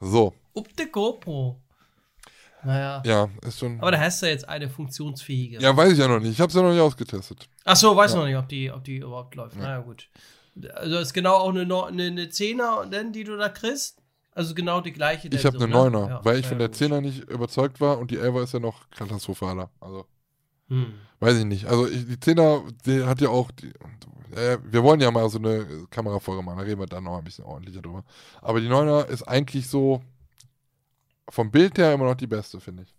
So, 0.00 0.34
Up 0.54 0.76
de 0.76 0.86
GoPro. 0.86 1.58
Naja. 2.64 3.02
ja, 3.04 3.28
ist 3.46 3.58
schon. 3.58 3.80
Aber 3.80 3.90
da 3.90 3.98
hast 3.98 4.22
du 4.22 4.26
jetzt 4.26 4.48
eine 4.48 4.68
funktionsfähige. 4.68 5.58
ja, 5.60 5.76
weiß 5.76 5.92
ich 5.92 5.98
ja 5.98 6.06
noch 6.06 6.20
nicht. 6.20 6.32
Ich 6.32 6.40
habe 6.40 6.48
es 6.48 6.54
ja 6.54 6.62
noch 6.62 6.70
nicht 6.70 6.80
ausgetestet. 6.80 7.48
Ach 7.64 7.74
so, 7.76 7.96
weiß 7.96 8.14
noch 8.14 8.24
nicht, 8.24 8.36
ob 8.36 8.48
die, 8.48 8.70
ob 8.70 8.84
die 8.84 8.96
überhaupt 8.98 9.34
läuft. 9.34 9.56
Naja, 9.56 9.80
gut. 9.80 10.08
Also 10.74 10.98
ist 10.98 11.12
genau 11.12 11.36
auch 11.36 11.48
eine, 11.48 11.62
eine, 11.62 12.04
eine 12.04 12.28
Zehner, 12.28 12.86
denn, 12.86 13.12
die 13.12 13.24
du 13.24 13.36
da 13.36 13.48
kriegst. 13.48 13.98
Also 14.34 14.54
genau 14.54 14.80
die 14.80 14.92
gleiche. 14.92 15.28
Ich 15.28 15.44
habe 15.44 15.58
so, 15.58 15.64
eine 15.64 15.72
ne? 15.72 15.78
Neuner, 15.80 16.08
Ja, 16.08 16.24
weil 16.24 16.36
ich 16.36 16.44
ja, 16.44 16.48
von 16.50 16.58
der 16.58 16.68
gut. 16.68 16.76
Zehner 16.76 17.00
nicht 17.00 17.28
überzeugt 17.28 17.80
war 17.80 17.98
und 17.98 18.10
die 18.10 18.16
Elfer 18.18 18.42
ist 18.42 18.52
ja 18.54 18.60
noch 18.60 18.88
katastrophaler. 18.90 19.70
Also, 19.80 20.06
Hm. 20.68 20.94
weiß 21.20 21.38
ich 21.38 21.44
nicht. 21.44 21.66
Also, 21.66 21.86
ich, 21.88 22.06
die 22.06 22.20
Zehner, 22.20 22.62
die 22.86 23.04
hat 23.04 23.20
ja 23.20 23.28
auch. 23.28 23.50
Die, 23.50 23.72
äh, 24.32 24.58
wir 24.64 24.82
wollen 24.82 25.00
ja 25.00 25.10
mal 25.10 25.28
so 25.28 25.38
eine 25.38 25.86
Kamerafolge 25.90 26.42
machen, 26.42 26.58
da 26.58 26.64
reden 26.64 26.80
wir 26.80 26.86
dann 26.86 27.04
noch 27.04 27.18
ein 27.18 27.24
bisschen 27.24 27.44
ordentlicher 27.44 27.82
drüber. 27.82 28.04
Aber 28.40 28.60
die 28.60 28.68
Neuner 28.68 29.06
ist 29.06 29.22
eigentlich 29.22 29.68
so 29.68 30.02
vom 31.28 31.50
Bild 31.50 31.78
her 31.78 31.94
immer 31.94 32.04
noch 32.04 32.14
die 32.14 32.26
beste, 32.26 32.60
finde 32.60 32.84
ich. 32.84 32.94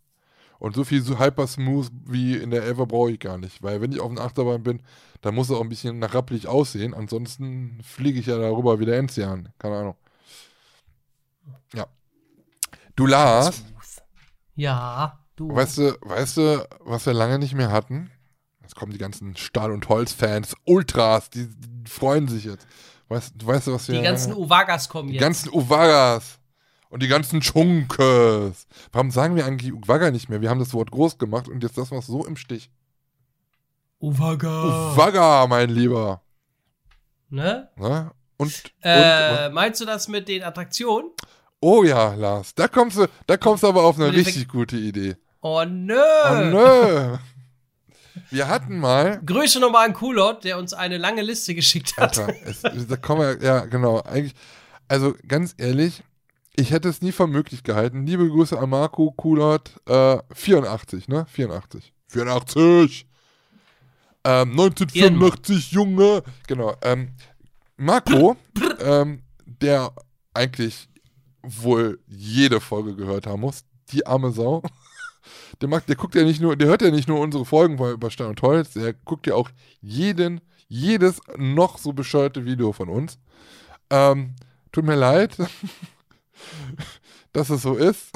Und 0.59 0.75
so 0.75 0.83
viel 0.85 1.01
so 1.01 1.19
hyper 1.19 1.45
smooth 1.45 1.91
wie 2.05 2.37
in 2.37 2.49
der 2.49 2.63
Elfer 2.63 2.85
brauche 2.85 3.11
ich 3.11 3.19
gar 3.19 3.37
nicht. 3.37 3.61
Weil 3.61 3.81
wenn 3.81 3.91
ich 3.91 3.99
auf 3.99 4.09
einer 4.09 4.21
Achterbahn 4.21 4.63
bin, 4.63 4.81
dann 5.21 5.35
muss 5.35 5.49
es 5.49 5.55
auch 5.55 5.61
ein 5.61 5.67
bisschen 5.67 5.99
nach 5.99 6.13
rappelig 6.13 6.47
aussehen. 6.47 6.93
Ansonsten 6.93 7.81
fliege 7.83 8.19
ich 8.19 8.27
ja 8.27 8.37
darüber 8.37 8.79
wie 8.79 8.85
der 8.85 8.97
Enzian. 8.97 9.49
Keine 9.59 9.75
Ahnung. 9.75 9.95
Ja. 11.73 11.87
Du 12.95 13.07
Lars. 13.07 13.63
Ja, 14.55 15.19
du. 15.35 15.53
weißt 15.53 15.79
du, 15.79 15.97
weißt 16.01 16.37
du, 16.37 16.67
was 16.79 17.05
wir 17.05 17.13
lange 17.13 17.39
nicht 17.39 17.55
mehr 17.55 17.71
hatten? 17.71 18.09
Jetzt 18.63 18.75
kommen 18.75 18.91
die 18.91 18.97
ganzen 18.97 19.35
Stahl- 19.35 19.71
und 19.71 19.87
Holz-Fans, 19.89 20.55
Ultras, 20.65 21.29
die, 21.29 21.47
die 21.47 21.89
freuen 21.89 22.27
sich 22.27 22.45
jetzt. 22.45 22.65
Weißt, 23.09 23.33
du 23.37 23.45
weißt 23.45 23.67
was 23.67 23.87
wir 23.89 23.95
die 23.97 24.01
ganzen 24.03 24.33
Uwagas 24.33 24.89
kommen 24.89 25.09
die 25.09 25.15
jetzt. 25.15 25.21
ganzen 25.21 25.49
Uwagas 25.53 26.39
und 26.89 27.03
die 27.03 27.07
ganzen 27.07 27.41
Chunkes. 27.41 28.65
Warum 28.91 29.11
sagen 29.11 29.35
wir 29.35 29.45
eigentlich 29.45 29.73
Uwaga 29.73 30.09
nicht 30.09 30.29
mehr? 30.29 30.41
Wir 30.41 30.49
haben 30.49 30.59
das 30.59 30.73
Wort 30.73 30.89
groß 30.91 31.17
gemacht 31.19 31.47
und 31.47 31.61
jetzt 31.61 31.75
lassen 31.77 31.91
wir 31.91 31.99
es 31.99 32.07
so 32.07 32.25
im 32.25 32.37
Stich. 32.37 32.71
Uwaga. 33.99 34.93
Uwaga, 34.93 35.47
mein 35.47 35.69
Lieber. 35.69 36.21
Ne? 37.29 37.69
Ne? 37.77 38.11
Und, 38.37 38.63
Äh, 38.81 39.47
und 39.47 39.53
meinst 39.53 39.79
du 39.81 39.85
das 39.85 40.07
mit 40.07 40.27
den 40.27 40.43
Attraktionen? 40.43 41.11
oh 41.61 41.83
ja, 41.83 42.13
Lars, 42.15 42.53
da 42.55 42.67
kommst 42.67 42.97
du, 42.97 43.07
da 43.25 43.37
kommst 43.37 43.63
du 43.63 43.67
aber 43.67 43.83
auf 43.83 43.97
eine 43.97 44.11
richtig 44.11 44.49
gute 44.49 44.75
Idee. 44.75 45.15
Oh 45.41 45.63
nö. 45.65 45.95
Oh 46.29 46.35
nö. 46.35 47.17
Wir 48.29 48.47
hatten 48.47 48.79
mal, 48.79 49.21
Grüße 49.25 49.59
nochmal 49.59 49.87
an 49.87 49.93
Kulot, 49.93 50.43
der 50.43 50.57
uns 50.57 50.73
eine 50.73 50.97
lange 50.97 51.21
Liste 51.21 51.55
geschickt 51.55 51.97
hat. 51.97 52.19
Alter, 52.19 52.35
es, 52.45 52.61
da 52.87 52.95
kommen 52.95 53.21
wir, 53.21 53.45
ja, 53.45 53.65
genau. 53.65 54.01
Eigentlich, 54.01 54.33
also 54.87 55.15
ganz 55.27 55.55
ehrlich, 55.57 56.03
ich 56.55 56.71
hätte 56.71 56.89
es 56.89 57.01
nie 57.01 57.11
für 57.11 57.27
möglich 57.27 57.63
gehalten. 57.63 58.05
Liebe 58.05 58.27
Grüße 58.27 58.57
an 58.57 58.69
Marco 58.69 59.11
Kulot, 59.11 59.71
äh, 59.87 60.17
84, 60.33 61.07
ne? 61.07 61.25
84. 61.31 61.93
84! 62.09 63.07
Ähm, 64.25 64.51
1985, 64.51 65.71
Junge! 65.71 66.23
Genau. 66.47 66.75
Ähm, 66.83 67.09
Marco, 67.75 68.37
ähm, 68.79 69.23
der 69.45 69.91
eigentlich 70.33 70.87
wohl 71.41 71.99
jede 72.07 72.61
Folge 72.61 72.95
gehört 72.95 73.27
haben 73.27 73.41
muss, 73.41 73.63
die 73.91 74.05
arme 74.05 74.31
Sau. 74.31 74.61
Der, 75.61 75.69
macht, 75.69 75.87
der 75.89 75.95
guckt 75.95 76.15
ja 76.15 76.23
nicht 76.23 76.41
nur, 76.41 76.55
der 76.55 76.67
hört 76.67 76.81
ja 76.81 76.91
nicht 76.91 77.07
nur 77.07 77.19
unsere 77.19 77.45
Folgen 77.45 77.77
bei- 77.77 77.91
über 77.91 78.09
Stein 78.11 78.27
und 78.27 78.41
Holz, 78.41 78.73
der 78.73 78.93
guckt 78.93 79.27
ja 79.27 79.35
auch 79.35 79.49
jeden, 79.81 80.41
jedes 80.67 81.21
noch 81.37 81.77
so 81.77 81.93
bescheuerte 81.93 82.45
Video 82.45 82.73
von 82.73 82.89
uns. 82.89 83.19
Ähm, 83.89 84.35
tut 84.71 84.85
mir 84.85 84.95
leid, 84.95 85.37
dass 87.33 87.49
es 87.49 87.61
so 87.61 87.75
ist. 87.75 88.09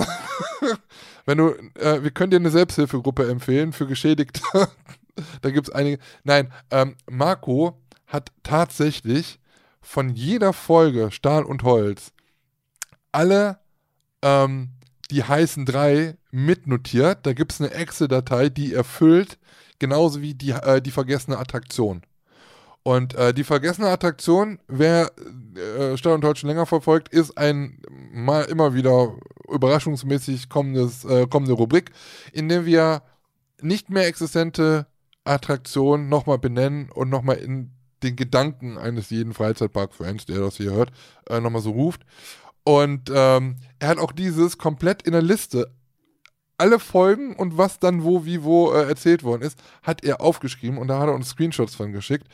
Wenn 1.26 1.38
du, 1.40 1.50
äh, 1.76 2.04
wir 2.04 2.12
können 2.12 2.32
dir 2.32 2.38
eine 2.38 2.50
Selbsthilfegruppe 2.52 3.30
empfehlen 3.30 3.74
für 3.74 3.88
Geschädigte. 3.88 4.42
da 5.42 5.50
gibt 5.52 5.68
es 5.68 5.74
einige. 5.74 6.00
Nein, 6.24 6.52
ähm, 6.72 6.96
Marco 7.10 7.82
hat 8.06 8.32
tatsächlich 8.44 9.40
von 9.82 10.10
jeder 10.10 10.54
Folge 10.54 11.12
Stahl 11.12 11.44
und 11.44 11.64
Holz 11.64 12.12
alle 13.12 13.60
ähm, 14.22 14.70
die 15.12 15.24
heißen 15.24 15.66
drei 15.66 16.18
mitnotiert. 16.32 17.26
Da 17.26 17.34
gibt 17.34 17.54
es 17.54 17.62
eine 17.62 17.72
Excel-Datei, 17.72 18.50
die 18.50 18.74
erfüllt, 18.74 19.38
genauso 19.80 20.22
wie 20.22 20.34
die, 20.34 20.52
äh, 20.52 20.82
die 20.82 20.92
vergessene 20.92 21.38
Attraktion. 21.38 22.02
Und 22.84 23.16
äh, 23.16 23.34
die 23.34 23.44
vergessene 23.44 23.90
Attraktion, 23.90 24.60
wer 24.68 25.12
äh, 25.56 25.92
und 25.92 26.38
schon 26.38 26.48
länger 26.48 26.66
verfolgt, 26.66 27.10
ist 27.10 27.38
ein 27.38 27.82
mal 28.14 28.44
immer 28.44 28.74
wieder 28.74 29.14
überraschungsmäßig 29.50 30.48
kommendes, 30.48 31.04
äh, 31.04 31.28
kommende 31.28 31.54
Rubrik, 31.54 31.92
in 32.32 32.48
der 32.48 32.66
wir 32.66 33.02
nicht 33.62 33.90
mehr 33.90 34.08
existente 34.08 34.88
Attraktionen 35.26 36.08
nochmal 36.08 36.38
benennen 36.38 36.90
und 36.90 37.10
nochmal 37.10 37.36
in 37.38 37.72
den 38.04 38.16
Gedanken 38.16 38.78
eines 38.78 39.10
jeden 39.10 39.34
Freizeitpark-Fans, 39.34 40.26
der 40.26 40.40
das 40.40 40.56
hier 40.56 40.72
hört, 40.72 40.92
äh, 41.30 41.42
nochmal 41.42 41.62
so 41.62 41.72
ruft. 41.72 42.02
Und 42.68 43.10
ähm, 43.14 43.56
er 43.80 43.88
hat 43.88 43.98
auch 43.98 44.12
dieses 44.12 44.58
komplett 44.58 45.04
in 45.04 45.14
der 45.14 45.22
Liste. 45.22 45.74
Alle 46.58 46.80
Folgen 46.80 47.34
und 47.34 47.58
was 47.58 47.80
dann 47.80 48.04
wo, 48.04 48.26
wie, 48.26 48.44
wo 48.44 48.74
äh, 48.74 48.90
erzählt 48.90 49.24
worden 49.24 49.42
ist, 49.42 49.58
hat 49.84 50.04
er 50.04 50.20
aufgeschrieben 50.20 50.78
und 50.78 50.90
da 50.90 51.00
hat 51.00 51.08
er 51.08 51.14
uns 51.14 51.30
Screenshots 51.30 51.76
von 51.76 51.94
geschickt. 51.94 52.28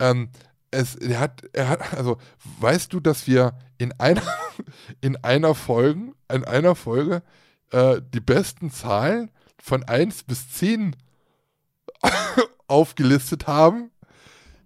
Ähm, 0.00 0.30
es, 0.72 0.96
er 0.96 1.20
hat, 1.20 1.44
er 1.52 1.68
hat, 1.68 1.92
also, 1.96 2.18
weißt 2.58 2.92
du, 2.92 2.98
dass 2.98 3.28
wir 3.28 3.56
in 3.78 3.92
einer, 4.00 4.22
in 5.00 5.14
einer 5.22 5.54
Folge, 5.54 6.12
in 6.28 6.44
einer 6.44 6.74
Folge 6.74 7.22
äh, 7.70 8.00
die 8.12 8.18
besten 8.18 8.72
Zahlen 8.72 9.30
von 9.62 9.84
1 9.84 10.24
bis 10.24 10.50
10 10.54 10.96
aufgelistet 12.66 13.46
haben? 13.46 13.92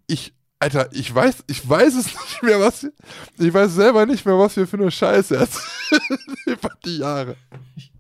Ich, 0.07 0.33
Alter, 0.63 0.89
ich 0.93 1.13
weiß, 1.13 1.43
ich 1.49 1.69
weiß 1.69 1.97
es 1.97 2.07
nicht 2.21 2.43
mehr, 2.45 2.61
was 2.61 2.85
wir, 2.85 2.93
ich 3.37 3.53
weiß 3.53 3.73
selber 3.73 4.07
nicht 4.07 4.25
mehr, 4.25 4.39
was 4.39 4.57
wir 4.57 4.65
für 4.69 4.77
eine 4.77 4.93
Scheiße 4.93 5.37
erzählen 5.37 6.21
über 6.47 6.71
die 6.85 6.99
Jahre. 6.99 7.35
Ich 7.75 7.91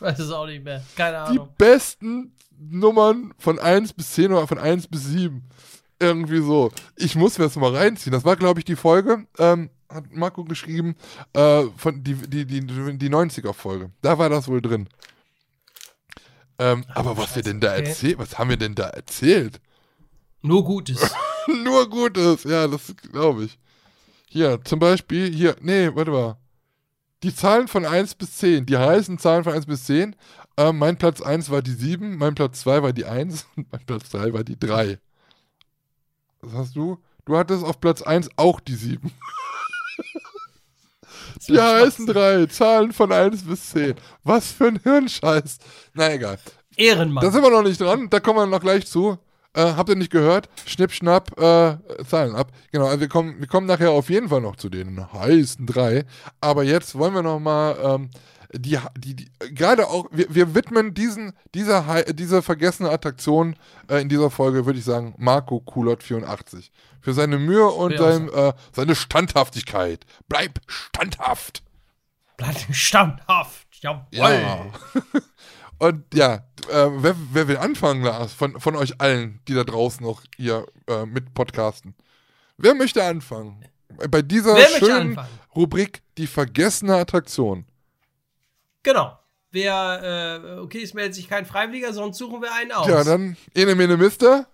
weiß 0.00 0.20
es 0.20 0.30
auch 0.30 0.46
nicht 0.46 0.62
mehr. 0.62 0.84
Keine 0.94 1.24
Die 1.32 1.38
Ahnung. 1.40 1.48
besten 1.58 2.32
Nummern 2.56 3.34
von 3.38 3.58
1 3.58 3.94
bis 3.94 4.12
10 4.12 4.32
oder 4.32 4.46
von 4.46 4.58
1 4.58 4.86
bis 4.86 5.06
7. 5.06 5.42
Irgendwie 5.98 6.40
so. 6.42 6.70
Ich 6.94 7.16
muss 7.16 7.38
mir 7.38 7.46
das 7.46 7.56
mal 7.56 7.74
reinziehen. 7.74 8.12
Das 8.12 8.24
war, 8.24 8.36
glaube 8.36 8.60
ich, 8.60 8.64
die 8.64 8.76
Folge, 8.76 9.26
ähm, 9.40 9.70
hat 9.88 10.12
Marco 10.12 10.44
geschrieben, 10.44 10.94
äh, 11.32 11.64
von 11.76 12.04
die, 12.04 12.14
die, 12.14 12.46
die, 12.46 12.60
die 12.64 13.10
90er-Folge. 13.10 13.90
Da 14.00 14.16
war 14.16 14.30
das 14.30 14.46
wohl 14.46 14.62
drin. 14.62 14.88
Ähm, 16.60 16.84
aber 16.94 17.16
was 17.16 17.34
wir 17.34 17.42
denn 17.42 17.58
da 17.58 17.72
okay. 17.72 17.88
erzählt, 17.88 18.18
was 18.18 18.38
haben 18.38 18.50
wir 18.50 18.56
denn 18.56 18.76
da 18.76 18.90
erzählt? 18.90 19.60
Nur 20.40 20.64
Gutes. 20.64 21.10
Nur 21.64 21.88
Gutes, 21.88 22.44
ja, 22.44 22.66
das 22.66 22.94
glaube 23.10 23.44
ich. 23.44 23.58
Hier, 24.28 24.60
zum 24.64 24.78
Beispiel, 24.78 25.32
hier, 25.32 25.56
nee, 25.60 25.90
warte 25.94 26.10
mal. 26.10 26.36
Die 27.22 27.34
Zahlen 27.34 27.68
von 27.68 27.84
1 27.84 28.16
bis 28.16 28.38
10, 28.38 28.66
die 28.66 28.76
heißen 28.76 29.18
Zahlen 29.18 29.44
von 29.44 29.52
1 29.52 29.66
bis 29.66 29.84
10. 29.84 30.16
Ähm, 30.56 30.78
mein 30.78 30.98
Platz 30.98 31.20
1 31.20 31.50
war 31.50 31.62
die 31.62 31.72
7, 31.72 32.16
mein 32.16 32.34
Platz 32.34 32.60
2 32.60 32.82
war 32.82 32.92
die 32.92 33.04
1 33.04 33.46
und 33.56 33.70
mein 33.72 33.84
Platz 33.86 34.10
3 34.10 34.32
war 34.32 34.44
die 34.44 34.58
3. 34.58 34.98
Was 36.40 36.52
hast 36.54 36.76
du? 36.76 36.98
Du 37.24 37.36
hattest 37.36 37.64
auf 37.64 37.80
Platz 37.80 38.02
1 38.02 38.30
auch 38.36 38.58
die 38.60 38.74
7. 38.74 39.10
Die 41.48 41.60
heißen 41.60 42.06
3, 42.06 42.46
Zahlen 42.46 42.92
von 42.92 43.10
1 43.10 43.44
bis 43.44 43.70
10. 43.70 43.94
Was 44.22 44.52
für 44.52 44.68
ein 44.68 44.78
Hirnscheiß. 44.80 45.58
Na 45.92 46.12
egal. 46.12 46.38
Ehrenmann. 46.76 47.24
Da 47.24 47.30
sind 47.30 47.42
wir 47.42 47.50
noch 47.50 47.62
nicht 47.62 47.80
dran, 47.80 48.08
da 48.10 48.20
kommen 48.20 48.38
wir 48.38 48.46
noch 48.46 48.60
gleich 48.60 48.86
zu. 48.86 49.18
Äh, 49.54 49.74
habt 49.76 49.88
ihr 49.90 49.96
nicht 49.96 50.10
gehört? 50.10 50.48
Schnipp, 50.66 50.92
schnapp, 50.92 51.38
äh, 51.38 51.76
Zahlen 52.04 52.34
ab. 52.34 52.52
Genau, 52.70 52.86
also 52.86 53.00
wir 53.00 53.08
kommen, 53.08 53.38
wir 53.38 53.46
kommen 53.46 53.66
nachher 53.66 53.90
auf 53.90 54.08
jeden 54.08 54.28
Fall 54.30 54.40
noch 54.40 54.56
zu 54.56 54.70
den 54.70 55.12
heißen 55.12 55.66
drei. 55.66 56.04
Aber 56.40 56.62
jetzt 56.62 56.96
wollen 56.96 57.14
wir 57.14 57.22
noch 57.22 57.38
mal 57.38 57.76
ähm, 57.82 58.10
die, 58.54 58.78
die, 58.96 59.14
die 59.14 59.30
gerade 59.54 59.88
auch, 59.88 60.06
wir, 60.10 60.34
wir 60.34 60.54
widmen 60.54 60.94
diesen, 60.94 61.32
dieser, 61.54 62.02
diese 62.12 62.42
vergessene 62.42 62.90
Attraktion 62.90 63.56
äh, 63.88 64.00
in 64.00 64.08
dieser 64.08 64.30
Folge, 64.30 64.64
würde 64.64 64.78
ich 64.78 64.84
sagen, 64.84 65.14
Marco 65.18 65.60
Kulot 65.60 66.02
84. 66.02 66.70
Für 67.00 67.12
seine 67.12 67.38
Mühe 67.38 67.66
und 67.66 67.98
sein, 67.98 68.28
äh, 68.28 68.52
seine 68.72 68.94
Standhaftigkeit. 68.94 70.06
Bleib 70.28 70.60
standhaft. 70.66 71.62
Bleib 72.36 72.56
standhaft. 72.70 73.66
Jawohl. 73.80 74.04
Ja. 74.12 74.66
Und 75.82 76.14
ja, 76.14 76.34
äh, 76.70 76.90
wer, 76.98 77.16
wer 77.32 77.48
will 77.48 77.56
anfangen, 77.56 78.04
Lars? 78.04 78.32
Von, 78.32 78.60
von 78.60 78.76
euch 78.76 79.00
allen, 79.00 79.40
die 79.48 79.54
da 79.54 79.64
draußen 79.64 80.06
noch 80.06 80.22
hier 80.36 80.64
äh, 80.86 81.06
mit 81.06 81.34
podcasten. 81.34 81.96
Wer 82.56 82.74
möchte 82.74 83.02
anfangen? 83.02 83.64
Bei 84.08 84.22
dieser 84.22 84.54
Wer 84.54 84.68
schönen? 84.78 85.18
Rubrik 85.56 86.02
Die 86.18 86.28
vergessene 86.28 86.94
Attraktion. 86.94 87.66
Genau. 88.84 89.18
Wer, 89.50 90.38
äh, 90.44 90.58
okay, 90.60 90.84
es 90.84 90.94
meldet 90.94 91.16
sich 91.16 91.28
kein 91.28 91.46
Freiwilliger, 91.46 91.92
sonst 91.92 92.18
suchen 92.18 92.40
wir 92.42 92.54
einen 92.54 92.70
aus. 92.70 92.86
Ja, 92.86 93.02
dann, 93.02 93.36
ene, 93.52 93.74
mene, 93.74 93.96
mister. 93.96 94.46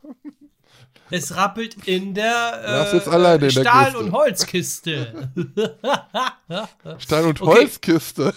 Es 1.11 1.37
rappelt 1.37 1.87
in 1.87 2.14
der 2.14 2.89
äh, 2.91 3.35
in 3.35 3.41
der 3.41 3.51
Stahl- 3.51 3.85
Kiste. 3.85 3.99
und 3.99 4.12
Holzkiste. 4.12 5.31
Stein- 6.99 7.24
und 7.26 7.43
Okay. 7.43 7.51
Holzkiste. 7.61 8.33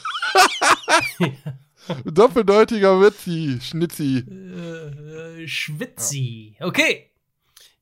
Doppeldeutiger 2.06 3.00
Witzi, 3.02 3.60
Schnitzi. 3.62 4.18
äh, 4.20 5.48
Schwitzi. 5.48 6.56
Okay. 6.60 7.10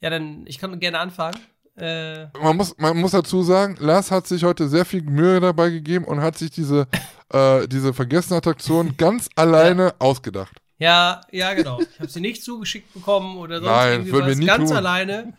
Ja, 0.01 0.10
dann, 0.10 0.45
ich 0.47 0.60
kann 0.60 0.80
gerne 0.80 0.99
anfangen. 0.99 1.38
Äh, 1.76 2.28
Man 2.41 2.57
muss, 2.57 2.78
man 2.78 2.97
muss 2.97 3.12
dazu 3.12 3.41
sagen, 3.43 3.78
Lars 3.80 4.12
hat 4.12 4.28
sich 4.28 4.43
heute 4.43 4.68
sehr 4.70 4.86
viel 4.86 5.01
Mühe 5.01 5.39
dabei 5.39 5.70
gegeben 5.70 6.05
und 6.05 6.22
hat 6.22 6.38
sich 6.38 6.51
diese, 6.51 6.88
äh, 7.34 7.68
diese 7.68 7.93
vergessene 7.93 8.38
Attraktion 8.38 8.95
ganz 8.97 9.30
alleine 9.36 9.93
ausgedacht. 9.99 10.53
ja, 10.78 11.22
ja, 11.32 11.53
genau. 11.53 11.80
Ich 11.82 11.99
habe 11.99 12.10
sie 12.10 12.22
nicht 12.22 12.43
zugeschickt 12.43 12.93
bekommen 12.93 13.38
oder 13.38 13.57
sonst 13.60 13.70
Nein, 13.70 13.91
irgendwie 13.93 14.12
würden 14.12 14.26
wir 14.26 14.32
was. 14.32 14.38
nie 14.39 14.45
Ganz 14.45 14.70
tun. 14.70 14.78
alleine 14.78 15.34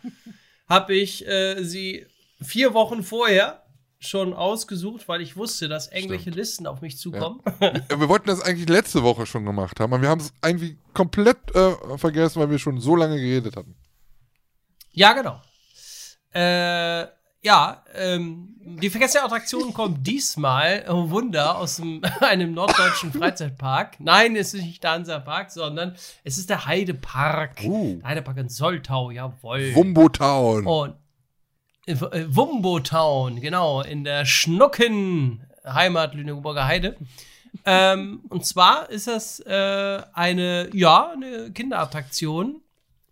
habe 0.67 0.95
ich 0.95 1.27
äh, 1.27 1.63
sie 1.63 2.05
vier 2.41 2.73
Wochen 2.73 3.03
vorher 3.03 3.60
schon 4.01 4.33
ausgesucht, 4.33 5.07
weil 5.07 5.21
ich 5.21 5.37
wusste, 5.37 5.69
dass 5.69 5.91
irgendwelche 5.91 6.23
Stimmt. 6.23 6.35
Listen 6.35 6.67
auf 6.67 6.81
mich 6.81 6.97
zukommen. 6.97 7.39
Ja, 7.59 7.99
wir 7.99 8.09
wollten 8.09 8.27
das 8.27 8.41
eigentlich 8.41 8.67
letzte 8.67 9.03
Woche 9.03 9.25
schon 9.25 9.45
gemacht 9.45 9.79
haben, 9.79 9.93
aber 9.93 10.01
wir 10.01 10.09
haben 10.09 10.21
es 10.21 10.33
irgendwie 10.43 10.77
komplett 10.93 11.37
äh, 11.55 11.97
vergessen, 11.97 12.41
weil 12.41 12.49
wir 12.49 12.57
schon 12.59 12.79
so 12.79 12.95
lange 12.95 13.17
geredet 13.17 13.55
hatten. 13.55 13.75
Ja, 14.91 15.13
genau. 15.13 15.39
Äh, 16.33 17.07
ja, 17.43 17.83
ähm, 17.95 18.55
die 18.59 18.89
vergessene 18.89 19.23
Attraktion 19.23 19.73
kommt 19.73 20.05
diesmal, 20.05 20.85
oh 20.87 21.09
Wunder, 21.09 21.57
aus 21.57 21.77
dem, 21.77 22.01
einem 22.21 22.53
norddeutschen 22.53 23.11
Freizeitpark. 23.17 23.99
Nein, 23.99 24.35
es 24.35 24.53
ist 24.53 24.63
nicht 24.63 24.83
der 24.83 24.91
Hansa-Park, 24.91 25.51
sondern 25.51 25.95
es 26.23 26.37
ist 26.37 26.49
der 26.49 26.65
Heidepark. 26.65 27.61
Uh. 27.63 27.97
Der 28.01 28.09
Heidepark 28.09 28.37
in 28.37 28.49
Soltau, 28.49 29.11
jawohl. 29.11 29.73
Wumbo 29.75 30.09
Town. 30.09 30.65
Und 30.65 30.89
äh, 30.89 30.93
äh, 30.93 31.00
Wumbo 31.87 32.79
Town, 32.79 33.41
genau, 33.41 33.81
in 33.81 34.03
der 34.03 34.25
Schnucken 34.25 35.43
Heimat 35.65 36.13
Lüneburger 36.13 36.65
Heide. 36.65 36.97
ähm, 37.65 38.21
und 38.29 38.45
zwar 38.45 38.89
ist 38.89 39.07
das 39.07 39.39
äh, 39.41 40.01
eine, 40.13 40.69
ja, 40.73 41.11
eine 41.11 41.51
Kinderattraktion, 41.51 42.61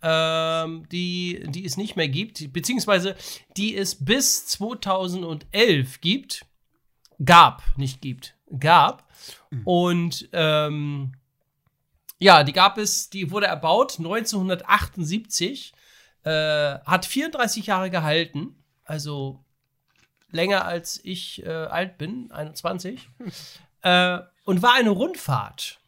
ähm, 0.01 0.88
die, 0.91 1.43
die 1.47 1.65
es 1.65 1.78
nicht 1.78 1.95
mehr 1.95 2.07
gibt, 2.07 2.53
beziehungsweise 2.53 3.15
die 3.57 3.76
es 3.76 4.03
bis 4.03 4.45
2011 4.47 6.01
gibt, 6.01 6.45
gab, 7.24 7.63
nicht 7.78 8.01
gibt, 8.01 8.36
gab. 8.59 9.09
Und 9.65 10.30
ähm, 10.32 11.13
ja, 12.20 12.43
die 12.43 12.53
gab 12.53 12.78
es, 12.78 13.09
die 13.09 13.32
wurde 13.32 13.47
erbaut 13.47 13.97
1978, 13.97 15.74
äh, 16.24 16.80
hat 16.80 17.05
34 17.05 17.67
Jahre 17.67 17.89
gehalten, 17.89 18.55
also 18.84 19.43
länger 20.32 20.65
als 20.65 20.99
ich 21.03 21.45
äh, 21.45 21.49
alt 21.49 21.97
bin, 21.97 22.32
21, 22.32 23.09
äh, 23.82 24.20
und 24.45 24.61
war 24.61 24.74
eine 24.74 24.89
Rundfahrt. 24.89 25.80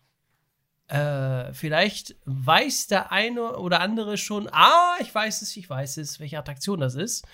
Äh, 0.88 1.54
vielleicht 1.54 2.16
weiß 2.26 2.88
der 2.88 3.12
eine 3.12 3.58
oder 3.58 3.80
andere 3.80 4.18
schon, 4.18 4.50
ah, 4.52 4.96
ich 5.00 5.14
weiß 5.14 5.42
es, 5.42 5.56
ich 5.56 5.70
weiß 5.70 5.98
es, 5.98 6.20
welche 6.20 6.38
Attraktion 6.38 6.80
das 6.80 6.96
ist. 6.96 7.26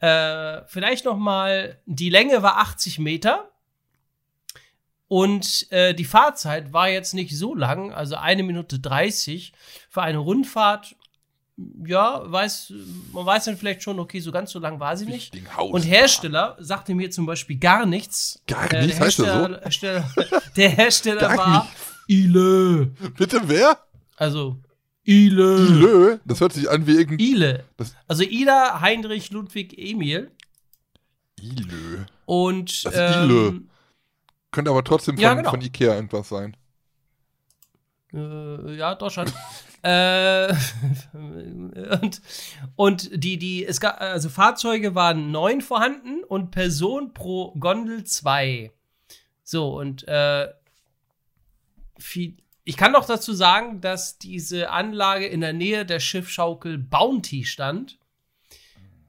Äh, 0.00 0.62
vielleicht 0.66 1.04
noch 1.04 1.16
mal, 1.16 1.78
die 1.86 2.10
Länge 2.10 2.42
war 2.42 2.58
80 2.58 2.98
Meter 2.98 3.50
und 5.08 5.70
äh, 5.72 5.92
die 5.94 6.04
Fahrzeit 6.04 6.72
war 6.72 6.88
jetzt 6.88 7.14
nicht 7.14 7.36
so 7.36 7.54
lang, 7.54 7.92
also 7.92 8.16
eine 8.16 8.42
Minute 8.42 8.78
30 8.78 9.52
für 9.88 10.02
eine 10.02 10.18
Rundfahrt. 10.18 10.94
Ja, 11.86 12.22
weiß, 12.24 12.72
man 13.12 13.26
weiß 13.26 13.44
dann 13.46 13.56
vielleicht 13.56 13.82
schon, 13.82 13.98
okay, 13.98 14.20
so 14.20 14.32
ganz 14.32 14.50
so 14.50 14.58
lang 14.58 14.80
war 14.80 14.96
sie 14.96 15.06
nicht. 15.06 15.34
Und 15.58 15.82
Hersteller 15.82 16.56
sagte 16.60 16.94
mir 16.94 17.10
zum 17.10 17.26
Beispiel 17.26 17.58
gar 17.58 17.86
nichts. 17.86 18.40
Gar 18.46 18.72
Äh, 18.72 18.86
nichts, 18.86 18.98
der 18.98 19.06
heißt 19.06 19.18
das 19.18 20.14
so? 20.14 20.38
Der 20.56 20.68
Hersteller 20.70 21.20
Gar 21.20 21.36
war 21.36 21.68
Ile. 22.06 22.86
Bitte 23.16 23.40
wer? 23.44 23.78
Also 24.16 24.56
Ile. 25.04 25.56
Ilö? 25.66 26.18
Das 26.24 26.40
hört 26.40 26.52
sich 26.52 26.70
an 26.70 26.86
wie 26.86 26.92
irgendein. 26.92 27.26
Ile. 27.26 27.64
Also 28.06 28.22
Ida, 28.22 28.80
Heinrich, 28.80 29.30
Ludwig, 29.30 29.76
Emil. 29.78 30.30
Ilö. 31.40 32.04
Und 32.26 32.84
Das 32.84 32.94
ähm, 32.96 33.68
Könnte 34.52 34.70
aber 34.70 34.84
trotzdem 34.84 35.16
von, 35.16 35.22
Ja, 35.22 35.34
genau. 35.34 35.50
von 35.50 35.60
Ikea 35.60 35.94
irgendwas 35.94 36.28
sein. 36.28 36.56
Äh, 38.12 38.76
ja, 38.76 38.94
Deutschland. 38.94 39.32
äh, 39.82 40.52
und 41.12 42.20
und 42.76 43.24
die, 43.24 43.38
die, 43.38 43.64
es 43.64 43.80
gab, 43.80 44.00
also 44.00 44.28
Fahrzeuge 44.28 44.94
waren 44.94 45.30
neun 45.30 45.60
vorhanden 45.60 46.24
und 46.24 46.50
Person 46.50 47.14
pro 47.14 47.52
Gondel 47.52 48.04
zwei. 48.04 48.72
So, 49.42 49.78
und 49.78 50.06
äh, 50.06 50.48
viel, 51.98 52.36
ich 52.64 52.76
kann 52.76 52.92
noch 52.92 53.06
dazu 53.06 53.32
sagen, 53.32 53.80
dass 53.80 54.18
diese 54.18 54.70
Anlage 54.70 55.26
in 55.26 55.40
der 55.40 55.52
Nähe 55.52 55.84
der 55.84 55.98
Schiffschaukel 55.98 56.78
Bounty 56.78 57.44
stand. 57.44 57.98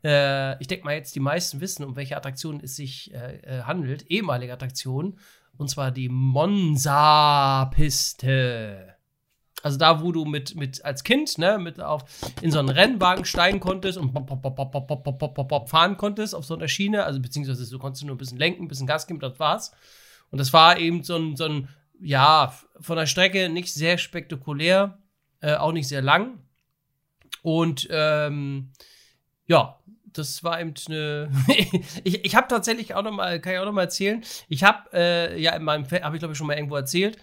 Äh, 0.04 0.60
ich 0.62 0.68
denke 0.68 0.86
mal 0.86 0.96
jetzt, 0.96 1.16
die 1.16 1.20
meisten 1.20 1.62
wissen, 1.62 1.84
um 1.84 1.96
welche 1.96 2.18
Attraktion 2.18 2.60
es 2.60 2.76
sich 2.76 3.14
äh, 3.14 3.36
äh, 3.38 3.62
handelt. 3.64 4.10
Ehemalige 4.10 4.54
Attraktion. 4.54 5.20
Und 5.58 5.70
zwar 5.70 5.92
die 5.92 6.10
Monza-Piste. 6.10 8.96
Also 9.64 9.78
da, 9.78 10.02
wo 10.02 10.12
du 10.12 10.26
mit, 10.26 10.56
mit 10.56 10.84
als 10.84 11.04
Kind, 11.04 11.38
ne, 11.38 11.58
mit 11.58 11.80
auf, 11.80 12.04
in 12.42 12.52
so 12.52 12.60
einen 12.60 12.70
Rennwagen 12.70 13.26
steigen 13.26 13.60
konntest 13.60 13.98
und 13.98 14.14
bop, 14.14 14.28
bop, 14.28 14.42
bop, 14.42 14.72
bop, 14.72 14.88
bop, 14.88 15.04
bop, 15.04 15.34
bop, 15.34 15.48
bop, 15.48 15.70
fahren 15.70 15.98
konntest 15.98 16.34
auf 16.34 16.46
so 16.46 16.56
einer 16.56 16.68
Schiene, 16.68 17.04
also 17.04 17.20
beziehungsweise 17.20 17.70
du 17.70 17.80
konntest 17.80 18.04
nur 18.06 18.16
ein 18.16 18.18
bisschen 18.18 18.38
lenken, 18.38 18.64
ein 18.64 18.68
bisschen 18.68 18.88
Gas 18.88 19.08
geben, 19.08 19.20
das 19.20 19.40
war's. 19.40 19.72
Und 20.32 20.40
das 20.40 20.54
war 20.54 20.78
eben 20.78 21.04
so 21.04 21.16
ein, 21.16 21.36
so 21.36 21.46
ein 21.46 21.68
ja, 22.00 22.54
von 22.80 22.98
der 22.98 23.06
Strecke 23.06 23.50
nicht 23.50 23.74
sehr 23.74 23.98
spektakulär, 23.98 24.98
äh, 25.42 25.56
auch 25.56 25.72
nicht 25.72 25.88
sehr 25.88 26.02
lang. 26.02 26.40
Und 27.44 27.88
ähm, 27.92 28.72
ja, 29.46 29.80
das 30.14 30.44
war 30.44 30.60
eben 30.60 30.74
eine. 30.88 31.32
ich 32.04 32.26
ich 32.26 32.36
habe 32.36 32.48
tatsächlich 32.48 32.96
auch 32.96 33.04
noch 33.04 33.12
mal, 33.12 33.40
kann 33.40 33.54
ich 33.54 33.60
auch 33.60 33.66
noch 33.66 33.72
mal 33.72 33.84
erzählen. 33.84 34.24
Ich 34.50 34.64
habe 34.64 34.90
äh, 34.94 35.42
ja 35.42 35.56
in 35.56 35.64
meinem, 35.64 35.86
habe 35.86 36.16
ich 36.16 36.20
glaube 36.20 36.34
ich 36.34 36.38
schon 36.38 36.48
mal 36.48 36.56
irgendwo 36.56 36.76
erzählt, 36.76 37.18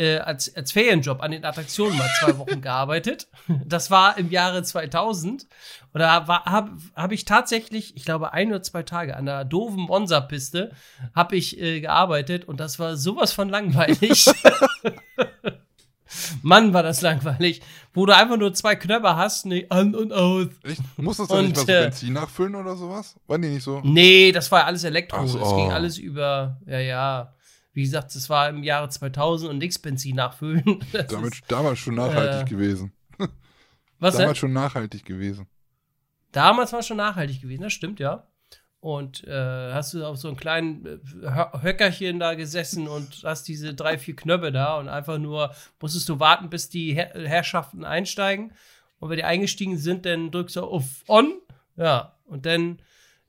äh, 0.00 0.18
als, 0.18 0.54
als 0.56 0.72
Ferienjob 0.72 1.22
an 1.22 1.30
den 1.30 1.44
Attraktionen 1.44 1.98
mal 1.98 2.08
zwei 2.18 2.38
Wochen 2.38 2.60
gearbeitet. 2.62 3.28
Das 3.66 3.90
war 3.90 4.16
im 4.16 4.30
Jahre 4.30 4.62
2000. 4.62 5.46
Und 5.92 6.00
da 6.00 6.26
habe 6.26 6.70
hab 6.94 7.12
ich 7.12 7.26
tatsächlich, 7.26 7.96
ich 7.96 8.04
glaube, 8.04 8.32
ein 8.32 8.48
oder 8.48 8.62
zwei 8.62 8.82
Tage 8.82 9.14
an 9.14 9.26
der 9.26 9.44
doofen 9.44 9.82
Monza-Piste 9.82 10.72
habe 11.14 11.36
ich 11.36 11.60
äh, 11.60 11.80
gearbeitet 11.80 12.46
und 12.46 12.60
das 12.60 12.78
war 12.78 12.96
sowas 12.96 13.32
von 13.32 13.50
langweilig. 13.50 14.30
Mann, 16.42 16.72
war 16.72 16.82
das 16.82 17.02
langweilig. 17.02 17.60
Wo 17.92 18.06
du 18.06 18.16
einfach 18.16 18.38
nur 18.38 18.54
zwei 18.54 18.76
Knöpfe 18.76 19.16
hast, 19.16 19.46
nee, 19.46 19.66
an 19.68 19.94
und 19.94 20.12
aus. 20.12 20.46
Echt? 20.62 20.80
Musstest 20.96 21.30
du 21.30 21.42
nicht 21.42 21.48
Und, 21.48 21.56
mal 21.56 21.66
so 21.66 21.72
äh, 21.72 21.82
Benzin 21.82 22.12
nachfüllen 22.14 22.54
oder 22.54 22.76
sowas? 22.76 23.16
Waren 23.26 23.42
die 23.42 23.48
nicht 23.48 23.64
so? 23.64 23.80
Nee, 23.84 24.32
das 24.32 24.50
war 24.50 24.60
ja 24.60 24.66
alles 24.66 24.84
Elektro. 24.84 25.26
So, 25.26 25.40
Es 25.40 25.50
ging 25.50 25.72
alles 25.72 25.98
über, 25.98 26.56
ja, 26.66 26.78
ja. 26.78 27.34
Wie 27.72 27.82
gesagt, 27.82 28.14
das 28.14 28.28
war 28.28 28.48
im 28.48 28.62
Jahre 28.62 28.88
2000 28.88 29.50
und 29.50 29.58
nix 29.58 29.78
Benzin 29.78 30.16
nachfüllen. 30.16 30.64
Das 30.92 31.06
Damit 31.06 31.34
ist, 31.34 31.44
damals 31.48 31.78
schon 31.78 31.94
nachhaltig 31.94 32.46
äh, 32.46 32.50
gewesen. 32.50 32.92
was 33.98 34.14
damals 34.16 34.28
denn? 34.30 34.34
schon 34.36 34.52
nachhaltig 34.52 35.04
gewesen. 35.04 35.46
Damals 36.32 36.72
war 36.72 36.80
es 36.80 36.86
schon 36.86 36.96
nachhaltig 36.96 37.40
gewesen, 37.40 37.62
das 37.62 37.72
stimmt, 37.72 38.00
ja. 38.00 38.26
Und 38.80 39.24
äh, 39.28 39.72
hast 39.72 39.92
du 39.92 40.04
auf 40.06 40.16
so 40.16 40.28
einem 40.28 40.38
kleinen 40.38 40.86
äh, 40.86 40.98
Hö- 41.26 41.62
Höckerchen 41.62 42.18
da 42.18 42.34
gesessen 42.34 42.88
und 42.88 43.22
hast 43.24 43.46
diese 43.46 43.74
drei, 43.74 43.98
vier 43.98 44.16
Knöpfe 44.16 44.52
da 44.52 44.78
und 44.78 44.88
einfach 44.88 45.18
nur 45.18 45.52
musstest 45.80 46.08
du 46.08 46.18
warten, 46.18 46.48
bis 46.48 46.70
die 46.70 46.94
Her 46.94 47.10
Herrschaften 47.14 47.84
einsteigen. 47.84 48.52
Und 48.98 49.10
wenn 49.10 49.16
die 49.18 49.24
eingestiegen 49.24 49.76
sind, 49.76 50.06
dann 50.06 50.30
drückst 50.30 50.56
du 50.56 50.62
auf 50.62 51.04
On. 51.08 51.40
Ja, 51.76 52.16
und 52.24 52.46
dann 52.46 52.80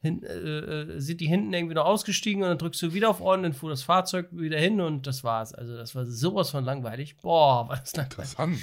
hin, 0.01 0.23
äh, 0.23 0.33
äh, 0.33 0.99
sind 0.99 1.21
die 1.21 1.27
hinten 1.27 1.53
irgendwie 1.53 1.75
noch 1.75 1.85
ausgestiegen 1.85 2.41
und 2.41 2.49
dann 2.49 2.57
drückst 2.57 2.81
du 2.81 2.93
wieder 2.93 3.09
auf 3.09 3.21
On, 3.21 3.43
dann 3.43 3.53
fuhr 3.53 3.69
das 3.69 3.83
Fahrzeug 3.83 4.27
wieder 4.31 4.57
hin 4.57 4.81
und 4.81 5.05
das 5.05 5.23
war's. 5.23 5.53
Also, 5.53 5.77
das 5.77 5.93
war 5.93 6.05
sowas 6.05 6.49
von 6.49 6.63
langweilig. 6.63 7.17
Boah, 7.17 7.69
war 7.69 7.77
das 7.77 7.95
langweilig. 7.95 8.31
Interessant. 8.31 8.59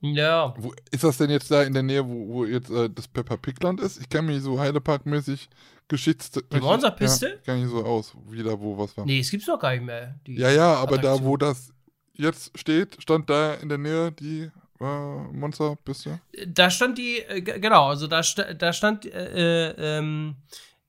Ja. 0.00 0.54
Wo, 0.58 0.74
ist 0.90 1.04
das 1.04 1.16
denn 1.18 1.30
jetzt 1.30 1.50
da 1.50 1.62
in 1.62 1.72
der 1.72 1.82
Nähe, 1.82 2.06
wo, 2.06 2.28
wo 2.28 2.44
jetzt 2.44 2.70
äh, 2.70 2.90
das 2.90 3.08
Peppa 3.08 3.36
Pig-Land 3.36 3.80
ist? 3.80 4.00
Ich 4.00 4.08
kenne 4.08 4.32
mich 4.32 4.42
so 4.42 4.58
Heidepark-mäßig 4.58 5.48
geschützt. 5.88 6.42
Die 6.52 6.60
Monza-Piste? 6.60 7.28
Ja, 7.28 7.36
kenne 7.36 7.64
ich 7.64 7.70
so 7.70 7.84
aus, 7.84 8.12
wie 8.28 8.42
da 8.42 8.58
wo 8.58 8.76
was 8.76 8.96
war. 8.96 9.06
Nee, 9.06 9.20
es 9.20 9.30
gibt's 9.30 9.46
doch 9.46 9.58
gar 9.58 9.72
nicht 9.72 9.84
mehr. 9.84 10.18
Ja, 10.26 10.50
ja, 10.50 10.74
aber 10.74 10.98
da, 10.98 11.12
Attraktion. 11.12 11.24
wo 11.24 11.36
das 11.36 11.72
jetzt 12.14 12.58
steht, 12.58 13.00
stand 13.00 13.30
da 13.30 13.54
in 13.54 13.68
der 13.68 13.78
Nähe 13.78 14.12
die 14.12 14.50
äh, 14.80 14.84
Monza-Piste. 14.84 16.20
Da 16.46 16.70
stand 16.70 16.98
die, 16.98 17.18
äh, 17.20 17.40
genau, 17.40 17.88
also 17.88 18.06
da, 18.06 18.22
da 18.22 18.72
stand 18.72 19.06
äh, 19.06 19.70
äh, 19.70 19.98
ähm, 19.98 20.36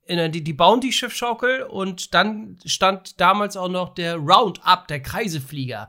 in 0.06 0.32
die, 0.32 0.42
die 0.42 0.52
Bounty-Schiffschaukel 0.54 1.62
und 1.64 2.14
dann 2.14 2.58
stand 2.64 3.20
damals 3.20 3.56
auch 3.56 3.68
noch 3.68 3.94
der 3.94 4.16
Roundup, 4.16 4.86
der 4.88 5.00
Kreiseflieger. 5.02 5.88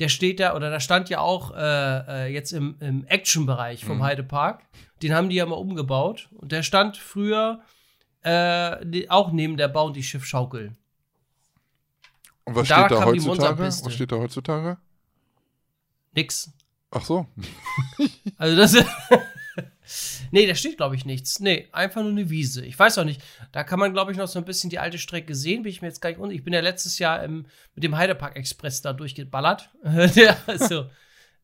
Der 0.00 0.08
steht 0.08 0.40
da, 0.40 0.56
oder 0.56 0.70
da 0.70 0.80
stand 0.80 1.08
ja 1.10 1.20
auch 1.20 1.54
äh, 1.54 2.26
äh, 2.26 2.32
jetzt 2.32 2.52
im, 2.52 2.76
im 2.80 3.04
Action-Bereich 3.04 3.84
vom 3.84 3.98
Mhm. 3.98 4.02
Heidepark. 4.02 4.62
Den 5.02 5.14
haben 5.14 5.28
die 5.28 5.36
ja 5.36 5.46
mal 5.46 5.56
umgebaut. 5.56 6.28
Und 6.32 6.52
der 6.52 6.62
stand 6.62 6.96
früher 6.96 7.60
äh, 8.24 8.84
ne- 8.84 9.06
auch 9.08 9.30
neben 9.30 9.56
der 9.56 9.68
Bounty-Schiffschaukel. 9.68 10.74
Und 12.44 12.54
was 12.56 12.68
Da 12.68 12.88
steht 12.88 12.98
da 12.98 13.04
heutzutage? 13.04 13.62
Was 13.62 13.92
steht 13.92 14.10
da 14.12 14.16
heutzutage? 14.16 14.78
Nix. 16.14 16.50
Ach 16.90 17.04
so. 17.04 17.26
Also 18.36 18.56
das 18.56 18.76
Nee, 20.32 20.46
da 20.46 20.54
steht, 20.54 20.76
glaube 20.76 20.94
ich, 20.94 21.04
nichts. 21.04 21.40
Nee, 21.40 21.68
einfach 21.72 22.02
nur 22.02 22.12
eine 22.12 22.30
Wiese. 22.30 22.64
Ich 22.64 22.78
weiß 22.78 22.98
auch 22.98 23.04
nicht. 23.04 23.20
Da 23.50 23.64
kann 23.64 23.80
man, 23.80 23.92
glaube 23.92 24.12
ich, 24.12 24.18
noch 24.18 24.28
so 24.28 24.38
ein 24.38 24.44
bisschen 24.44 24.70
die 24.70 24.78
alte 24.78 24.98
Strecke 24.98 25.34
sehen. 25.34 25.64
Bin 25.64 25.70
ich 25.70 25.82
mir 25.82 25.88
jetzt 25.88 26.00
gar 26.00 26.10
nicht 26.10 26.20
unsicher. 26.20 26.38
Ich 26.38 26.44
bin 26.44 26.52
ja 26.54 26.60
letztes 26.60 27.00
Jahr 27.00 27.24
im, 27.24 27.46
mit 27.74 27.82
dem 27.82 27.96
Heidepark 27.96 28.36
Express 28.36 28.80
da 28.82 28.92
durchgeballert. 28.92 29.70
also, 30.46 30.86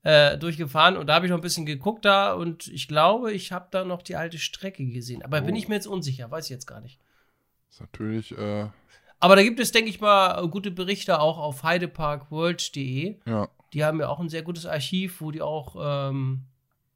äh, 0.04 0.38
durchgefahren. 0.38 0.96
Und 0.96 1.08
da 1.08 1.14
habe 1.14 1.26
ich 1.26 1.30
noch 1.30 1.38
ein 1.38 1.42
bisschen 1.42 1.66
geguckt 1.66 2.04
da. 2.04 2.34
Und 2.34 2.68
ich 2.68 2.86
glaube, 2.86 3.32
ich 3.32 3.50
habe 3.50 3.66
da 3.72 3.84
noch 3.84 4.02
die 4.02 4.14
alte 4.14 4.38
Strecke 4.38 4.86
gesehen. 4.86 5.24
Aber 5.24 5.40
bin 5.40 5.56
Oh. 5.56 5.58
ich 5.58 5.66
mir 5.66 5.74
jetzt 5.74 5.88
unsicher. 5.88 6.30
Weiß 6.30 6.44
ich 6.44 6.50
jetzt 6.50 6.66
gar 6.66 6.80
nicht. 6.80 7.00
ist 7.70 7.80
natürlich, 7.80 8.30
äh, 8.38 8.68
Aber 9.18 9.34
da 9.34 9.42
gibt 9.42 9.58
es, 9.58 9.72
denke 9.72 9.90
ich 9.90 10.00
mal, 10.00 10.46
gute 10.48 10.70
Berichte 10.70 11.18
auch 11.18 11.38
auf 11.38 11.64
heideparkworld.de. 11.64 13.16
ja. 13.26 13.48
Die 13.76 13.84
haben 13.84 14.00
ja 14.00 14.08
auch 14.08 14.20
ein 14.20 14.30
sehr 14.30 14.42
gutes 14.42 14.64
Archiv, 14.64 15.20
wo 15.20 15.30
die 15.30 15.42
auch, 15.42 15.76
ähm, 15.78 16.46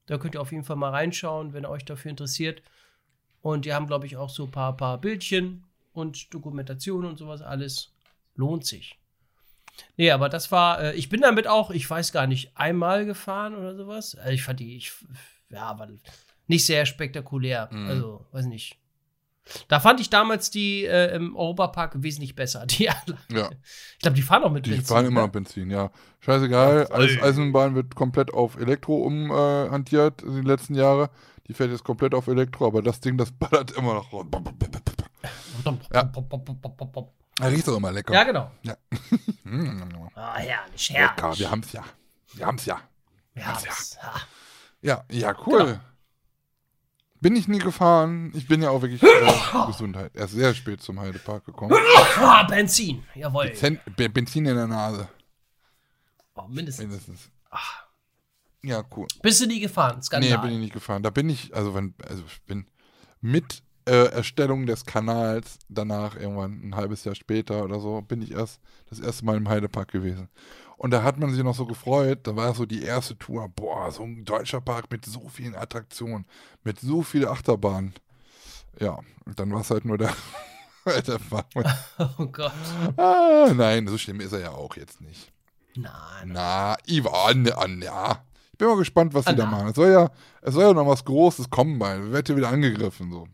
da 0.06 0.16
könnt 0.16 0.34
ihr 0.34 0.40
auf 0.40 0.50
jeden 0.50 0.64
Fall 0.64 0.76
mal 0.76 0.88
reinschauen, 0.88 1.52
wenn 1.52 1.66
ihr 1.66 1.68
euch 1.68 1.84
dafür 1.84 2.10
interessiert. 2.10 2.62
Und 3.42 3.66
die 3.66 3.74
haben, 3.74 3.86
glaube 3.86 4.06
ich, 4.06 4.16
auch 4.16 4.30
so 4.30 4.44
ein 4.44 4.50
paar, 4.50 4.74
paar 4.78 4.96
Bildchen 4.96 5.66
und 5.92 6.32
Dokumentationen 6.32 7.10
und 7.10 7.18
sowas 7.18 7.42
alles. 7.42 7.92
Lohnt 8.34 8.64
sich. 8.64 8.98
Nee, 9.98 10.10
aber 10.10 10.30
das 10.30 10.50
war, 10.52 10.80
äh, 10.80 10.94
ich 10.94 11.10
bin 11.10 11.20
damit 11.20 11.46
auch, 11.46 11.70
ich 11.70 11.88
weiß 11.88 12.12
gar 12.12 12.26
nicht, 12.26 12.56
einmal 12.56 13.04
gefahren 13.04 13.54
oder 13.54 13.76
sowas. 13.76 14.14
Also 14.14 14.30
ich 14.30 14.42
fand 14.42 14.60
die, 14.60 14.78
ich, 14.78 14.90
ja, 15.50 15.78
war 15.78 15.86
nicht 16.46 16.64
sehr 16.64 16.86
spektakulär. 16.86 17.68
Mhm. 17.70 17.88
Also, 17.88 18.26
weiß 18.32 18.46
nicht. 18.46 18.78
Da 19.68 19.80
fand 19.80 20.00
ich 20.00 20.10
damals 20.10 20.50
die 20.50 20.84
äh, 20.84 21.14
im 21.14 21.34
Europapark 21.34 22.02
wesentlich 22.02 22.34
besser. 22.34 22.66
Die 22.66 22.88
Anlage. 22.88 23.18
Ja. 23.32 23.50
Ich 23.94 23.98
glaube, 24.00 24.14
die 24.16 24.22
fahren 24.22 24.44
auch 24.44 24.50
mit 24.50 24.66
Die 24.66 24.70
Benzin, 24.70 24.86
fahren 24.86 25.06
immer 25.06 25.20
ne? 25.22 25.26
noch 25.26 25.32
Benzin, 25.32 25.70
ja. 25.70 25.90
Scheißegal, 26.20 26.86
Ja, 26.90 26.94
Eis. 26.96 27.20
Eisenbahn 27.22 27.74
wird 27.74 27.94
komplett 27.94 28.32
auf 28.32 28.56
Elektro 28.56 28.96
umhantiert 29.02 30.22
in 30.22 30.34
den 30.34 30.44
letzten 30.44 30.74
Jahren. 30.74 31.08
Die 31.48 31.54
fährt 31.54 31.70
jetzt 31.70 31.82
komplett 31.84 32.14
auf 32.14 32.28
Elektro, 32.28 32.66
aber 32.66 32.80
das 32.82 33.00
Ding, 33.00 33.16
das 33.18 33.32
ballert 33.32 33.72
immer 33.72 33.94
noch 33.94 34.12
raus. 34.12 34.26
Ja. 35.92 36.10
Ja, 37.40 37.46
riecht 37.46 37.66
doch 37.66 37.76
immer 37.76 37.90
lecker. 37.92 38.12
Ja, 38.12 38.24
genau. 38.24 38.50
Mm, 39.44 39.82
Ah, 40.14 40.36
herrlich, 40.36 40.90
lecker, 40.90 41.14
herrlich. 41.22 41.40
wir 41.40 41.50
haben's 41.50 41.72
ja. 41.72 41.84
Wir 42.34 42.46
haben's 42.46 42.66
ja. 42.66 42.80
Wir 43.34 43.46
haben's. 43.46 43.96
Ja. 44.02 44.14
Ja, 44.82 45.04
ja, 45.10 45.34
cool. 45.46 45.58
Genau. 45.64 45.80
Bin 47.20 47.36
ich 47.36 47.48
nie 47.48 47.58
gefahren. 47.58 48.32
Ich 48.34 48.48
bin 48.48 48.62
ja 48.62 48.70
auch 48.70 48.80
wirklich 48.82 49.02
äh, 49.02 49.06
Gesundheit. 49.66 50.12
Erst 50.14 50.32
sehr 50.34 50.54
spät 50.54 50.80
zum 50.80 50.98
Heidepark 51.00 51.44
gekommen. 51.44 51.74
Benzin. 52.48 53.02
Jawohl. 53.14 53.52
Zen 53.52 53.78
Be- 53.96 54.08
Benzin 54.08 54.46
in 54.46 54.56
der 54.56 54.66
Nase, 54.66 55.08
Oh, 56.34 56.46
mindestens. 56.48 56.86
mindestens. 56.86 57.30
Ja, 58.62 58.82
cool. 58.96 59.06
Bist 59.22 59.40
du 59.40 59.46
nie 59.46 59.60
gefahren? 59.60 59.96
Nee, 59.96 60.02
Skandal. 60.02 60.38
bin 60.38 60.50
ich 60.52 60.58
nicht 60.58 60.72
gefahren. 60.72 61.02
Da 61.02 61.10
bin 61.10 61.28
ich, 61.28 61.54
also 61.54 61.74
wenn, 61.74 61.94
also 62.08 62.22
ich 62.26 62.42
bin 62.42 62.66
mit 63.20 63.62
äh, 63.86 64.06
Erstellung 64.12 64.66
des 64.66 64.84
Kanals 64.84 65.58
danach 65.68 66.16
irgendwann 66.16 66.60
ein 66.68 66.76
halbes 66.76 67.04
Jahr 67.04 67.14
später 67.14 67.64
oder 67.64 67.80
so, 67.80 68.00
bin 68.02 68.20
ich 68.22 68.30
erst 68.32 68.60
das 68.88 69.00
erste 69.00 69.24
Mal 69.24 69.36
im 69.36 69.48
Heidepark 69.48 69.90
gewesen. 69.90 70.28
Und 70.80 70.92
da 70.92 71.02
hat 71.02 71.18
man 71.18 71.30
sich 71.30 71.44
noch 71.44 71.54
so 71.54 71.66
gefreut, 71.66 72.20
da 72.22 72.36
war 72.36 72.54
so 72.54 72.64
die 72.64 72.82
erste 72.82 73.14
Tour, 73.18 73.50
boah, 73.50 73.92
so 73.92 74.02
ein 74.02 74.24
deutscher 74.24 74.62
Park 74.62 74.90
mit 74.90 75.04
so 75.04 75.28
vielen 75.28 75.54
Attraktionen, 75.54 76.24
mit 76.64 76.80
so 76.80 77.02
vielen 77.02 77.28
Achterbahnen. 77.28 77.92
Ja, 78.78 78.98
und 79.26 79.38
dann 79.38 79.52
war 79.52 79.60
es 79.60 79.68
halt 79.68 79.84
nur 79.84 79.98
der 79.98 80.16
Heidepark. 80.86 81.44
Oh 82.16 82.24
Gott. 82.24 82.52
ah, 82.96 83.52
nein, 83.54 83.88
so 83.88 83.98
schlimm 83.98 84.20
ist 84.20 84.32
er 84.32 84.40
ja 84.40 84.50
auch 84.52 84.74
jetzt 84.76 85.02
nicht. 85.02 85.30
Nein. 85.74 85.92
Na, 86.32 86.78
Ivan, 86.86 87.52
an, 87.52 87.82
ja. 87.82 88.24
Ich 88.52 88.56
bin 88.56 88.68
mal 88.68 88.78
gespannt, 88.78 89.12
was 89.12 89.26
sie 89.26 89.36
da 89.36 89.44
machen. 89.44 89.68
Es 89.68 89.76
soll 89.76 89.92
ja, 89.92 90.10
es 90.40 90.54
soll 90.54 90.64
ja 90.64 90.72
noch 90.72 90.86
was 90.86 91.04
Großes 91.04 91.50
kommen 91.50 91.78
bei. 91.78 92.10
Wird 92.10 92.28
hier 92.28 92.38
wieder 92.38 92.48
angegriffen, 92.48 93.10
so. 93.12 93.28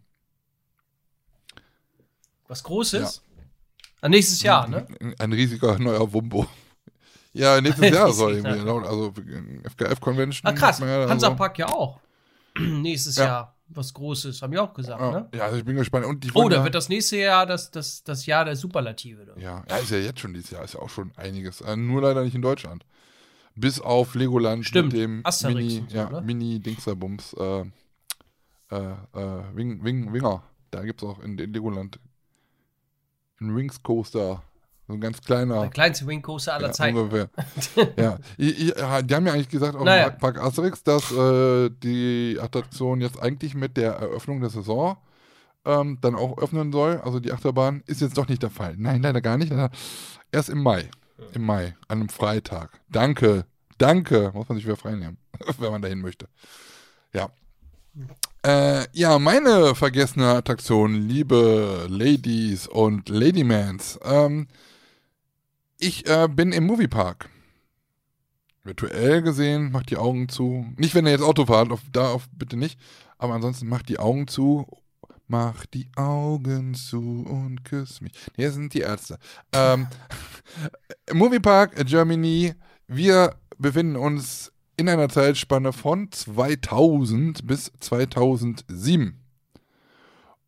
Was 2.49 2.65
Großes? 2.65 3.23
Ah, 4.01 4.09
nächstes 4.09 4.43
Jahr, 4.43 4.67
ne? 4.67 4.85
Ein 5.21 5.33
riesiger 5.33 5.79
neuer 5.79 6.13
Wumbo. 6.13 6.49
Ja, 7.39 7.61
nächstes 7.61 7.91
Jahr 7.95 8.13
soll 8.13 8.35
irgendwie, 8.37 8.59
laut- 8.65 8.87
also 8.87 9.13
FKF-Convention. 9.65 10.49
Ah, 10.51 10.53
krass. 10.53 10.79
ja 10.81 10.87
da 10.87 11.05
so- 11.05 11.11
Hansapark 11.11 11.59
ja 11.59 11.69
auch. 11.69 12.01
nächstes 12.59 13.17
Ja. 13.17 13.25
Jahr. 13.25 13.53
Was 13.69 13.93
Großes. 13.95 14.43
Haben 14.43 14.53
die 14.53 14.59
auch 14.59 14.73
gesagt, 14.73 15.01
Ja, 15.01 15.11
ne? 15.11 15.29
ja, 15.35 15.43
also 15.47 15.57
ich 15.57 15.65
bin 15.65 15.75
gespannt. 15.75 16.07
Und 16.07 16.25
Oh, 16.35 16.49
da 16.49 16.63
wird 16.63 16.77
das 16.77 16.89
nächste 16.89 17.17
Jahr 17.17 17.47
das, 17.47 17.71
das, 17.73 18.05
das 18.05 18.25
Jahr 18.25 18.45
der 18.45 18.55
Superlative. 18.55 19.23
Oder? 19.23 19.37
ja, 19.41 19.65
ja, 19.69 19.77
ist 19.79 19.91
ja 19.91 19.97
jetzt 19.99 20.21
schon 20.21 20.33
dieses 20.35 20.51
Jahr, 20.53 20.63
ist 20.63 20.75
ja 20.75 20.81
auch 20.81 20.89
schon 20.89 21.11
einiges. 21.17 21.63
Äh, 21.63 21.75
nur 21.77 22.01
leider 22.03 22.23
nicht 22.23 22.37
in 22.37 22.43
Deutschland. 22.43 22.87
Bis 23.57 23.81
auf 23.81 24.15
Legoland 24.15 24.65
Stimmt, 24.67 24.93
mit 24.93 25.03
dem 25.03 25.21
Asterix 25.25 25.57
Mini, 25.57 25.85
so, 25.89 25.97
ja, 25.97 26.11
ne? 26.11 26.21
Mini 26.21 26.61
Dingsterbums, 26.61 27.33
äh, 27.33 27.61
äh, 28.71 28.77
äh, 29.15 29.43
Wing, 29.55 29.83
Wing, 29.83 30.13
Winger. 30.13 30.45
Da 30.71 30.85
gibt 30.85 31.03
es 31.03 31.09
auch 31.09 31.19
in, 31.21 31.37
in 31.37 31.53
Legoland 31.53 31.99
einen 33.41 33.57
Wings 33.57 33.83
Coaster. 33.83 34.43
So 34.87 34.93
ein 34.93 35.01
ganz 35.01 35.21
kleiner. 35.21 35.63
Der 35.63 35.71
kleinste 35.71 36.07
Wing 36.07 36.23
Coaster 36.23 36.55
aller 36.55 36.69
ja, 36.69 36.73
Zeiten. 36.73 36.97
ungefähr. 36.97 37.29
ja. 37.97 38.19
Ich, 38.37 38.69
ich, 38.69 38.75
die 38.75 39.15
haben 39.15 39.27
ja 39.27 39.33
eigentlich 39.33 39.49
gesagt, 39.49 39.75
auf 39.75 39.85
Naja. 39.85 40.11
dem 40.11 40.19
Park 40.19 40.39
Asterix, 40.39 40.83
dass 40.85 41.11
äh, 41.11 41.71
die 41.71 42.39
Attraktion 42.41 43.01
jetzt 43.01 43.21
eigentlich 43.21 43.55
mit 43.55 43.77
der 43.77 43.95
Eröffnung 43.95 44.41
der 44.41 44.51
Saison 44.51 44.97
ähm, 45.65 45.99
dann 46.01 46.15
auch 46.15 46.39
öffnen 46.39 46.71
soll. 46.71 47.01
Also 47.05 47.19
die 47.19 47.33
Achterbahn 47.33 47.83
ist 47.87 48.01
jetzt 48.01 48.17
doch 48.17 48.29
nicht 48.29 48.43
der 48.43 48.51
Fall. 48.51 48.75
Nein, 48.79 49.03
leider 49.03 49.21
gar 49.21 49.37
nicht. 49.37 49.53
Erst 50.31 50.49
im 50.51 50.63
Mai. 50.63 50.89
Im 51.33 51.45
Mai, 51.45 51.75
an 51.89 52.01
einem 52.01 52.09
Freitag. 52.09 52.81
Danke, 52.89 53.47
danke. 53.79 54.31
Muss 54.35 54.49
man 54.49 54.57
sich 54.57 54.67
wieder 54.67 54.77
frei 54.77 54.95
nehmen, 54.95 55.19
wenn 55.59 55.73
man 55.73 55.83
dahin 55.83 56.01
möchte. 56.01 56.29
Ja. 57.13 57.31
Äh, 58.45 58.87
ja, 58.93 59.19
meine 59.19 59.75
vergessene 59.75 60.35
Attraktion, 60.35 60.95
liebe 60.95 61.87
Ladies 61.89 62.69
und 62.69 63.09
Ladymans. 63.09 63.99
Ähm, 64.05 64.47
ich 65.79 66.09
äh, 66.09 66.29
bin 66.29 66.53
im 66.53 66.65
Moviepark. 66.67 67.31
Virtuell 68.65 69.23
gesehen, 69.23 69.71
macht 69.71 69.91
die 69.91 69.97
Augen 69.97 70.29
zu. 70.29 70.67
Nicht, 70.77 70.95
wenn 70.95 71.07
ihr 71.07 71.13
jetzt 71.13 71.23
Auto 71.23 71.47
fahrt, 71.47 71.71
auf, 71.71 71.83
da 71.93 72.11
auf, 72.11 72.27
bitte 72.33 72.57
nicht. 72.57 72.79
Aber 73.19 73.35
ansonsten 73.35 73.69
macht 73.69 73.89
die 73.89 73.99
Augen 73.99 74.27
zu. 74.27 74.67
Mach 75.29 75.67
die 75.67 75.89
Augen 75.97 76.75
zu 76.75 77.25
und 77.29 77.65
küss 77.65 78.01
mich. 78.01 78.13
Das 78.37 78.55
sind 78.55 78.75
die 78.75 78.81
Ärzte. 78.81 79.19
Ähm, 79.53 79.89
Moviepark 81.13 81.85
Germany. 81.87 82.55
Wir 82.87 83.35
befinden 83.59 83.97
uns 83.97 84.53
in 84.77 84.89
einer 84.89 85.09
Zeitspanne 85.09 85.73
von 85.73 86.11
2000 86.13 87.47
bis 87.47 87.73
2007. 87.81 89.26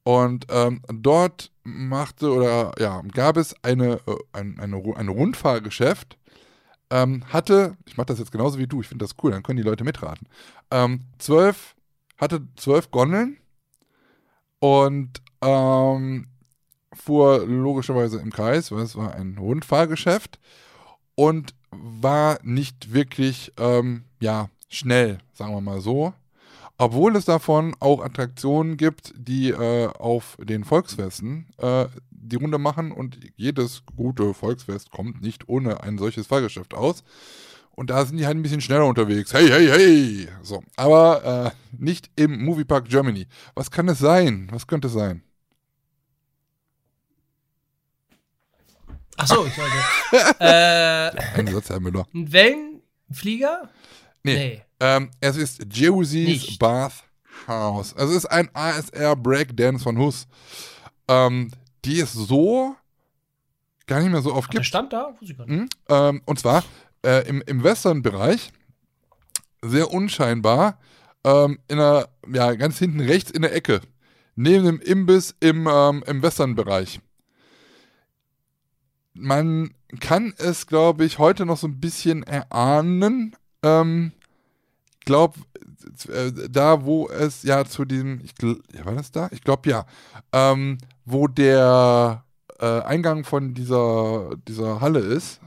Und 0.09 0.47
ähm, 0.49 0.81
dort 0.91 1.53
machte 1.65 2.33
oder 2.33 2.73
ja, 2.79 3.03
gab 3.13 3.37
es 3.37 3.55
eine, 3.63 4.01
äh, 4.07 4.17
ein, 4.33 4.59
eine, 4.59 4.83
ein 4.97 5.09
Rundfahrgeschäft, 5.09 6.17
ähm, 6.89 7.31
hatte, 7.31 7.77
ich 7.85 7.99
mache 7.99 8.07
das 8.07 8.19
jetzt 8.19 8.33
genauso 8.33 8.59
wie 8.59 8.67
du, 8.67 8.81
ich 8.81 8.89
finde 8.89 9.05
das 9.05 9.17
cool, 9.23 9.33
dann 9.33 9.43
können 9.43 9.59
die 9.59 9.63
Leute 9.63 9.85
mitraten, 9.85 10.27
ähm, 10.71 11.03
zwölf, 11.19 11.75
hatte 12.17 12.41
zwölf 12.57 12.91
Gondeln 12.91 13.37
und 14.61 15.21
ähm, 15.43 16.29
fuhr 16.95 17.45
logischerweise 17.47 18.19
im 18.19 18.33
Kreis, 18.33 18.73
weil 18.73 18.85
es 18.85 18.97
war 18.97 19.15
ein 19.15 19.37
Rundfahrgeschäft 19.37 20.39
und 21.17 21.55
war 21.71 22.39
nicht 22.43 22.95
wirklich, 22.95 23.53
ähm, 23.59 24.05
ja, 24.21 24.49
schnell, 24.71 25.19
sagen 25.35 25.53
wir 25.53 25.61
mal 25.61 25.83
so. 25.83 26.15
Obwohl 26.81 27.17
es 27.17 27.25
davon 27.25 27.75
auch 27.81 28.01
Attraktionen 28.05 28.77
gibt, 28.77 29.13
die 29.17 29.51
äh, 29.51 29.89
auf 29.89 30.37
den 30.41 30.63
Volksfesten 30.63 31.49
äh, 31.59 31.87
die 32.11 32.37
Runde 32.37 32.59
machen 32.59 32.93
und 32.93 33.19
jedes 33.37 33.83
gute 33.97 34.33
Volksfest 34.33 34.93
kommt 34.93 35.21
nicht 35.21 35.49
ohne 35.49 35.83
ein 35.83 35.99
solches 35.99 36.29
Fahrgeschäft 36.29 36.75
aus. 36.75 37.03
Und 37.73 37.91
da 37.91 38.05
sind 38.05 38.17
die 38.17 38.27
halt 38.27 38.37
ein 38.37 38.43
bisschen 38.43 38.61
schneller 38.61 38.87
unterwegs. 38.87 39.33
Hey, 39.35 39.49
hey, 39.49 39.67
hey! 39.67 40.29
So, 40.43 40.63
aber 40.77 41.53
äh, 41.53 41.77
nicht 41.77 42.11
im 42.17 42.45
Moviepark 42.45 42.89
Germany. 42.89 43.27
Was 43.55 43.71
kann 43.73 43.89
es 43.89 43.99
sein? 43.99 44.49
Was 44.53 44.67
könnte 44.67 44.87
es 44.89 44.95
sein? 44.95 45.23
Achso, 49.17 49.45
ich 49.47 49.55
sollte. 49.55 49.77
äh, 50.41 51.39
Ein 51.39 51.47
Satz, 51.49 51.71
Herr 51.71 51.81
Müller. 51.81 52.07
ein 52.15 52.33
Wellenflieger? 52.33 53.69
Nee. 54.23 54.63
Ähm, 54.81 55.11
es 55.21 55.37
ist 55.37 55.65
Josie's. 55.71 56.59
Bath 56.59 57.05
House. 57.47 57.95
Es 57.97 58.11
ist 58.11 58.27
ein 58.27 58.49
ASR 58.55 59.17
Breakdance 59.17 59.83
von 59.83 59.99
Huss. 59.99 60.27
Ähm, 61.09 61.51
die 61.85 62.01
es 62.01 62.13
so 62.13 62.77
gar 63.87 64.01
nicht 64.01 64.11
mehr 64.11 64.23
so 64.23 64.35
oft 64.35 64.49
Ach, 64.49 64.51
der 64.51 64.59
gibt. 64.61 64.67
stand 64.67 64.93
da? 64.93 65.15
Wusste 65.19 65.33
ich 65.33 65.39
gar 65.39 65.47
nicht. 65.47 65.61
Hm? 65.61 65.69
Ähm, 65.89 66.23
und 66.27 66.39
zwar 66.39 66.63
äh, 67.05 67.27
im, 67.29 67.43
im 67.47 67.65
Western-Bereich, 67.65 68.53
sehr 69.63 69.91
unscheinbar, 69.91 70.79
ähm, 71.25 71.59
in 71.69 71.79
der, 71.79 72.09
ja, 72.33 72.55
ganz 72.55 72.79
hinten 72.79 73.01
rechts 73.01 73.31
in 73.31 73.43
der 73.43 73.55
Ecke, 73.55 73.81
neben 74.37 74.65
dem 74.65 74.81
Imbiss 74.81 75.35
im, 75.41 75.67
ähm, 75.67 76.05
im 76.07 76.23
Western-Bereich. 76.23 77.01
Man 79.15 79.75
kann 80.01 80.35
es, 80.39 80.67
glaube 80.67 81.05
ich, 81.05 81.19
heute 81.19 81.45
noch 81.45 81.57
so 81.57 81.67
ein 81.67 81.81
bisschen 81.81 82.23
erahnen. 82.23 83.35
Ähm, 83.63 84.13
glaube, 85.01 85.39
äh, 86.09 86.33
da, 86.51 86.85
wo 86.85 87.09
es 87.09 87.43
ja 87.43 87.65
zu 87.65 87.85
diesem, 87.85 88.21
ich, 88.23 88.33
ja, 88.41 88.85
war 88.85 88.95
das 88.95 89.11
da? 89.11 89.29
Ich 89.33 89.43
glaube 89.43 89.71
ja, 89.71 89.87
ähm, 90.33 90.79
wo 91.05 91.27
der 91.27 92.25
äh, 92.59 92.81
Eingang 92.83 93.25
von 93.25 93.55
dieser, 93.55 94.31
dieser 94.47 94.81
Halle 94.81 95.01
ist, 95.01 95.41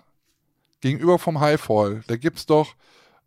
gegenüber 0.82 1.20
vom 1.20 1.40
Highfall, 1.40 2.02
da 2.08 2.18
gibt 2.18 2.38
es 2.38 2.46
doch 2.46 2.76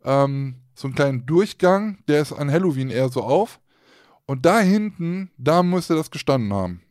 ähm, 0.03 0.55
so 0.75 0.87
einen 0.87 0.95
kleinen 0.95 1.25
Durchgang, 1.25 1.99
der 2.07 2.21
ist 2.21 2.33
an 2.33 2.51
Halloween 2.51 2.89
eher 2.89 3.09
so 3.09 3.23
auf. 3.23 3.59
Und 4.25 4.45
da 4.45 4.59
hinten, 4.59 5.31
da 5.37 5.63
müsste 5.63 5.95
das 5.95 6.11
gestanden 6.11 6.51
haben. 6.51 6.81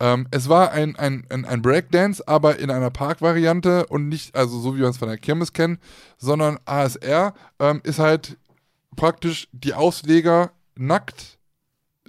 Ähm, 0.00 0.28
es 0.30 0.48
war 0.48 0.70
ein, 0.70 0.96
ein, 0.96 1.26
ein, 1.28 1.44
ein 1.44 1.62
Breakdance, 1.62 2.26
aber 2.26 2.58
in 2.58 2.70
einer 2.70 2.90
Parkvariante 2.90 3.86
und 3.86 4.08
nicht, 4.08 4.36
also 4.36 4.60
so 4.60 4.76
wie 4.76 4.80
wir 4.80 4.88
es 4.88 4.98
von 4.98 5.08
der 5.08 5.18
Kirmes 5.18 5.52
kennen, 5.52 5.78
sondern 6.18 6.58
ASR 6.64 7.34
ähm, 7.58 7.80
ist 7.82 7.98
halt 7.98 8.38
praktisch 8.96 9.48
die 9.52 9.74
Ausleger 9.74 10.52
nackt, 10.76 11.38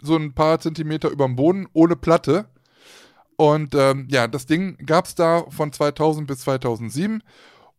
so 0.02 0.16
ein 0.16 0.34
paar 0.34 0.60
Zentimeter 0.60 1.10
über 1.10 1.26
dem 1.26 1.36
Boden, 1.36 1.68
ohne 1.74 1.96
Platte. 1.96 2.46
Und 3.36 3.74
ähm, 3.74 4.08
ja, 4.10 4.28
das 4.28 4.46
Ding 4.46 4.78
gab 4.86 5.06
es 5.06 5.16
da 5.16 5.46
von 5.50 5.72
2000 5.72 6.28
bis 6.28 6.40
2007. 6.42 7.24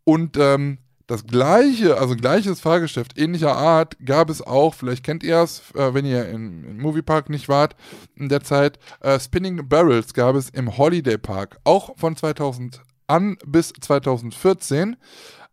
Und 0.05 0.37
ähm, 0.39 0.79
das 1.11 1.27
gleiche, 1.27 1.99
also 1.99 2.15
gleiches 2.15 2.61
Fahrgeschäft 2.61 3.19
ähnlicher 3.19 3.57
Art 3.57 3.97
gab 4.05 4.31
es 4.31 4.41
auch, 4.41 4.75
vielleicht 4.75 5.03
kennt 5.03 5.25
ihr 5.25 5.39
es, 5.39 5.61
äh, 5.75 5.93
wenn 5.93 6.05
ihr 6.05 6.29
im, 6.29 6.63
im 6.63 6.79
Moviepark 6.79 7.29
nicht 7.29 7.49
wart 7.49 7.75
in 8.15 8.29
der 8.29 8.45
Zeit, 8.45 8.79
äh, 9.01 9.19
Spinning 9.19 9.69
Barrels 9.69 10.15
gab 10.15 10.37
es 10.37 10.51
im 10.51 10.79
Holiday 10.79 11.19
Park, 11.19 11.59
auch 11.65 11.99
von 11.99 12.15
2000 12.15 12.83
an 13.09 13.39
bis 13.45 13.73
2014 13.81 14.97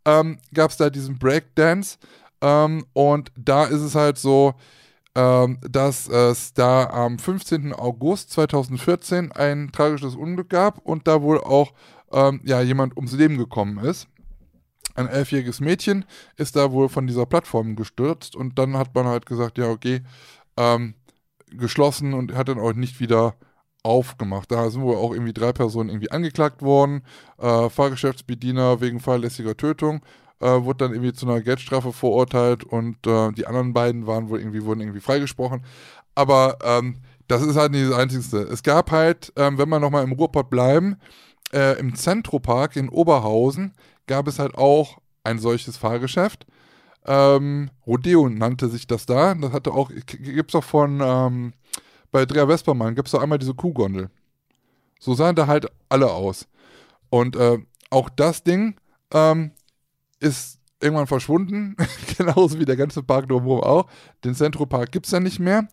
ähm, 0.06 0.38
gab 0.54 0.70
es 0.70 0.78
da 0.78 0.92
diesen 0.92 1.18
Breakdance 1.18 1.98
ähm, 2.40 2.86
und 2.94 3.32
da 3.36 3.66
ist 3.66 3.82
es 3.82 3.96
halt 3.96 4.20
so, 4.20 4.54
ähm, 5.16 5.58
dass 5.68 6.08
es 6.08 6.54
da 6.54 6.84
am 6.86 7.18
15. 7.18 7.74
August 7.74 8.30
2014 8.30 9.32
ein 9.32 9.72
tragisches 9.72 10.14
Unglück 10.14 10.50
gab 10.50 10.78
und 10.86 11.08
da 11.08 11.24
wohl 11.24 11.40
auch 11.40 11.74
ähm, 12.12 12.42
ja, 12.44 12.62
jemand 12.62 12.96
ums 12.96 13.14
Leben 13.14 13.40
gekommen 13.40 13.80
ist 13.80 14.08
ein 14.98 15.08
elfjähriges 15.08 15.60
Mädchen 15.60 16.06
ist 16.36 16.56
da 16.56 16.72
wohl 16.72 16.90
von 16.90 17.08
dieser 17.08 17.26
Plattform 17.26 17.76
gestürzt 17.76 18.36
und 18.36 18.58
dann 18.60 18.78
hat 18.78 18.94
man 18.96 19.06
halt 19.06 19.26
gesagt, 19.26 19.58
ja, 19.58 19.70
okay, 19.70 20.02
ähm, 20.58 20.96
geschlossen 21.52 22.14
und 22.14 22.36
hat 22.36 22.50
dann 22.50 22.60
auch 22.60 22.74
nicht 22.74 23.00
wieder 23.00 23.36
aufgemacht. 23.84 24.52
Da 24.52 24.70
sind 24.70 24.82
wohl 24.82 24.98
auch 24.98 25.14
irgendwie 25.14 25.34
drei 25.34 25.54
Personen 25.54 25.90
irgendwie 25.90 26.12
angeklagt 26.12 26.62
worden. 26.62 27.04
Äh, 27.38 27.70
Fahrgeschäftsbediener 27.70 28.82
wegen 28.82 29.00
fahrlässiger 29.00 29.56
Tötung 29.56 30.02
äh, 30.40 30.46
wurde 30.48 30.86
dann 30.86 30.92
irgendwie 30.92 31.14
zu 31.14 31.28
einer 31.28 31.42
Geldstrafe 31.42 31.94
verurteilt 31.94 32.64
und 32.64 33.06
äh, 33.08 33.32
die 33.32 33.48
anderen 33.48 33.74
beiden 33.74 34.08
waren 34.08 34.30
wohl 34.30 34.40
irgendwie, 34.40 34.64
wurden 34.64 34.82
irgendwie 34.82 35.00
freigesprochen. 35.00 35.64
Aber 36.16 36.58
ähm, 36.64 37.02
das 37.28 37.42
ist 37.44 37.56
halt 37.56 37.72
nicht 37.72 37.90
das 37.90 37.98
Einzige. 37.98 38.38
Es 38.40 38.64
gab 38.64 38.92
halt, 38.92 39.32
ähm, 39.36 39.58
wenn 39.58 39.70
wir 39.70 39.80
nochmal 39.80 40.04
im 40.04 40.14
Ruhrpott 40.14 40.50
bleiben, 40.50 40.98
äh, 41.54 41.80
im 41.80 41.96
Zentropark 41.96 42.76
in 42.76 42.90
Oberhausen 42.90 43.74
gab 44.08 44.28
es 44.28 44.40
halt 44.40 44.56
auch 44.56 44.98
ein 45.24 45.40
solches 45.40 45.78
Fahrgeschäft. 45.78 46.46
Ähm, 47.06 47.70
Rodeo 47.86 48.30
nannte 48.30 48.70
sich 48.70 48.88
das 48.88 49.06
da. 49.06 49.34
Das 49.36 49.52
hatte 49.52 49.72
auch, 49.72 49.90
gibt 49.90 50.52
es 50.52 50.56
auch 50.56 50.64
von, 50.64 51.00
ähm, 51.02 51.54
bei 52.12 52.26
Drea 52.26 52.48
Vespermann 52.48 52.96
gibt 52.96 53.08
es 53.08 53.12
doch 53.12 53.22
einmal 53.22 53.38
diese 53.38 53.54
Kuhgondel. 53.54 54.10
So 55.00 55.14
sahen 55.14 55.36
da 55.36 55.48
halt 55.48 55.68
alle 55.90 56.12
aus. 56.12 56.48
Und 57.10 57.36
äh, 57.36 57.60
auch 57.90 58.10
das 58.10 58.44
Ding 58.44 58.76
ähm, 59.12 59.52
ist 60.20 60.60
irgendwann 60.82 61.08
verschwunden, 61.08 61.76
genauso 62.18 62.60
wie 62.60 62.66
der 62.66 62.76
ganze 62.76 63.04
Park 63.04 63.30
drumherum 63.30 63.62
auch. 63.62 63.88
Den 64.24 64.36
Centro-Park 64.36 64.92
gibt 64.92 65.06
es 65.06 65.12
ja 65.12 65.20
nicht 65.20 65.40
mehr. 65.40 65.68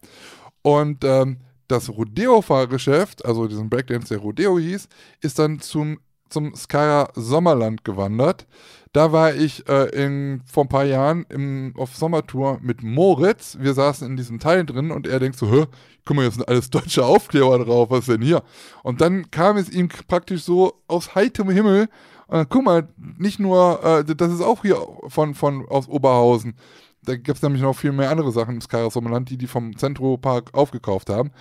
Und 0.62 1.05
ähm, 1.05 1.39
das 1.69 1.89
Rodeo-Fahrgeschäft, 1.89 3.24
also 3.24 3.47
diesen 3.48 3.70
Breakdance, 3.70 4.09
der 4.09 4.19
Rodeo 4.19 4.59
hieß, 4.59 4.89
ist 5.20 5.39
dann 5.39 5.61
zum 5.61 5.98
zum 6.29 6.55
Skara 6.55 7.11
Sommerland 7.15 7.85
gewandert. 7.85 8.47
Da 8.95 9.11
war 9.11 9.35
ich 9.35 9.69
äh, 9.69 9.89
in, 9.91 10.43
vor 10.47 10.65
ein 10.65 10.69
paar 10.69 10.85
Jahren 10.85 11.27
im, 11.29 11.75
auf 11.77 11.97
Sommertour 11.97 12.59
mit 12.63 12.85
Moritz. 12.85 13.59
Wir 13.61 13.75
saßen 13.75 14.07
in 14.07 14.17
diesem 14.17 14.39
Teil 14.39 14.65
drin 14.65 14.93
und 14.93 15.09
er 15.09 15.19
denkt 15.19 15.37
so, 15.37 15.51
Hä, 15.51 15.67
guck 16.05 16.17
mal, 16.17 16.23
hier 16.23 16.31
sind 16.31 16.49
alles 16.49 16.71
deutsche 16.71 17.05
Aufkleber 17.05 17.59
drauf, 17.59 17.91
was 17.91 18.07
denn 18.07 18.23
hier? 18.23 18.45
Und 18.85 19.01
dann 19.01 19.31
kam 19.33 19.57
es 19.57 19.69
ihm 19.69 19.89
praktisch 19.89 20.45
so 20.45 20.75
aus 20.87 21.17
heiterem 21.17 21.51
Himmel. 21.51 21.89
Und 22.29 22.49
guck 22.49 22.65
mal, 22.65 22.89
nicht 23.19 23.41
nur, 23.41 23.83
äh, 23.85 24.15
das 24.15 24.33
ist 24.33 24.43
auch 24.43 24.63
hier 24.63 24.79
von, 25.09 25.35
von 25.35 25.67
aus 25.69 25.89
Oberhausen. 25.89 26.55
Da 27.03 27.17
gibt 27.17 27.37
es 27.37 27.43
nämlich 27.43 27.63
noch 27.63 27.75
viel 27.77 27.93
mehr 27.93 28.11
andere 28.11 28.31
Sachen 28.31 28.55
im 28.55 28.61
Skara 28.61 28.91
Sommerland, 28.91 29.29
die 29.29 29.37
die 29.37 29.49
vom 29.49 29.77
Zentro 29.77 30.17
Park 30.19 30.55
aufgekauft 30.55 31.11
haben. 31.11 31.33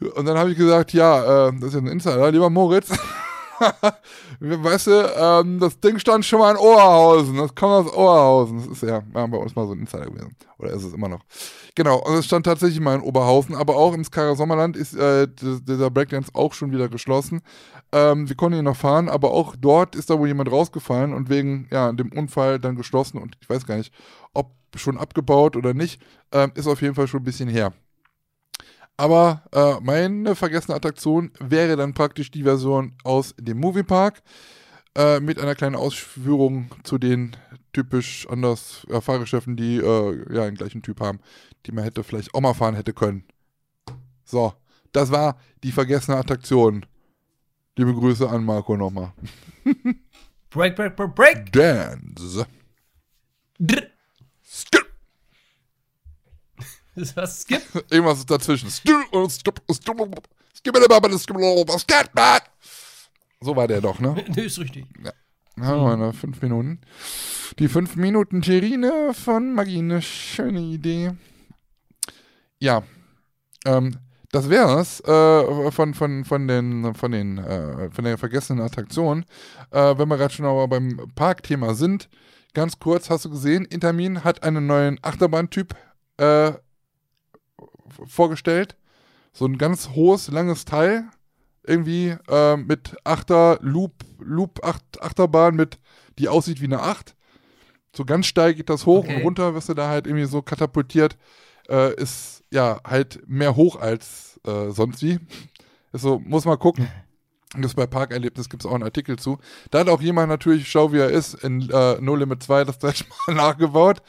Und 0.00 0.26
dann 0.26 0.38
habe 0.38 0.52
ich 0.52 0.56
gesagt, 0.56 0.92
ja, 0.92 1.48
äh, 1.48 1.52
das 1.54 1.70
ist 1.70 1.74
ja 1.74 1.80
ein 1.80 1.86
Insider, 1.88 2.30
lieber 2.30 2.50
Moritz. 2.50 2.90
weißt 4.40 4.86
du, 4.86 5.12
ähm, 5.16 5.60
das 5.60 5.78
Ding 5.80 5.98
stand 5.98 6.24
schon 6.24 6.38
mal 6.38 6.52
in 6.52 6.56
Oberhausen. 6.56 7.36
Das 7.36 7.54
kommt 7.54 7.72
aus 7.72 7.92
Oberhausen. 7.92 8.58
Das 8.58 8.66
ist 8.66 8.82
ja, 8.82 9.02
ja 9.14 9.26
bei 9.26 9.36
uns 9.36 9.54
mal 9.54 9.66
so 9.66 9.72
ein 9.72 9.80
Insider 9.80 10.06
gewesen. 10.06 10.36
Oder 10.58 10.70
ist 10.70 10.84
es 10.84 10.92
immer 10.92 11.08
noch. 11.08 11.20
Genau, 11.74 11.98
und 11.98 12.14
es 12.14 12.26
stand 12.26 12.46
tatsächlich 12.46 12.80
mal 12.80 12.94
in 12.94 13.00
Oberhausen, 13.00 13.54
aber 13.54 13.76
auch 13.76 13.94
im 13.94 14.04
Skara 14.04 14.34
Sommerland 14.36 14.76
ist 14.76 14.94
äh, 14.94 15.26
dieser 15.28 15.90
Breakdance 15.90 16.30
auch 16.32 16.52
schon 16.52 16.72
wieder 16.72 16.88
geschlossen. 16.88 17.42
Ähm, 17.92 18.28
wir 18.28 18.36
konnten 18.36 18.58
ihn 18.58 18.64
noch 18.64 18.76
fahren, 18.76 19.08
aber 19.08 19.32
auch 19.32 19.56
dort 19.58 19.96
ist 19.96 20.10
da 20.10 20.18
wohl 20.18 20.28
jemand 20.28 20.50
rausgefallen 20.50 21.12
und 21.12 21.28
wegen 21.28 21.68
ja, 21.70 21.92
dem 21.92 22.12
Unfall 22.12 22.58
dann 22.58 22.76
geschlossen 22.76 23.18
und 23.18 23.36
ich 23.40 23.48
weiß 23.48 23.66
gar 23.66 23.76
nicht, 23.76 23.92
ob 24.32 24.52
schon 24.76 24.98
abgebaut 24.98 25.56
oder 25.56 25.74
nicht. 25.74 26.00
Ähm, 26.32 26.52
ist 26.54 26.66
auf 26.66 26.82
jeden 26.82 26.94
Fall 26.94 27.06
schon 27.06 27.20
ein 27.20 27.24
bisschen 27.24 27.48
her. 27.48 27.72
Aber 28.96 29.42
äh, 29.52 29.80
meine 29.80 30.36
vergessene 30.36 30.76
Attraktion 30.76 31.32
wäre 31.40 31.76
dann 31.76 31.94
praktisch 31.94 32.30
die 32.30 32.44
Version 32.44 32.96
aus 33.02 33.34
dem 33.38 33.58
Moviepark 33.58 34.22
äh, 34.96 35.18
mit 35.18 35.40
einer 35.40 35.56
kleinen 35.56 35.74
Ausführung 35.74 36.70
zu 36.84 36.98
den 36.98 37.36
typisch 37.72 38.26
anders 38.30 38.86
äh, 38.88 39.00
Fahrgeschäften, 39.00 39.56
die 39.56 39.78
äh, 39.78 40.34
ja 40.34 40.44
den 40.44 40.54
gleichen 40.54 40.82
Typ 40.82 41.00
haben, 41.00 41.18
die 41.66 41.72
man 41.72 41.82
hätte 41.82 42.04
vielleicht 42.04 42.34
auch 42.34 42.40
mal 42.40 42.54
fahren 42.54 42.76
hätte 42.76 42.92
können. 42.92 43.24
So, 44.24 44.52
das 44.92 45.10
war 45.10 45.38
die 45.64 45.72
vergessene 45.72 46.16
Attraktion. 46.16 46.86
Liebe 47.76 47.92
Grüße 47.92 48.28
an 48.28 48.44
Marco 48.44 48.76
nochmal. 48.76 49.12
break, 50.50 50.76
break, 50.76 50.94
break, 50.94 51.14
break. 51.16 51.52
Dance. 51.52 52.46
Drr. 53.58 53.93
Was 57.14 57.42
Skip? 57.42 57.62
Irgendwas 57.90 58.24
dazwischen. 58.26 58.70
So 63.40 63.56
war 63.56 63.68
der 63.68 63.80
doch, 63.80 63.98
ne? 63.98 64.24
Nö, 64.36 64.42
ist 64.42 64.58
richtig. 64.58 64.86
Ja. 65.04 65.12
Haben 65.60 66.00
wir 66.00 66.12
fünf 66.12 66.42
Minuten. 66.42 66.80
Die 67.58 67.68
fünf 67.68 67.94
Minuten 67.96 68.42
Terrine 68.42 69.12
von 69.14 69.54
Magie, 69.54 69.78
eine 69.78 70.02
schöne 70.02 70.60
Idee. 70.60 71.12
Ja, 72.58 72.82
ähm, 73.64 73.96
das 74.32 74.50
wär's 74.50 75.00
äh, 75.00 75.70
von, 75.70 75.94
von, 75.94 76.24
von 76.24 76.48
den, 76.48 76.94
von 76.94 77.12
den, 77.12 77.38
äh, 77.38 77.90
von 77.90 78.04
der 78.04 78.18
vergessenen 78.18 78.64
Attraktion. 78.64 79.24
Äh, 79.70 79.96
wenn 79.96 80.08
wir 80.08 80.16
gerade 80.16 80.34
schon 80.34 80.46
aber 80.46 80.66
beim 80.66 81.12
Parkthema 81.14 81.74
sind, 81.74 82.08
ganz 82.52 82.80
kurz, 82.80 83.10
hast 83.10 83.26
du 83.26 83.30
gesehen, 83.30 83.64
Intermin 83.64 84.24
hat 84.24 84.42
einen 84.42 84.66
neuen 84.66 84.98
Achterbahntyp 85.02 85.76
äh, 86.16 86.52
vorgestellt. 88.06 88.76
So 89.32 89.46
ein 89.46 89.58
ganz 89.58 89.90
hohes, 89.90 90.28
langes 90.28 90.64
Teil. 90.64 91.04
Irgendwie 91.66 92.14
äh, 92.28 92.56
mit 92.56 92.96
Achter, 93.04 93.58
Loop, 93.62 93.92
Loop 94.18 94.62
Acht, 94.62 94.82
Achterbahn 95.00 95.56
mit, 95.56 95.78
die 96.18 96.28
aussieht 96.28 96.60
wie 96.60 96.66
eine 96.66 96.80
Acht. 96.80 97.16
So 97.96 98.04
ganz 98.04 98.26
steil 98.26 98.54
geht 98.54 98.68
das 98.68 98.86
hoch 98.86 99.04
okay. 99.04 99.16
und 99.16 99.22
runter, 99.22 99.54
wirst 99.54 99.68
du 99.68 99.74
da 99.74 99.88
halt 99.88 100.06
irgendwie 100.06 100.26
so 100.26 100.42
katapultiert. 100.42 101.16
Äh, 101.68 101.94
ist 101.94 102.44
ja 102.50 102.80
halt 102.84 103.22
mehr 103.26 103.56
hoch 103.56 103.76
als 103.76 104.38
äh, 104.46 104.70
sonst 104.70 105.02
wie. 105.02 105.18
Ist 105.92 106.02
so, 106.02 106.18
muss 106.18 106.44
mal 106.44 106.56
gucken. 106.56 106.88
Das 107.56 107.74
bei 107.74 107.86
Parkerlebnis 107.86 108.48
gibt 108.48 108.64
es 108.64 108.66
auch 108.68 108.74
einen 108.74 108.82
Artikel 108.82 109.16
zu. 109.16 109.38
Da 109.70 109.78
hat 109.78 109.88
auch 109.88 110.00
jemand 110.00 110.28
natürlich, 110.28 110.68
schau 110.68 110.92
wie 110.92 110.98
er 110.98 111.10
ist, 111.10 111.34
in 111.34 111.70
äh, 111.70 112.00
No 112.00 112.16
Limit 112.16 112.42
2 112.42 112.64
das 112.64 112.78
gleich 112.80 113.04
mal 113.28 113.34
nachgebaut. 113.36 114.02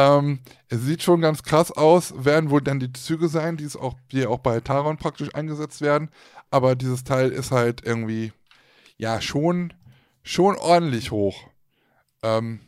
Ähm, 0.00 0.38
es 0.68 0.80
sieht 0.80 1.02
schon 1.02 1.20
ganz 1.20 1.42
krass 1.42 1.70
aus, 1.70 2.14
werden 2.16 2.48
wohl 2.48 2.62
dann 2.62 2.80
die 2.80 2.90
Züge 2.92 3.28
sein, 3.28 3.58
die, 3.58 3.68
auch, 3.78 3.96
die 4.12 4.26
auch 4.26 4.38
bei 4.38 4.60
Taron 4.60 4.96
praktisch 4.96 5.34
eingesetzt 5.34 5.82
werden. 5.82 6.08
Aber 6.50 6.74
dieses 6.74 7.04
Teil 7.04 7.30
ist 7.30 7.50
halt 7.50 7.84
irgendwie, 7.84 8.32
ja, 8.96 9.20
schon, 9.20 9.74
schon 10.22 10.56
ordentlich 10.56 11.10
hoch. 11.10 11.48
Ähm, 12.22 12.60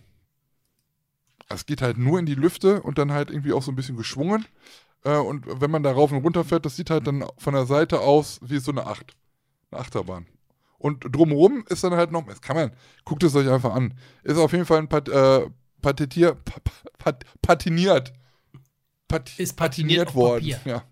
es 1.49 1.65
geht 1.65 1.81
halt 1.81 1.97
nur 1.97 2.19
in 2.19 2.27
die 2.27 2.35
Lüfte 2.35 2.83
und 2.83 2.99
dann 2.99 3.13
halt 3.13 3.31
irgendwie 3.31 3.55
auch 3.55 3.63
so 3.63 3.73
ein 3.73 3.77
bisschen 3.77 3.97
geschwungen. 3.97 4.45
Äh, 5.05 5.17
und 5.17 5.47
wenn 5.47 5.71
man 5.71 5.83
da 5.83 5.93
rauf 5.93 6.13
und 6.13 6.23
runter 6.23 6.45
fährt, 6.45 6.67
das 6.67 6.77
sieht 6.77 6.91
halt 6.91 7.07
dann 7.07 7.25
von 7.39 7.55
der 7.55 7.65
Seite 7.65 8.01
aus 8.01 8.41
wie 8.43 8.59
so 8.59 8.73
eine 8.73 8.87
Acht. 8.87 9.17
Eine 9.71 9.81
Achterbahn. 9.81 10.27
Und 10.77 11.05
drumherum 11.17 11.65
ist 11.69 11.83
dann 11.83 11.95
halt 11.95 12.13
noch, 12.13 12.27
das 12.27 12.43
kann 12.43 12.57
man, 12.57 12.73
guckt 13.07 13.23
es 13.23 13.35
euch 13.35 13.49
einfach 13.49 13.75
an. 13.75 13.95
Ist 14.23 14.37
auf 14.37 14.53
jeden 14.53 14.67
Fall 14.67 14.79
ein 14.79 14.89
Pat, 14.89 15.09
äh, 15.09 15.47
patetier, 15.83 16.37
pat, 16.99 17.25
patiniert. 17.43 18.13
Pat, 19.09 19.39
ist 19.39 19.57
patiniert, 19.57 20.07
patiniert 20.07 20.15
worden. 20.15 20.61
Ja. 20.65 20.85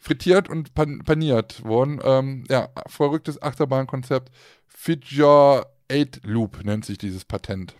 Frittiert 0.00 0.48
und 0.48 0.74
pan, 0.74 1.00
paniert 1.00 1.64
worden. 1.64 2.00
Ähm, 2.04 2.44
ja, 2.48 2.68
verrücktes 2.86 3.42
Achterbahnkonzept. 3.42 4.30
Figure 4.66 5.66
8 5.90 6.20
Loop 6.24 6.62
nennt 6.64 6.84
sich 6.84 6.98
dieses 6.98 7.24
Patent. 7.24 7.74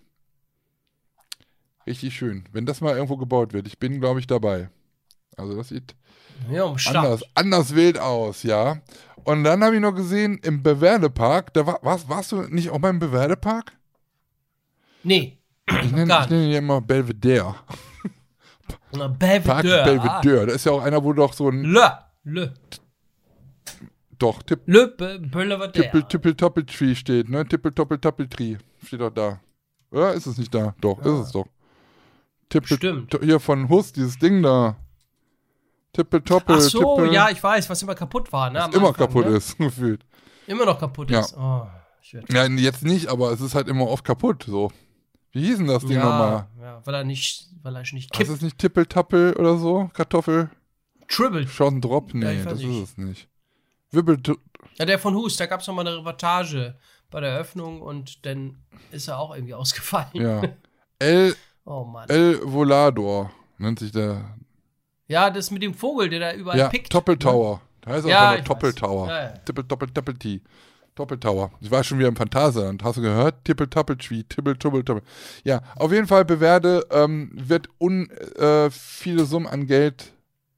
Richtig 1.86 2.14
schön. 2.14 2.44
Wenn 2.52 2.66
das 2.66 2.80
mal 2.80 2.94
irgendwo 2.94 3.16
gebaut 3.16 3.52
wird, 3.52 3.66
ich 3.66 3.78
bin, 3.78 4.00
glaube 4.00 4.20
ich, 4.20 4.26
dabei. 4.26 4.68
Also 5.36 5.56
das 5.56 5.68
sieht 5.68 5.94
ja, 6.50 6.74
anders, 6.86 7.22
anders 7.34 7.74
wild 7.74 7.98
aus, 7.98 8.42
ja. 8.42 8.80
Und 9.24 9.44
dann 9.44 9.62
habe 9.64 9.76
ich 9.76 9.80
noch 9.80 9.94
gesehen, 9.94 10.38
im 10.42 10.62
Bewerdepark, 10.62 11.52
da 11.54 11.66
war, 11.66 11.78
warst, 11.82 12.08
warst 12.08 12.32
du 12.32 12.42
nicht 12.42 12.70
auch 12.70 12.78
beim 12.78 12.98
Bewerdepark? 12.98 13.72
Nee. 15.02 15.37
Ich 15.82 15.92
nenne 15.92 16.18
ich 16.24 16.30
ihn 16.30 16.50
ja 16.50 16.58
immer 16.58 16.80
Belvedere. 16.80 17.54
Na, 18.92 19.08
Park 19.08 19.18
Belvedere. 19.18 19.82
Ah. 19.82 19.84
Belvedere. 20.20 20.46
Da 20.46 20.52
ist 20.54 20.64
ja 20.64 20.72
auch 20.72 20.82
einer, 20.82 21.02
wo 21.02 21.12
doch 21.12 21.32
so 21.32 21.48
ein, 21.50 21.62
Le. 21.64 21.98
Le. 22.24 22.54
doch, 24.18 24.42
Tipp, 24.42 24.60
Le 24.66 24.88
Be- 24.88 25.18
Belvedere. 25.20 25.72
Tippel, 25.72 26.02
Tippel, 26.04 26.34
Toppeltree 26.34 26.94
steht, 26.94 27.28
ne? 27.28 27.46
Tippel, 27.46 27.72
Toppel, 27.72 27.98
Toppeltree. 27.98 28.56
Steht 28.84 29.00
doch 29.00 29.10
da. 29.10 29.40
Oder 29.90 30.12
ist 30.14 30.26
es 30.26 30.36
nicht 30.38 30.54
da? 30.54 30.74
Doch, 30.80 30.98
ist 31.00 31.06
es 31.26 31.32
doch. 31.32 31.46
Tippel, 32.48 32.76
Stimmt. 32.76 33.18
hier 33.22 33.40
von 33.40 33.68
Hus, 33.68 33.92
dieses 33.92 34.18
Ding 34.18 34.42
da. 34.42 34.76
Tippel, 35.92 36.20
Toppel, 36.22 36.56
Ach 36.56 36.60
so, 36.60 36.96
Tippel. 36.96 37.12
ja, 37.14 37.30
ich 37.30 37.42
weiß, 37.42 37.68
was 37.70 37.82
immer 37.82 37.94
kaputt 37.94 38.32
war, 38.32 38.50
ne? 38.50 38.58
immer 38.72 38.88
Anfang, 38.88 38.94
kaputt 38.94 39.26
ne? 39.26 39.36
ist, 39.36 39.56
gefühlt. 39.58 40.04
Immer 40.46 40.64
noch 40.66 40.78
kaputt 40.78 41.10
Ja. 41.10 41.20
ist. 41.20 41.36
Oh, 41.36 41.66
Ja, 42.30 42.44
jetzt 42.46 42.84
nicht, 42.84 43.08
aber 43.08 43.32
es 43.32 43.40
ist 43.40 43.54
halt 43.54 43.68
immer 43.68 43.86
oft 43.88 44.04
kaputt, 44.04 44.44
so. 44.46 44.70
Wie 45.32 45.44
hieß 45.44 45.58
denn 45.58 45.66
das 45.66 45.84
Ding 45.84 45.98
nochmal? 45.98 46.46
ja, 46.58 46.64
ja, 46.64 46.82
weil 46.86 46.94
er 46.94 47.04
nicht, 47.04 47.48
weil 47.62 47.76
er 47.76 47.82
nicht 47.82 47.96
Ist 48.10 48.12
kippt. 48.12 48.30
es 48.30 48.40
nicht 48.40 48.58
Tippel, 48.58 48.86
Tappel 48.86 49.34
oder 49.34 49.56
so? 49.58 49.90
Kartoffel? 49.92 50.50
Tribble. 51.08 51.46
Schon 51.48 51.80
Drop? 51.80 52.12
Nee, 52.14 52.24
weiß 52.38 52.44
das 52.44 52.58
nicht. 52.58 52.82
ist 52.82 52.90
es 52.90 52.98
nicht. 52.98 53.28
Wibbel, 53.90 54.18
Ja, 54.78 54.84
der 54.84 54.98
von 54.98 55.14
Hus, 55.14 55.36
da 55.36 55.46
gab 55.46 55.60
es 55.60 55.66
nochmal 55.66 55.86
eine 55.86 55.96
Reportage 55.98 56.76
bei 57.10 57.20
der 57.20 57.30
Eröffnung 57.30 57.80
und 57.80 58.24
dann 58.26 58.58
ist 58.90 59.08
er 59.08 59.18
auch 59.18 59.34
irgendwie 59.34 59.54
ausgefallen. 59.62 60.08
ja. 60.14 60.42
El, 60.98 61.34
Oh 61.64 61.84
Mann. 61.84 62.08
El 62.08 62.40
Volador 62.44 63.30
nennt 63.58 63.78
sich 63.78 63.92
der. 63.92 64.36
ja, 65.06 65.28
das 65.30 65.50
mit 65.50 65.62
dem 65.62 65.74
Vogel, 65.74 66.08
der 66.08 66.20
da 66.20 66.32
überall 66.34 66.58
Ja, 66.58 66.68
pickt. 66.68 66.92
Doppeltower. 66.94 67.60
Da 67.82 67.90
heißt 67.92 68.06
er 68.06 68.10
Ja, 68.10 68.26
auch 68.32 68.62
weiß. 68.62 68.74
Ja, 69.08 69.22
ja. 69.22 69.28
Tippel, 69.44 69.64
Doppel, 69.64 69.88
Doppel 69.90 70.14
T. 70.18 70.40
Doppeltower. 70.98 71.50
Ich 71.60 71.70
war 71.70 71.84
schon 71.84 71.98
wieder 71.98 72.08
im 72.08 72.16
Phantasialand. 72.16 72.82
Hast 72.82 72.96
du 72.98 73.02
gehört? 73.02 73.44
Tippel, 73.44 73.68
Tappel, 73.68 73.96
Tree. 73.96 74.22
Tippel, 74.24 74.56
Tuppel, 74.56 74.82
Tuppel. 74.84 75.02
Ja, 75.44 75.62
auf 75.76 75.92
jeden 75.92 76.06
Fall 76.06 76.24
Bewerde 76.24 76.84
ähm, 76.90 77.30
wird 77.34 77.68
un, 77.80 78.10
äh, 78.10 78.70
viele 78.70 79.24
Summen 79.24 79.46
an 79.46 79.66
Geld 79.66 80.12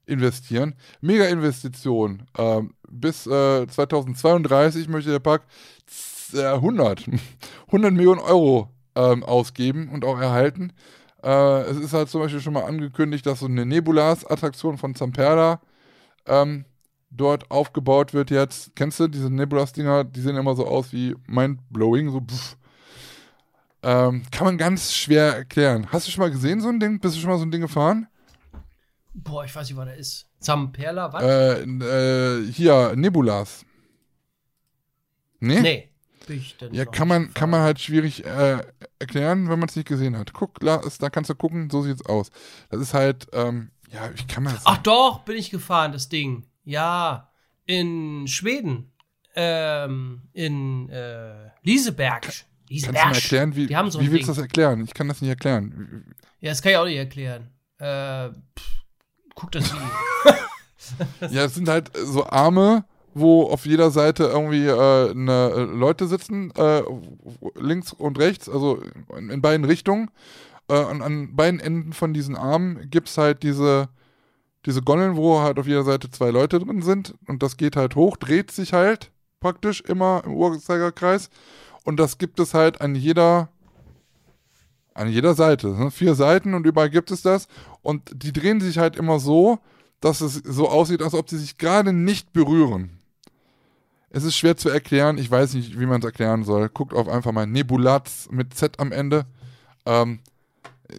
investieren. 0.07 0.75
Mega 1.01 1.27
Investition. 1.27 2.23
Ähm, 2.39 2.75
bis 2.89 3.27
äh, 3.27 3.67
2032 3.67 4.89
möchte 4.89 5.11
der 5.11 5.21
Park 5.21 5.43
z- 5.87 6.41
äh, 6.41 6.47
100, 6.47 7.07
100 7.67 7.93
Millionen 7.93 8.21
Euro 8.21 8.71
ähm, 8.97 9.23
ausgeben 9.23 9.89
und 9.91 10.05
auch 10.05 10.19
erhalten. 10.21 10.73
Äh, 11.23 11.61
es 11.63 11.77
ist 11.77 11.93
halt 11.93 12.09
zum 12.09 12.23
Beispiel 12.23 12.41
schon 12.41 12.55
mal 12.55 12.65
angekündigt, 12.65 13.27
dass 13.27 13.41
so 13.41 13.47
eine 13.47 13.67
Nebulas-Attraktion 13.67 14.79
von 14.79 14.95
Zamperla 14.95 15.61
ähm, 16.27 16.65
dort 17.11 17.51
aufgebaut 17.51 18.15
wird 18.15 18.31
jetzt. 18.31 18.75
Kennst 18.77 19.01
du 19.01 19.09
diese 19.09 19.31
Nebulas-Dinger? 19.31 20.05
Die 20.05 20.21
sehen 20.21 20.37
immer 20.37 20.55
so 20.55 20.67
aus 20.67 20.93
wie 20.93 21.15
mind-blowing, 21.27 22.11
so 22.11 22.21
pff. 22.21 22.57
Ähm, 23.83 24.23
kann 24.31 24.45
man 24.45 24.59
ganz 24.59 24.93
schwer 24.93 25.35
erklären. 25.35 25.89
Hast 25.91 26.07
du 26.07 26.11
schon 26.11 26.23
mal 26.23 26.31
gesehen, 26.31 26.61
so 26.61 26.69
ein 26.69 26.81
Ding? 26.81 27.01
Bist 27.01 27.17
du 27.17 27.21
schon 27.21 27.31
mal 27.31 27.39
so 27.39 27.45
ein 27.45 27.51
Ding 27.51 27.63
gefahren? 27.63 28.07
Boah, 29.15 29.45
ich 29.45 29.55
weiß 29.55 29.69
nicht, 29.69 29.77
was 29.77 29.87
der 29.87 29.97
ist. 29.97 30.27
Zamperla, 30.39 31.13
was? 31.13 31.23
Äh, 31.23 31.63
äh, 31.63 32.53
hier, 32.53 32.95
Nebulas. 32.95 33.65
Nee? 35.41 35.61
nee. 35.61 35.87
Ja, 36.71 36.85
kann 36.85 37.09
man, 37.09 37.35
kann 37.35 37.51
man 37.51 37.63
halt 37.63 37.81
schwierig 37.81 38.25
äh, 38.25 38.59
erklären, 39.01 39.49
wenn 39.49 39.59
man 39.59 39.69
es 39.69 39.75
nicht 39.75 39.89
gesehen 39.89 40.17
hat. 40.17 40.33
Guck, 40.33 40.61
da, 40.61 40.77
ist, 40.77 41.03
da 41.03 41.11
kannst 41.11 41.29
du 41.31 41.35
gucken, 41.35 41.71
so 41.71 41.83
sieht's 41.83 42.07
aus. 42.07 42.31
Das 42.69 42.81
ist 42.81 42.95
halt, 42.95 43.27
ähm, 43.33 43.73
ja, 43.91 44.11
ich 44.15 44.29
kann 44.29 44.45
mal 44.45 44.57
Ach 44.65 44.79
doch, 44.79 45.21
bin 45.25 45.37
ich 45.37 45.51
gefahren, 45.51 45.91
das 45.91 46.09
Ding. 46.09 46.47
Ja, 46.65 47.31
in 47.67 48.27
Schweden. 48.27 48.93
Ähm, 49.35 50.23
in 50.33 50.89
äh, 50.89 51.51
Lieseberg. 51.63 52.23
Kannst 52.23 52.47
Lieseberg. 52.69 53.03
du 53.03 53.09
mir 53.09 53.15
erklären, 53.15 53.57
wie, 53.57 53.91
so 53.91 54.01
wie 54.01 54.13
willst 54.13 54.29
du 54.29 54.33
das 54.33 54.39
erklären? 54.39 54.83
Ich 54.85 54.93
kann 54.95 55.09
das 55.09 55.21
nicht 55.21 55.31
erklären. 55.31 56.15
Ja, 56.41 56.51
das 56.51 56.63
kann 56.63 56.73
ich 56.73 56.79
auch 56.79 56.85
nicht 56.85 56.97
erklären. 56.97 57.51
Äh, 57.79 58.31
pff, 58.31 58.83
guck 59.35 59.53
das 59.53 59.73
Video. 59.73 59.89
Ja, 61.31 61.45
es 61.45 61.55
sind 61.55 61.69
halt 61.69 61.91
so 61.97 62.27
Arme, 62.27 62.85
wo 63.15 63.45
auf 63.45 63.67
jeder 63.67 63.91
Seite 63.91 64.25
irgendwie 64.25 64.67
äh, 64.67 65.15
ne, 65.15 65.69
Leute 65.73 66.07
sitzen, 66.07 66.53
äh, 66.57 66.83
links 67.55 67.93
und 67.93 68.19
rechts, 68.19 68.49
also 68.49 68.83
in, 69.17 69.31
in 69.31 69.43
beiden 69.43 69.65
Richtungen. 69.65 70.11
Äh, 70.69 70.85
und 70.85 71.03
an 71.03 71.37
beiden 71.37 71.61
Enden 71.61 71.93
von 71.93 72.15
diesen 72.15 72.37
Armen 72.37 72.91
gibt 72.91 73.09
es 73.09 73.19
halt 73.19 73.43
diese, 73.43 73.89
diese 74.67 74.83
Gondeln, 74.83 75.17
wo 75.17 75.41
halt 75.41 75.59
auf 75.59 75.67
jeder 75.67 75.85
Seite 75.85 76.11
zwei 76.11 76.31
Leute 76.31 76.59
drin 76.59 76.83
sind. 76.83 77.15
Und 77.27 77.43
das 77.43 77.57
geht 77.57 77.77
halt 77.77 77.97
hoch, 77.97 78.17
dreht 78.17 78.51
sich 78.51 78.73
halt 78.73 79.11
praktisch 79.41 79.81
immer 79.81 80.23
im 80.25 80.35
Uhrzeigerkreis. 80.35 81.31
Und 81.85 81.99
das 81.99 82.19
gibt 82.19 82.39
es 82.41 82.53
halt 82.53 82.81
an 82.81 82.95
jeder, 82.95 83.49
an 84.95 85.09
jeder 85.09 85.35
Seite. 85.35 85.69
Ne? 85.69 85.91
Vier 85.91 86.15
Seiten 86.15 86.55
und 86.55 86.67
überall 86.67 86.91
gibt 86.91 87.11
es 87.11 87.23
das. 87.23 87.49
Und 87.83 88.11
die 88.15 88.33
drehen 88.33 88.61
sich 88.61 88.79
halt 88.79 88.97
immer 88.97 89.19
so, 89.19 89.59
dass 90.01 90.21
es 90.21 90.35
so 90.35 90.69
aussieht, 90.69 91.03
als 91.03 91.15
ob 91.15 91.29
sie 91.29 91.39
sich 91.39 91.59
gerade 91.59 91.93
nicht 91.93 92.33
berühren. 92.33 92.91
Es 94.11 94.25
ist 94.25 94.37
schwer 94.37 94.57
zu 94.57 94.69
erklären. 94.69 95.19
Ich 95.19 95.31
weiß 95.31 95.55
nicht, 95.55 95.79
wie 95.79 95.87
man 95.87 96.01
es 96.01 96.05
erklären 96.05 96.45
soll. 96.45 96.69
Guckt 96.69 96.93
auf 96.93 97.09
einfach 97.09 97.33
mal 97.33 97.47
Nebulatz 97.47 98.29
mit 98.31 98.55
Z 98.55 98.79
am 98.81 98.93
Ende. 98.93 99.25
Ähm, 99.87 100.19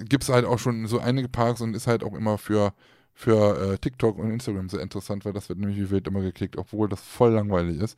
Gibt 0.05 0.23
es 0.23 0.29
halt 0.29 0.45
auch 0.45 0.59
schon 0.59 0.87
so 0.87 0.99
einige 0.99 1.27
Parks 1.27 1.61
und 1.61 1.75
ist 1.75 1.87
halt 1.87 2.03
auch 2.03 2.13
immer 2.13 2.37
für, 2.37 2.73
für 3.13 3.73
äh, 3.73 3.77
TikTok 3.77 4.17
und 4.17 4.31
Instagram 4.31 4.69
sehr 4.69 4.81
interessant, 4.81 5.25
weil 5.25 5.33
das 5.33 5.49
wird 5.49 5.59
nämlich 5.59 5.77
wie 5.77 5.89
wild 5.91 6.07
immer 6.07 6.21
geklickt, 6.21 6.57
obwohl 6.57 6.89
das 6.89 7.01
voll 7.01 7.31
langweilig 7.31 7.79
ist. 7.81 7.97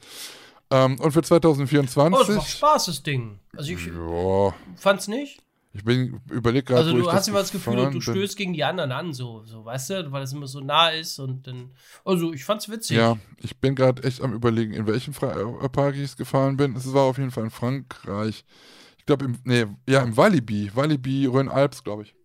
Ähm, 0.70 1.00
und 1.00 1.12
für 1.12 1.20
Oh, 1.20 1.22
es 1.22 1.28
2024. 1.28 2.36
macht 2.36 2.50
Spaß, 2.50 2.86
das 2.86 3.04
Ding. 3.04 3.40
Also 3.56 3.72
ich 3.72 3.86
ja, 3.86 4.54
fand's 4.76 5.08
nicht. 5.08 5.42
ich 5.74 5.84
bin 5.84 6.20
überlegt 6.32 6.68
gerade, 6.68 6.82
Also 6.82 6.98
du 6.98 7.12
hast 7.12 7.28
immer 7.28 7.40
das 7.40 7.52
Gefühl, 7.52 7.76
du 7.76 7.90
bin. 7.92 8.02
stößt 8.02 8.36
gegen 8.38 8.54
die 8.54 8.64
anderen 8.64 8.92
an, 8.92 9.14
so, 9.14 9.44
so, 9.46 9.64
weißt 9.66 9.90
du, 9.92 10.12
weil 10.12 10.24
es 10.24 10.34
immer 10.34 10.48
so 10.48 10.62
nah 10.62 10.90
ist 10.90 11.20
und 11.20 11.46
dann. 11.48 11.72
Also 12.06 12.34
ich 12.34 12.44
fand's 12.44 12.70
witzig. 12.70 12.98
Ja, 12.98 13.18
ich 13.38 13.58
bin 13.58 13.76
gerade 13.76 14.04
echt 14.04 14.22
am 14.22 14.34
überlegen, 14.34 14.74
in 14.74 14.88
welchem 14.88 15.14
Fra 15.14 15.40
äh, 15.40 15.70
Park 15.70 15.96
ich 15.96 16.16
gefahren 16.18 16.58
bin. 16.58 16.76
Es 16.76 16.92
war 16.94 17.04
auf 17.04 17.18
jeden 17.18 17.32
Fall 17.32 17.46
in 17.46 17.52
Frankreich. 17.52 18.44
Ich 18.98 19.06
glaube, 19.06 19.26
im, 19.26 19.38
nee, 19.44 19.66
ja, 19.88 20.02
im 20.02 20.16
Walibi. 20.18 20.72
Walibi, 20.74 21.28
Rhône-Alpes, 21.28 21.84
glaube 21.84 22.04
ich. 22.04 22.16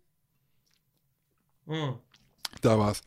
Hm. 1.67 1.95
Da 2.61 2.79
war 2.79 2.93
es. 2.93 3.03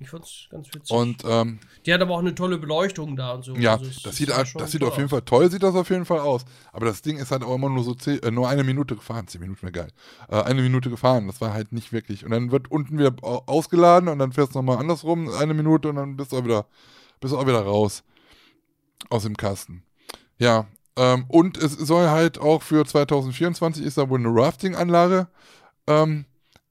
Ich 0.00 0.10
fand's 0.10 0.46
ganz 0.48 0.68
witzig. 0.72 0.92
Und 0.96 1.24
ähm, 1.28 1.58
die 1.84 1.92
hat 1.92 2.00
aber 2.00 2.14
auch 2.14 2.20
eine 2.20 2.32
tolle 2.32 2.58
Beleuchtung 2.58 3.16
da 3.16 3.32
und 3.32 3.44
so. 3.44 3.54
ja, 3.56 3.72
Also 3.78 3.90
das 4.04 4.14
sieht, 4.14 4.32
halt- 4.32 4.54
das 4.54 4.70
sieht 4.70 4.80
toll 4.82 4.90
auf 4.90 4.96
jeden. 4.96 5.08
Fall 5.08 5.22
toll, 5.22 5.50
sieht 5.50 5.64
das 5.64 5.74
auf 5.74 5.90
jeden 5.90 6.04
Fall 6.04 6.20
aus. 6.20 6.44
Aber 6.72 6.86
das 6.86 7.02
Ding 7.02 7.16
ist 7.18 7.32
halt 7.32 7.42
auch 7.42 7.56
immer 7.56 7.68
nur 7.68 7.82
so 7.82 7.94
zehn, 7.94 8.22
äh, 8.22 8.30
nur 8.30 8.48
eine 8.48 8.62
Minute 8.62 8.94
gefahren. 8.94 9.26
Zehn 9.26 9.40
Minuten 9.40 9.62
wäre 9.62 9.72
geil. 9.72 9.88
Äh, 10.28 10.40
eine 10.42 10.62
Minute 10.62 10.88
gefahren, 10.88 11.26
das 11.26 11.40
war 11.40 11.52
halt 11.52 11.72
nicht 11.72 11.92
wirklich. 11.92 12.24
Und 12.24 12.30
dann 12.30 12.52
wird 12.52 12.70
unten 12.70 12.96
wieder 12.96 13.12
au- 13.22 13.42
ausgeladen 13.46 14.08
und 14.08 14.20
dann 14.20 14.32
fährst 14.32 14.54
du 14.54 14.58
nochmal 14.60 14.78
andersrum, 14.78 15.28
eine 15.30 15.52
Minute 15.52 15.88
und 15.88 15.96
dann 15.96 16.16
bist 16.16 16.30
du 16.30 16.36
auch 16.38 16.44
wieder, 16.44 16.66
bist 17.18 17.34
du 17.34 17.38
auch 17.38 17.46
wieder 17.48 17.62
raus 17.62 18.04
aus 19.10 19.24
dem 19.24 19.36
Kasten. 19.36 19.82
Ja, 20.38 20.66
ähm, 20.94 21.24
und 21.26 21.56
es 21.56 21.72
soll 21.72 22.08
halt 22.08 22.38
auch 22.38 22.62
für 22.62 22.84
2024 22.86 23.84
ist 23.84 23.98
da 23.98 24.08
wohl 24.08 24.20
eine 24.20 24.28
Rafting-Anlage 24.32 25.26
ähm, 25.88 26.24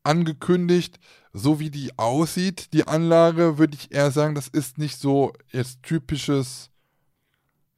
angekündigt. 0.03 0.97
So 1.37 1.59
wie 1.59 1.69
die 1.69 1.97
aussieht, 1.97 2.73
die 2.73 2.87
Anlage, 2.87 3.57
würde 3.57 3.75
ich 3.75 3.91
eher 3.91 4.11
sagen, 4.11 4.33
das 4.33 4.47
ist 4.47 4.77
nicht 4.77 4.99
so 4.99 5.33
jetzt 5.51 5.83
typisches, 5.83 6.71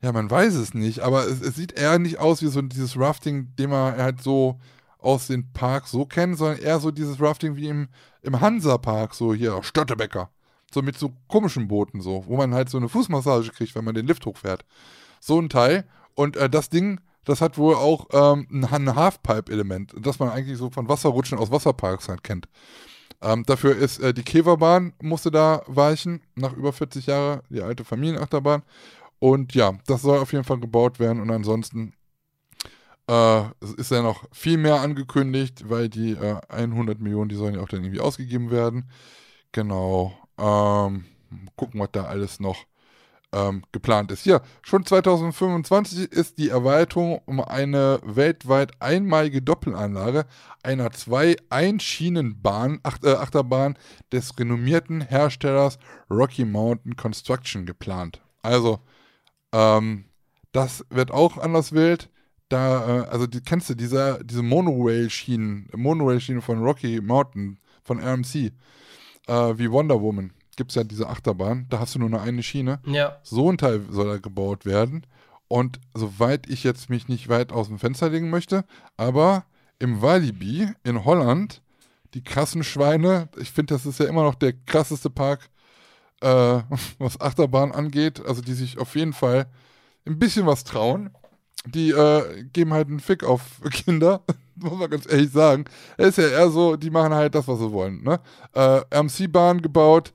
ja, 0.01 0.11
man 0.11 0.31
weiß 0.31 0.55
es 0.55 0.73
nicht, 0.73 1.01
aber 1.01 1.27
es, 1.27 1.41
es 1.41 1.55
sieht 1.55 1.73
eher 1.73 1.99
nicht 1.99 2.19
aus 2.19 2.41
wie 2.41 2.47
so 2.47 2.61
dieses 2.61 2.97
Rafting, 2.97 3.53
den 3.57 3.69
man 3.69 3.97
halt 3.97 4.21
so 4.21 4.59
aus 4.97 5.27
den 5.27 5.51
Parks 5.51 5.91
so 5.91 6.05
kennt, 6.05 6.37
sondern 6.37 6.59
eher 6.59 6.79
so 6.79 6.91
dieses 6.91 7.19
Rafting 7.19 7.55
wie 7.55 7.67
im, 7.67 7.89
im 8.21 8.39
Hansa-Park, 8.39 9.13
so 9.13 9.33
hier, 9.33 9.61
Störtebecker. 9.63 10.29
So 10.73 10.81
mit 10.81 10.97
so 10.97 11.13
komischen 11.27 11.67
Booten 11.67 11.99
so, 12.01 12.25
wo 12.27 12.37
man 12.37 12.53
halt 12.53 12.69
so 12.69 12.77
eine 12.77 12.89
Fußmassage 12.89 13.49
kriegt, 13.49 13.75
wenn 13.75 13.85
man 13.85 13.95
den 13.95 14.07
Lift 14.07 14.25
hochfährt. 14.25 14.65
So 15.19 15.39
ein 15.39 15.49
Teil. 15.49 15.85
Und 16.13 16.37
äh, 16.37 16.49
das 16.49 16.69
Ding, 16.69 17.01
das 17.25 17.41
hat 17.41 17.57
wohl 17.57 17.75
auch 17.75 18.07
ähm, 18.11 18.47
ein, 18.51 18.95
Halfpipe-Element, 18.95 19.95
das 19.99 20.19
man 20.19 20.29
eigentlich 20.29 20.57
so 20.57 20.69
von 20.69 20.87
Wasserrutschen 20.87 21.37
aus 21.37 21.51
Wasserparks 21.51 22.07
halt 22.07 22.23
kennt. 22.23 22.47
Ähm, 23.21 23.43
dafür 23.45 23.75
ist 23.75 23.99
äh, 23.99 24.13
die 24.13 24.23
Keverbahn 24.23 24.93
musste 25.01 25.31
da 25.31 25.61
weichen, 25.67 26.21
nach 26.35 26.53
über 26.53 26.71
40 26.71 27.07
Jahren, 27.07 27.41
die 27.49 27.61
alte 27.61 27.83
Familienachterbahn. 27.83 28.63
Und 29.19 29.53
ja, 29.53 29.73
das 29.87 30.01
soll 30.01 30.19
auf 30.19 30.31
jeden 30.31 30.45
Fall 30.45 30.59
gebaut 30.59 30.99
werden. 30.99 31.21
Und 31.21 31.29
ansonsten 31.29 31.93
äh, 33.09 33.43
ist 33.77 33.91
ja 33.91 34.01
noch 34.01 34.23
viel 34.31 34.57
mehr 34.57 34.81
angekündigt, 34.81 35.69
weil 35.69 35.89
die 35.89 36.11
äh, 36.11 36.39
100 36.47 36.99
Millionen, 37.01 37.29
die 37.29 37.35
sollen 37.35 37.55
ja 37.55 37.61
auch 37.61 37.67
dann 37.69 37.83
irgendwie 37.83 37.99
ausgegeben 37.99 38.51
werden. 38.51 38.89
Genau. 39.51 40.13
Ähm, 40.37 41.05
gucken, 41.55 41.81
was 41.81 41.89
da 41.91 42.05
alles 42.05 42.39
noch 42.39 42.65
ähm, 43.33 43.63
geplant 43.71 44.11
ist. 44.11 44.23
Hier, 44.23 44.41
schon 44.61 44.85
2025 44.85 46.11
ist 46.11 46.37
die 46.37 46.49
Erweiterung 46.49 47.21
um 47.25 47.41
eine 47.41 47.99
weltweit 48.03 48.81
einmalige 48.81 49.41
Doppelanlage 49.41 50.25
einer 50.63 50.91
zwei 50.91 51.35
Einschienenbahn, 51.49 52.79
Ach, 52.83 52.97
äh, 53.03 53.13
Achterbahn 53.13 53.77
des 54.11 54.37
renommierten 54.39 55.01
Herstellers 55.01 55.79
Rocky 56.09 56.45
Mountain 56.45 56.95
Construction 56.95 57.65
geplant. 57.65 58.21
Also 58.41 58.79
Ähm, 59.53 60.05
das 60.51 60.85
wird 60.89 61.11
auch 61.11 61.37
anders 61.37 61.73
wild. 61.73 62.09
Da, 62.49 63.03
äh, 63.03 63.07
also 63.07 63.27
die, 63.27 63.41
kennst 63.41 63.69
du 63.69 63.75
diese, 63.75 64.19
diese 64.23 64.43
Monorail-Schienen, 64.43 65.69
Monorail-Schiene 65.75 66.41
von 66.41 66.63
Rocky 66.63 67.01
Mountain, 67.01 67.59
von 67.83 67.99
RMC, 67.99 68.51
äh, 69.27 69.57
wie 69.57 69.71
Wonder 69.71 70.01
Woman. 70.01 70.33
Gibt 70.59 70.71
es 70.71 70.75
ja 70.75 70.83
diese 70.83 71.07
Achterbahn, 71.07 71.67
da 71.69 71.79
hast 71.79 71.95
du 71.95 71.99
nur 71.99 72.09
eine, 72.09 72.19
eine 72.19 72.43
Schiene. 72.43 72.81
Ja. 72.85 73.17
So 73.23 73.49
ein 73.49 73.57
Teil 73.57 73.81
soll 73.91 74.09
da 74.09 74.17
gebaut 74.17 74.65
werden. 74.65 75.07
Und 75.47 75.79
soweit 75.93 76.49
ich 76.49 76.65
jetzt 76.65 76.89
mich 76.89 77.07
nicht 77.07 77.29
weit 77.29 77.53
aus 77.53 77.69
dem 77.69 77.79
Fenster 77.79 78.09
legen 78.09 78.29
möchte, 78.29 78.65
aber 78.97 79.45
im 79.79 80.01
Walibi 80.01 80.67
in 80.83 81.05
Holland, 81.05 81.61
die 82.13 82.25
krassen 82.25 82.65
Schweine, 82.65 83.29
ich 83.37 83.51
finde, 83.51 83.73
das 83.73 83.85
ist 83.85 84.01
ja 84.01 84.07
immer 84.07 84.23
noch 84.23 84.35
der 84.35 84.51
krasseste 84.51 85.09
Park, 85.09 85.49
äh, 86.19 86.27
was 86.99 87.21
Achterbahn 87.21 87.71
angeht, 87.71 88.21
also 88.25 88.41
die 88.41 88.53
sich 88.53 88.79
auf 88.79 88.97
jeden 88.97 89.13
Fall 89.13 89.45
ein 90.05 90.19
bisschen 90.19 90.45
was 90.45 90.65
trauen. 90.65 91.11
Die 91.67 91.91
äh, 91.91 92.43
geben 92.51 92.73
halt 92.73 92.89
einen 92.89 92.99
Fick 92.99 93.23
auf 93.23 93.61
Kinder, 93.71 94.23
muss 94.55 94.77
man 94.77 94.89
ganz 94.89 95.09
ehrlich 95.09 95.31
sagen. 95.31 95.63
Es 95.95 96.17
ist 96.17 96.17
ja 96.17 96.27
eher 96.27 96.49
so, 96.49 96.75
die 96.75 96.89
machen 96.89 97.13
halt 97.13 97.33
das, 97.33 97.47
was 97.47 97.59
sie 97.59 97.71
wollen. 97.71 98.03
Ne? 98.03 98.19
Äh, 98.51 98.81
RMC-Bahn 98.93 99.61
gebaut 99.61 100.13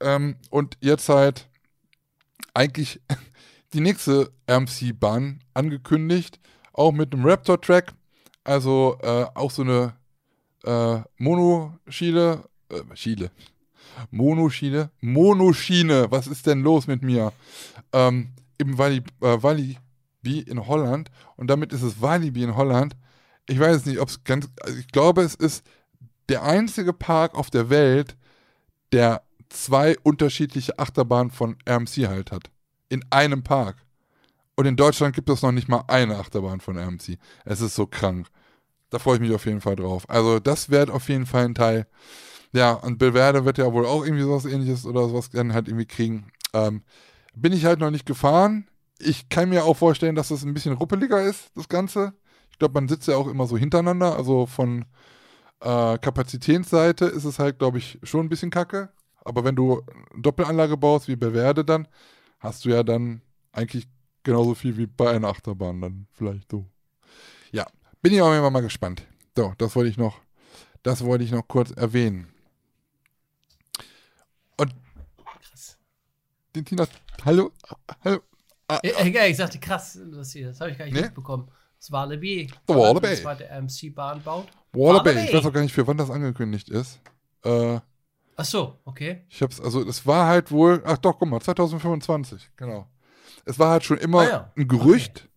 ähm, 0.00 0.36
und 0.50 0.76
jetzt 0.80 1.08
halt 1.08 1.48
eigentlich 2.54 3.00
die 3.72 3.80
nächste 3.80 4.32
RMC-Bahn 4.50 5.40
angekündigt, 5.54 6.40
auch 6.72 6.92
mit 6.92 7.12
einem 7.12 7.26
Raptor-Track. 7.26 7.92
Also 8.44 8.98
äh, 9.02 9.26
auch 9.34 9.50
so 9.50 9.62
eine 9.62 9.94
äh, 10.64 11.00
Monoschiene, 11.18 12.44
äh, 12.68 12.96
Schiele, 12.96 13.30
Monoschiene, 14.10 14.90
Monoschiene, 15.00 16.10
was 16.10 16.26
ist 16.26 16.46
denn 16.46 16.62
los 16.62 16.86
mit 16.86 17.02
mir? 17.02 17.32
Ähm, 17.92 18.30
Im 18.58 18.78
Walibi, 18.78 19.10
äh, 19.20 19.42
Walibi 19.42 20.40
in 20.46 20.66
Holland 20.66 21.10
und 21.36 21.48
damit 21.48 21.72
ist 21.72 21.82
es 21.82 22.00
Walibi 22.00 22.42
in 22.44 22.56
Holland. 22.56 22.96
Ich 23.48 23.58
weiß 23.58 23.86
nicht, 23.86 23.98
ob 23.98 24.08
es 24.08 24.22
ganz, 24.24 24.48
also 24.62 24.78
ich 24.78 24.88
glaube, 24.88 25.22
es 25.22 25.34
ist 25.34 25.64
der 26.28 26.42
einzige 26.42 26.92
Park 26.92 27.34
auf 27.34 27.50
der 27.50 27.70
Welt, 27.70 28.16
der 28.92 29.22
zwei 29.48 29.96
unterschiedliche 30.02 30.78
Achterbahnen 30.78 31.30
von 31.30 31.56
RMC 31.68 32.08
halt 32.08 32.32
hat. 32.32 32.50
In 32.88 33.04
einem 33.10 33.42
Park. 33.42 33.76
Und 34.56 34.66
in 34.66 34.76
Deutschland 34.76 35.14
gibt 35.14 35.28
es 35.28 35.42
noch 35.42 35.52
nicht 35.52 35.68
mal 35.68 35.84
eine 35.88 36.16
Achterbahn 36.16 36.60
von 36.60 36.78
RMC. 36.78 37.18
Es 37.44 37.60
ist 37.60 37.74
so 37.74 37.86
krank. 37.86 38.28
Da 38.90 38.98
freue 38.98 39.16
ich 39.16 39.20
mich 39.20 39.34
auf 39.34 39.44
jeden 39.44 39.60
Fall 39.60 39.76
drauf. 39.76 40.08
Also, 40.08 40.38
das 40.38 40.70
wird 40.70 40.90
auf 40.90 41.08
jeden 41.08 41.26
Fall 41.26 41.44
ein 41.44 41.54
Teil. 41.54 41.86
Ja, 42.52 42.72
und 42.72 42.98
Belverde 42.98 43.44
wird 43.44 43.58
ja 43.58 43.72
wohl 43.72 43.84
auch 43.84 44.04
irgendwie 44.04 44.22
sowas 44.22 44.46
ähnliches 44.46 44.86
oder 44.86 45.08
sowas 45.08 45.30
dann 45.30 45.52
halt 45.52 45.68
irgendwie 45.68 45.86
kriegen. 45.86 46.30
Ähm, 46.54 46.82
bin 47.34 47.52
ich 47.52 47.64
halt 47.66 47.80
noch 47.80 47.90
nicht 47.90 48.06
gefahren. 48.06 48.68
Ich 48.98 49.28
kann 49.28 49.50
mir 49.50 49.64
auch 49.64 49.76
vorstellen, 49.76 50.14
dass 50.14 50.28
das 50.28 50.42
ein 50.42 50.54
bisschen 50.54 50.72
ruppeliger 50.72 51.22
ist, 51.22 51.50
das 51.54 51.68
Ganze. 51.68 52.14
Ich 52.50 52.58
glaube, 52.58 52.74
man 52.74 52.88
sitzt 52.88 53.08
ja 53.08 53.16
auch 53.16 53.26
immer 53.26 53.46
so 53.46 53.58
hintereinander. 53.58 54.16
Also 54.16 54.46
von 54.46 54.86
äh, 55.60 55.98
Kapazitätsseite 55.98 57.04
ist 57.04 57.24
es 57.24 57.38
halt, 57.38 57.58
glaube 57.58 57.78
ich, 57.78 57.98
schon 58.02 58.26
ein 58.26 58.28
bisschen 58.30 58.50
kacke. 58.50 58.88
Aber 59.26 59.44
wenn 59.44 59.56
du 59.56 59.82
eine 60.12 60.22
Doppelanlage 60.22 60.76
baust 60.76 61.08
wie 61.08 61.16
Belverde 61.16 61.64
dann, 61.64 61.88
hast 62.38 62.64
du 62.64 62.68
ja 62.70 62.82
dann 62.82 63.22
eigentlich 63.52 63.88
genauso 64.22 64.54
viel 64.54 64.76
wie 64.76 64.86
bei 64.86 65.10
einer 65.10 65.28
Achterbahn 65.28 65.80
dann 65.80 66.06
vielleicht 66.12 66.50
so. 66.50 66.66
Ja, 67.52 67.66
bin 68.02 68.12
ich 68.12 68.22
auch 68.22 68.32
immer 68.32 68.50
mal 68.50 68.60
gespannt. 68.62 69.06
So, 69.36 69.52
das 69.58 69.74
wollte 69.74 69.90
ich 69.90 69.96
noch, 69.96 70.20
das 70.82 71.04
wollte 71.04 71.24
ich 71.24 71.30
noch 71.32 71.46
kurz 71.48 71.70
erwähnen. 71.72 72.28
Und 74.56 74.72
Krass. 75.40 75.76
die 76.54 76.62
Tina, 76.62 76.86
hallo, 77.24 77.50
hallo. 78.04 78.20
Ah, 78.68 78.80
Ja, 78.82 79.04
ja, 79.04 79.26
ich 79.26 79.36
sagte 79.36 79.58
krass, 79.58 79.98
das, 80.12 80.32
hier, 80.32 80.48
das 80.48 80.60
habe 80.60 80.70
ich 80.70 80.78
gar 80.78 80.84
nicht 80.86 80.94
Nee? 80.94 81.02
mitbekommen. 81.02 81.48
Das 81.78 81.92
Walibi. 81.92 82.50
Walibi. 82.66 83.08
Das 83.08 83.22
zweite 83.22 83.44
MC-Bahn 83.60 84.22
baut. 84.22 84.48
Wallaby, 84.72 85.10
ich 85.20 85.32
weiß 85.34 85.44
auch 85.46 85.52
gar 85.52 85.60
nicht, 85.62 85.72
für 85.74 85.86
wann 85.86 85.96
das 85.98 86.10
angekündigt 86.10 86.68
ist. 86.68 87.00
Äh, 87.44 87.80
Ach 88.36 88.44
so, 88.44 88.78
okay. 88.84 89.24
ich 89.30 89.40
hab's, 89.40 89.60
also 89.60 89.82
es 89.88 90.06
war 90.06 90.26
halt 90.26 90.50
wohl, 90.50 90.82
ach 90.84 90.98
doch, 90.98 91.18
guck 91.18 91.28
mal, 91.28 91.40
2025, 91.40 92.50
genau. 92.56 92.86
Es 93.46 93.58
war 93.58 93.70
halt 93.70 93.84
schon 93.84 93.98
immer 93.98 94.20
Ah 94.20 94.28
ja, 94.28 94.52
ein 94.56 94.68
Gerücht. 94.68 95.28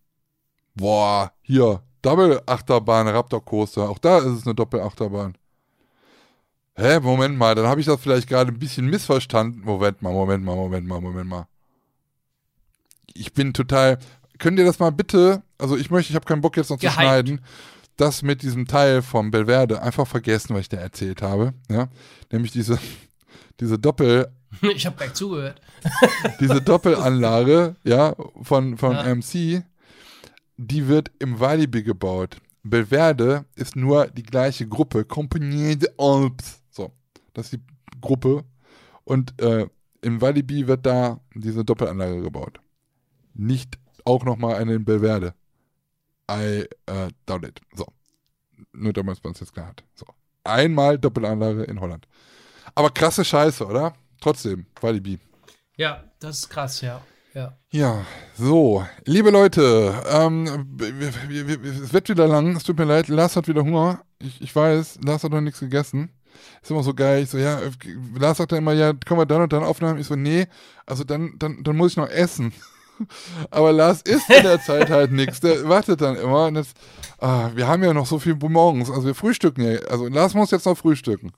Boah, 0.74 1.32
hier, 1.40 1.82
Double-Achterbahn, 2.02 3.08
Raptor 3.08 3.44
Coaster, 3.44 3.88
auch 3.88 3.98
da 3.98 4.18
ist 4.18 4.26
es 4.26 4.46
eine 4.46 4.54
Doppel-Achterbahn. 4.54 5.36
Hä, 6.76 7.00
Moment 7.00 7.36
mal, 7.36 7.54
dann 7.54 7.66
habe 7.66 7.80
ich 7.80 7.86
das 7.86 8.00
vielleicht 8.00 8.28
gerade 8.28 8.52
ein 8.52 8.58
bisschen 8.58 8.86
missverstanden. 8.86 9.62
Moment 9.64 10.00
mal, 10.02 10.12
Moment 10.12 10.44
mal, 10.44 10.56
Moment 10.56 10.86
mal, 10.86 11.00
Moment 11.00 11.28
mal. 11.28 11.46
Ich 13.12 13.32
bin 13.32 13.52
total. 13.52 13.98
Könnt 14.38 14.58
ihr 14.58 14.64
das 14.64 14.78
mal 14.78 14.90
bitte, 14.92 15.42
also 15.58 15.76
ich 15.76 15.90
möchte, 15.90 16.10
ich 16.10 16.16
habe 16.16 16.24
keinen 16.24 16.40
Bock 16.40 16.56
jetzt 16.56 16.70
noch 16.70 16.78
zu 16.78 16.86
Gehypt. 16.86 16.94
schneiden, 17.00 17.40
das 18.00 18.22
mit 18.22 18.42
diesem 18.42 18.66
Teil 18.66 19.02
vom 19.02 19.30
Belverde 19.30 19.82
einfach 19.82 20.06
vergessen, 20.06 20.54
was 20.54 20.62
ich 20.62 20.68
da 20.68 20.78
erzählt 20.78 21.22
habe. 21.22 21.54
Ja? 21.70 21.88
Nämlich 22.32 22.52
diese, 22.52 22.78
diese 23.60 23.78
Doppel, 23.78 24.28
Ich 24.74 24.86
habe 24.86 24.96
gleich 24.96 25.14
zugehört. 25.14 25.60
diese 26.40 26.60
Doppelanlage, 26.60 27.76
ja, 27.84 28.14
von, 28.42 28.76
von 28.76 28.92
Ja. 28.92 29.14
MC, 29.14 29.62
die 30.56 30.88
wird 30.88 31.10
im 31.18 31.38
Walibi 31.40 31.82
gebaut. 31.82 32.38
Belverde 32.62 33.46
ist 33.54 33.76
nur 33.76 34.08
die 34.08 34.22
gleiche 34.22 34.66
Gruppe, 34.66 35.04
Compagnie 35.04 35.76
des 35.76 35.90
Alpes. 35.98 36.62
So, 36.70 36.92
das 37.32 37.46
ist 37.46 37.52
die 37.54 38.00
Gruppe. 38.00 38.44
Und 39.04 39.40
äh, 39.40 39.66
im 40.02 40.20
Walibi 40.20 40.66
wird 40.66 40.84
da 40.84 41.20
diese 41.34 41.64
Doppelanlage 41.64 42.20
gebaut. 42.20 42.60
Nicht 43.34 43.78
auch 44.04 44.24
nochmal 44.24 44.56
eine 44.56 44.74
in 44.74 44.84
Belverde. 44.84 45.34
I 46.30 46.66
uh, 46.88 47.08
doubt 47.26 47.44
it. 47.44 47.60
So. 47.74 47.86
Nur 48.72 48.92
damit 48.92 49.22
man 49.24 49.32
es 49.32 49.40
jetzt 49.40 49.52
klar 49.52 49.66
hat. 49.66 49.82
So. 49.94 50.06
Einmal 50.44 50.98
Doppelanlage 50.98 51.64
in 51.64 51.80
Holland. 51.80 52.06
Aber 52.74 52.90
krasse 52.90 53.24
Scheiße, 53.24 53.66
oder? 53.66 53.94
Trotzdem, 54.20 54.66
Walibi. 54.80 55.18
Ja, 55.76 56.04
das 56.20 56.40
ist 56.40 56.50
krass, 56.50 56.80
ja. 56.82 57.02
Ja. 57.34 57.56
Ja, 57.70 58.04
so, 58.34 58.84
liebe 59.04 59.30
Leute, 59.30 59.94
ähm, 60.10 60.76
es 60.80 61.92
wird 61.92 62.08
wieder 62.08 62.26
lang, 62.26 62.56
es 62.56 62.64
tut 62.64 62.76
mir 62.76 62.84
leid, 62.84 63.06
Lars 63.06 63.36
hat 63.36 63.46
wieder 63.46 63.62
Hunger. 63.62 64.04
Ich, 64.18 64.40
ich 64.40 64.54
weiß, 64.54 64.98
Lars 65.04 65.22
hat 65.22 65.30
noch 65.30 65.40
nichts 65.40 65.60
gegessen. 65.60 66.10
Ist 66.62 66.70
immer 66.70 66.82
so 66.82 66.92
geil. 66.92 67.22
Ich 67.22 67.30
so, 67.30 67.38
ja, 67.38 67.60
äh, 67.60 67.70
Lars 68.18 68.38
sagt 68.38 68.52
dann 68.52 68.58
immer, 68.58 68.72
ja, 68.72 68.92
können 68.92 69.20
wir 69.20 69.26
dann 69.26 69.42
und 69.42 69.52
dann 69.52 69.62
aufnehmen? 69.62 69.98
Ich 69.98 70.06
so, 70.06 70.16
nee, 70.16 70.46
also 70.86 71.04
dann, 71.04 71.34
dann, 71.38 71.62
dann 71.62 71.76
muss 71.76 71.92
ich 71.92 71.96
noch 71.96 72.08
essen. 72.08 72.52
Aber 73.50 73.72
Lars 73.72 74.02
isst 74.02 74.30
in 74.30 74.42
der 74.42 74.60
Zeit 74.60 74.90
halt 74.90 75.12
nichts. 75.12 75.40
Der 75.40 75.68
wartet 75.68 76.00
dann 76.00 76.16
immer. 76.16 76.46
Und 76.46 76.56
jetzt, 76.56 76.76
ah, 77.18 77.50
wir 77.54 77.66
haben 77.68 77.82
ja 77.82 77.92
noch 77.92 78.06
so 78.06 78.18
viel 78.18 78.34
morgens. 78.36 78.90
Also 78.90 79.06
wir 79.06 79.14
frühstücken 79.14 79.62
ja. 79.62 79.78
Also 79.88 80.08
Lars 80.08 80.34
muss 80.34 80.50
jetzt 80.50 80.66
noch 80.66 80.76
frühstücken. 80.76 81.32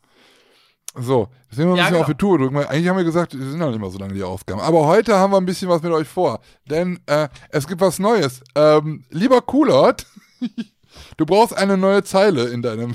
So, 0.95 1.29
jetzt 1.47 1.57
sind 1.57 1.67
wir 1.69 1.73
ein 1.73 1.77
Ja, 1.77 1.85
bisschen 1.85 1.93
genau. 1.95 2.01
auf 2.03 2.07
die 2.07 2.15
Tour 2.15 2.39
drücken, 2.39 2.55
weil 2.55 2.67
eigentlich 2.67 2.89
haben 2.89 2.99
wir 2.99 3.05
gesagt, 3.05 3.39
wir 3.39 3.47
sind 3.47 3.59
noch 3.59 3.71
nicht 3.71 3.81
mal 3.81 3.91
so 3.91 3.99
lange 3.99 4.13
die 4.13 4.23
Aufgaben. 4.23 4.61
Aber 4.61 4.87
heute 4.87 5.17
haben 5.19 5.33
wir 5.33 5.39
ein 5.39 5.47
bisschen 5.47 5.69
was 5.69 5.83
mit 5.83 5.91
euch 5.93 6.07
vor. 6.07 6.41
Denn 6.67 7.01
äh, 7.07 7.29
es 7.49 7.67
gibt 7.67 7.81
was 7.81 7.99
Neues. 7.99 8.43
Ähm, 8.55 9.05
lieber 9.11 9.41
Kulot, 9.41 10.07
du 11.17 11.25
brauchst 11.25 11.57
eine 11.57 11.79
neue 11.79 12.05
Zeile 12.05 12.49
in 12.49 12.61
deinem 12.61 12.95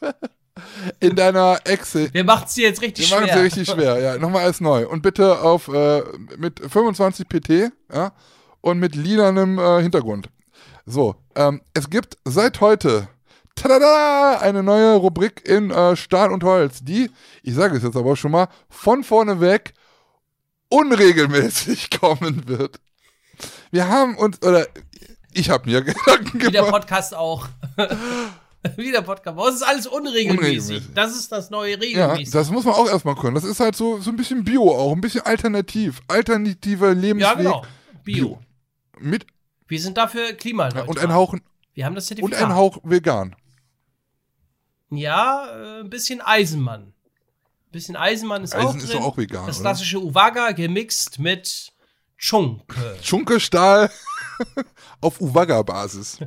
in 1.00 1.16
deiner 1.16 1.58
Excel. 1.64 2.12
Wir 2.12 2.24
machen 2.24 2.44
es 2.46 2.54
dir 2.54 2.68
jetzt 2.68 2.82
richtig 2.82 3.10
Wir 3.10 3.16
machen 3.16 3.24
es 3.24 3.30
schwer. 3.32 3.42
dir 3.42 3.44
richtig 3.46 3.68
schwer, 3.68 4.00
ja. 4.00 4.18
Nochmal 4.18 4.44
alles 4.44 4.60
neu. 4.60 4.86
Und 4.86 5.02
bitte 5.02 5.40
auf 5.40 5.68
äh, 5.68 6.02
mit 6.36 6.60
25 6.60 7.28
PT, 7.28 7.72
ja, 7.92 8.12
und 8.60 8.78
mit 8.78 8.94
lilanem 8.94 9.58
äh, 9.58 9.82
Hintergrund. 9.82 10.28
So, 10.86 11.16
ähm, 11.34 11.62
es 11.74 11.90
gibt 11.90 12.18
seit 12.24 12.60
heute 12.60 13.08
tada, 13.54 14.38
eine 14.40 14.62
neue 14.62 14.94
Rubrik 14.96 15.46
in 15.46 15.70
äh, 15.70 15.96
Stahl 15.96 16.32
und 16.32 16.42
Holz, 16.44 16.80
die, 16.82 17.10
ich 17.42 17.54
sage 17.54 17.76
es 17.76 17.82
jetzt 17.82 17.96
aber 17.96 18.16
schon 18.16 18.32
mal, 18.32 18.48
von 18.68 19.04
vorne 19.04 19.40
weg 19.40 19.74
unregelmäßig 20.68 21.90
kommen 22.00 22.48
wird. 22.48 22.80
Wir 23.70 23.88
haben 23.88 24.16
uns, 24.16 24.42
oder 24.42 24.66
ich 25.32 25.50
habe 25.50 25.68
mir 25.70 25.82
Gedanken 25.84 26.34
Wie 26.34 26.50
der 26.50 26.62
gemacht. 26.62 26.82
Podcast 26.82 27.14
auch. 27.14 27.48
Wie 28.76 28.92
der 28.92 29.02
Podcast. 29.02 29.38
Es 29.48 29.54
ist 29.56 29.62
alles 29.62 29.86
unregelmäßig. 29.86 30.38
Unregelmäßig. 30.38 30.94
Das 30.94 31.16
ist 31.16 31.32
das 31.32 31.50
neue 31.50 31.72
Ja, 31.72 31.78
regelmäßig. 32.06 32.30
das 32.32 32.50
muss 32.50 32.64
man 32.64 32.74
auch 32.74 32.88
erstmal 32.88 33.16
können. 33.16 33.34
Das 33.34 33.44
ist 33.44 33.58
halt 33.60 33.74
so, 33.76 33.98
so 34.00 34.10
ein 34.10 34.16
bisschen 34.16 34.44
Bio 34.44 34.70
auch, 34.70 34.92
ein 34.92 35.00
bisschen 35.00 35.22
alternativ. 35.22 36.00
Alternativer 36.08 36.94
Lebensweg. 36.94 37.28
Ja, 37.28 37.34
genau. 37.34 37.64
Bio. 38.04 38.38
Mit, 39.00 39.26
Wir 39.66 39.80
sind 39.80 39.96
dafür 39.96 40.32
klimaneutral. 40.34 40.88
und 40.88 40.98
ein 40.98 41.12
Hauch, 41.12 41.34
Wir 41.74 41.84
haben 41.86 41.94
das 41.94 42.04
und 42.04 42.18
Zertifikat. 42.18 42.42
ein 42.50 42.54
Hauch 42.54 42.78
vegan. 42.84 43.34
Ja, 44.90 45.46
äh, 45.48 45.80
ein 45.80 45.90
bisschen 45.90 46.20
Eisenmann. 46.20 46.82
Ein 46.82 46.92
bisschen 47.72 47.96
Eisenmann 47.96 48.44
ist 48.44 48.54
auch 48.54 48.60
Eisen 48.60 48.78
drin. 48.78 48.84
ist 48.88 48.94
doch 48.94 49.00
auch 49.02 49.16
vegan, 49.16 49.46
Das 49.46 49.56
oder? 49.56 49.70
klassische 49.70 49.98
Uwaga 50.00 50.52
gemixt 50.52 51.18
mit 51.18 51.72
Chunke. 52.18 52.96
Schunke-Stahl 53.02 53.90
auf 55.00 55.20
Uwaga-Basis. 55.20 56.18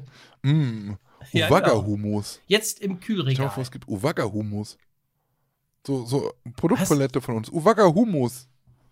Mm. 0.42 0.94
Ja, 1.36 1.48
genau. 1.48 1.58
Uwaga-Humus. 1.60 2.40
Jetzt 2.48 2.80
im 2.82 2.94
Ich 3.00 3.02
Kühlregal. 3.02 3.48
hoffe, 3.48 3.62
es 3.62 3.72
gibt 3.72 3.88
Uwaga-Humus. 3.88 4.78
So, 5.86 6.06
so 6.06 6.34
Produktpalette 6.56 7.22
von 7.22 7.38
uns. 7.38 7.50
Uwaga-Humus. 7.50 8.48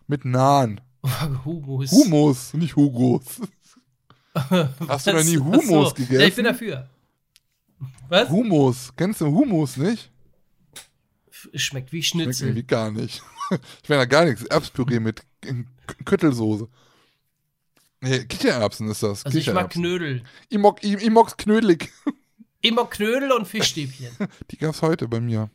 Mit 0.06 0.24
Naan 0.24 0.80
Humus. 1.44 1.90
Humus, 1.90 2.54
nicht 2.54 2.76
Hugos. 2.76 3.40
Hast 4.88 5.06
du 5.06 5.12
noch 5.12 5.22
nie 5.24 5.38
Ach 5.38 5.60
so. 5.62 5.68
Humus 5.70 5.94
gegessen? 5.94 6.20
Ja, 6.20 6.26
ich 6.26 6.34
bin 6.34 6.44
dafür. 6.44 6.88
Was? 8.08 8.28
Humus. 8.28 8.92
Kennst 8.96 9.20
du 9.20 9.26
Humus 9.26 9.76
nicht? 9.76 10.10
Es 11.52 11.62
Schmeckt 11.62 11.92
wie 11.92 12.02
Schmeckt 12.02 12.26
Schnitzel. 12.36 12.48
irgendwie 12.48 12.66
gar 12.66 12.90
nicht. 12.90 13.22
Ich 13.82 13.88
meine 13.90 14.00
da 14.00 14.06
gar 14.06 14.24
nichts. 14.24 14.42
Erbspüree 14.44 15.00
mit 15.00 15.20
Köttelsoße. 16.06 16.66
Nee, 18.00 18.24
Kichererbsen 18.24 18.88
ist 18.88 19.02
das. 19.02 19.24
Also 19.26 19.36
ich 19.36 19.52
mag. 19.52 19.68
Knödel. 19.70 20.22
Ich 20.48 20.56
mag, 20.58 20.82
ich, 20.82 20.94
ich 20.94 21.10
mag's 21.10 21.36
knödelig. 21.36 21.92
Immer 22.64 22.86
Knödel 22.86 23.30
und 23.32 23.46
Fischstäbchen. 23.46 24.08
Die 24.50 24.56
gab's 24.56 24.80
heute 24.80 25.06
bei 25.06 25.20
mir. 25.20 25.50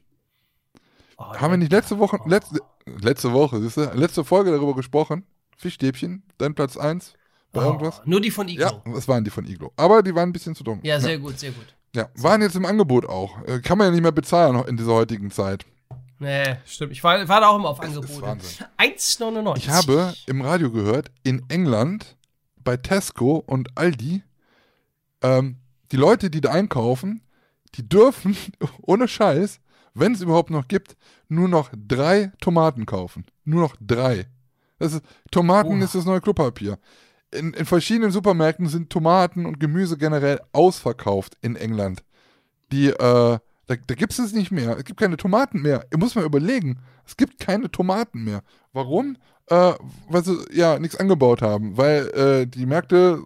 Oh, 1.18 1.23
Haben 1.23 1.53
wir 1.53 1.57
nicht 1.57 1.72
letzte 1.72 1.98
Woche, 1.98 2.19
letzte, 2.27 2.60
letzte 2.86 3.34
Woche, 3.34 3.60
siehst 3.60 3.77
du, 3.77 3.81
letzte 3.95 4.23
Folge 4.23 4.52
darüber 4.52 4.76
gesprochen? 4.76 5.26
Fischstäbchen, 5.57 6.22
dein 6.38 6.53
Platz 6.53 6.77
1 6.77 7.14
bei 7.52 7.61
oh, 7.61 7.65
irgendwas? 7.65 8.02
Nur 8.06 8.22
die 8.22 8.30
von 8.30 8.48
Iglo. 8.48 8.64
Ja, 8.64 8.94
das 8.94 9.07
waren 9.07 9.23
die 9.23 9.31
von 9.31 9.44
Iglo. 9.45 9.73
Aber 9.76 10.03
die 10.03 10.14
waren 10.14 10.30
ein 10.30 10.34
bisschen 10.34 10.53
zu 10.53 10.64
dunkel. 10.64 10.88
Ja, 10.88 10.99
sehr 10.99 11.18
gut, 11.18 11.40
sehr 11.40 11.52
gut. 11.52 11.65
Ja, 11.95 12.10
waren 12.14 12.44
jetzt 12.44 12.56
im 12.56 12.65
Angebot 12.65 13.10
auch. 13.10 13.41
Äh, 13.48 13.60
Kann 13.60 13.80
man 13.80 13.88
ja 13.88 13.91
nicht 13.91 14.03
mehr 14.03 14.11
bezahlen 14.11 14.64
in 14.68 14.77
dieser 14.77 14.94
heutigen 14.94 15.31
Zeit. 15.31 15.65
Nee, 16.19 16.57
stimmt. 16.64 16.91
Ich 16.91 17.03
war, 17.03 17.27
war 17.27 17.41
da 17.41 17.48
auch 17.48 17.56
immer 17.56 17.69
auf 17.69 17.80
Angebote. 17.80 18.22
Wahnsinn. 18.22 18.68
1,99. 18.77 19.57
Ich 19.57 19.69
habe 19.69 20.14
im 20.27 20.41
Radio 20.41 20.69
gehört, 20.69 21.10
in 21.23 21.44
England 21.49 22.18
bei 22.64 22.77
Tesco 22.77 23.44
und 23.48 23.76
Aldi, 23.76 24.22
ähm, 25.23 25.57
die 25.91 25.98
Leute, 25.98 26.30
die 26.30 26.41
da 26.41 26.52
einkaufen, 26.52 27.22
die 27.76 27.88
dürfen 27.88 28.36
ohne 28.82 29.07
Scheiß, 29.07 29.60
wenn 29.94 30.14
es 30.14 30.22
überhaupt 30.22 30.49
noch 30.49 30.68
gibt, 30.68 30.95
nur 31.28 31.48
noch 31.48 31.70
drei 31.76 32.32
Tomaten 32.41 32.86
kaufen. 32.86 33.26
Nur 33.44 33.61
noch 33.61 33.76
drei. 33.80 34.28
Das 34.78 34.94
ist, 34.94 35.03
Tomaten 35.32 35.78
Oha. 35.78 35.84
ist 35.84 35.95
das 35.95 36.06
neue 36.06 36.22
Klopapier. 36.22 36.80
In, 37.32 37.53
in 37.53 37.66
verschiedenen 37.66 38.11
Supermärkten 38.11 38.68
sind 38.68 38.90
Tomaten 38.90 39.45
und 39.45 39.60
Gemüse 39.60 39.98
generell 39.98 40.40
ausverkauft 40.52 41.38
in 41.41 41.56
England. 41.56 42.03
Die, 42.72 42.88
äh, 42.88 42.94
da, 42.98 43.40
da 43.68 43.95
gibt 43.95 44.14
es 44.14 44.20
es 44.20 44.34
nicht 44.34 44.52
mehr. 44.52 44.78
Es 44.78 44.86
gibt 44.86 44.99
keine 44.99 45.18
Tomaten 45.18 45.61
mehr. 45.61 45.86
Ihr 45.91 45.99
muss 45.99 46.16
mal 46.16 46.26
überlegen. 46.26 46.80
Es 47.06 47.18
gibt 47.18 47.40
keine 47.40 47.70
Tomaten 47.70 48.24
mehr. 48.24 48.41
Warum? 48.74 49.18
Äh, 49.48 49.74
weil 50.07 50.24
sie 50.24 50.38
ja 50.52 50.80
nichts 50.80 50.95
angebaut 50.95 51.41
haben. 51.41 51.78
Weil 51.78 52.07
äh, 52.10 52.48
die 52.48 52.66
Märkte, 52.66 53.22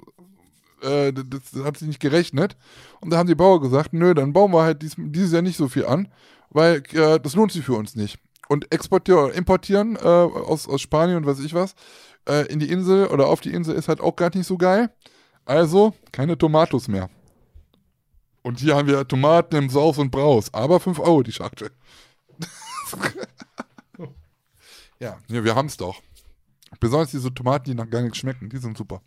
äh, 0.83 1.13
das, 1.13 1.51
das 1.53 1.63
hat 1.63 1.77
sich 1.77 1.87
nicht 1.87 1.99
gerechnet. 1.99 2.55
Und 3.01 3.09
da 3.11 3.17
haben 3.17 3.27
die 3.27 3.35
Bauern 3.35 3.61
gesagt, 3.61 3.93
nö, 3.93 4.13
dann 4.13 4.33
bauen 4.33 4.51
wir 4.51 4.63
halt 4.63 4.81
dies, 4.81 4.95
dieses 4.97 5.31
Jahr 5.31 5.41
nicht 5.41 5.57
so 5.57 5.67
viel 5.67 5.85
an, 5.85 6.09
weil 6.49 6.83
äh, 6.93 7.19
das 7.19 7.35
lohnt 7.35 7.51
sich 7.51 7.65
für 7.65 7.73
uns 7.73 7.95
nicht. 7.95 8.19
Und 8.49 8.71
exportieren, 8.73 9.31
importieren 9.31 9.95
äh, 9.95 9.99
aus, 9.99 10.67
aus 10.67 10.81
Spanien 10.81 11.17
und 11.17 11.25
weiß 11.25 11.39
ich 11.39 11.53
was, 11.53 11.75
äh, 12.27 12.45
in 12.47 12.59
die 12.59 12.69
Insel 12.69 13.07
oder 13.07 13.27
auf 13.27 13.41
die 13.41 13.53
Insel 13.53 13.75
ist 13.75 13.87
halt 13.87 14.01
auch 14.01 14.15
gar 14.15 14.35
nicht 14.35 14.47
so 14.47 14.57
geil. 14.57 14.89
Also 15.45 15.93
keine 16.11 16.37
Tomatos 16.37 16.87
mehr. 16.87 17.09
Und 18.43 18.59
hier 18.59 18.75
haben 18.75 18.87
wir 18.87 19.07
Tomaten 19.07 19.55
im 19.55 19.69
Saus 19.69 19.97
und 19.97 20.11
Braus, 20.11 20.53
aber 20.53 20.79
5 20.79 20.99
Euro 20.99 21.23
die 21.23 21.31
Schachtel. 21.31 21.71
ja, 24.99 25.17
nee, 25.29 25.43
wir 25.43 25.55
haben 25.55 25.67
es 25.67 25.77
doch. 25.77 26.01
Besonders 26.79 27.11
diese 27.11 27.33
Tomaten, 27.33 27.65
die 27.65 27.75
nach 27.75 27.89
gar 27.89 28.01
nichts 28.01 28.17
schmecken, 28.17 28.49
die 28.49 28.57
sind 28.57 28.77
super. 28.77 29.01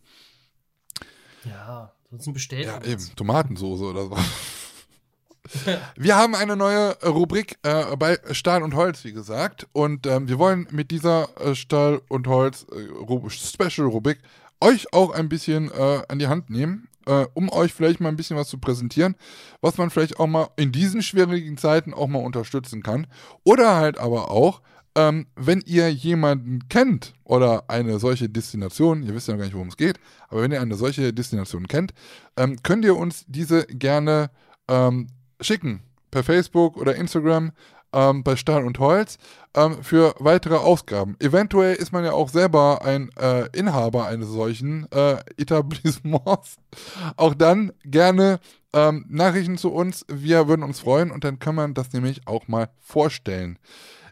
Ja, 1.48 1.92
sonst 2.10 2.32
bestellt. 2.32 2.66
Ja, 2.66 2.82
eben. 2.84 3.02
Tomatensoße 3.16 3.84
oder 3.84 4.04
so. 4.04 4.16
Wir 5.96 6.16
haben 6.16 6.34
eine 6.34 6.56
neue 6.56 6.98
Rubrik 7.04 7.56
äh, 7.62 7.96
bei 7.96 8.18
Stahl 8.32 8.62
und 8.64 8.74
Holz, 8.74 9.04
wie 9.04 9.12
gesagt. 9.12 9.68
Und 9.72 10.04
ähm, 10.06 10.28
wir 10.28 10.38
wollen 10.40 10.66
mit 10.72 10.90
dieser 10.90 11.28
äh, 11.40 11.54
Stahl 11.54 12.02
und 12.08 12.26
Holz 12.26 12.66
äh, 12.72 12.74
Ru- 12.74 13.30
Special-Rubrik 13.30 14.18
euch 14.60 14.92
auch 14.92 15.10
ein 15.12 15.28
bisschen 15.28 15.70
äh, 15.70 16.02
an 16.08 16.18
die 16.18 16.26
Hand 16.26 16.50
nehmen, 16.50 16.88
äh, 17.06 17.26
um 17.34 17.48
euch 17.52 17.72
vielleicht 17.72 18.00
mal 18.00 18.08
ein 18.08 18.16
bisschen 18.16 18.36
was 18.36 18.48
zu 18.48 18.58
präsentieren, 18.58 19.14
was 19.60 19.76
man 19.78 19.90
vielleicht 19.90 20.18
auch 20.18 20.26
mal 20.26 20.48
in 20.56 20.72
diesen 20.72 21.00
schwierigen 21.02 21.56
Zeiten 21.58 21.94
auch 21.94 22.08
mal 22.08 22.24
unterstützen 22.24 22.82
kann. 22.82 23.06
Oder 23.44 23.76
halt 23.76 23.98
aber 23.98 24.32
auch, 24.32 24.62
ähm, 24.96 25.26
wenn 25.36 25.60
ihr 25.66 25.92
jemanden 25.92 26.68
kennt 26.68 27.14
oder 27.22 27.68
eine 27.68 27.98
solche 27.98 28.28
Destination, 28.28 29.02
ihr 29.02 29.14
wisst 29.14 29.28
ja 29.28 29.34
noch 29.34 29.38
gar 29.38 29.44
nicht, 29.44 29.54
worum 29.54 29.68
es 29.68 29.76
geht, 29.76 30.00
aber 30.28 30.42
wenn 30.42 30.52
ihr 30.52 30.60
eine 30.60 30.74
solche 30.74 31.12
Destination 31.12 31.68
kennt, 31.68 31.92
ähm, 32.36 32.56
könnt 32.62 32.84
ihr 32.84 32.96
uns 32.96 33.24
diese 33.28 33.66
gerne 33.66 34.30
ähm, 34.68 35.08
schicken 35.40 35.82
per 36.10 36.24
Facebook 36.24 36.76
oder 36.78 36.96
Instagram 36.96 37.52
ähm, 37.92 38.24
bei 38.24 38.36
Stahl 38.36 38.64
und 38.64 38.78
Holz 38.78 39.18
ähm, 39.54 39.82
für 39.82 40.14
weitere 40.18 40.56
Ausgaben. 40.56 41.16
Eventuell 41.20 41.76
ist 41.76 41.92
man 41.92 42.04
ja 42.04 42.12
auch 42.12 42.30
selber 42.30 42.82
ein 42.82 43.10
äh, 43.18 43.48
Inhaber 43.56 44.06
eines 44.06 44.28
solchen 44.28 44.90
äh, 44.92 45.18
Etablissements. 45.36 46.56
Auch 47.16 47.34
dann 47.34 47.72
gerne 47.84 48.40
ähm, 48.72 49.04
Nachrichten 49.08 49.56
zu 49.56 49.72
uns. 49.72 50.04
Wir 50.08 50.48
würden 50.48 50.62
uns 50.62 50.80
freuen 50.80 51.10
und 51.10 51.24
dann 51.24 51.38
kann 51.38 51.54
man 51.54 51.74
das 51.74 51.92
nämlich 51.92 52.26
auch 52.26 52.48
mal 52.48 52.68
vorstellen. 52.80 53.58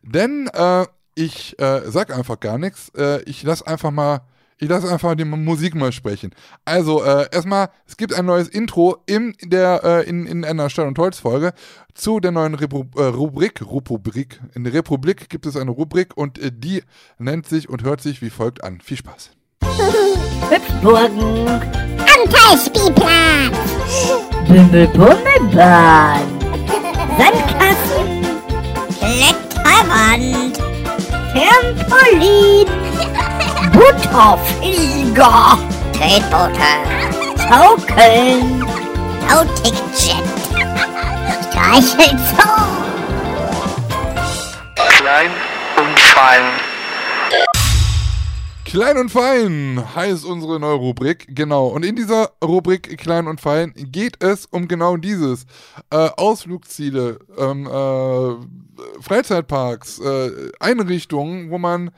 Denn 0.04 0.48
äh, 0.52 0.86
ich 1.14 1.58
äh, 1.58 1.82
sag 1.86 2.14
einfach 2.14 2.38
gar 2.40 2.58
nichts. 2.58 2.90
Äh, 2.96 3.22
ich 3.22 3.42
lass 3.42 3.62
einfach 3.62 3.90
mal, 3.90 4.20
ich 4.58 4.68
lass 4.68 4.84
einfach 4.84 5.14
die 5.14 5.24
Musik 5.24 5.74
mal 5.74 5.92
sprechen. 5.92 6.34
Also 6.64 7.02
äh, 7.02 7.26
erstmal, 7.32 7.70
es 7.86 7.96
gibt 7.96 8.14
ein 8.14 8.26
neues 8.26 8.48
Intro 8.48 8.98
in 9.06 9.34
der 9.42 9.82
äh, 9.84 10.08
in, 10.08 10.26
in 10.26 10.44
einer 10.44 10.70
Stadt 10.70 10.86
und 10.86 10.98
Holz 10.98 11.18
Folge 11.18 11.52
zu 11.94 12.20
der 12.20 12.32
neuen 12.32 12.54
Repu 12.54 12.84
äh, 12.96 13.04
Rubrik. 13.04 13.62
Rubrik. 13.64 14.40
In 14.54 14.64
der 14.64 14.74
Republik 14.74 15.28
gibt 15.28 15.46
es 15.46 15.56
eine 15.56 15.70
Rubrik 15.70 16.16
und 16.16 16.38
äh, 16.38 16.50
die 16.52 16.82
nennt 17.18 17.46
sich 17.46 17.68
und 17.68 17.82
hört 17.82 18.00
sich 18.00 18.20
wie 18.20 18.30
folgt 18.30 18.62
an. 18.62 18.80
Viel 18.80 18.98
Spaß. 18.98 19.30
Hüpfburgen, 20.50 21.48
Abenteuerspielplan. 21.98 23.52
Bimmelbummelbahn, 24.48 26.20
Sandkasten, 27.18 28.26
Kletterwand. 29.84 30.58
Trampolin, 31.32 32.66
Butterflieger, 33.72 35.58
Tretboote. 35.92 36.72
Schaukeln, 37.38 38.60
Nautikjet. 39.28 40.24
Streichelzoo. 41.50 42.64
Klein 44.76 45.30
und 45.76 45.98
fein. 45.98 46.44
Klein 48.64 48.98
und 48.98 49.08
Fein 49.08 49.84
heißt 49.94 50.24
unsere 50.24 50.58
neue 50.58 50.74
Rubrik. 50.74 51.26
Genau. 51.28 51.68
Und 51.68 51.84
in 51.84 51.94
dieser 51.94 52.32
Rubrik 52.42 52.98
Klein 52.98 53.28
und 53.28 53.40
Fein 53.40 53.72
geht 53.76 54.20
es 54.20 54.46
um 54.46 54.66
genau 54.66 54.96
dieses. 54.96 55.46
Äh, 55.90 56.08
Ausflugsziele, 56.16 57.20
ähm, 57.38 57.68
äh, 57.68 58.73
Freizeitparks, 59.00 59.98
äh, 60.00 60.50
Einrichtungen, 60.60 61.50
wo 61.50 61.58
man 61.58 61.90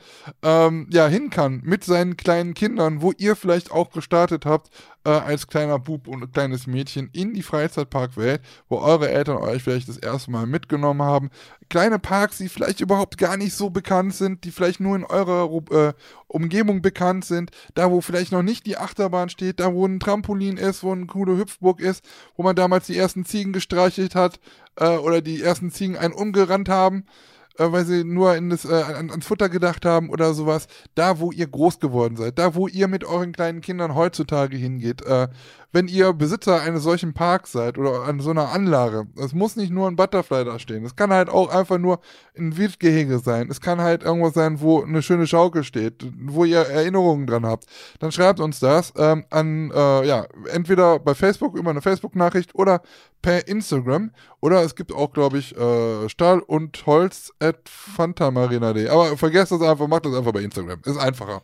ähm, 0.43 0.87
ja 0.91 1.07
hin 1.07 1.29
kann 1.29 1.61
mit 1.63 1.83
seinen 1.83 2.17
kleinen 2.17 2.53
Kindern, 2.53 3.01
wo 3.01 3.11
ihr 3.17 3.35
vielleicht 3.35 3.71
auch 3.71 3.91
gestartet 3.91 4.45
habt 4.45 4.69
äh, 5.07 5.09
als 5.09 5.47
kleiner 5.47 5.79
Bub 5.79 6.07
und 6.07 6.33
kleines 6.33 6.67
Mädchen 6.67 7.09
in 7.13 7.33
die 7.33 7.41
Freizeitparkwelt, 7.41 8.41
wo 8.67 8.79
eure 8.79 9.09
Eltern 9.09 9.37
euch 9.37 9.63
vielleicht 9.63 9.87
das 9.87 9.97
erste 9.97 10.31
Mal 10.31 10.45
mitgenommen 10.45 11.01
haben. 11.01 11.29
Kleine 11.69 11.97
Parks, 11.97 12.37
die 12.39 12.49
vielleicht 12.49 12.81
überhaupt 12.81 13.17
gar 13.17 13.37
nicht 13.37 13.53
so 13.53 13.69
bekannt 13.69 14.13
sind, 14.15 14.43
die 14.43 14.51
vielleicht 14.51 14.79
nur 14.79 14.95
in 14.95 15.05
eurer 15.05 15.49
äh, 15.71 15.93
Umgebung 16.27 16.81
bekannt 16.81 17.23
sind, 17.23 17.51
da 17.73 17.89
wo 17.89 18.01
vielleicht 18.01 18.33
noch 18.33 18.43
nicht 18.43 18.65
die 18.65 18.77
Achterbahn 18.77 19.29
steht, 19.29 19.61
da 19.61 19.73
wo 19.73 19.85
ein 19.85 20.01
Trampolin 20.01 20.57
ist, 20.57 20.83
wo 20.83 20.91
eine 20.91 21.05
coole 21.05 21.37
Hüpfburg 21.37 21.79
ist, 21.79 22.03
wo 22.35 22.43
man 22.43 22.55
damals 22.55 22.87
die 22.87 22.97
ersten 22.97 23.23
Ziegen 23.23 23.53
gestreichelt 23.53 24.13
hat 24.13 24.39
äh, 24.77 24.97
oder 24.97 25.21
die 25.21 25.41
ersten 25.41 25.71
Ziegen 25.71 25.97
einen 25.97 26.13
umgerannt 26.13 26.69
haben, 26.69 27.05
äh, 27.57 27.71
weil 27.71 27.85
sie 27.85 28.03
nur 28.03 28.35
in 28.35 28.49
das, 28.49 28.65
äh, 28.65 28.73
an, 28.73 29.09
ans 29.09 29.25
Futter 29.25 29.49
gedacht 29.49 29.85
haben 29.85 30.09
oder 30.09 30.33
sowas. 30.33 30.67
Da 30.95 31.19
wo 31.19 31.31
ihr 31.31 31.47
groß 31.47 31.79
geworden 31.79 32.15
seid, 32.15 32.39
da 32.39 32.55
wo 32.55 32.67
ihr 32.67 32.87
mit 32.87 33.03
euren 33.03 33.31
kleinen 33.31 33.61
Kindern 33.61 33.95
heutzutage 33.95 34.57
hingeht, 34.57 35.01
äh, 35.03 35.27
wenn 35.71 35.87
ihr 35.87 36.13
Besitzer 36.13 36.61
eines 36.61 36.83
solchen 36.83 37.13
Parks 37.13 37.51
seid 37.51 37.77
oder 37.77 38.03
an 38.03 38.19
so 38.19 38.29
einer 38.29 38.49
Anlage, 38.51 39.07
es 39.17 39.33
muss 39.33 39.55
nicht 39.55 39.71
nur 39.71 39.87
ein 39.87 39.95
Butterfly 39.95 40.45
da 40.45 40.59
stehen. 40.59 40.85
Es 40.85 40.95
kann 40.95 41.11
halt 41.11 41.29
auch 41.29 41.49
einfach 41.49 41.77
nur 41.77 41.99
ein 42.37 42.57
Wildgehege 42.57 43.19
sein. 43.19 43.49
Es 43.49 43.61
kann 43.61 43.81
halt 43.81 44.03
irgendwas 44.03 44.33
sein, 44.33 44.61
wo 44.61 44.81
eine 44.81 45.01
schöne 45.01 45.27
Schaukel 45.27 45.63
steht, 45.63 46.05
wo 46.19 46.45
ihr 46.45 46.59
Erinnerungen 46.59 47.27
dran 47.27 47.45
habt. 47.45 47.65
Dann 47.99 48.11
schreibt 48.11 48.39
uns 48.39 48.59
das 48.59 48.93
ähm, 48.97 49.25
an, 49.29 49.71
äh, 49.71 50.07
ja, 50.07 50.25
entweder 50.51 50.99
bei 50.99 51.13
Facebook 51.13 51.55
über 51.55 51.69
eine 51.71 51.81
Facebook-Nachricht 51.81 52.55
oder 52.55 52.81
per 53.21 53.47
Instagram. 53.47 54.11
Oder 54.39 54.63
es 54.63 54.75
gibt 54.75 54.93
auch, 54.93 55.11
glaube 55.11 55.39
ich, 55.39 55.57
äh, 55.57 56.07
Stahl 56.09 56.39
und 56.39 56.85
Holz 56.85 57.33
at 57.39 57.67
fantamarina.de. 57.67 58.87
Aber 58.87 59.17
vergesst 59.17 59.51
das 59.51 59.61
einfach, 59.61 59.87
macht 59.87 60.05
das 60.05 60.15
einfach 60.15 60.31
bei 60.31 60.41
Instagram. 60.41 60.79
Ist 60.85 60.97
einfacher. 60.97 61.41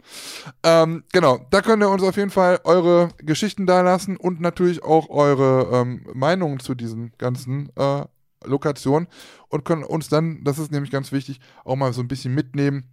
Ähm, 0.64 1.04
genau, 1.12 1.40
da 1.50 1.62
könnt 1.62 1.84
ihr 1.84 1.90
uns 1.90 2.04
auf 2.04 2.16
jeden 2.16 2.30
Fall 2.30 2.60
eure 2.64 3.10
Geschichten 3.18 3.66
da 3.66 3.82
lassen 3.82 4.13
und 4.18 4.42
natürlich 4.42 4.84
auch 4.84 5.10
eure 5.10 5.70
ähm, 5.72 6.06
Meinungen 6.14 6.60
zu 6.60 6.76
diesen 6.76 7.12
ganzen 7.18 7.70
äh, 7.76 8.06
Lokationen 8.46 9.08
und 9.50 9.66
können 9.66 9.84
uns 9.84 10.10
dann, 10.10 10.44
das 10.44 10.60
ist 10.60 10.72
nämlich 10.72 10.92
ganz 10.92 11.12
wichtig, 11.12 11.40
auch 11.64 11.76
mal 11.76 11.94
so 11.94 12.02
ein 12.02 12.08
bisschen 12.08 12.34
mitnehmen, 12.34 12.86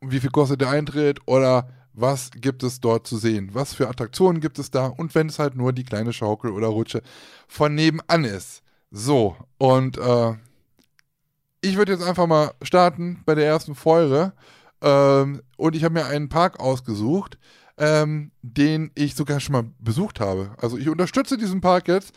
wie 0.00 0.20
viel 0.20 0.30
kostet 0.30 0.60
der 0.60 0.70
Eintritt 0.70 1.20
oder 1.26 1.68
was 1.92 2.30
gibt 2.30 2.62
es 2.62 2.80
dort 2.80 3.06
zu 3.06 3.16
sehen, 3.16 3.50
was 3.52 3.74
für 3.74 3.88
Attraktionen 3.88 4.40
gibt 4.40 4.58
es 4.58 4.70
da 4.70 4.86
und 4.86 5.14
wenn 5.14 5.28
es 5.28 5.38
halt 5.38 5.56
nur 5.56 5.72
die 5.72 5.84
kleine 5.84 6.12
Schaukel 6.12 6.50
oder 6.50 6.68
Rutsche 6.68 7.02
von 7.48 7.74
nebenan 7.74 8.24
ist. 8.24 8.62
So, 8.90 9.36
und 9.58 9.98
äh, 9.98 10.34
ich 11.62 11.76
würde 11.76 11.92
jetzt 11.92 12.04
einfach 12.04 12.26
mal 12.26 12.52
starten 12.62 13.22
bei 13.24 13.34
der 13.34 13.46
ersten 13.46 13.74
Folge. 13.74 14.32
Ähm, 14.80 15.42
und 15.56 15.74
ich 15.74 15.84
habe 15.84 15.94
mir 15.94 16.06
einen 16.06 16.28
Park 16.28 16.60
ausgesucht, 16.60 17.38
ähm, 17.78 18.30
den 18.42 18.90
ich 18.94 19.14
sogar 19.14 19.40
schon 19.40 19.52
mal 19.52 19.64
besucht 19.78 20.20
habe. 20.20 20.50
Also 20.58 20.78
ich 20.78 20.88
unterstütze 20.88 21.36
diesen 21.36 21.60
Park 21.60 21.88
jetzt. 21.88 22.14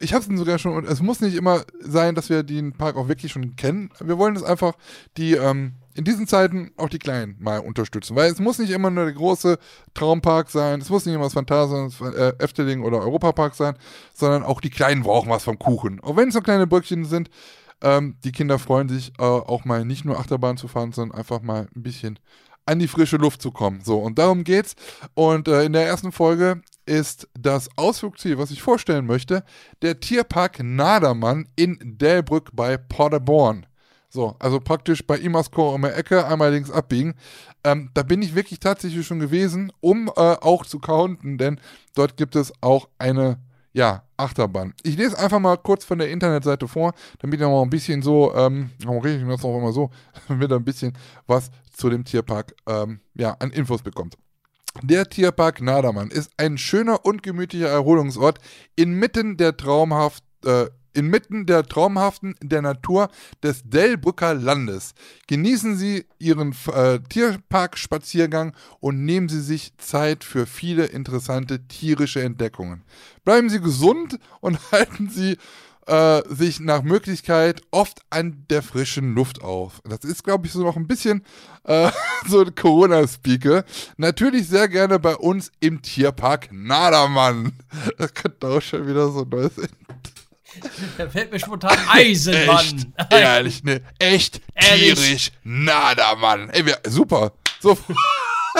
Ich 0.00 0.14
habe 0.14 0.24
es 0.24 0.38
sogar 0.38 0.58
schon, 0.58 0.72
und 0.72 0.86
es 0.86 1.00
muss 1.00 1.20
nicht 1.20 1.36
immer 1.36 1.64
sein, 1.80 2.14
dass 2.14 2.28
wir 2.28 2.42
den 2.42 2.72
Park 2.72 2.96
auch 2.96 3.08
wirklich 3.08 3.32
schon 3.32 3.56
kennen. 3.56 3.90
Wir 4.00 4.18
wollen 4.18 4.36
es 4.36 4.42
einfach 4.42 4.74
die 5.16 5.32
ähm, 5.32 5.74
in 5.96 6.04
diesen 6.04 6.26
Zeiten 6.26 6.72
auch 6.76 6.90
die 6.90 6.98
Kleinen 6.98 7.36
mal 7.38 7.58
unterstützen. 7.58 8.14
Weil 8.16 8.30
es 8.30 8.38
muss 8.38 8.58
nicht 8.58 8.70
immer 8.70 8.90
nur 8.90 9.04
der 9.04 9.14
große 9.14 9.58
Traumpark 9.94 10.50
sein, 10.50 10.80
es 10.80 10.90
muss 10.90 11.06
nicht 11.06 11.14
immer 11.14 11.24
das 11.24 11.32
Phantasien, 11.32 11.90
äh, 12.14 12.34
Efteling 12.38 12.82
oder 12.82 13.00
Europapark 13.00 13.54
sein, 13.54 13.76
sondern 14.14 14.42
auch 14.42 14.60
die 14.60 14.70
Kleinen 14.70 15.02
brauchen 15.02 15.30
was 15.30 15.44
vom 15.44 15.58
Kuchen. 15.58 16.00
Auch 16.00 16.16
wenn 16.16 16.28
es 16.28 16.34
so 16.34 16.42
kleine 16.42 16.66
Bröckchen 16.66 17.06
sind, 17.06 17.30
ähm, 17.82 18.16
die 18.24 18.32
Kinder 18.32 18.58
freuen 18.58 18.88
sich 18.88 19.12
äh, 19.18 19.22
auch 19.22 19.64
mal 19.64 19.84
nicht 19.84 20.04
nur 20.04 20.18
Achterbahn 20.18 20.58
zu 20.58 20.68
fahren, 20.68 20.92
sondern 20.92 21.18
einfach 21.18 21.40
mal 21.40 21.68
ein 21.74 21.82
bisschen 21.82 22.18
an 22.66 22.78
die 22.78 22.88
frische 22.88 23.16
Luft 23.16 23.40
zu 23.40 23.50
kommen. 23.50 23.80
So, 23.82 23.98
und 23.98 24.18
darum 24.18 24.44
geht's. 24.44 24.74
Und 25.14 25.48
äh, 25.48 25.64
in 25.64 25.72
der 25.72 25.86
ersten 25.86 26.12
Folge 26.12 26.60
ist 26.84 27.28
das 27.38 27.68
Ausflugsziel, 27.76 28.38
was 28.38 28.50
ich 28.50 28.62
vorstellen 28.62 29.06
möchte, 29.06 29.44
der 29.82 30.00
Tierpark 30.00 30.62
Nadermann 30.62 31.48
in 31.56 31.78
Delbrück 31.82 32.50
bei 32.52 32.76
Paderborn. 32.76 33.66
So, 34.08 34.36
also 34.38 34.60
praktisch 34.60 35.06
bei 35.06 35.18
Imasco 35.18 35.74
um 35.74 35.82
die 35.82 35.88
Ecke 35.88 36.26
einmal 36.26 36.52
links 36.52 36.70
abbiegen. 36.70 37.14
Ähm, 37.64 37.90
da 37.94 38.02
bin 38.02 38.22
ich 38.22 38.34
wirklich 38.34 38.60
tatsächlich 38.60 39.06
schon 39.06 39.18
gewesen, 39.18 39.72
um 39.80 40.08
äh, 40.08 40.20
auch 40.20 40.64
zu 40.64 40.78
counten, 40.78 41.38
denn 41.38 41.60
dort 41.94 42.16
gibt 42.16 42.36
es 42.36 42.52
auch 42.62 42.88
eine 42.98 43.38
ja, 43.76 44.04
Achterbahn. 44.16 44.72
Ich 44.82 44.96
lese 44.96 45.18
einfach 45.18 45.38
mal 45.38 45.58
kurz 45.58 45.84
von 45.84 45.98
der 45.98 46.10
Internetseite 46.10 46.66
vor, 46.66 46.94
damit 47.18 47.40
ihr 47.40 47.48
mal 47.48 47.60
ein 47.60 47.68
bisschen 47.68 48.00
so, 48.00 48.34
ähm, 48.34 48.70
warum 48.82 49.02
rede 49.02 49.22
ich 49.22 49.28
das 49.28 49.44
auch 49.44 49.58
immer 49.58 49.70
so, 49.70 49.90
damit 50.28 50.50
ihr 50.50 50.56
ein 50.56 50.64
bisschen 50.64 50.94
was 51.26 51.50
zu 51.74 51.90
dem 51.90 52.02
Tierpark 52.02 52.54
ähm, 52.66 53.00
ja, 53.14 53.36
an 53.38 53.50
Infos 53.50 53.82
bekommt. 53.82 54.16
Der 54.82 55.10
Tierpark 55.10 55.60
Nadermann 55.60 56.08
ist 56.08 56.30
ein 56.38 56.56
schöner 56.56 57.04
und 57.04 57.22
gemütlicher 57.22 57.68
Erholungsort 57.68 58.38
inmitten 58.76 59.36
der 59.36 59.58
traumhaft, 59.58 60.24
äh, 60.46 60.68
inmitten 60.96 61.46
der 61.46 61.64
traumhaften 61.64 62.34
der 62.42 62.62
Natur 62.62 63.08
des 63.42 63.62
Delbrücker 63.64 64.34
Landes. 64.34 64.94
Genießen 65.26 65.76
Sie 65.76 66.06
Ihren 66.18 66.54
äh, 66.72 67.00
Tierparkspaziergang 67.00 68.54
und 68.80 69.04
nehmen 69.04 69.28
Sie 69.28 69.40
sich 69.40 69.76
Zeit 69.78 70.24
für 70.24 70.46
viele 70.46 70.86
interessante 70.86 71.66
tierische 71.68 72.22
Entdeckungen. 72.22 72.82
Bleiben 73.24 73.50
Sie 73.50 73.60
gesund 73.60 74.18
und 74.40 74.58
halten 74.72 75.10
Sie 75.10 75.36
äh, 75.86 76.22
sich 76.28 76.60
nach 76.60 76.82
Möglichkeit 76.82 77.62
oft 77.70 78.00
an 78.10 78.44
der 78.50 78.62
frischen 78.62 79.14
Luft 79.14 79.42
auf. 79.42 79.80
Das 79.84 80.00
ist, 80.00 80.24
glaube 80.24 80.46
ich, 80.46 80.52
so 80.52 80.62
noch 80.62 80.76
ein 80.76 80.88
bisschen 80.88 81.24
äh, 81.64 81.90
so 82.28 82.40
ein 82.40 82.54
Corona-Speaker. 82.54 83.64
Natürlich 83.96 84.48
sehr 84.48 84.68
gerne 84.68 84.98
bei 84.98 85.14
uns 85.16 85.52
im 85.60 85.82
Tierpark 85.82 86.48
Nadermann. 86.52 87.52
Das 87.98 88.14
könnte 88.14 88.48
auch 88.48 88.62
schon 88.62 88.86
wieder 88.86 89.10
so 89.10 89.24
neu 89.24 89.48
sein. 89.48 89.68
Da 90.98 91.08
fällt 91.08 91.32
mir 91.32 91.38
spontan 91.38 91.78
Eisenmann. 91.88 92.92
Echt, 92.96 93.12
ehrlich, 93.12 93.64
ne? 93.64 93.82
Echt 93.98 94.40
Ehrlich? 94.54 94.94
tierisch 94.94 95.32
Nadermann. 95.44 96.50
Ey, 96.50 96.66
wir, 96.66 96.78
super. 96.86 97.32
So, 97.60 97.76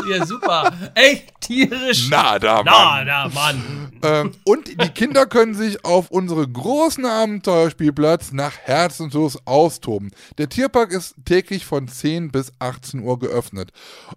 Ja, 0.09 0.27
super. 0.27 0.73
Echt 0.95 1.41
tierisch. 1.41 2.09
Nadermann. 2.11 2.65
Na, 2.67 3.05
da, 3.05 3.29
Mann. 3.29 3.93
Ähm, 4.03 4.33
und 4.45 4.69
die 4.69 4.89
Kinder 4.91 5.27
können 5.27 5.55
sich 5.55 5.85
auf 5.85 6.11
unsere 6.11 6.47
großen 6.47 7.05
Abenteuerspielplatz 7.05 8.33
nach 8.33 8.57
Herzenslust 8.59 9.41
austoben. 9.47 10.11
Der 10.39 10.49
Tierpark 10.49 10.93
ist 10.93 11.15
täglich 11.25 11.65
von 11.65 11.89
10 11.89 12.31
bis 12.31 12.53
18 12.59 13.01
Uhr 13.01 13.19
geöffnet. 13.19 13.73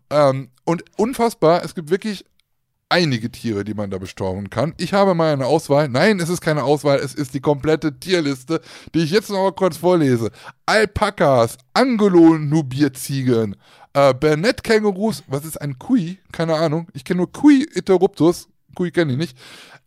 Ähm, 0.09 0.49
und 0.65 0.83
unfassbar, 0.97 1.63
es 1.63 1.75
gibt 1.75 1.89
wirklich 1.89 2.25
einige 2.89 3.31
Tiere, 3.31 3.63
die 3.63 3.75
man 3.75 3.91
da 3.91 3.99
bestaunen 3.99 4.49
kann. 4.49 4.73
Ich 4.77 4.93
habe 4.93 5.13
mal 5.13 5.31
eine 5.31 5.45
Auswahl. 5.45 5.87
Nein, 5.87 6.19
es 6.19 6.29
ist 6.29 6.41
keine 6.41 6.63
Auswahl, 6.63 6.97
es 6.97 7.13
ist 7.13 7.33
die 7.35 7.39
komplette 7.39 7.99
Tierliste, 7.99 8.61
die 8.93 9.03
ich 9.03 9.11
jetzt 9.11 9.29
noch 9.29 9.43
mal 9.43 9.53
kurz 9.53 9.77
vorlese. 9.77 10.31
Alpakas, 10.65 11.57
Angelo-Nubierziegen, 11.73 13.55
äh, 13.93 14.13
Bernett-Kängurus, 14.13 15.23
was 15.27 15.45
ist 15.45 15.61
ein 15.61 15.77
Kui? 15.77 16.19
Keine 16.31 16.55
Ahnung. 16.55 16.87
Ich 16.93 17.05
kenne 17.05 17.19
nur 17.19 17.31
Kui 17.31 17.63
interruptus. 17.63 18.49
Kui 18.75 18.91
kenne 18.91 19.13
ich 19.13 19.17
nicht. 19.17 19.37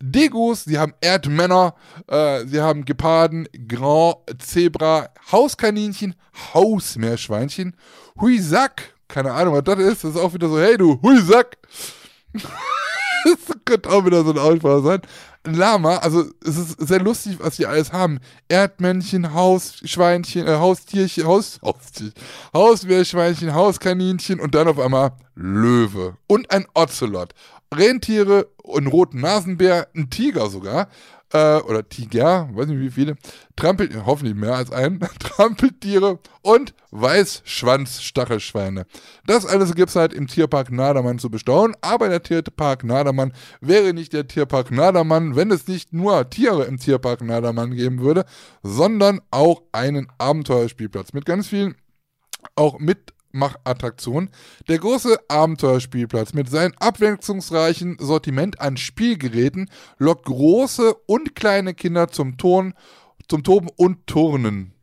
Degus, 0.01 0.65
sie 0.65 0.79
haben 0.79 0.95
Erdmänner, 1.01 1.75
äh, 2.09 2.45
sie 2.47 2.61
haben 2.61 2.85
Geparden, 2.85 3.49
Grand 3.69 4.17
Zebra, 4.39 5.11
Hauskaninchen, 5.31 6.17
Hausmeerschweinchen, 6.53 7.77
Huisack, 8.21 8.95
keine 9.07 9.33
Ahnung, 9.33 9.55
was 9.55 9.63
das 9.65 9.79
ist. 9.79 10.05
Das 10.05 10.11
ist 10.13 10.21
auch 10.21 10.35
wieder 10.35 10.49
so, 10.49 10.59
hey 10.59 10.77
du, 10.77 11.01
Huisack. 11.03 11.57
das 13.47 13.57
könnte 13.65 13.91
auch 13.91 14.05
wieder 14.05 14.25
so 14.25 14.31
ein 14.31 14.39
Aussprache 14.39 14.83
sein. 14.83 15.01
Ein 15.45 15.55
Lama, 15.55 15.97
also 15.97 16.25
es 16.45 16.57
ist 16.57 16.87
sehr 16.87 17.01
lustig, 17.01 17.39
was 17.41 17.57
die 17.57 17.67
alles 17.67 17.93
haben. 17.93 18.21
Erdmännchen, 18.49 19.35
Hausschweinchen, 19.35 20.47
äh, 20.47 20.57
Haustierchen, 20.57 21.27
Haus, 21.27 21.59
Haustierchen, 21.65 22.15
Hausmeerschweinchen, 22.55 23.55
Hauskaninchen 23.55 24.39
und 24.39 24.55
dann 24.55 24.69
auf 24.69 24.79
einmal 24.79 25.13
Löwe 25.35 26.17
und 26.29 26.51
ein 26.51 26.67
Ocelot. 26.75 27.35
Rentiere, 27.75 28.49
einen 28.77 28.87
roten 28.87 29.21
Nasenbär, 29.21 29.89
ein 29.97 30.11
Tiger 30.11 30.49
sogar, 30.51 30.89
äh, 31.33 31.57
oder 31.59 31.89
Tiger, 31.89 32.49
weiß 32.53 32.69
nicht 32.69 32.81
wie 32.81 32.91
viele, 32.91 33.17
Trampel, 33.57 33.91
hoffentlich 34.07 34.35
mehr 34.35 34.55
als 34.55 34.71
ein, 34.71 35.01
Trampeltiere 35.19 36.19
und 36.43 36.75
Weißschwanzstachelschweine. 36.91 38.87
Das 39.27 39.47
alles 39.47 39.75
gibt 39.75 39.91
es 39.91 39.97
halt 39.97 40.13
im 40.13 40.27
Tierpark 40.27 40.71
Nadermann 40.71 41.19
zu 41.19 41.31
bestaunen, 41.31 41.77
aber 41.81 42.09
der 42.09 42.23
Tierpark 42.23 42.85
Nadermann 42.85 43.33
wäre 43.61 43.95
nicht 43.95 44.13
der 44.13 44.29
Tierpark 44.29 44.71
Nadermann, 44.71 45.37
wenn 45.37 45.51
es 45.51 45.67
nicht 45.67 45.93
nur 45.93 46.29
Tiere 46.29 46.65
im 46.65 46.79
Tierpark 46.79 47.23
Nadermann 47.23 47.73
geben 47.73 48.01
würde, 48.01 48.25
sondern 48.63 49.21
auch 49.31 49.63
einen 49.73 50.09
Abenteuerspielplatz 50.19 51.13
mit 51.13 51.25
ganz 51.25 51.49
vielen 51.49 51.75
auch 52.57 52.79
Mitmachattraktionen. 53.33 54.31
Der 54.69 54.79
große 54.79 55.19
Abenteuerspielplatz 55.29 56.33
mit 56.35 56.49
seinem 56.51 56.75
abwechslungsreichen 56.79 57.97
Sortiment 57.99 58.61
an 58.61 58.77
Spielgeräten 58.77 59.71
lockt 59.99 60.27
große 60.27 60.95
und 61.07 61.35
kleine 61.35 61.75
Kinder 61.75 62.09
zum 62.09 62.37
Turnen, 62.37 62.75
zum 63.29 63.43
Toben 63.43 63.69
und 63.77 64.07
Turnen. 64.07 64.75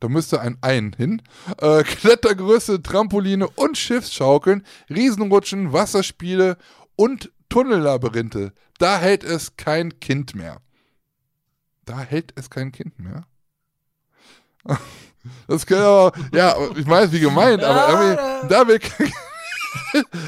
Da 0.00 0.08
müsste 0.08 0.40
ein 0.40 0.58
Ein 0.60 0.94
hin. 0.96 1.22
Äh, 1.58 1.82
Klettergerüste, 1.84 2.82
Trampoline 2.82 3.48
und 3.48 3.78
Schiffsschaukeln, 3.78 4.64
Riesenrutschen, 4.90 5.72
Wasserspiele 5.72 6.58
und 6.96 7.32
Tunnellabyrinthe. 7.48 8.52
Da 8.78 8.98
hält 8.98 9.24
es 9.24 9.56
kein 9.56 9.98
Kind 10.00 10.34
mehr. 10.34 10.60
Da 11.86 12.00
hält 12.00 12.32
es 12.36 12.50
kein 12.50 12.72
Kind 12.72 12.98
mehr. 12.98 13.26
Das 15.48 15.66
kann 15.66 15.78
aber, 15.78 16.12
ja, 16.34 16.54
ich 16.76 16.86
weiß, 16.86 17.12
wie 17.12 17.20
gemeint, 17.20 17.62
aber 17.62 17.88
irgendwie, 17.88 18.48
da 18.48 18.68
will 18.68 18.78
kein, 18.78 19.12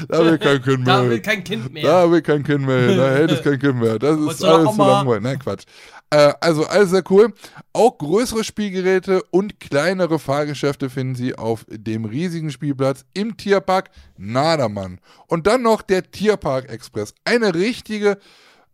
da 0.07 0.25
will 0.25 0.37
kein 0.37 0.61
Kind 0.61 0.85
mehr. 0.85 0.95
Da 0.95 1.09
will 1.09 1.19
kein 1.21 1.43
Kind 1.43 1.73
mehr. 1.73 1.83
Da 1.83 2.11
will 2.11 2.21
kein 2.21 2.43
Kind 2.43 2.65
mehr. 2.65 2.95
Da 2.95 3.11
hält 3.11 3.31
es 3.31 3.43
kein 3.43 3.59
Kind 3.59 3.75
mehr. 3.79 3.99
Das 3.99 4.19
ist 4.19 4.43
alles 4.43 4.75
zu 4.75 4.81
langweilig. 4.81 5.23
Nein, 5.23 5.39
Quatsch. 5.39 5.63
Äh, 6.11 6.33
also 6.41 6.65
alles 6.65 6.89
sehr 6.89 7.03
cool. 7.09 7.33
Auch 7.73 7.97
größere 7.97 8.43
Spielgeräte 8.43 9.21
und 9.31 9.59
kleinere 9.59 10.19
Fahrgeschäfte 10.19 10.89
finden 10.89 11.15
Sie 11.15 11.35
auf 11.35 11.65
dem 11.69 12.05
riesigen 12.05 12.51
Spielplatz 12.51 13.05
im 13.13 13.37
Tierpark 13.37 13.91
Nadermann. 14.17 14.99
Und 15.27 15.45
dann 15.47 15.61
noch 15.61 15.81
der 15.81 16.09
Tierpark 16.09 16.69
Express. 16.69 17.13
Eine 17.25 17.53
richtige 17.53 18.17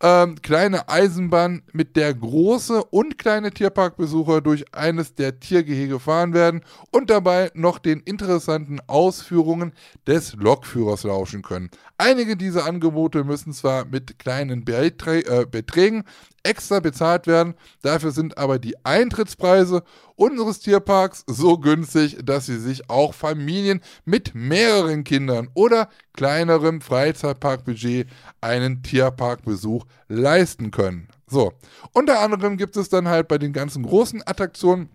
ähm, 0.01 0.41
kleine 0.41 0.89
Eisenbahn, 0.89 1.63
mit 1.71 1.95
der 1.95 2.13
große 2.13 2.83
und 2.83 3.17
kleine 3.17 3.51
Tierparkbesucher 3.51 4.41
durch 4.41 4.73
eines 4.73 5.15
der 5.15 5.39
Tiergehege 5.39 5.99
fahren 5.99 6.33
werden 6.33 6.61
und 6.91 7.09
dabei 7.09 7.49
noch 7.53 7.79
den 7.79 8.01
interessanten 8.01 8.79
Ausführungen 8.87 9.73
des 10.05 10.33
Lokführers 10.33 11.03
lauschen 11.03 11.41
können. 11.41 11.69
Einige 11.97 12.35
dieser 12.35 12.65
Angebote 12.65 13.23
müssen 13.23 13.53
zwar 13.53 13.85
mit 13.85 14.19
kleinen 14.19 14.65
Beträ 14.65 15.19
äh, 15.21 15.45
Beträgen 15.49 16.03
extra 16.45 16.79
bezahlt 16.79 17.27
werden, 17.27 17.55
dafür 17.81 18.11
sind 18.11 18.37
aber 18.37 18.59
die 18.59 18.75
Eintrittspreise 18.85 19.83
unseres 20.15 20.59
Tierparks 20.59 21.23
so 21.27 21.57
günstig, 21.57 22.17
dass 22.23 22.45
sie 22.45 22.59
sich 22.59 22.89
auch 22.89 23.13
Familien 23.13 23.81
mit 24.05 24.35
mehreren 24.35 25.03
Kindern 25.03 25.49
oder 25.53 25.89
kleinerem 26.13 26.81
Freizeitparkbudget 26.81 28.07
einen 28.41 28.83
Tierparkbesuch 28.83 29.85
leisten 30.07 30.71
können. 30.71 31.09
So, 31.27 31.53
unter 31.91 32.19
anderem 32.19 32.57
gibt 32.57 32.77
es 32.77 32.89
dann 32.89 33.07
halt 33.07 33.27
bei 33.27 33.37
den 33.37 33.51
ganzen 33.51 33.83
großen 33.83 34.21
Attraktionen 34.25 34.89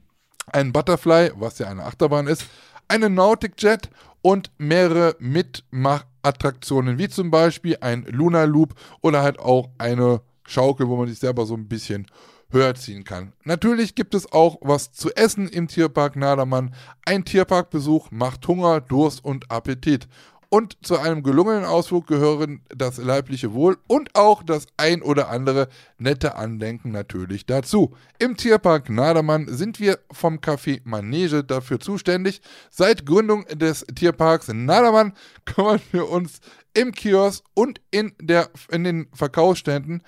einen 0.47 0.72
Butterfly, 0.72 1.32
was 1.36 1.59
ja 1.59 1.68
eine 1.68 1.85
Achterbahn 1.85 2.27
ist, 2.27 2.47
einen 2.89 3.14
Nautic 3.14 3.60
Jet 3.60 3.90
und 4.22 4.51
mehrere 4.59 5.16
Mitmachattraktionen, 5.18 6.98
wie 6.98 7.09
zum 7.09 7.31
Beispiel 7.31 7.77
ein 7.81 8.05
Luna 8.05 8.44
Loop 8.44 8.74
oder 9.01 9.22
halt 9.22 9.39
auch 9.39 9.70
eine 9.78 10.20
Schaukel, 10.51 10.89
wo 10.89 10.97
man 10.97 11.09
sich 11.09 11.18
selber 11.18 11.47
so 11.47 11.55
ein 11.55 11.68
bisschen 11.68 12.06
höher 12.51 12.74
ziehen 12.74 13.05
kann. 13.05 13.32
Natürlich 13.44 13.94
gibt 13.94 14.14
es 14.14 14.31
auch 14.32 14.59
was 14.60 14.93
zu 14.93 15.14
essen 15.14 15.48
im 15.48 15.68
Tierpark 15.68 16.16
Nadermann. 16.16 16.74
Ein 17.05 17.24
Tierparkbesuch 17.24 18.10
macht 18.10 18.47
Hunger, 18.48 18.81
Durst 18.81 19.24
und 19.24 19.51
Appetit. 19.51 20.09
Und 20.52 20.78
zu 20.82 20.98
einem 20.98 21.22
gelungenen 21.22 21.64
Ausflug 21.64 22.09
gehören 22.09 22.62
das 22.68 22.97
leibliche 22.97 23.55
Wohl 23.55 23.78
und 23.86 24.16
auch 24.16 24.43
das 24.43 24.66
ein 24.77 25.01
oder 25.01 25.28
andere 25.28 25.68
nette 25.97 26.35
Andenken 26.35 26.90
natürlich 26.90 27.47
dazu. 27.47 27.94
Im 28.18 28.36
Tierpark 28.36 28.90
Nadermann 28.90 29.47
sind 29.47 29.78
wir 29.78 30.01
vom 30.10 30.39
Café 30.39 30.81
Manege 30.82 31.44
dafür 31.44 31.78
zuständig. 31.78 32.43
Seit 32.68 33.06
Gründung 33.06 33.44
des 33.47 33.86
Tierparks 33.94 34.48
Nadermann 34.48 35.12
kümmern 35.44 35.81
wir 35.93 36.10
uns 36.10 36.40
im 36.74 36.90
Kiosk 36.90 37.44
und 37.55 37.81
in, 37.93 38.12
der, 38.20 38.51
in 38.72 38.82
den 38.82 39.06
Verkaufsständen 39.12 40.02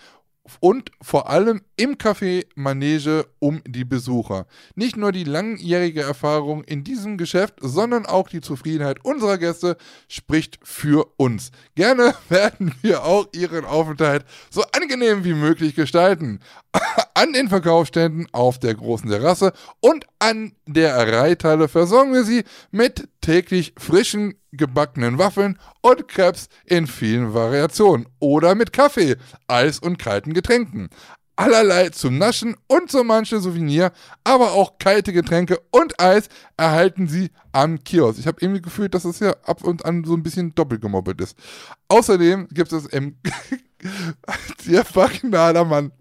und 0.61 0.91
vor 1.01 1.29
allem 1.31 1.63
im 1.77 1.97
Café 1.97 2.47
Manege 2.55 3.27
um 3.39 3.63
die 3.67 3.85
Besucher. 3.85 4.47
Nicht 4.75 4.97
nur 4.97 5.13
die 5.13 5.25
langjährige 5.25 6.03
Erfahrung 6.03 6.65
in 6.65 6.85
diesem 6.85 7.17
Geschäft, 7.17 7.55
sondern 7.61 8.07
auch 8.07 8.29
die 8.29 8.41
Zufriedenheit 8.41 9.05
unserer 9.05 9.39
Gäste 9.39 9.77
spricht 10.09 10.59
für 10.63 11.07
uns. 11.17 11.51
Gerne 11.75 12.15
werden 12.29 12.75
wir 12.83 13.05
auch 13.05 13.29
Ihren 13.33 13.65
Aufenthalt 13.65 14.25
so 14.51 14.63
angenehm 14.73 15.25
wie 15.25 15.35
möglich 15.35 15.75
gestalten. 15.75 16.41
An 17.15 17.33
den 17.33 17.49
Verkaufsständen 17.49 18.27
auf 18.33 18.59
der 18.59 18.75
großen 18.75 19.09
Terrasse 19.09 19.53
und 19.81 20.07
an 20.19 20.53
der 20.67 20.97
Reithalle 20.97 21.69
versorgen 21.69 22.13
wir 22.15 22.25
Sie 22.25 22.45
mit 22.71 23.09
täglich 23.21 23.75
frischen 23.77 24.35
gebackenen 24.53 25.19
Waffeln 25.19 25.59
und 25.81 26.09
Crepes 26.09 26.49
in 26.65 26.87
vielen 26.87 27.35
Variationen 27.35 28.07
oder 28.21 28.55
mit 28.55 28.73
Kaffee, 28.73 29.17
Eis 29.49 29.79
und 29.79 29.99
kalten 29.99 30.35
Getränken. 30.35 30.89
Allerlei 31.35 31.89
zum 31.89 32.19
Naschen 32.19 32.57
und 32.69 32.91
so 32.91 33.03
manche 33.03 33.41
Souvenir, 33.41 33.93
aber 34.23 34.53
auch 34.53 34.79
kalte 34.79 35.15
Getränke 35.15 35.59
und 35.71 35.99
Eis 35.99 36.29
erhalten 36.59 37.09
Sie 37.09 37.31
am 37.53 37.83
Kiosk. 37.83 38.19
Ich 38.19 38.27
habe 38.27 38.37
irgendwie 38.41 38.61
gefühlt, 38.61 38.95
dass 38.95 39.07
es 39.07 39.19
ja 39.19 39.35
ab 39.45 39.65
und 39.65 39.85
an 39.87 40.05
so 40.05 40.15
ein 40.15 40.23
bisschen 40.23 40.55
doppelt 40.55 40.83
gemoppelt 40.83 41.21
ist. 41.23 41.37
Außerdem 41.89 42.49
gibt 42.49 42.73
es 42.73 42.85
im 42.87 43.17
Tierpark 44.59 45.25
Nadermann 45.25 45.93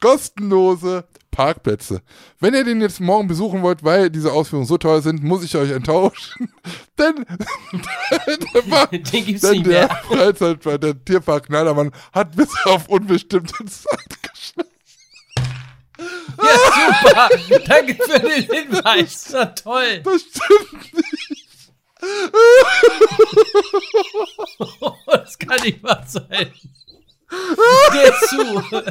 kostenlose 0.00 1.04
Parkplätze. 1.30 2.02
Wenn 2.38 2.54
ihr 2.54 2.64
den 2.64 2.80
jetzt 2.80 3.00
morgen 3.00 3.28
besuchen 3.28 3.62
wollt, 3.62 3.84
weil 3.84 4.10
diese 4.10 4.32
Ausführungen 4.32 4.66
so 4.66 4.78
teuer 4.78 5.02
sind, 5.02 5.22
muss 5.22 5.44
ich 5.44 5.56
euch 5.56 5.70
enttauschen. 5.70 6.52
denn 6.98 7.24
Den 8.90 9.24
gibt's 9.24 9.42
denn 9.42 9.52
nicht 9.52 9.66
der 9.66 9.86
mehr. 9.86 10.02
Freizeitpark, 10.08 10.80
der 10.80 11.04
Tierpark 11.04 11.50
Nadermann 11.50 11.92
hat 12.12 12.34
bis 12.36 12.48
auf 12.64 12.88
unbestimmte 12.88 13.54
Zeit 13.66 14.22
geschlossen. 14.22 14.70
Ja, 16.38 17.28
super. 17.28 17.28
Danke 17.66 17.94
für 17.94 18.20
den 18.20 18.42
Hinweis. 18.42 19.28
Na 19.32 19.46
toll. 19.46 20.00
Das 20.02 20.22
stimmt 20.22 20.94
nicht. 20.94 21.72
Das 25.06 25.38
kann 25.38 25.60
nicht 25.62 25.82
wahr 25.82 26.04
sein. 26.06 26.50
Ist 27.30 28.28
zu. 28.30 28.62
Das 28.70 28.84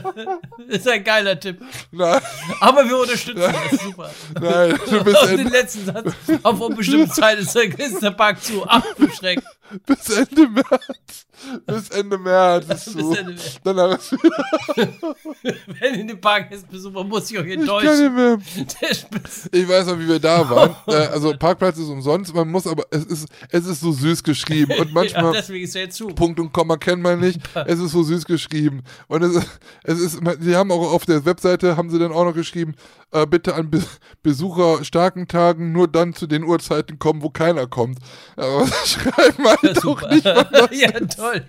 ist 0.67 0.87
ein 0.87 1.03
geiler 1.03 1.39
Tipp. 1.39 1.61
Nein, 1.91 2.21
Aber 2.61 2.87
wir 2.87 2.97
unterstützen 2.97 3.41
das. 3.41 3.79
Super. 3.81 4.09
nein, 4.39 4.79
du 4.89 5.03
bist 5.03 5.17
Auf 5.21 5.29
den 5.29 5.49
letzten 5.49 5.85
Satz. 5.85 6.13
Auf 6.43 6.61
unbestimmte 6.61 7.11
Zeit 7.11 7.39
ist 7.39 7.53
der, 7.55 7.79
ist 7.79 8.01
der 8.01 8.11
Park 8.11 8.41
zu. 8.41 8.63
Ach, 8.67 8.83
du 8.97 9.09
Schreck. 9.09 9.41
Bis 9.85 10.09
Ende 10.09 10.47
März. 10.49 11.25
Bis 11.65 11.89
Ende 11.89 12.17
März 12.17 12.65
ist 12.69 12.91
zu. 12.91 13.13
Ende 13.13 13.33
März. 13.33 13.59
Danach 13.63 13.97
ist 13.97 14.11
wieder. 14.11 15.15
Wenn 15.79 15.95
ihr 15.95 16.07
den 16.07 16.21
Park 16.21 16.47
jetzt 16.51 16.69
besucht, 16.69 16.93
muss 17.07 17.31
ich 17.31 17.39
euch 17.39 17.47
Ich 17.47 17.53
enttäuschen. 17.59 18.41
Spitz. 18.41 19.49
Ich 19.51 19.67
weiß 19.67 19.87
noch, 19.87 19.99
wie 19.99 20.07
wir 20.07 20.19
da 20.19 20.49
waren. 20.49 20.75
äh, 20.87 21.07
also 21.07 21.33
Parkplatz 21.37 21.77
ist 21.77 21.89
umsonst, 21.89 22.33
man 22.33 22.49
muss 22.49 22.67
aber, 22.67 22.83
es 22.91 23.05
ist, 23.05 23.27
es 23.49 23.65
ist 23.65 23.81
so 23.81 23.91
süß 23.91 24.23
geschrieben 24.23 24.73
und 24.79 24.87
Ja, 24.87 24.93
manchmal 24.93 25.33
deswegen 25.33 25.63
ist 25.63 25.75
er 25.75 25.83
jetzt 25.83 25.97
zu. 25.97 26.07
Punkt 26.07 26.39
und 26.39 26.51
Komma 26.51 26.77
kennt 26.77 27.01
man 27.01 27.19
nicht. 27.19 27.39
Es 27.65 27.79
ist 27.79 27.91
so 27.91 28.03
süß 28.03 28.25
geschrieben 28.25 28.83
und 29.07 29.23
es 29.23 29.35
ist, 29.35 29.59
es 29.83 29.99
ist, 29.99 30.19
sie 30.39 30.55
haben 30.55 30.71
auch 30.71 30.91
auf 30.91 31.05
der 31.05 31.25
Webseite 31.25 31.77
haben 31.77 31.89
sie 31.89 31.99
dann 31.99 32.11
auch 32.11 32.25
noch 32.25 32.33
geschrieben, 32.33 32.75
äh, 33.11 33.25
bitte 33.25 33.55
an 33.55 33.69
Be 33.69 33.81
Besucher 34.21 34.83
starken 34.83 35.27
Tagen 35.27 35.71
nur 35.71 35.87
dann 35.87 36.13
zu 36.13 36.27
den 36.27 36.43
Uhrzeiten 36.43 36.99
kommen, 36.99 37.21
wo 37.21 37.29
keiner 37.29 37.67
kommt. 37.67 37.99
Aber 38.35 38.67
schreiben 38.85 39.43
halt 39.63 39.83
doch 39.83 40.09
nicht. 40.09 40.25
wann 40.25 40.47
das 40.51 40.69
ja, 40.71 40.91
toll. 40.91 41.47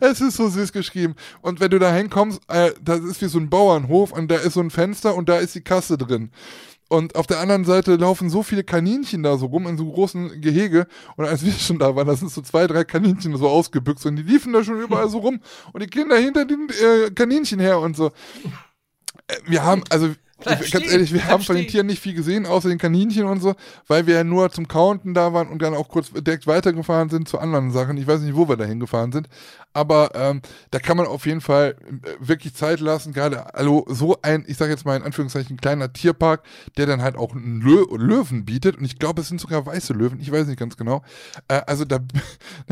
es 0.00 0.20
ist 0.20 0.36
so 0.36 0.48
süß 0.48 0.72
geschrieben. 0.72 1.14
Und 1.42 1.60
wenn 1.60 1.70
du 1.70 1.78
da 1.78 1.92
hinkommst, 1.92 2.40
äh, 2.48 2.72
das 2.82 3.00
ist 3.00 3.22
wie 3.22 3.28
so 3.28 3.38
ein 3.38 3.50
Bauernhof 3.50 4.12
und 4.12 4.30
da 4.30 4.36
ist 4.36 4.54
so 4.54 4.60
ein 4.60 4.70
Fenster 4.70 5.14
und 5.14 5.28
da 5.28 5.38
ist 5.38 5.54
die 5.54 5.62
Kasse 5.62 5.96
drin. 5.98 6.30
Und 6.88 7.16
auf 7.16 7.26
der 7.26 7.40
anderen 7.40 7.64
Seite 7.64 7.96
laufen 7.96 8.28
so 8.28 8.42
viele 8.42 8.62
Kaninchen 8.62 9.22
da 9.22 9.38
so 9.38 9.46
rum 9.46 9.66
in 9.66 9.78
so 9.78 9.90
großen 9.90 10.40
Gehege. 10.40 10.86
Und 11.16 11.24
als 11.24 11.44
wir 11.44 11.52
schon 11.52 11.78
da 11.78 11.96
waren, 11.96 12.06
da 12.06 12.14
sind 12.14 12.30
so 12.30 12.42
zwei, 12.42 12.66
drei 12.66 12.84
Kaninchen 12.84 13.36
so 13.36 13.48
ausgebüxt 13.48 14.04
und 14.06 14.16
die 14.16 14.22
liefen 14.22 14.52
da 14.52 14.62
schon 14.62 14.80
überall 14.80 15.08
so 15.08 15.18
rum. 15.18 15.40
Und 15.72 15.82
die 15.82 15.88
Kinder 15.88 16.16
hinter 16.16 16.44
den 16.44 16.68
äh, 16.68 17.10
Kaninchen 17.10 17.58
her 17.58 17.80
und 17.80 17.96
so. 17.96 18.12
Äh, 19.26 19.36
Wir 19.46 19.64
haben, 19.64 19.82
also 19.90 20.10
Bleib 20.42 20.70
ganz 20.70 20.92
ehrlich, 20.92 21.12
wir 21.12 21.20
bleib 21.20 21.32
haben 21.32 21.42
von 21.42 21.56
den. 21.56 21.68
Tieren 21.68 21.86
nicht 21.86 22.02
viel 22.02 22.14
gesehen, 22.14 22.44
außer 22.46 22.68
den 22.68 22.78
Kaninchen 22.78 23.24
und 23.24 23.40
so, 23.40 23.54
weil 23.86 24.06
wir 24.06 24.14
ja 24.16 24.24
nur 24.24 24.50
zum 24.50 24.68
Counten 24.68 25.14
da 25.14 25.32
waren 25.32 25.48
und 25.48 25.62
dann 25.62 25.74
auch 25.74 25.88
kurz 25.88 26.10
direkt 26.10 26.46
weitergefahren 26.46 27.08
sind 27.08 27.28
zu 27.28 27.38
anderen 27.38 27.70
Sachen. 27.70 27.96
Ich 27.96 28.06
weiß 28.06 28.20
nicht, 28.20 28.36
wo 28.36 28.48
wir 28.48 28.56
da 28.56 28.64
hingefahren 28.64 29.12
sind, 29.12 29.28
aber 29.74 30.12
ähm, 30.14 30.40
da 30.70 30.78
kann 30.78 30.96
man 30.96 31.06
auf 31.06 31.26
jeden 31.26 31.40
Fall 31.40 31.76
äh, 31.80 32.10
wirklich 32.20 32.54
Zeit 32.54 32.80
lassen. 32.80 33.12
Gerade, 33.12 33.54
also 33.54 33.84
so 33.88 34.16
ein, 34.22 34.44
ich 34.46 34.56
sage 34.56 34.70
jetzt 34.70 34.86
mal 34.86 34.96
in 34.96 35.02
Anführungszeichen, 35.02 35.56
kleiner 35.56 35.92
Tierpark, 35.92 36.42
der 36.76 36.86
dann 36.86 37.02
halt 37.02 37.16
auch 37.16 37.34
Lö 37.34 37.84
Löwen 37.96 38.44
bietet 38.44 38.78
und 38.78 38.84
ich 38.84 38.98
glaube, 38.98 39.20
es 39.20 39.28
sind 39.28 39.40
sogar 39.40 39.66
weiße 39.66 39.92
Löwen, 39.92 40.20
ich 40.20 40.30
weiß 40.30 40.46
nicht 40.46 40.58
ganz 40.58 40.76
genau. 40.76 41.02
Äh, 41.48 41.60
also 41.66 41.84
da, 41.84 41.98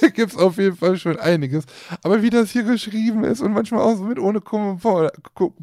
da 0.00 0.08
gibt 0.08 0.32
es 0.32 0.38
auf 0.38 0.58
jeden 0.58 0.76
Fall 0.76 0.98
schon 0.98 1.18
einiges. 1.18 1.64
Aber 2.02 2.22
wie 2.22 2.30
das 2.30 2.50
hier 2.50 2.64
geschrieben 2.64 3.24
ist 3.24 3.40
und 3.40 3.52
manchmal 3.52 3.82
auch 3.82 3.96
so 3.96 4.04
mit 4.04 4.18
ohne 4.18 4.40
Komma, 4.40 4.78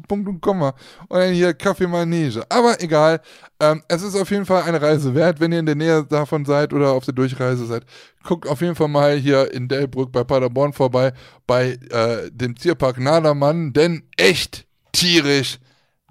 Punkt 0.08 0.28
und 0.28 0.40
Komma 0.40 0.74
und 1.08 1.18
dann 1.18 1.32
hier 1.32 1.52
Kaffee 1.54 1.86
Manege. 1.86 2.44
Aber 2.48 2.82
egal, 2.82 3.20
ähm, 3.60 3.82
es 3.88 4.02
ist 4.02 4.14
auf 4.14 4.30
jeden 4.30 4.46
Fall 4.46 4.62
eine 4.62 4.80
Reise 4.80 5.14
wert, 5.14 5.40
wenn 5.40 5.52
ihr 5.52 5.58
in 5.58 5.66
der 5.66 5.74
Nähe 5.74 6.04
davon 6.04 6.44
seid 6.44 6.72
oder 6.72 6.92
auf 6.92 7.04
der 7.04 7.14
Durchreise 7.14 7.66
seid. 7.66 7.84
Guckt 8.22 8.48
auf 8.48 8.60
jeden 8.60 8.74
Fall 8.74 8.88
mal 8.88 9.16
hier 9.16 9.52
in 9.52 9.68
Delbrück 9.68 10.12
bei 10.12 10.22
Paderborn 10.24 10.72
vorbei, 10.72 11.12
bei 11.46 11.78
äh, 11.90 12.30
dem 12.30 12.54
Tierpark 12.54 12.98
Nadermann, 12.98 13.72
denn 13.72 14.04
echt 14.16 14.66
tierisch 14.92 15.58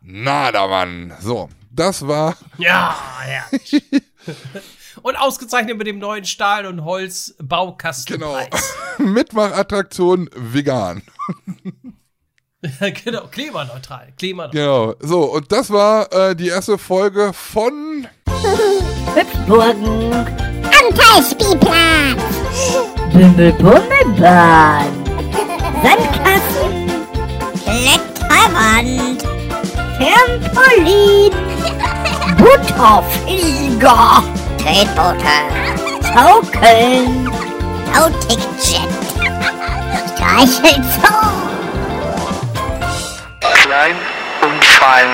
Nadermann. 0.02 1.14
So, 1.22 1.50
das 1.72 2.06
war 2.06 2.36
Ja, 2.58 2.96
ja. 3.30 3.60
Und 5.04 5.16
ausgezeichnet 5.16 5.78
mit 5.78 5.88
dem 5.88 6.00
neuen 6.00 6.26
Stahl- 6.26 6.66
und 6.66 6.78
genau 6.78 6.86
Holzbaukastenpreis. 6.86 8.74
Mitmachattraktion 8.98 10.28
vegan. 10.36 11.04
genau, 13.04 13.22
klimaneutral. 13.32 14.08
Klimaneutral. 14.18 14.64
Genau. 14.64 14.94
So, 15.00 15.22
und 15.24 15.52
das 15.52 15.72
war 15.72 16.12
äh, 16.12 16.36
die 16.36 16.50
erste 16.50 16.78
Folge 16.78 17.32
von 17.34 18.08
Hüpfburgen, 19.16 20.14
Anteilspielplatz. 20.14 22.22
Bimmelbummelbahn, 23.14 24.86
Sandkasten, 25.84 26.92
Kletterwand. 27.64 29.24
Trampolin, 29.98 31.34
Butterflieger, 32.38 34.24
Tretboote. 34.60 35.38
Schaukeln, 36.04 37.08
Nautikjet. 37.94 38.92
Streichelzoo. 40.14 41.07
Fein. 44.88 45.10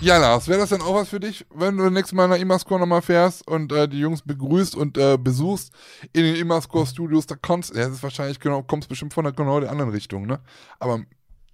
Ja, 0.00 0.18
Lars, 0.18 0.48
wäre 0.48 0.58
das 0.58 0.70
denn 0.70 0.82
auch 0.82 0.94
was 0.94 1.08
für 1.08 1.20
dich, 1.20 1.46
wenn 1.54 1.76
du 1.76 1.88
nächstes 1.88 2.12
Mal 2.12 2.26
nach 2.26 2.36
Imascore 2.36 2.80
nochmal 2.80 3.02
fährst 3.02 3.46
und 3.46 3.70
äh, 3.72 3.88
die 3.88 4.00
Jungs 4.00 4.22
begrüßt 4.22 4.74
und 4.74 4.98
äh, 4.98 5.16
besuchst 5.16 5.72
in 6.12 6.24
den 6.24 6.34
Imascore 6.34 6.86
Studios? 6.86 7.26
Da 7.26 7.36
kommst, 7.36 7.74
ja, 7.74 7.84
das 7.84 7.92
ist 7.92 8.02
wahrscheinlich 8.02 8.40
genau, 8.40 8.62
kommst 8.62 8.88
bestimmt 8.88 9.14
von 9.14 9.24
der 9.24 9.32
genau 9.32 9.60
der 9.60 9.70
anderen 9.70 9.92
Richtung, 9.92 10.26
ne? 10.26 10.40
Aber 10.80 11.02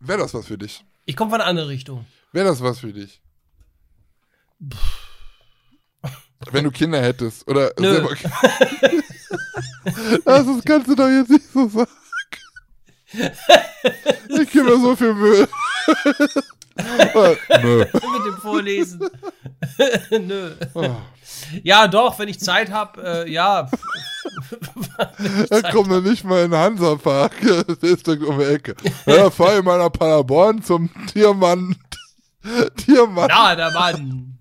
wäre 0.00 0.18
das 0.18 0.32
was 0.32 0.46
für 0.46 0.56
dich? 0.56 0.84
Ich 1.04 1.14
komme 1.14 1.30
von 1.30 1.40
einer 1.40 1.48
anderen 1.50 1.68
Richtung. 1.68 2.06
Wäre 2.32 2.46
das 2.46 2.62
was 2.62 2.80
für 2.80 2.92
dich? 2.92 3.20
Wenn 6.50 6.64
du 6.64 6.70
Kinder 6.70 7.02
hättest 7.02 7.46
oder 7.46 7.70
Nö. 7.78 7.92
selber. 7.92 8.10
das 10.24 10.46
ist, 10.46 10.64
kannst 10.64 10.88
du 10.88 10.94
doch 10.94 11.08
jetzt 11.08 11.30
nicht 11.30 11.52
so 11.52 11.68
sagen. 11.68 11.90
Ich 13.12 14.50
gebe 14.50 14.64
mir 14.64 14.80
so 14.80 14.96
viel 14.96 15.14
Mühe. 15.14 15.48
Nö. 17.62 17.78
mit 17.78 18.26
dem 18.26 18.36
Vorlesen. 18.40 19.10
Nö. 20.10 20.52
Oh. 20.74 20.96
Ja, 21.62 21.88
doch, 21.88 22.18
wenn 22.18 22.28
ich 22.28 22.40
Zeit 22.40 22.70
habe, 22.70 23.24
äh, 23.26 23.30
ja. 23.30 23.68
Er 25.50 25.62
kommt 25.70 25.88
noch 25.88 26.00
nicht 26.00 26.24
mal 26.24 26.44
in 26.44 26.50
den 26.50 26.60
Hansapark. 26.60 27.32
Das 27.66 27.78
ist 27.78 28.06
direkt 28.06 28.24
um 28.24 28.38
die 28.38 28.44
Ecke. 28.44 28.76
Ja, 29.06 29.30
fahr 29.30 29.58
ich 29.58 29.64
mal 29.64 29.78
nach 29.78 29.90
Paderborn 29.92 30.62
zum 30.62 30.90
Tiermann. 31.06 31.76
Tiermann. 32.76 33.28
Na, 33.28 33.54
der 33.54 33.70
Mann. 33.72 34.38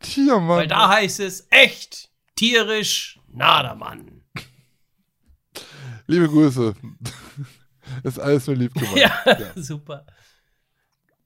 Tiermann. 0.00 0.58
Weil 0.58 0.68
da 0.68 0.88
heißt 0.88 1.20
es 1.20 1.46
echt, 1.50 2.10
tierisch, 2.36 3.18
na, 3.32 3.62
der 3.62 3.74
Mann. 3.74 4.22
Liebe 6.06 6.28
Grüße. 6.28 6.74
Ist 8.02 8.18
alles 8.18 8.46
nur 8.46 8.56
lieb 8.56 8.74
gemeint. 8.74 8.96
Ja, 8.96 9.36
super. 9.56 10.06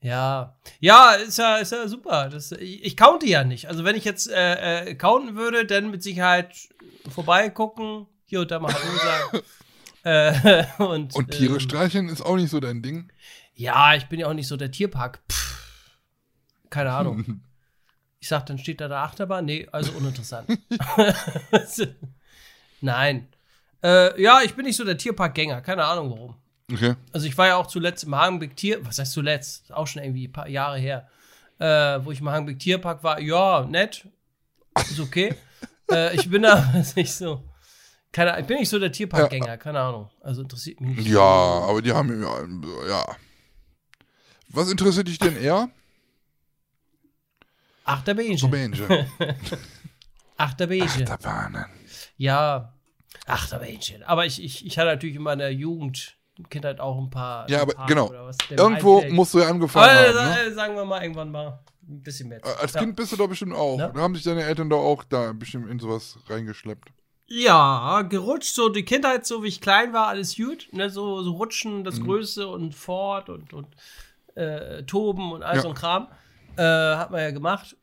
Ja, 0.01 0.59
ja, 0.81 1.13
ist 1.13 1.39
ja, 1.39 1.57
ist 1.57 1.73
ja 1.73 1.89
super. 1.89 2.29
Das, 2.29 2.53
ich, 2.53 2.85
ich 2.85 2.97
counte 2.97 3.27
ja 3.27 3.43
nicht. 3.43 3.69
Also 3.69 3.85
wenn 3.85 3.97
ich 3.97 4.05
jetzt 4.05 4.31
äh, 4.31 4.91
äh, 4.91 4.95
counten 4.97 5.35
würde, 5.35 5.65
dann 5.65 5.91
mit 5.91 6.03
Sicherheit 6.03 6.55
vorbeigucken, 7.09 8.07
hier 8.27 8.41
und 8.41 8.51
da 8.51 8.59
mal 8.59 8.75
Hallo 8.75 8.99
sagen. 8.99 9.45
äh, 10.79 10.83
und, 10.83 11.15
Und 11.15 11.31
Tiere 11.31 11.55
ähm, 11.55 11.61
streicheln 11.61 12.09
ist 12.11 12.21
auch 12.21 12.37
nicht 12.37 12.51
so 12.51 12.61
dein 12.61 12.83
Ding. 12.83 13.11
Ja, 13.55 13.95
ich 13.95 14.07
bin 14.07 14.21
ja 14.21 14.27
auch 14.27 14.35
nicht 14.35 14.49
so 14.49 14.59
der 14.59 14.71
Tierpark. 14.71 15.21
Pff, 15.31 15.71
keine 16.69 16.93
Ahnung. 16.93 17.41
Ich 18.21 18.29
sag, 18.29 18.45
dann 18.47 18.59
steht 18.59 18.83
da 18.83 18.89
der 18.89 18.99
Achterbahn. 18.99 19.45
Nee, 19.45 19.69
also 19.73 19.93
uninteressant. 19.93 20.49
Nein. 22.81 23.29
Äh, 23.83 24.21
ja, 24.21 24.43
ich 24.43 24.55
bin 24.55 24.65
nicht 24.67 24.77
so 24.77 24.85
der 24.85 24.99
Tierparkgänger. 24.99 25.61
Keine 25.63 25.85
Ahnung 25.85 26.11
warum. 26.11 26.37
Okay. 26.73 26.95
Also 27.13 27.27
ich 27.27 27.37
war 27.37 27.47
ja 27.47 27.57
auch 27.57 27.67
zuletzt 27.67 28.05
im 28.05 28.15
Hagenbeck 28.15 28.57
Tier, 28.57 28.85
was 28.87 28.99
heißt 28.99 29.13
zuletzt? 29.13 29.73
Auch 29.73 29.87
schon 29.87 30.03
irgendwie 30.03 30.29
ein 30.29 30.33
paar 30.33 30.49
Jahre 30.49 30.79
her, 30.79 31.09
äh, 31.59 32.05
wo 32.05 32.11
ich 32.11 32.21
im 32.21 32.29
Hagenbeck 32.29 32.59
Tierpark 32.59 33.03
war. 33.03 33.21
Ja, 33.21 33.65
nett, 33.65 34.07
ist 34.77 35.01
okay. 35.01 35.35
äh, 35.91 36.15
ich 36.17 36.31
bin 36.31 36.43
da 36.43 36.73
nicht 36.97 37.13
so, 37.13 37.45
keine, 38.13 38.41
ich 38.41 38.47
bin 38.47 38.59
nicht 38.59 38.71
so 38.71 38.79
der 38.79 38.93
Tierparkgänger, 38.93 39.59
keine 39.59 39.81
Ahnung. 39.81 40.11
Also 40.21 40.43
interessiert 40.43 40.81
mich 40.81 40.97
nicht. 40.97 41.09
Ja, 41.09 41.21
aber 41.21 41.83
die 41.83 41.93
haben 41.93 42.23
ja, 42.23 42.89
ja. 42.89 43.17
Was 44.49 44.71
interessiert 44.71 45.09
dich 45.09 45.19
denn 45.19 45.37
eher? 45.37 45.69
Achterbähnchen. 47.85 48.49
Rumänien. 48.49 49.07
Achterbähnchen. 50.37 51.03
Achterbahnen. 51.09 51.67
Ja, 52.17 52.73
Achterbähnchen. 53.27 54.03
Aber 54.05 54.27
ich, 54.27 54.43
ich, 54.43 54.65
ich 54.65 54.79
hatte 54.79 54.91
natürlich 54.91 55.17
in 55.17 55.23
meiner 55.23 55.49
Jugend, 55.49 56.17
Kindheit 56.51 56.81
auch 56.81 56.99
ein 56.99 57.11
paar. 57.11 57.49
Ja, 57.49 57.63
aber 57.63 57.75
paar 57.75 57.87
genau. 57.87 58.11
was, 58.13 58.37
Irgendwo 58.51 59.03
musst 59.11 59.35
du 59.35 59.39
ja 59.41 59.49
angefangen 59.49 59.89
Aber, 59.89 60.19
haben. 60.21 60.31
Ne? 60.31 60.41
äh, 60.47 60.53
sagen 60.53 60.75
wir 60.75 60.85
mal 60.85 61.03
irgendwann 61.03 61.31
mal 61.31 61.61
ein 61.89 62.03
bisschen 62.03 62.29
mehr. 62.29 62.39
Äh, 62.45 62.49
Als 62.61 62.73
Ja. 62.75 62.81
Kind 62.81 62.97
bist 62.97 63.13
du 63.13 63.17
doch 63.17 63.29
bestimmt 63.29 63.55
auch. 63.55 63.79
Ja. 63.79 63.89
Da 63.89 64.01
haben 64.01 64.15
sich 64.15 64.25
deine 64.25 64.43
Eltern 64.43 64.69
doch 64.71 64.81
auch 64.83 65.05
da 65.05 65.33
bestimmt 65.33 65.71
in 65.71 65.79
sowas 65.79 66.19
reingeschleppt. 66.29 66.89
Ja, 67.27 68.03
gerutscht, 68.03 68.55
so 68.55 68.69
die 68.69 68.85
Kindheit, 68.85 69.25
so 69.27 69.43
wie 69.43 69.49
ich 69.49 69.61
klein 69.61 69.93
war, 69.93 70.09
alles 70.09 70.37
gut. 70.37 70.69
Ne, 70.73 70.91
so, 70.91 71.23
so 71.23 71.33
rutschen, 71.33 71.83
das 71.85 71.99
Mhm. 71.99 72.05
Größte 72.05 72.49
und 72.49 72.75
fort 72.75 73.29
und, 73.31 73.53
und 73.55 73.69
äh, 74.35 74.83
toben 74.85 75.33
und 75.33 75.43
all 75.43 75.57
Ja. 75.57 75.63
so 75.63 75.69
ein 75.69 75.75
Kram. 75.75 76.09
Äh, 76.57 76.63
hat 76.63 77.11
man 77.11 77.21
ja 77.21 77.31
gemacht. 77.31 77.77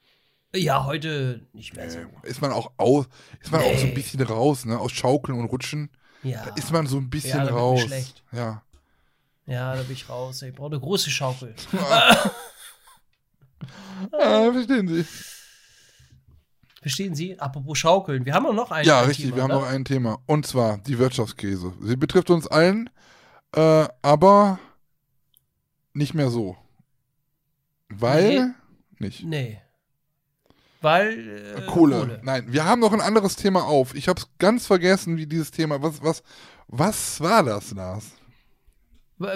Ja, 0.53 0.85
heute 0.85 1.47
nicht 1.53 1.75
mehr 1.75 1.89
so. 1.89 1.99
Ist 2.23 2.41
man 2.41 2.51
auch 2.51 2.71
aus, 2.77 3.05
ist 3.39 3.51
man 3.51 3.61
auch 3.61 3.73
so 3.75 3.83
ein 3.83 3.89
Nee. 3.89 3.93
bisschen 3.93 4.21
raus, 4.21 4.65
ne? 4.65 4.77
Aus 4.77 4.91
Schaukeln 4.91 5.39
und 5.39 5.45
Rutschen. 5.45 5.89
Ja, 6.23 6.45
Da 6.45 6.53
ist 6.55 6.71
man 6.71 6.87
so 6.87 6.97
ein 6.97 7.09
bisschen 7.09 7.45
Ja, 7.45 7.49
raus. 7.51 7.81
schlecht. 7.81 8.23
Ja. 8.31 8.61
ja, 9.45 9.75
da 9.75 9.81
bin 9.83 9.93
ich 9.93 10.07
raus. 10.09 10.41
Ich 10.41 10.53
brauche 10.53 10.71
eine 10.71 10.79
große 10.79 11.09
Schaukel. 11.09 11.55
Ah, 14.11 14.51
verstehen 14.51 14.87
Sie. 14.87 15.05
Verstehen 16.81 17.13
Sie? 17.13 17.39
Apropos 17.39 17.77
Schaukeln. 17.77 18.25
Wir 18.25 18.33
haben 18.33 18.45
doch 18.45 18.53
noch 18.53 18.71
einen. 18.71 18.87
Ja, 18.87 19.01
ein 19.01 19.07
richtig, 19.07 19.25
Thema, 19.25 19.35
wir 19.37 19.43
haben 19.43 19.49
ne? 19.49 19.55
noch 19.55 19.67
ein 19.67 19.85
Thema. 19.85 20.17
Und 20.25 20.47
zwar 20.47 20.79
die 20.79 20.97
Wirtschaftskrise. 20.97 21.73
Sie 21.81 21.95
betrifft 21.95 22.31
uns 22.31 22.47
allen, 22.47 22.89
äh, 23.55 23.87
aber 24.01 24.57
nicht 25.93 26.15
mehr 26.15 26.31
so. 26.31 26.57
Weil 27.89 28.55
nicht. 28.97 29.23
Nee. 29.23 29.61
Weil. 30.81 31.55
Äh, 31.57 31.61
Kohle. 31.67 32.19
Nein, 32.23 32.45
wir 32.47 32.65
haben 32.65 32.81
noch 32.81 32.91
ein 32.93 33.01
anderes 33.01 33.35
Thema 33.35 33.63
auf. 33.63 33.93
Ich 33.95 34.07
habe 34.07 34.19
es 34.19 34.27
ganz 34.39 34.65
vergessen, 34.65 35.17
wie 35.17 35.27
dieses 35.27 35.51
Thema. 35.51 35.81
Was, 35.81 36.01
was, 36.03 36.23
was 36.67 37.21
war 37.21 37.43
das, 37.43 37.71
Lars? 37.71 38.05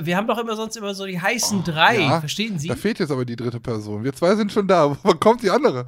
Wir 0.02 0.18
haben 0.18 0.26
doch 0.28 0.40
immer 0.40 0.56
sonst 0.56 0.76
immer 0.78 0.96
so 0.96 1.06
die 1.06 1.22
heißen 1.22 1.64
drei. 1.64 1.98
Oh, 2.00 2.10
ja. 2.10 2.20
Verstehen 2.20 2.58
Sie? 2.58 2.68
Da 2.68 2.76
fehlt 2.76 2.98
jetzt 2.98 3.12
aber 3.12 3.24
die 3.26 3.36
dritte 3.36 3.60
Person. 3.60 4.04
Wir 4.04 4.14
zwei 4.14 4.36
sind 4.36 4.52
schon 4.52 4.68
da. 4.68 4.98
Wo 5.04 5.12
kommt 5.14 5.44
die 5.44 5.52
andere? 5.52 5.86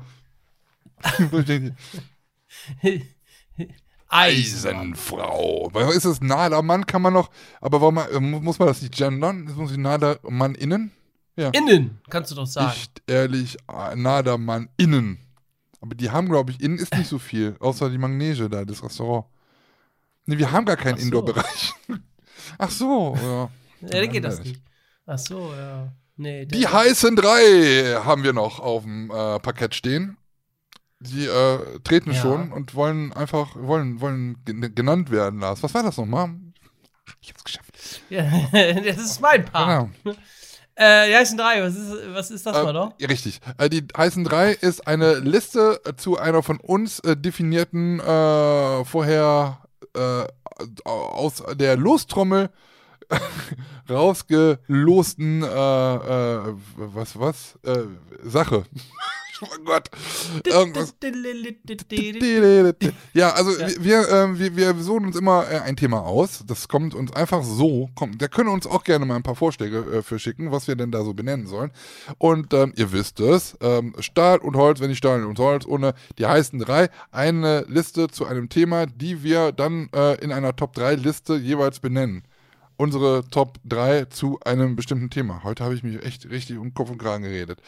Eisenfrau. 4.10 5.70
Weil 5.74 5.90
ist 5.90 6.06
es 6.06 6.22
naher 6.22 6.62
Mann, 6.62 6.86
kann 6.86 7.02
man 7.02 7.14
noch, 7.14 7.30
aber 7.60 7.82
warum 7.82 7.98
äh, 7.98 8.20
mu- 8.20 8.40
muss 8.40 8.60
man 8.60 8.68
das 8.68 8.82
nicht 8.82 8.96
gendern? 8.96 9.46
Das 9.48 9.56
muss 9.56 9.72
ich 9.72 9.78
naher 9.78 10.20
Mann 10.24 10.56
innen? 10.56 10.92
Ja. 11.36 11.50
Innen, 11.50 12.00
kannst 12.10 12.32
du 12.32 12.36
doch 12.36 12.48
sagen. 12.48 12.70
Nicht 12.72 13.02
ehrlich, 13.08 13.58
äh, 13.68 13.96
naher 13.96 14.38
Mann 14.38 14.70
innen. 14.78 15.20
Aber 15.80 15.96
die 15.96 16.10
haben, 16.10 16.28
glaube 16.28 16.52
ich, 16.52 16.62
innen 16.62 16.78
ist 16.80 16.96
nicht 16.96 17.08
so 17.10 17.20
viel, 17.20 17.56
außer 17.60 17.90
die 17.90 17.98
Magnese 17.98 18.50
da, 18.50 18.66
das 18.66 18.84
Restaurant. 18.84 19.26
Nee, 20.26 20.38
wir 20.38 20.52
haben 20.52 20.66
gar 20.66 20.76
keinen 20.78 20.98
so. 20.98 21.04
Indoor-Bereich. 21.06 21.74
Ach 22.58 22.70
so, 22.72 23.16
ja. 23.16 23.50
Ja, 23.82 24.02
dann 24.02 24.10
geht 24.12 24.24
das 24.24 24.44
nicht. 24.44 24.62
Ach 25.06 25.18
so, 25.20 25.54
ja. 25.54 25.92
Nee, 26.16 26.46
Die 26.48 26.68
heißen 26.68 27.16
drei 27.16 28.02
haben 28.04 28.24
wir 28.24 28.34
noch 28.34 28.60
auf 28.60 28.84
dem 28.84 29.12
äh, 29.12 29.40
Parkett 29.40 29.76
stehen. 29.76 30.18
Die 31.00 31.26
äh, 31.28 31.80
treten 31.84 32.12
Ja. 32.12 32.20
schon 32.22 32.52
und 32.52 32.74
wollen 32.74 33.14
einfach, 33.14 33.56
wollen, 33.56 34.02
wollen 34.02 34.44
gen- 34.46 34.74
genannt 34.74 35.12
werden, 35.12 35.40
Lars. 35.40 35.62
Was 35.62 35.76
war 35.76 35.84
das 35.84 35.98
nochmal? 35.98 36.32
Ich 37.22 37.30
hab's 37.30 37.44
geschafft. 37.44 38.02
Ja, 38.10 38.24
das 38.52 38.98
ist 38.98 39.22
mein 39.22 39.46
Part. 39.46 39.90
Genau. 40.04 40.16
Äh, 40.80 41.10
die 41.10 41.16
heißen 41.16 41.38
drei. 41.38 41.64
Was 41.64 41.76
ist, 41.76 41.92
was 42.14 42.32
ist 42.32 42.46
das 42.46 42.54
mal 42.54 42.70
Äh, 42.70 42.74
doch? 42.74 42.94
ja, 43.00 43.08
richtig. 43.08 43.40
Äh, 43.58 43.68
die 43.70 43.84
heißen 43.98 44.24
drei 44.24 44.52
ist 44.52 44.86
eine 44.88 45.16
Liste 45.16 45.82
äh, 45.86 45.96
zu 45.96 46.18
einer 46.20 46.44
von 46.44 46.60
uns 46.60 47.00
äh, 47.00 47.18
definierten, 47.18 48.00
äh, 48.00 48.86
vorher 48.86 49.60
aus 50.86 51.44
der 51.56 51.76
Lostrommel 51.76 52.52
rausgelosten, 53.90 55.42
was, 55.42 57.20
was? 57.20 57.58
Sache. 58.24 58.64
Oh 59.42 59.64
Gott. 59.66 59.90
Irgendwas. 60.46 60.94
Ja, 63.14 63.32
also 63.32 63.52
Ja. 63.52 63.68
wir, 63.68 63.84
wir, 63.84 64.10
ähm, 64.10 64.40
wir, 64.40 64.56
wir 64.56 64.76
suchen 64.76 65.08
uns 65.08 65.16
immer 65.16 65.50
äh, 65.50 65.60
ein 65.60 65.76
Thema 65.76 66.02
aus. 66.02 66.44
Das 66.46 66.68
kommt 66.68 66.94
uns 66.96 67.14
einfach 67.14 67.44
so. 67.44 67.90
Kommt, 67.96 68.22
da 68.22 68.28
können 68.28 68.50
uns 68.50 68.68
auch 68.68 68.84
gerne 68.84 69.06
mal 69.06 69.16
ein 69.16 69.24
paar 69.24 69.36
Vorschläge 69.36 69.80
äh, 69.80 70.02
für 70.02 70.20
schicken, 70.20 70.52
was 70.52 70.68
wir 70.68 70.76
denn 70.76 70.92
da 70.92 71.04
so 71.04 71.14
benennen 71.14 71.48
sollen. 71.48 71.72
Und 72.18 72.54
ähm, 72.54 72.74
ihr 72.76 72.92
wisst 72.92 73.20
es, 73.20 73.58
ähm, 73.62 73.94
Stahl 74.00 74.40
und 74.40 74.56
Holz, 74.56 74.80
wenn 74.80 74.90
nicht 74.90 75.00
Stahl 75.00 75.24
und 75.26 75.40
Holz, 75.40 75.66
ohne 75.66 75.94
die 76.18 76.26
heißen 76.26 76.60
drei, 76.60 76.90
eine 77.12 77.66
Liste 77.68 78.08
zu 78.08 78.26
einem 78.26 78.50
Thema, 78.50 78.86
die 78.86 79.24
wir 79.24 79.52
dann 79.52 79.90
äh, 79.94 80.16
in 80.24 80.32
einer 80.32 80.56
Top 80.56 80.74
3 80.74 80.96
Liste 80.96 81.36
jeweils 81.36 81.80
benennen. 81.80 82.24
Unsere 82.78 83.28
Top 83.30 83.58
3 83.66 84.06
zu 84.06 84.40
einem 84.46 84.76
bestimmten 84.76 85.10
Thema. 85.10 85.44
Heute 85.44 85.64
habe 85.64 85.74
ich 85.74 85.84
mich 85.84 86.04
echt 86.04 86.30
richtig 86.30 86.58
um 86.58 86.74
Kopf 86.74 86.92
und 86.92 87.00
Kragen 87.00 87.24
geredet. 87.24 87.60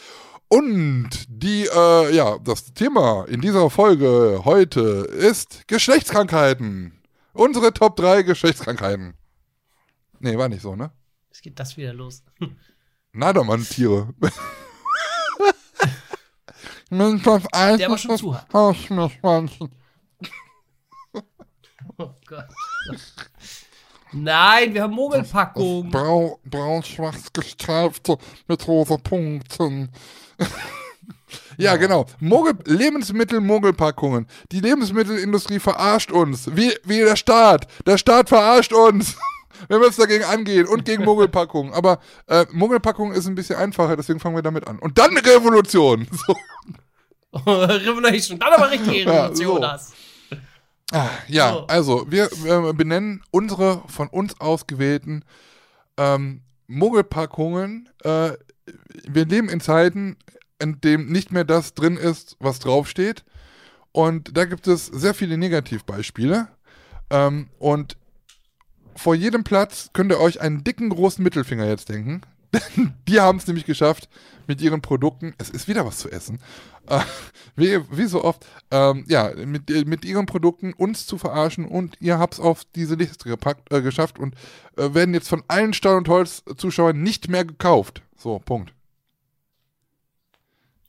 Und 0.49 1.09
die, 1.27 1.67
äh, 1.67 2.15
ja, 2.15 2.39
das 2.39 2.73
Thema 2.73 3.26
in 3.26 3.39
dieser 3.39 3.69
Folge 3.69 4.41
heute 4.45 4.81
ist 4.81 5.67
Geschlechtskrankheiten. 5.67 6.99
Unsere 7.34 7.71
Top 7.71 7.95
3 7.95 8.23
Geschlechtskrankheiten. 8.23 9.13
Nee, 10.19 10.38
war 10.38 10.49
nicht 10.49 10.63
so, 10.63 10.76
ne? 10.76 10.91
Jetzt 11.30 11.43
geht 11.43 11.59
das 11.59 11.77
wieder 11.77 11.93
los. 11.93 12.23
Nadermann-Tiere. 13.11 14.13
Der 17.80 17.89
war 17.89 17.97
schon 17.97 18.17
zu 18.17 18.35
hart. 18.35 18.47
Oh 21.97 22.13
Gott. 22.26 22.45
Nein, 24.11 24.73
wir 24.73 24.84
haben 24.84 24.93
Mogelpackung. 24.93 25.91
Brau, 25.91 26.39
braun-schwarz 26.43 27.31
gestreifte 27.31 28.17
mit 28.47 28.67
rosa 28.67 28.97
Punkten. 28.97 29.91
ja, 31.57 31.76
genau. 31.78 32.06
Mogel, 32.20 32.53
Lebensmittel-Mogelpackungen. 32.66 34.28
Die 34.52 34.60
Lebensmittelindustrie 34.61 35.60
verarscht 35.60 36.11
uns. 36.11 36.56
Wie, 36.56 36.74
wie 36.84 36.99
der 36.99 37.16
Staat. 37.16 37.68
Der 37.86 37.98
Staat 37.98 38.30
verarscht 38.30 38.74
uns. 38.74 39.16
Wir 39.68 39.80
müssen 39.80 39.99
dagegen 39.99 40.24
angehen 40.24 40.68
und 40.68 40.86
gegen 40.86 41.03
Mogelpackungen. 41.03 41.74
Aber 41.74 41.99
äh, 42.28 42.45
Mogelpackung 42.52 43.11
ist 43.11 43.28
ein 43.28 43.36
bisschen 43.36 43.57
einfacher, 43.57 43.98
deswegen 43.98 44.22
fangen 44.22 44.36
wir 44.38 44.41
damit 44.41 44.66
an. 44.68 44.80
Und 44.80 44.98
dann 44.98 45.18
Revolution. 45.18 46.07
So. 47.32 47.45
Revolution. 47.45 48.40
Dann 48.40 48.53
aber 48.53 48.72
richtige 48.72 49.03
Ja, 49.03 49.26
Revolution 49.26 49.56
so. 49.56 49.60
das. 49.60 49.94
Ah, 50.91 51.10
ja, 51.28 51.52
So. 51.53 51.68
also 51.68 52.06
wir 52.10 52.30
äh, 52.45 52.74
benennen 52.74 53.22
unsere 53.30 53.84
von 53.88 54.07
uns 54.07 54.40
ausgewählten 54.40 55.24
ähm, 55.98 56.41
Mogelpackungen, 56.68 57.90
äh, 58.03 58.32
wir 59.08 59.26
leben 59.26 59.50
in 59.50 59.62
Zeiten, 59.62 60.18
in 60.60 60.82
dem 60.82 61.08
nicht 61.12 61.32
mehr 61.32 61.46
das 61.46 61.74
drin 61.74 61.98
ist, 61.98 62.36
was 62.40 62.60
draufsteht. 62.60 63.24
Und 63.91 64.38
da 64.38 64.46
gibt 64.46 64.68
es 64.68 64.86
sehr 64.86 65.14
viele 65.14 65.38
Negativbeispiele. 65.38 66.48
Ähm, 67.10 67.48
und 67.58 67.98
vor 68.96 69.16
jedem 69.16 69.44
Platz 69.44 69.90
könnt 69.94 70.12
ihr 70.12 70.20
euch 70.20 70.41
einen 70.41 70.64
dicken, 70.64 70.90
großen 70.90 71.24
Mittelfinger 71.24 71.66
jetzt 71.66 71.90
denken. 71.90 72.22
Die 73.08 73.20
haben 73.20 73.38
es 73.38 73.48
nämlich 73.48 73.66
geschafft, 73.66 74.10
mit 74.48 74.62
ihren 74.62 74.82
Produkten, 74.82 75.34
es 75.38 75.50
ist 75.50 75.68
wieder 75.68 75.86
was 75.86 76.00
zu 76.00 76.12
essen, 76.12 76.40
äh, 76.88 77.00
wie, 77.56 77.80
wie 77.91 78.08
so 78.08 78.24
oft, 78.24 78.46
ähm, 78.72 79.06
ja, 79.08 79.32
mit, 79.46 79.70
mit 79.86 80.04
ihren 80.04 80.26
Produkten 80.26 80.74
uns 80.74 81.06
zu 81.06 81.20
verarschen 81.20 81.66
und 81.66 81.96
ihr 82.02 82.18
habt 82.18 82.34
es 82.34 82.40
auf 82.40 82.64
diese 82.76 82.96
Liste 82.96 83.30
gepackt, 83.30 83.72
äh, 83.72 83.82
geschafft 83.82 84.18
und 84.18 84.34
äh, 84.76 84.94
werden 84.94 85.14
jetzt 85.14 85.30
von 85.30 85.44
allen 85.48 85.74
Stahl- 85.74 85.98
und 85.98 86.10
Holz-Zuschauern 86.10 87.02
nicht 87.02 87.30
mehr 87.30 87.46
gekauft. 87.46 88.02
So, 88.20 88.38
Punkt. 88.40 88.74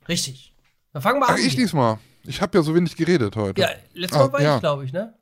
Richtig. 0.07 0.53
Dann 0.93 1.01
fangen 1.01 1.19
wir 1.21 1.27
Ach, 1.29 1.35
an. 1.35 1.39
ich 1.39 1.55
diesmal. 1.55 1.97
Ich 2.23 2.41
habe 2.41 2.57
ja 2.57 2.63
so 2.63 2.75
wenig 2.75 2.95
geredet 2.95 3.35
heute. 3.35 3.61
Ja, 3.61 3.69
letztes 3.93 4.19
Mal 4.19 4.25
Ah, 4.27 4.33
war 4.33 4.41
ja. 4.41 4.55
ich, 4.55 4.61
glaube 4.61 4.85
ich, 4.85 4.91
ne? 4.93 5.17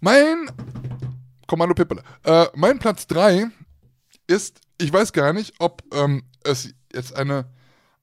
Mein 0.00 0.50
Kommando 1.46 1.74
Pippele. 1.74 2.02
Äh, 2.24 2.46
mein 2.54 2.78
Platz 2.78 3.06
3 3.06 3.46
ist, 4.26 4.60
ich 4.78 4.92
weiß 4.92 5.12
gar 5.12 5.32
nicht, 5.32 5.54
ob 5.60 5.82
ähm, 5.94 6.24
es 6.44 6.74
jetzt 6.92 7.14
eine 7.14 7.46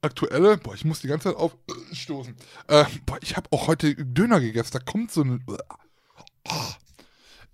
aktuelle, 0.02 0.58
boah, 0.58 0.74
ich 0.74 0.86
muss 0.86 1.02
die 1.02 1.08
ganze 1.08 1.30
Zeit 1.30 1.38
aufstoßen. 1.38 2.36
Äh, 2.68 2.86
boah, 3.06 3.18
ich 3.22 3.36
habe 3.36 3.50
auch 3.52 3.68
heute 3.68 3.94
Döner 3.96 4.40
gegessen, 4.40 4.72
da 4.74 4.80
kommt 4.80 5.12
so 5.12 5.22
ein. 5.24 5.44
Oh. 5.48 6.54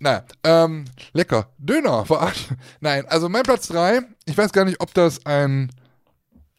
Naja, 0.01 0.23
ähm, 0.43 0.85
lecker. 1.13 1.51
Döner, 1.59 2.05
verarscht. 2.05 2.49
Nein, 2.79 3.05
also 3.07 3.29
mein 3.29 3.43
Platz 3.43 3.67
3, 3.67 4.01
ich 4.25 4.35
weiß 4.35 4.51
gar 4.51 4.65
nicht, 4.65 4.81
ob 4.81 4.95
das 4.95 5.27
ein, 5.27 5.69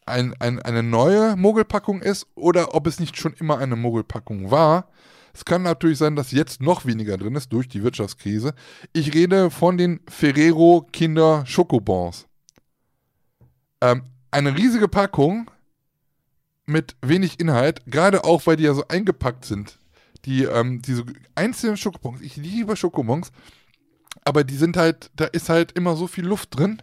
ein, 0.07 0.33
ein, 0.39 0.63
eine 0.63 0.85
neue 0.85 1.35
Mogelpackung 1.35 2.03
ist 2.03 2.29
oder 2.37 2.73
ob 2.77 2.87
es 2.87 3.01
nicht 3.01 3.17
schon 3.17 3.35
immer 3.35 3.59
eine 3.59 3.75
Mogelpackung 3.75 4.53
war. 4.53 4.89
Es 5.35 5.45
kann 5.45 5.63
natürlich 5.63 5.99
sein, 5.99 6.15
dass 6.15 6.31
jetzt 6.31 6.63
noch 6.63 6.87
weniger 6.87 7.17
drin 7.17 7.35
ist 7.35 7.53
durch 7.53 7.67
die 7.69 7.83
Wirtschaftskrise. 7.83 8.55
Ich 8.93 9.13
rede 9.13 9.51
von 9.51 9.77
den 9.77 9.99
Ferrero 10.09 10.87
Kinder 10.93 11.45
Schokobons. 11.45 12.29
Ähm, 13.81 14.05
eine 14.31 14.57
riesige 14.57 14.87
Packung 14.87 15.51
mit 16.65 16.95
wenig 17.03 17.41
Inhalt, 17.41 17.81
gerade 17.87 18.23
auch, 18.23 18.47
weil 18.47 18.55
die 18.55 18.65
ja 18.65 18.75
so 18.75 18.87
eingepackt 18.87 19.45
sind. 19.45 19.79
Die, 20.25 20.45
ähm, 20.45 20.83
diese 20.83 21.05
einzelnen 21.35 21.77
Schokobons, 21.77 22.21
ich 22.21 22.37
liebe 22.37 22.77
Schokobons, 22.77 23.33
aber 24.25 24.45
die 24.45 24.57
sind 24.57 24.77
halt, 24.77 25.11
da 25.17 25.25
ist 25.25 25.49
halt 25.49 25.73
immer 25.73 25.97
so 25.97 26.07
viel 26.07 26.27
Luft 26.27 26.57
drin. 26.57 26.83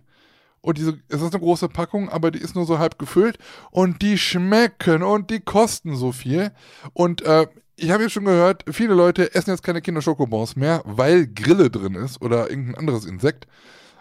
Und 0.61 0.77
diese, 0.77 0.99
es 1.07 1.21
ist 1.21 1.33
eine 1.33 1.41
große 1.41 1.69
Packung, 1.69 2.09
aber 2.09 2.31
die 2.31 2.39
ist 2.39 2.55
nur 2.55 2.65
so 2.65 2.79
halb 2.79 2.99
gefüllt. 2.99 3.37
Und 3.71 4.01
die 4.01 4.17
schmecken 4.17 5.03
und 5.03 5.29
die 5.29 5.39
kosten 5.39 5.95
so 5.95 6.11
viel. 6.11 6.51
Und 6.93 7.21
äh, 7.21 7.47
ich 7.77 7.91
habe 7.91 8.03
ja 8.03 8.09
schon 8.09 8.25
gehört, 8.25 8.65
viele 8.69 8.93
Leute 8.93 9.33
essen 9.33 9.51
jetzt 9.51 9.63
keine 9.63 9.81
Kinder-Schokobons 9.81 10.57
mehr, 10.57 10.81
weil 10.85 11.27
Grille 11.27 11.69
drin 11.69 11.95
ist 11.95 12.21
oder 12.21 12.49
irgendein 12.49 12.75
anderes 12.75 13.05
Insekt. 13.05 13.47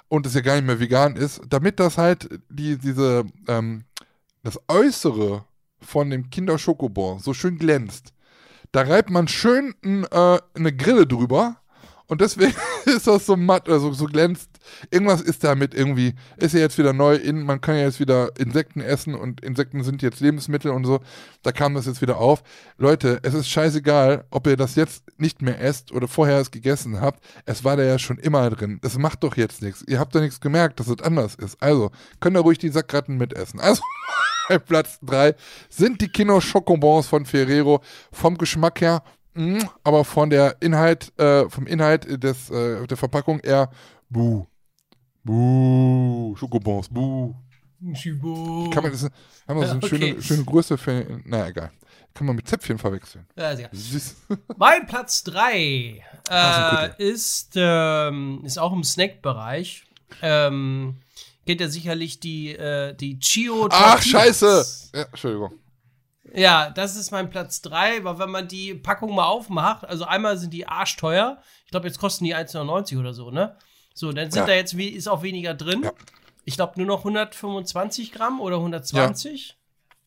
Und 0.09 0.27
es 0.27 0.35
ja 0.35 0.41
gar 0.41 0.57
nicht 0.57 0.67
mehr 0.67 0.81
vegan 0.81 1.17
ist. 1.17 1.41
Damit 1.49 1.79
das 1.79 1.97
halt 1.97 2.29
die, 2.49 2.77
diese, 2.77 3.25
ähm, 3.47 3.85
das 4.43 4.59
Äußere 4.67 5.45
von 5.81 6.11
dem 6.11 6.31
Kinder-Schokobon 6.31 7.21
so 7.21 7.35
schön 7.35 7.59
glänzt. 7.59 8.13
Da 8.73 8.83
reibt 8.83 9.11
man 9.11 9.29
schön 9.29 9.75
äh, 9.83 10.39
eine 10.55 10.77
Grille 10.77 11.07
drüber. 11.07 11.57
Und 12.09 12.23
deswegen 12.23 12.55
ist 12.87 13.07
das 13.07 13.27
so 13.27 13.37
matt, 13.37 13.69
also 13.69 13.93
so 13.93 14.07
glänzt. 14.07 14.51
Irgendwas 14.91 15.21
ist 15.21 15.45
damit 15.45 15.75
irgendwie, 15.75 16.15
ist 16.39 16.55
ja 16.55 16.61
jetzt 16.61 16.79
wieder 16.79 16.93
neu 16.93 17.15
in, 17.15 17.43
man 17.43 17.61
kann 17.61 17.77
ja 17.77 17.83
jetzt 17.83 18.01
wieder 18.01 18.31
Insekten 18.39 18.81
essen 18.81 19.15
und 19.15 19.43
Insekten 19.43 19.85
sind 19.85 20.03
jetzt 20.03 20.21
Lebensmittel 20.21 20.71
und 20.71 20.85
so. 20.85 21.01
Da 21.43 21.53
kam 21.53 21.75
das 21.75 21.87
jetzt 21.87 22.01
wieder 22.01 22.19
auf. 22.19 22.43
Leute, 22.79 23.21
es 23.23 23.35
ist 23.35 23.49
scheißegal, 23.49 24.25
ob 24.31 24.47
ihr 24.47 24.57
das 24.57 24.75
jetzt 24.75 25.05
nicht 25.19 25.43
mehr 25.43 25.61
esst 25.61 25.93
oder 25.93 26.09
vorher 26.09 26.41
es 26.41 26.51
gegessen 26.51 27.01
habt. 27.01 27.23
Es 27.45 27.63
war 27.63 27.77
da 27.77 27.83
ja 27.83 27.99
schon 27.99 28.19
immer 28.19 28.49
drin. 28.51 28.81
Es 28.83 28.97
macht 28.97 29.23
doch 29.23 29.37
jetzt 29.37 29.61
nichts. 29.63 29.85
Ihr 29.87 29.99
habt 29.99 30.15
doch 30.15 30.21
nichts 30.21 30.41
gemerkt, 30.41 30.81
dass 30.81 30.89
es 30.89 31.03
anders 31.03 31.35
ist. 31.35 31.63
Also, 31.63 31.91
könnt 32.21 32.37
ihr 32.37 32.41
ruhig 32.41 32.59
die 32.59 32.71
Sackratten 32.71 33.19
mitessen. 33.19 33.61
Also, 33.61 33.83
Platz 34.67 34.99
3 35.03 35.35
sind 35.69 36.01
die 36.01 36.09
Kino 36.09 36.41
Schokobons 36.41 37.07
von 37.07 37.27
Ferrero 37.27 37.83
vom 38.13 38.39
Geschmack 38.39 38.81
her, 38.81 39.03
mm, 39.39 39.69
aber 39.85 40.05
von 40.05 40.31
der 40.31 40.57
Inhalt, 40.61 41.13
äh, 41.19 41.49
vom 41.49 41.67
Inhalt 41.67 42.23
des, 42.23 42.51
äh, 42.51 42.87
der 42.87 42.97
Verpackung 42.97 43.41
eher 43.41 43.71
buh. 44.09 44.47
Buh. 45.25 46.35
Schokobons, 46.37 46.89
buh. 46.89 47.35
Kann 48.73 48.83
man 48.83 48.91
das, 48.93 49.05
haben 49.47 49.61
wir 49.61 49.67
so 49.67 49.73
eine 49.73 49.83
Okay. 49.83 49.89
schöne, 49.89 50.23
schöne 50.23 50.45
Größe 50.45 50.77
für, 50.79 51.21
naja, 51.25 51.47
egal. 51.49 51.71
Kann 52.15 52.27
man 52.27 52.35
mit 52.35 52.49
Zäpfchen 52.49 52.79
verwechseln. 52.79 53.27
Ja, 53.37 53.55
sehr. 53.55 53.69
Süß. 53.71 54.17
Mein 54.57 54.87
Platz 54.87 55.23
3 55.25 56.03
äh, 56.31 57.03
ist, 57.03 57.53
ähm, 57.55 58.41
ist 58.45 58.59
auch 58.59 58.73
im 58.73 58.83
Snack-Bereich. 58.83 59.85
Ähm, 60.23 60.97
kennt 61.47 61.61
ihr 61.61 61.69
sicherlich 61.71 62.19
die, 62.19 62.55
äh, 62.57 62.95
die 62.95 63.21
Chio 63.21 63.69
Ach, 63.71 64.03
scheiße! 64.03 64.91
Ja, 64.95 65.03
Entschuldigung. 65.03 65.53
Ja, 66.35 66.71
das 66.71 66.97
ist 66.97 67.11
mein 67.11 67.31
Platz 67.31 67.63
3, 67.63 68.05
weil 68.05 68.19
wenn 68.19 68.31
man 68.31 68.49
die 68.49 68.75
Packung 68.75 69.15
mal 69.15 69.27
aufmacht, 69.27 69.85
also 69.85 70.05
einmal 70.05 70.37
sind 70.39 70.53
die 70.53 70.67
arschteuer. 70.67 71.39
Ich 71.65 71.71
glaube, 71.71 71.87
jetzt 71.87 71.99
kosten 71.99 72.25
die 72.25 72.35
1,99 72.35 72.99
oder 72.99 73.13
so, 73.15 73.31
ne? 73.31 73.57
So, 73.95 74.13
dann 74.13 74.31
sind 74.31 74.41
Ja. 74.43 74.47
da 74.47 74.53
jetzt, 74.55 74.77
wie- 74.77 74.89
ist 74.89 75.09
auch 75.09 75.23
weniger 75.23 75.55
drin. 75.55 75.83
Ja. 75.85 75.93
Ich 76.45 76.55
glaube 76.57 76.75
nur 76.77 76.87
noch 76.87 77.01
125 77.05 78.13
Gramm 78.13 78.41
oder 78.41 78.57
120. 78.57 79.57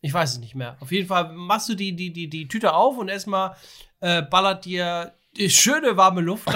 Ich 0.02 0.14
weiß 0.14 0.32
es 0.34 0.40
nicht 0.40 0.56
mehr. 0.56 0.78
Auf 0.80 0.92
jeden 0.92 1.08
Fall 1.08 1.32
machst 1.34 1.70
du 1.70 1.76
die, 1.76 1.96
die, 1.96 2.12
die, 2.12 2.28
die 2.30 2.48
Tüte 2.48 2.74
auf 2.74 2.98
und 2.98 3.10
erstmal 3.10 3.56
äh, 4.00 4.22
ballert 4.24 4.66
dir 4.66 5.14
die 5.38 5.50
schöne 5.50 5.96
warme 5.98 6.22
Luft 6.22 6.48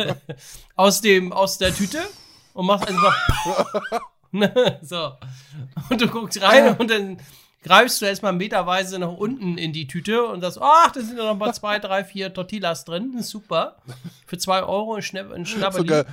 aus, 0.76 1.00
dem, 1.00 1.32
aus 1.32 1.58
der 1.58 1.74
Tüte 1.74 2.02
und 2.52 2.66
machst 2.66 2.88
einfach 2.88 3.16
so. 4.82 5.12
Und 5.90 6.00
du 6.00 6.08
guckst 6.08 6.42
rein 6.42 6.76
und 6.76 6.90
dann 6.90 7.18
greifst 7.64 8.00
du 8.00 8.06
erstmal 8.06 8.32
meterweise 8.32 8.98
nach 9.00 9.12
unten 9.12 9.58
in 9.58 9.72
die 9.72 9.88
Tüte 9.88 10.24
und 10.26 10.40
sagst, 10.42 10.58
ach, 10.62 10.92
da 10.92 11.00
sind 11.00 11.16
ja 11.18 11.24
noch 11.24 11.36
mal 11.36 11.52
zwei, 11.54 11.80
drei, 11.80 12.04
vier 12.04 12.32
Tortillas 12.32 12.84
drin. 12.84 13.20
Super. 13.22 13.76
Für 14.26 14.38
zwei 14.38 14.62
Euro 14.62 14.94
ein, 14.94 15.02
Schnapp, 15.02 15.32
ein 15.32 15.44
Schnapperli. 15.46 16.04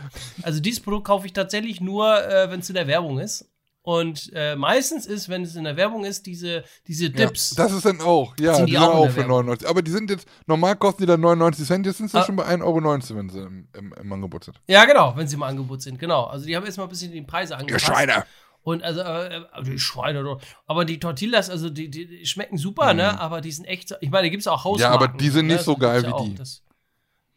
Also 0.42 0.60
dieses 0.62 0.80
Produkt 0.82 1.06
kaufe 1.06 1.28
ich 1.28 1.34
tatsächlich 1.34 1.80
nur, 1.82 2.26
äh, 2.28 2.50
wenn 2.50 2.62
es 2.62 2.70
in 2.70 2.76
der 2.76 2.88
Werbung 2.88 3.20
ist. 3.20 3.48
Und 3.84 4.32
äh, 4.36 4.56
meistens 4.56 5.08
ist, 5.08 5.28
wenn 5.28 5.42
es 5.42 5.56
in 5.56 5.64
der 5.64 5.76
Werbung 5.76 6.06
ist, 6.06 6.28
diese, 6.28 6.64
diese 6.88 7.10
Dips. 7.10 7.56
Ja, 7.58 7.64
das 7.64 7.74
ist 7.74 7.84
dann 7.84 8.00
auch, 8.02 8.36
ja, 8.40 8.54
Sind 8.54 8.68
die, 8.68 8.74
die 8.74 8.78
auch 8.78 8.94
auch 8.94 9.10
für 9.10 9.16
Werbung? 9.18 9.38
99. 9.48 9.68
Aber 9.68 9.82
die 9.82 9.90
sind 9.90 10.12
jetzt, 10.12 10.28
normal 10.46 10.76
kosten 10.76 11.02
die 11.02 11.08
dann 11.08 11.20
99 11.22 11.66
Cent, 11.66 11.86
jetzt 11.88 11.98
sind 11.98 12.12
sie 12.12 12.20
Ah. 12.20 12.24
schon 12.24 12.36
bei 12.36 12.46
1,19 12.46 12.62
Euro, 12.64 12.76
wenn 13.18 13.30
sie 13.30 13.40
im, 13.40 13.68
im, 13.76 13.94
im 14.00 14.14
Angebot 14.14 14.44
sind. 14.44 14.62
ja, 14.68 14.86
genau, 14.86 15.14
wenn 15.16 15.28
sie 15.28 15.36
im 15.36 15.42
Angebot 15.42 15.82
sind, 15.82 15.98
genau. 15.98 16.26
Also 16.26 16.46
die 16.46 16.56
haben 16.56 16.64
erstmal 16.64 16.86
ein 16.86 16.92
bisschen 16.92 17.12
die 17.12 17.22
Preise 17.24 17.54
Ihr 17.56 17.60
angepasst. 17.60 17.86
Schweine! 17.88 18.24
Und 18.64 18.84
also, 18.84 19.02
äh, 19.02 19.38
äh, 19.38 19.64
die 19.64 19.80
Schweine 19.80 20.24
doch. 20.24 20.40
Aber 20.68 20.86
die 20.86 21.00
Tortillas, 21.00 21.50
also 21.50 21.70
die, 21.70 21.90
die, 21.90 22.26
schmecken 22.26 22.58
super, 22.58 22.94
ne? 22.94 23.20
Aber 23.20 23.42
die 23.42 23.52
sind 23.52 23.66
echt, 23.66 23.90
so- 23.90 23.96
ich 24.02 24.12
meine, 24.12 24.28
da 24.28 24.30
gibt 24.30 24.42
es 24.42 24.48
auch 24.48 24.64
Hausmarken. 24.64 24.98
Mhm. 24.98 25.02
Ja, 25.02 25.10
aber 25.10 25.18
die 25.18 25.30
sind 25.30 25.48
ne? 25.48 25.54
nicht 25.54 25.64
so 25.66 25.74
Das 25.76 25.80
gibt's 25.80 25.94
geil 26.04 26.04
wie 26.12 26.14
auch. 26.14 26.26
die. 26.26 26.36
Das, 26.36 26.64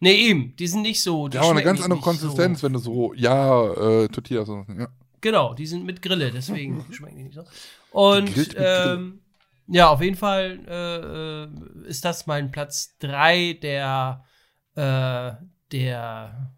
nee, 0.00 0.12
eben, 0.14 0.54
die 0.56 0.66
sind 0.66 0.82
nicht 0.82 1.02
so. 1.02 1.28
Die 1.28 1.38
Die 1.38 1.38
haben 1.38 1.50
eine 1.50 1.62
ganz 1.62 1.82
andere 1.82 2.00
Konsistenz, 2.00 2.60
So. 2.60 2.66
wenn 2.66 2.74
du 2.74 2.78
so, 2.78 3.14
ja, 3.14 3.72
äh, 4.02 4.08
Tortillas 4.08 4.48
und 4.50 4.66
so. 4.66 4.72
Ja. 4.74 4.88
Genau, 5.22 5.54
die 5.54 5.66
sind 5.66 5.86
mit 5.86 6.02
Grille, 6.02 6.30
deswegen 6.30 6.84
schmecken 6.92 7.16
die 7.16 7.24
nicht 7.24 7.34
so. 7.36 7.44
Und 7.90 8.54
ähm, 8.58 9.20
ja, 9.66 9.88
auf 9.88 10.02
jeden 10.02 10.16
Fall 10.16 10.60
äh, 11.86 11.88
ist 11.88 12.04
das 12.04 12.26
mein 12.26 12.50
Platz 12.50 12.98
3 12.98 13.54
der, 13.62 14.22
äh, 14.74 15.32
der, 15.72 16.52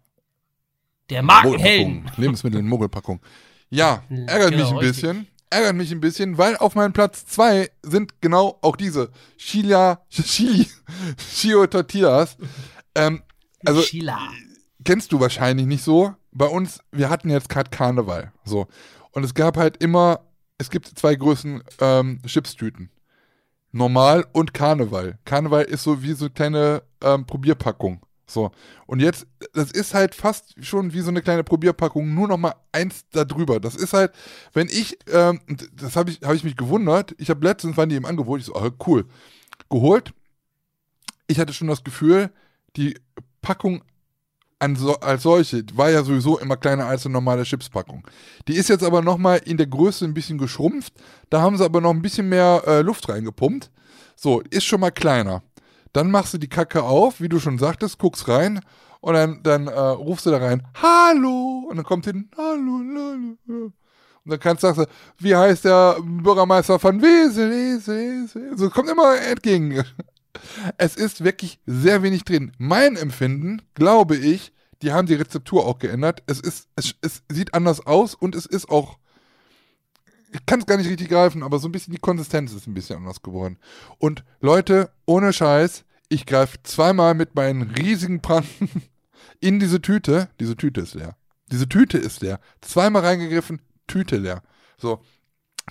der 1.09 1.21
Markenhelden. 1.23 2.11
Lebensmittel 2.17 2.59
in 2.59 2.67
Mogelpackung. 2.67 3.21
Ja, 3.69 4.03
ärgert 4.09 4.51
Genau, 4.51 4.63
mich 4.63 4.71
ein 4.71 4.77
richtig. 4.77 5.01
bisschen. 5.01 5.27
Ärgert 5.49 5.75
mich 5.75 5.91
ein 5.91 6.01
bisschen, 6.01 6.37
weil 6.37 6.57
auf 6.57 6.75
meinem 6.75 6.91
Platz 6.93 7.25
2 7.25 7.69
sind 7.83 8.21
genau 8.21 8.57
auch 8.61 8.75
diese 8.75 9.11
Chila, 9.37 10.01
Chili, 10.09 10.67
Chio 11.35 11.65
Tortillas. 11.67 12.35
Ähm, 12.95 13.23
also, 13.65 13.81
Sheila. 13.81 14.19
kennst 14.83 15.11
du 15.13 15.19
wahrscheinlich 15.19 15.65
nicht 15.65 15.83
so. 15.83 16.13
Bei 16.31 16.47
uns, 16.47 16.79
wir 16.91 17.09
hatten 17.09 17.29
jetzt 17.29 17.49
gerade 17.49 17.69
Karneval. 17.69 18.31
So. 18.43 18.67
Und 19.11 19.23
es 19.23 19.33
gab 19.33 19.55
halt 19.57 19.77
immer, 19.81 20.19
es 20.57 20.69
gibt 20.69 20.87
zwei 20.87 21.15
Größen 21.15 21.63
ähm, 21.79 22.21
Chipstüten. 22.25 22.91
Normal 23.71 24.25
und 24.33 24.53
Karneval. 24.53 25.17
Karneval 25.25 25.63
ist 25.63 25.83
so 25.83 26.03
wie 26.03 26.13
so 26.13 26.25
eine 26.25 26.33
kleine 26.33 26.83
ähm, 27.01 27.25
Probierpackung. 27.25 28.05
So. 28.29 28.51
Und 28.85 28.99
jetzt, 28.99 29.25
das 29.53 29.71
ist 29.71 29.93
halt 29.93 30.13
fast 30.13 30.53
schon 30.63 30.93
wie 30.93 30.99
so 30.99 31.09
eine 31.09 31.21
kleine 31.21 31.43
Probierpackung, 31.43 32.13
nur 32.13 32.27
noch 32.27 32.37
mal 32.37 32.55
eins 32.71 33.05
da 33.11 33.23
drüber. 33.23 33.59
Das 33.59 33.75
ist 33.75 33.93
halt, 33.93 34.11
wenn 34.53 34.67
ich, 34.67 34.97
ähm, 35.11 35.39
das 35.73 35.95
habe 35.95 36.11
ich, 36.11 36.21
hab 36.23 36.33
ich 36.33 36.43
mich 36.43 36.57
gewundert, 36.57 37.15
ich 37.17 37.29
habe 37.29 37.45
letztens, 37.45 37.77
waren 37.77 37.89
die 37.89 37.95
im 37.95 38.05
Angebot, 38.05 38.41
ich 38.41 38.45
so, 38.45 38.55
oh, 38.55 38.69
cool, 38.85 39.05
geholt. 39.69 40.13
Ich 41.27 41.39
hatte 41.39 41.53
schon 41.53 41.67
das 41.67 41.83
Gefühl, 41.83 42.29
die 42.75 42.95
Packung 43.41 43.81
so, 44.75 44.95
als 44.99 45.23
solche 45.23 45.63
war 45.73 45.91
ja 45.91 46.03
sowieso 46.03 46.39
immer 46.39 46.57
kleiner 46.57 46.85
als 46.85 47.05
eine 47.05 47.13
normale 47.13 47.43
Chipspackung. 47.43 48.07
Die 48.47 48.55
ist 48.55 48.69
jetzt 48.69 48.83
aber 48.83 49.01
nochmal 49.01 49.39
in 49.45 49.57
der 49.57 49.67
Größe 49.67 50.03
ein 50.03 50.15
bisschen 50.15 50.39
geschrumpft. 50.39 50.93
Da 51.29 51.41
haben 51.41 51.57
sie 51.57 51.63
aber 51.63 51.79
noch 51.79 51.91
ein 51.91 52.01
bisschen 52.01 52.27
mehr 52.27 52.63
äh, 52.65 52.81
Luft 52.81 53.07
reingepumpt. 53.07 53.69
So, 54.15 54.41
ist 54.49 54.65
schon 54.65 54.79
mal 54.79 54.89
kleiner. 54.89 55.43
Dann 55.93 56.11
machst 56.11 56.33
du 56.33 56.37
die 56.37 56.49
Kacke 56.49 56.83
auf, 56.83 57.21
wie 57.21 57.29
du 57.29 57.39
schon 57.39 57.57
sagtest, 57.57 57.99
guckst 57.99 58.27
rein 58.27 58.59
und 59.01 59.13
dann, 59.13 59.41
dann 59.43 59.67
äh, 59.67 59.79
rufst 59.79 60.25
du 60.25 60.31
da 60.31 60.37
rein, 60.37 60.63
Hallo! 60.81 61.67
Und 61.69 61.77
dann 61.77 61.85
kommt 61.85 62.05
hin, 62.05 62.29
Hallo, 62.37 62.79
hallo. 62.79 63.71
Und 64.27 64.31
dann 64.31 64.39
kannst 64.39 64.63
du 64.63 64.73
sagen, 64.73 64.91
wie 65.19 65.35
heißt 65.35 65.65
der 65.65 65.97
Bürgermeister 66.01 66.79
von 66.79 67.01
Wesel, 67.01 67.49
Wesel, 67.49 68.23
Wesel. 68.23 68.57
So 68.57 68.69
kommt 68.69 68.89
immer 68.89 69.17
entgegen. 69.21 69.83
Es 70.77 70.95
ist 70.95 71.23
wirklich 71.23 71.59
sehr 71.65 72.03
wenig 72.03 72.23
drin. 72.25 72.51
Mein 72.57 72.95
Empfinden, 72.95 73.61
glaube 73.73 74.17
ich, 74.17 74.51
die 74.81 74.91
haben 74.91 75.07
die 75.07 75.15
Rezeptur 75.15 75.65
auch 75.65 75.79
geändert. 75.79 76.23
Es 76.27 76.39
ist, 76.39 76.67
es, 76.75 76.95
es 77.01 77.23
sieht 77.31 77.53
anders 77.53 77.85
aus 77.85 78.13
und 78.13 78.35
es 78.35 78.45
ist 78.45 78.69
auch, 78.69 78.97
ich 80.39 80.45
kann 80.45 80.59
es 80.59 80.65
gar 80.65 80.77
nicht 80.77 80.89
richtig 80.89 81.09
greifen, 81.09 81.43
aber 81.43 81.59
so 81.59 81.67
ein 81.67 81.71
bisschen 81.71 81.93
die 81.93 81.99
Konsistenz 81.99 82.53
ist 82.53 82.67
ein 82.67 82.73
bisschen 82.73 82.97
anders 82.97 83.21
geworden. 83.21 83.57
Und 83.97 84.23
Leute, 84.39 84.89
ohne 85.05 85.33
Scheiß, 85.33 85.83
ich 86.09 86.25
greife 86.25 86.57
zweimal 86.63 87.13
mit 87.13 87.35
meinen 87.35 87.63
riesigen 87.63 88.21
Pranken 88.21 88.69
in 89.39 89.59
diese 89.59 89.81
Tüte. 89.81 90.29
Diese 90.39 90.55
Tüte 90.55 90.81
ist 90.81 90.93
leer. 90.95 91.15
Diese 91.51 91.67
Tüte 91.67 91.97
ist 91.97 92.21
leer. 92.21 92.39
Zweimal 92.61 93.03
reingegriffen, 93.05 93.61
Tüte 93.87 94.17
leer. 94.17 94.41
So, 94.77 94.99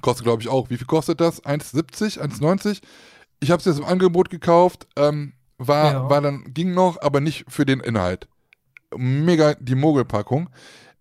kostet 0.03 0.25
glaube 0.25 0.43
ich 0.43 0.49
auch. 0.49 0.71
Wie 0.71 0.77
viel 0.77 0.87
kostet 0.87 1.21
das? 1.21 1.43
1,70, 1.45 2.19
1,90? 2.21 2.81
Ich 3.41 3.51
habe 3.51 3.61
es 3.61 3.67
jetzt 3.67 3.79
im 3.79 3.85
Angebot 3.85 4.31
gekauft. 4.31 4.87
Ähm, 4.97 5.33
war, 5.59 5.93
Ja. 5.93 6.11
war 6.11 6.21
dann, 6.21 6.53
ging 6.55 6.73
noch, 6.75 7.01
aber 7.01 7.21
nicht 7.21 7.45
für 7.49 7.65
den 7.67 7.81
Inhalt. 7.81 8.29
Mega 8.97 9.55
die 9.55 9.75
Mogelpackung. 9.75 10.49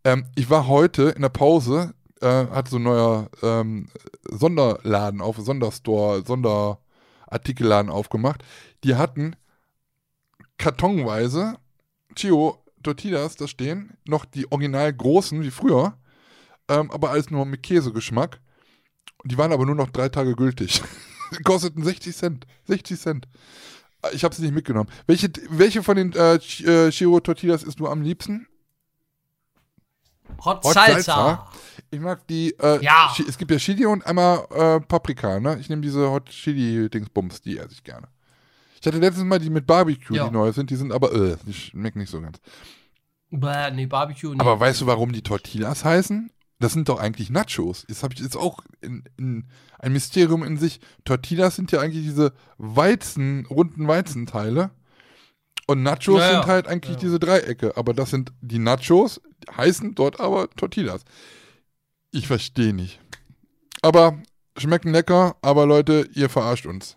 Ähm, 0.03 0.25
ich 0.35 0.49
war 0.49 0.67
heute 0.67 1.03
in 1.09 1.21
der 1.21 1.29
Pause, 1.29 1.93
äh, 2.21 2.47
hat 2.47 2.69
so 2.69 2.77
ein 2.77 2.83
neuer 2.83 3.29
ähm, 3.41 3.87
Sonderladen 4.29 5.21
auf, 5.21 5.37
Sonderstore, 5.37 6.23
Sonderartikelladen 6.25 7.91
aufgemacht. 7.91 8.43
Die 8.83 8.95
hatten 8.95 9.35
kartonweise 10.57 11.55
Chio 12.15 12.63
Tortillas 12.83 13.35
da 13.35 13.47
stehen, 13.47 13.97
noch 14.07 14.25
die 14.25 14.51
original 14.51 14.93
großen 14.93 15.41
wie 15.41 15.51
früher, 15.51 15.97
ähm, 16.69 16.91
aber 16.91 17.11
alles 17.11 17.31
nur 17.31 17.45
mit 17.45 17.63
Käsegeschmack. 17.63 18.39
Die 19.23 19.37
waren 19.37 19.51
aber 19.51 19.65
nur 19.65 19.75
noch 19.75 19.89
drei 19.89 20.09
Tage 20.09 20.35
gültig. 20.35 20.83
Kosteten 21.43 21.83
60 21.83 22.15
Cent. 22.15 22.47
60 22.65 22.99
Cent. 22.99 23.27
Ich 24.13 24.23
habe 24.23 24.35
sie 24.35 24.43
nicht 24.43 24.53
mitgenommen. 24.53 24.89
Welche, 25.07 25.31
welche 25.49 25.81
von 25.81 25.97
den 25.97 26.13
äh, 26.13 26.35
äh, 26.35 26.91
Chiro 26.91 27.19
Tortillas 27.19 27.63
isst 27.63 27.79
du 27.79 27.87
am 27.87 28.01
liebsten? 28.03 28.47
Hot, 30.43 30.63
Hot 30.63 30.73
Salsa. 30.73 31.01
Salsa. 31.01 31.51
Ich 31.95 32.01
mag 32.01 32.27
die, 32.27 32.53
äh, 32.59 32.83
Ja. 32.83 33.13
Es 33.27 33.37
gibt 33.37 33.51
ja 33.51 33.57
Chili 33.57 33.85
und 33.85 34.05
einmal 34.05 34.45
äh, 34.51 34.79
Paprika, 34.81 35.39
ne? 35.39 35.57
Ich 35.59 35.69
nehme 35.69 35.81
diese 35.81 36.09
Hot 36.11 36.29
Chili 36.29 36.89
Dingsbums, 36.89 37.41
die 37.41 37.57
esse 37.57 37.71
ich 37.71 37.83
gerne. 37.83 38.07
Ich 38.79 38.85
hatte 38.87 38.99
letztes 38.99 39.23
Mal 39.23 39.39
die 39.39 39.49
mit 39.49 39.65
Barbecue, 39.65 40.15
Ja. 40.15 40.25
die 40.27 40.31
neu 40.33 40.51
sind, 40.51 40.69
die 40.69 40.75
sind 40.75 40.91
aber, 40.91 41.11
äh, 41.13 41.37
die 41.47 41.53
schmecken 41.53 41.99
nicht 41.99 42.11
so 42.11 42.21
ganz. 42.21 42.39
Bäh, 43.31 43.71
nee, 43.71 43.85
Barbecue 43.87 44.29
nicht. 44.31 44.41
Aber 44.41 44.59
weißt 44.59 44.81
du, 44.81 44.85
warum 44.87 45.11
die 45.11 45.23
Tortillas 45.23 45.83
heißen? 45.83 46.29
Das 46.59 46.71
sind 46.73 46.87
doch 46.87 46.99
eigentlich 46.99 47.29
Nachos. 47.29 47.85
Das 47.89 48.03
habe 48.03 48.13
ich 48.13 48.19
jetzt 48.21 48.37
auch 48.37 48.59
in, 48.81 49.03
in 49.17 49.45
ein 49.79 49.91
Mysterium 49.91 50.43
in 50.43 50.57
sich. 50.57 50.79
Tortillas 51.03 51.55
sind 51.55 51.71
ja 51.71 51.81
eigentlich 51.81 52.03
diese 52.05 52.33
Weizen, 52.57 53.45
runden 53.47 53.87
Weizenteile. 53.87 54.71
Und 55.67 55.81
Nachos 55.83 56.19
ja. 56.19 56.31
sind 56.31 56.45
halt 56.45 56.67
eigentlich 56.67 56.95
Ja. 56.95 56.99
diese 57.01 57.19
Dreiecke. 57.19 57.75
Aber 57.75 57.93
das 57.93 58.11
sind 58.11 58.31
die 58.41 58.59
Nachos, 58.59 59.19
heißen 59.57 59.95
dort 59.95 60.19
aber 60.19 60.49
Tortillas. 60.51 61.01
Ich 62.15 62.27
verstehe 62.27 62.73
nicht. 62.73 63.01
Aber 63.81 64.17
schmecken 64.57 64.93
lecker, 64.93 65.35
aber 65.41 65.65
Leute, 65.65 66.07
ihr 66.13 66.29
verarscht 66.29 66.65
uns. 66.65 66.95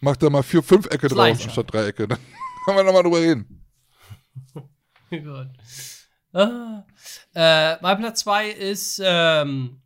Macht 0.00 0.22
da 0.22 0.28
mal 0.28 0.42
vier, 0.42 0.62
fünf 0.62 0.84
Ecke 0.88 1.08
draus 1.08 1.42
anstatt 1.42 1.72
Dreiecke. 1.72 2.06
Dann 2.08 2.18
kann 2.66 2.74
man 2.74 2.84
nochmal 2.84 3.02
drüber 3.02 3.20
reden. 3.20 3.64
Gut. 5.10 5.48
Ah. 6.34 6.84
Äh, 7.34 7.80
mein 7.80 7.96
Platz 7.96 8.20
2 8.20 8.50
ist, 8.50 9.00
ähm, 9.02 9.80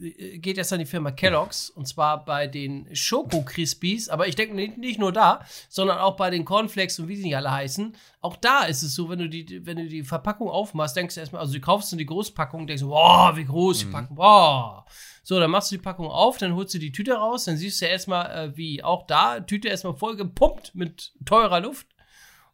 geht 0.00 0.56
jetzt 0.56 0.72
an 0.72 0.78
die 0.78 0.86
Firma 0.86 1.10
Kellogg's 1.10 1.68
und 1.68 1.86
zwar 1.86 2.24
bei 2.24 2.46
den 2.46 2.88
Schoko 2.94 3.42
Crispies, 3.42 4.08
aber 4.08 4.28
ich 4.28 4.34
denke 4.34 4.54
nicht, 4.54 4.98
nur 4.98 5.12
da, 5.12 5.44
sondern 5.68 5.98
auch 5.98 6.16
bei 6.16 6.30
den 6.30 6.44
Cornflakes 6.44 6.98
und 6.98 7.08
wie 7.08 7.16
sie 7.16 7.24
nicht 7.24 7.36
alle 7.36 7.50
heißen. 7.50 7.94
Auch 8.20 8.36
da 8.36 8.64
ist 8.64 8.82
es 8.82 8.94
so, 8.94 9.08
wenn 9.10 9.18
du 9.18 9.28
die, 9.28 9.66
wenn 9.66 9.76
du 9.76 9.86
die 9.86 10.02
Verpackung 10.02 10.48
aufmachst, 10.48 10.96
denkst 10.96 11.14
du 11.14 11.20
erstmal, 11.20 11.42
also 11.42 11.52
du 11.52 11.60
kaufst 11.60 11.92
du 11.92 11.96
die 11.96 12.06
Großpackung, 12.06 12.66
denkst 12.66 12.82
du, 12.82 12.88
boah, 12.88 13.36
wie 13.36 13.44
groß 13.44 13.80
die 13.80 13.86
Packung, 13.86 14.16
boah. 14.16 14.86
So, 15.22 15.38
dann 15.38 15.50
machst 15.50 15.70
du 15.70 15.76
die 15.76 15.82
Packung 15.82 16.06
auf, 16.06 16.38
dann 16.38 16.54
holst 16.54 16.74
du 16.74 16.78
die 16.78 16.92
Tüte 16.92 17.14
raus, 17.14 17.44
dann 17.44 17.56
siehst 17.56 17.80
du 17.80 17.86
erstmal, 17.86 18.30
äh, 18.30 18.56
wie 18.56 18.82
auch 18.82 19.06
da, 19.06 19.40
Tüte 19.40 19.68
erstmal 19.68 19.94
voll 19.94 20.16
gepumpt 20.16 20.74
mit 20.74 21.12
teurer 21.26 21.60
Luft 21.60 21.86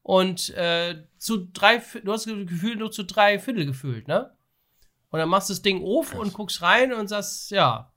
und 0.02 0.51
äh, 0.51 1.05
zu 1.18 1.48
drei, 1.52 1.82
du 2.02 2.12
hast 2.12 2.27
das 2.27 2.35
Gefühl 2.35 2.77
nur 2.77 2.90
zu 2.90 3.05
drei 3.05 3.39
Viertel 3.39 3.66
gefüllt, 3.66 4.09
ne? 4.09 4.31
Und 5.16 5.20
dann 5.20 5.30
machst 5.30 5.48
du 5.48 5.55
das 5.55 5.62
Ding 5.62 5.82
auf 5.82 6.12
und 6.14 6.34
guckst 6.34 6.60
rein 6.60 6.93
und 6.93 7.09
sagst, 7.09 7.51
ja, 7.51 7.90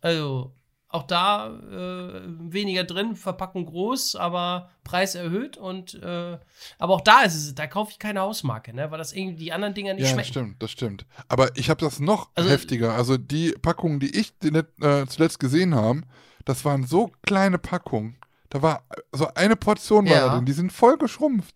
also 0.00 0.52
auch 0.88 1.04
da 1.04 1.48
äh, 1.48 2.22
weniger 2.52 2.82
drin, 2.82 3.14
Verpackung 3.14 3.66
groß, 3.66 4.16
aber 4.16 4.70
Preis 4.82 5.14
erhöht 5.14 5.56
und 5.56 5.94
äh, 5.94 6.38
aber 6.78 6.94
auch 6.94 7.00
da 7.02 7.20
ist 7.22 7.36
es, 7.36 7.54
da 7.54 7.68
kaufe 7.68 7.92
ich 7.92 8.00
keine 8.00 8.20
Hausmarke, 8.20 8.74
ne? 8.74 8.90
Weil 8.90 8.98
das 8.98 9.12
irgendwie 9.12 9.36
die 9.44 9.52
anderen 9.52 9.74
Dinger 9.74 9.94
nicht 9.94 10.02
Ja, 10.02 10.08
das 10.08 10.14
schmecken. 10.14 10.28
stimmt, 10.30 10.62
das 10.62 10.70
stimmt. 10.72 11.06
Aber 11.28 11.56
ich 11.56 11.70
habe 11.70 11.80
das 11.84 12.00
noch 12.00 12.30
Also- 12.34 12.50
heftiger. 12.50 12.94
Also 12.94 13.16
die 13.16 13.52
Packungen, 13.52 14.00
die 14.00 14.18
ich 14.18 14.32
äh, 14.42 15.06
zuletzt 15.06 15.38
gesehen 15.38 15.74
habe, 15.76 16.02
das 16.44 16.64
waren 16.64 16.84
so 16.84 17.12
kleine 17.22 17.58
Packungen. 17.58 18.16
Da 18.48 18.60
war 18.62 18.82
so 19.12 19.28
eine 19.34 19.54
Portion 19.56 20.06
war 20.06 20.12
Ja. 20.12 20.26
da 20.28 20.34
drin. 20.36 20.46
Die 20.46 20.52
sind 20.52 20.72
voll 20.72 20.96
geschrumpft. 20.98 21.54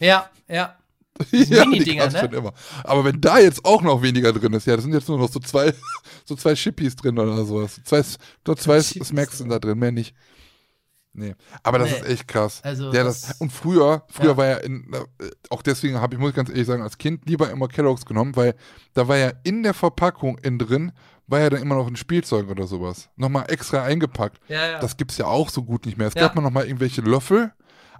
Ja, 0.00 0.28
ja. 0.48 0.76
Ja, 1.30 1.64
Mini-Dinger, 1.64 2.10
ne? 2.10 2.18
schon 2.18 2.32
immer. 2.32 2.52
Aber 2.82 3.04
wenn 3.04 3.20
da 3.20 3.38
jetzt 3.38 3.64
auch 3.64 3.82
noch 3.82 4.02
weniger 4.02 4.32
drin 4.32 4.52
ist, 4.54 4.66
ja, 4.66 4.74
das 4.76 4.84
sind 4.84 4.92
jetzt 4.94 5.08
nur 5.08 5.18
noch 5.18 5.30
so 5.30 5.38
zwei, 5.40 5.72
so 6.24 6.34
zwei 6.34 6.54
Chippis 6.54 6.96
drin 6.96 7.18
oder 7.18 7.44
sowas. 7.44 7.80
Zwei, 7.84 8.02
nur 8.46 8.56
zwei 8.56 8.80
Smacks 8.80 9.38
sind 9.38 9.48
da 9.50 9.58
drin, 9.58 9.78
mehr 9.78 9.92
nicht. 9.92 10.14
Nee. 11.16 11.36
Aber 11.62 11.78
das 11.78 11.90
Nee. 11.90 11.96
ist 11.98 12.06
echt 12.08 12.26
krass. 12.28 12.60
Also 12.64 12.92
ja, 12.92 13.04
das, 13.04 13.22
das- 13.22 13.40
und 13.40 13.52
früher, 13.52 14.04
früher 14.08 14.30
Ja. 14.30 14.36
war 14.36 14.46
ja 14.46 14.56
in, 14.56 14.92
äh, 14.92 15.30
auch 15.48 15.62
deswegen 15.62 16.00
habe 16.00 16.14
ich, 16.16 16.20
muss 16.20 16.30
ich 16.30 16.36
ganz 16.36 16.48
ehrlich 16.50 16.66
sagen, 16.66 16.82
als 16.82 16.98
Kind 16.98 17.28
lieber 17.28 17.48
immer 17.50 17.68
Kelloggs 17.68 18.04
genommen, 18.04 18.34
weil 18.34 18.56
da 18.94 19.06
war 19.06 19.16
ja 19.16 19.32
in 19.44 19.62
der 19.62 19.74
Verpackung 19.74 20.38
innen 20.38 20.58
drin, 20.58 20.92
war 21.28 21.38
ja 21.38 21.50
dann 21.50 21.62
immer 21.62 21.76
noch 21.76 21.86
ein 21.86 21.94
Spielzeug 21.94 22.48
oder 22.50 22.66
sowas. 22.66 23.10
Nochmal 23.14 23.44
extra 23.48 23.84
eingepackt. 23.84 24.40
Ja, 24.48 24.72
ja. 24.72 24.80
Das 24.80 24.96
gibt's 24.96 25.16
ja 25.16 25.26
auch 25.26 25.50
so 25.50 25.62
gut 25.62 25.86
nicht 25.86 25.96
mehr. 25.96 26.08
Es 26.08 26.14
Ja. 26.14 26.22
gab 26.22 26.34
mal 26.34 26.42
nochmal 26.42 26.66
irgendwelche 26.66 27.00
Löffel, 27.00 27.52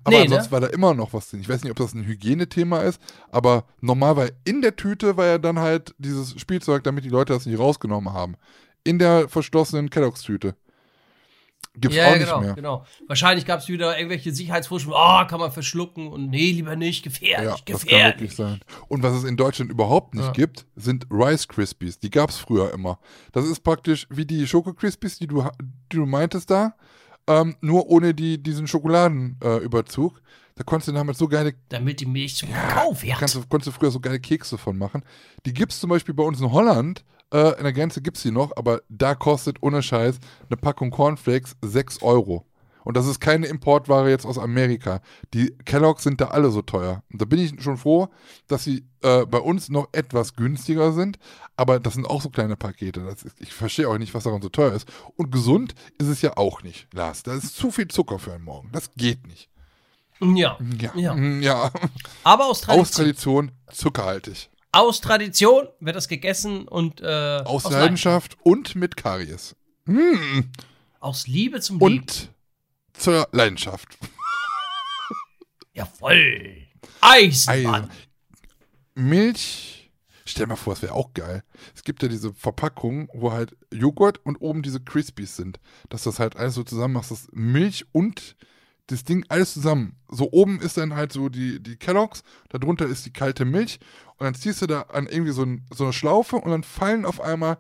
aber 0.05 0.17
Nee, 0.17 0.23
ansonsten 0.23 0.49
ne? 0.49 0.53
war 0.53 0.61
da 0.61 0.67
immer 0.69 0.95
noch 0.95 1.13
was 1.13 1.31
drin. 1.31 1.41
Ich 1.41 1.49
weiß 1.49 1.63
nicht, 1.63 1.71
ob 1.71 1.79
das 1.79 1.95
ein 1.95 2.05
Hygienethema 2.05 2.81
ist, 2.81 3.01
aber 3.31 3.65
normal 3.81 4.17
war 4.17 4.29
in 4.45 4.63
der 4.63 4.77
Tüte 4.77 5.17
war 5.17 5.27
ja 5.27 5.39
dann 5.39 5.59
halt 5.59 5.95
dieses 5.99 6.39
Spielzeug, 6.41 6.85
damit 6.85 7.05
die 7.05 7.09
Leute 7.09 7.33
das 7.33 7.47
nicht 7.47 7.59
rausgenommen 7.59 8.13
haben. 8.13 8.37
In 8.85 8.99
der 8.99 9.29
verschlossenen 9.29 9.89
Kelloggs-Tüte. 9.91 10.55
Gibt's 11.77 11.97
ja, 11.97 12.05
auch 12.05 12.11
ja, 12.13 12.17
nicht 12.19 12.27
genau, 12.27 12.41
mehr. 12.41 12.55
genau. 12.55 12.85
Wahrscheinlich 13.09 13.47
gab 13.47 13.59
es 13.59 13.67
wieder 13.69 13.97
irgendwelche 13.99 14.33
Sicherheitsvorschriften, 14.33 14.95
oh, 14.97 15.27
kann 15.27 15.41
man 15.41 15.51
verschlucken 15.51 16.07
und 16.07 16.31
nee, 16.31 16.53
lieber 16.53 16.77
nicht, 16.77 17.03
gefährlich, 17.03 17.49
Ja, 17.51 17.57
das 17.65 17.65
kann 17.65 17.89
gefährlich. 17.89 18.15
wirklich 18.21 18.37
sein. 18.37 18.61
Und 18.87 19.03
was 19.03 19.13
es 19.15 19.25
in 19.25 19.37
Deutschland 19.37 19.73
überhaupt 19.73 20.15
nicht 20.15 20.27
Ja. 20.27 20.33
gibt, 20.33 20.67
sind 20.77 21.07
Rice 21.11 21.49
Krispies. 21.49 21.99
Die 21.99 22.11
gab 22.11 22.31
es 22.31 22.37
früher 22.37 22.73
immer. 22.73 23.01
Das 23.33 23.45
ist 23.45 23.65
praktisch 23.65 24.07
wie 24.09 24.25
die 24.25 24.47
Schoko 24.47 24.73
Krispies, 24.73 25.19
die 25.19 25.27
du, 25.27 25.43
die 25.91 25.97
du 25.97 26.07
meintest 26.07 26.49
da, 26.49 26.77
ähm, 27.27 27.57
nur 27.61 27.89
ohne 27.89 28.15
die, 28.15 28.43
diesen 28.43 28.67
Schokoladenüberzug. 28.67 30.17
Äh, 30.17 30.21
da 30.57 30.63
konntest 30.63 30.89
du 30.89 30.93
damit 30.93 31.17
so 31.17 31.27
geile 31.27 31.55
Damit 31.69 32.01
die 32.01 32.07
Milch 32.07 32.37
zum 32.37 32.53
Kakao 32.53 32.97
wird. 33.03 33.19
Kannst 33.19 33.35
konntest 33.49 33.67
du 33.67 33.73
früher 33.73 33.91
so 33.91 33.99
geile 33.99 34.21
Kekse 34.21 34.57
von 34.57 34.79
machen. 34.79 35.03
Die 35.47 35.53
gibt 35.53 35.73
es 35.73 35.81
zum 35.81 35.91
Beispiel 35.91 36.15
bei 36.15 36.23
uns 36.23 36.41
in 36.41 36.53
Holland. 36.53 37.05
Äh, 37.33 37.57
in 37.59 37.65
der 37.65 37.73
Grenze 37.73 38.01
gibt 38.01 38.17
es 38.19 38.23
die 38.23 38.31
noch, 38.31 38.57
aber 38.57 38.83
da 38.89 39.15
kostet 39.15 39.63
ohne 39.63 39.83
Scheiß 39.83 40.19
eine 40.49 40.57
Packung 40.57 40.91
Cornflakes 40.91 41.57
6 41.63 42.03
Euro. 42.03 42.47
Und 42.85 42.97
das 42.97 43.07
ist 43.07 43.21
keine 43.21 43.47
Importware 43.47 44.09
jetzt 44.11 44.27
aus 44.27 44.39
Amerika. 44.39 45.01
Die 45.33 45.57
Kelloggs 45.65 46.03
sind 46.03 46.21
da 46.21 46.29
alle 46.29 46.51
so 46.51 46.63
teuer. 46.63 47.03
Und 47.11 47.21
da 47.21 47.25
bin 47.25 47.39
ich 47.39 47.63
schon 47.63 47.77
froh, 47.79 48.09
dass 48.47 48.65
sie 48.65 48.87
äh, 49.03 49.25
bei 49.27 49.39
uns 49.39 49.69
noch 49.71 49.89
etwas 49.93 50.37
günstiger 50.37 50.93
sind. 50.93 51.19
Aber 51.57 51.81
das 51.81 51.95
sind 51.95 52.07
auch 52.07 52.21
so 52.23 52.31
kleine 52.31 52.57
Pakete. 52.57 53.01
Ist, 53.01 53.27
ich 53.41 53.53
verstehe 53.53 53.89
auch 53.89 53.99
nicht, 53.99 54.13
was 54.15 54.25
daran 54.25 54.43
so 54.43 54.49
teuer 54.49 54.73
ist. 54.73 54.89
Und 55.17 55.31
gesund 55.31 55.75
ist 55.99 56.09
es 56.09 56.21
ja 56.23 56.37
auch 56.37 56.63
nicht, 56.63 56.89
Lars. 56.93 57.23
Da 57.23 57.35
ist 57.35 57.57
zu 57.57 57.71
viel 57.71 57.89
Zucker 57.89 58.19
für 58.19 58.33
einen 58.35 58.45
Morgen. 58.45 58.71
Das 58.73 58.91
geht 58.97 59.27
nicht. 59.27 59.49
Ja. 60.21 60.59
Ja. 60.81 60.93
Ja. 60.95 61.17
ja. 61.17 61.71
Aber 62.23 62.47
aus 62.47 62.61
Tradition, 62.61 62.81
Aus 62.83 62.91
Tradition 62.93 63.53
zuckerhaltig. 63.73 64.51
aus 64.73 65.01
Tradition 65.01 65.67
wird 65.81 65.97
das 65.97 66.09
gegessen 66.09 66.69
und 66.69 67.01
äh, 67.01 67.43
Aus, 67.45 67.65
Leidenschaft. 67.65 67.73
Leidenschaft 67.73 68.37
und 68.43 68.77
mit 68.77 68.97
Karies. 68.97 69.57
Hm. 69.87 70.51
Aus 71.01 71.27
Liebe 71.27 71.61
zum 71.61 71.79
Leben. 71.79 72.01
Und 72.01 72.31
zur 72.95 73.29
Leidenschaft. 73.33 73.99
Jawoll. 75.75 76.67
Eisenbahn. 77.01 77.85
Eisen. 77.85 77.91
Milch. 78.95 79.91
Stell 80.25 80.47
dir 80.47 80.51
mal 80.51 80.57
vor, 80.57 80.73
das 80.73 80.83
wäre 80.83 80.95
auch 80.95 81.13
geil. 81.13 81.43
Es 81.75 81.85
gibt 81.85 82.03
ja 82.03 82.09
diese 82.09 82.33
Verpackungen, 82.33 83.09
wo 83.13 83.33
halt 83.33 83.55
Joghurt 83.73 84.25
und 84.25 84.37
oben 84.37 84.63
diese 84.63 84.81
Crispies 84.81 85.37
sind. 85.37 85.61
Dass 85.91 86.05
das 86.05 86.19
halt 86.19 86.37
alles 86.37 86.55
so 86.55 86.63
zusammen 86.63 86.95
machst, 86.95 87.11
das 87.11 87.29
Milch 87.33 87.85
und 87.93 88.37
das 88.87 89.05
Ding 89.05 89.25
alles 89.29 89.55
zusammen. 89.55 89.97
So 90.09 90.31
oben 90.33 90.61
ist 90.61 90.77
dann 90.77 90.95
halt 90.95 91.13
so 91.13 91.29
die, 91.29 91.63
die 91.63 91.77
Kelloggs, 91.77 92.23
darunter 92.49 92.87
ist 92.87 93.07
die 93.07 93.13
kalte 93.13 93.45
Milch 93.45 93.81
und 94.17 94.25
dann 94.25 94.35
ziehst 94.35 94.63
du 94.63 94.67
da 94.67 94.83
an 94.83 95.07
irgendwie 95.07 95.33
so, 95.33 95.43
ein, 95.43 95.67
so 95.75 95.85
eine 95.85 95.93
Schlaufe 95.93 96.37
und 96.37 96.51
dann 96.51 96.63
fallen 96.63 97.05
auf 97.05 97.21
einmal 97.21 97.59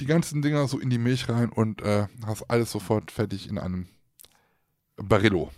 die 0.00 0.06
ganzen 0.06 0.42
Dinger 0.42 0.66
so 0.68 0.78
in 0.78 0.90
die 0.90 0.98
Milch 0.98 1.28
rein 1.28 1.50
und 1.50 1.82
äh, 1.82 2.06
hast 2.26 2.44
alles 2.50 2.70
sofort 2.72 3.10
fertig 3.10 3.48
in 3.48 3.58
einem 3.58 3.88
Barillo. 4.96 5.50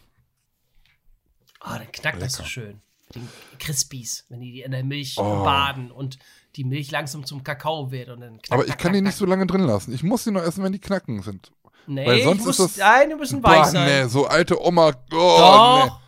Ah, 1.61 1.79
dann 1.79 1.91
knackt 1.93 2.21
das 2.21 2.35
so 2.35 2.39
Lecker. 2.43 2.51
schön. 2.51 2.81
Den 3.15 3.29
Crispies, 3.59 4.25
wenn 4.29 4.41
die 4.41 4.53
die 4.53 4.63
in 4.63 4.73
der 4.73 4.83
Milch 4.85 5.17
Oh. 5.19 5.45
baden 5.45 5.91
und 5.91 6.19
die 6.57 6.65
Milch 6.65 6.91
langsam 6.91 7.25
zum 7.25 7.43
Kakao 7.45 7.91
wird 7.91 8.09
und 8.09 8.21
dann 8.21 8.39
knackt, 8.39 8.53
Aber 8.53 8.63
ich 8.63 8.69
knack, 8.69 8.79
kann 8.79 8.93
die 8.93 8.99
knack, 9.01 9.09
nicht 9.11 9.19
so 9.19 9.27
lange 9.27 9.47
drin 9.47 9.63
lassen. 9.63 9.93
Ich 9.93 10.03
muss 10.03 10.25
die 10.25 10.31
nur 10.31 10.45
essen, 10.45 10.63
wenn 10.65 10.73
die 10.73 10.79
knacken 10.81 11.23
sind. 11.23 11.53
Nee, 11.87 12.07
weil 12.07 12.23
sonst 12.23 12.45
muss, 12.47 12.59
ist 12.59 12.79
das- 12.79 12.85
nein, 12.87 13.11
die 13.11 13.15
müssen 13.15 13.43
Boah, 13.43 13.51
weich 13.51 13.67
sein. 13.67 13.87
nee, 14.05 14.09
so 14.09 14.27
alte 14.27 14.61
Oma. 14.63 14.89
Oh, 14.89 14.93
Doch, 15.11 16.01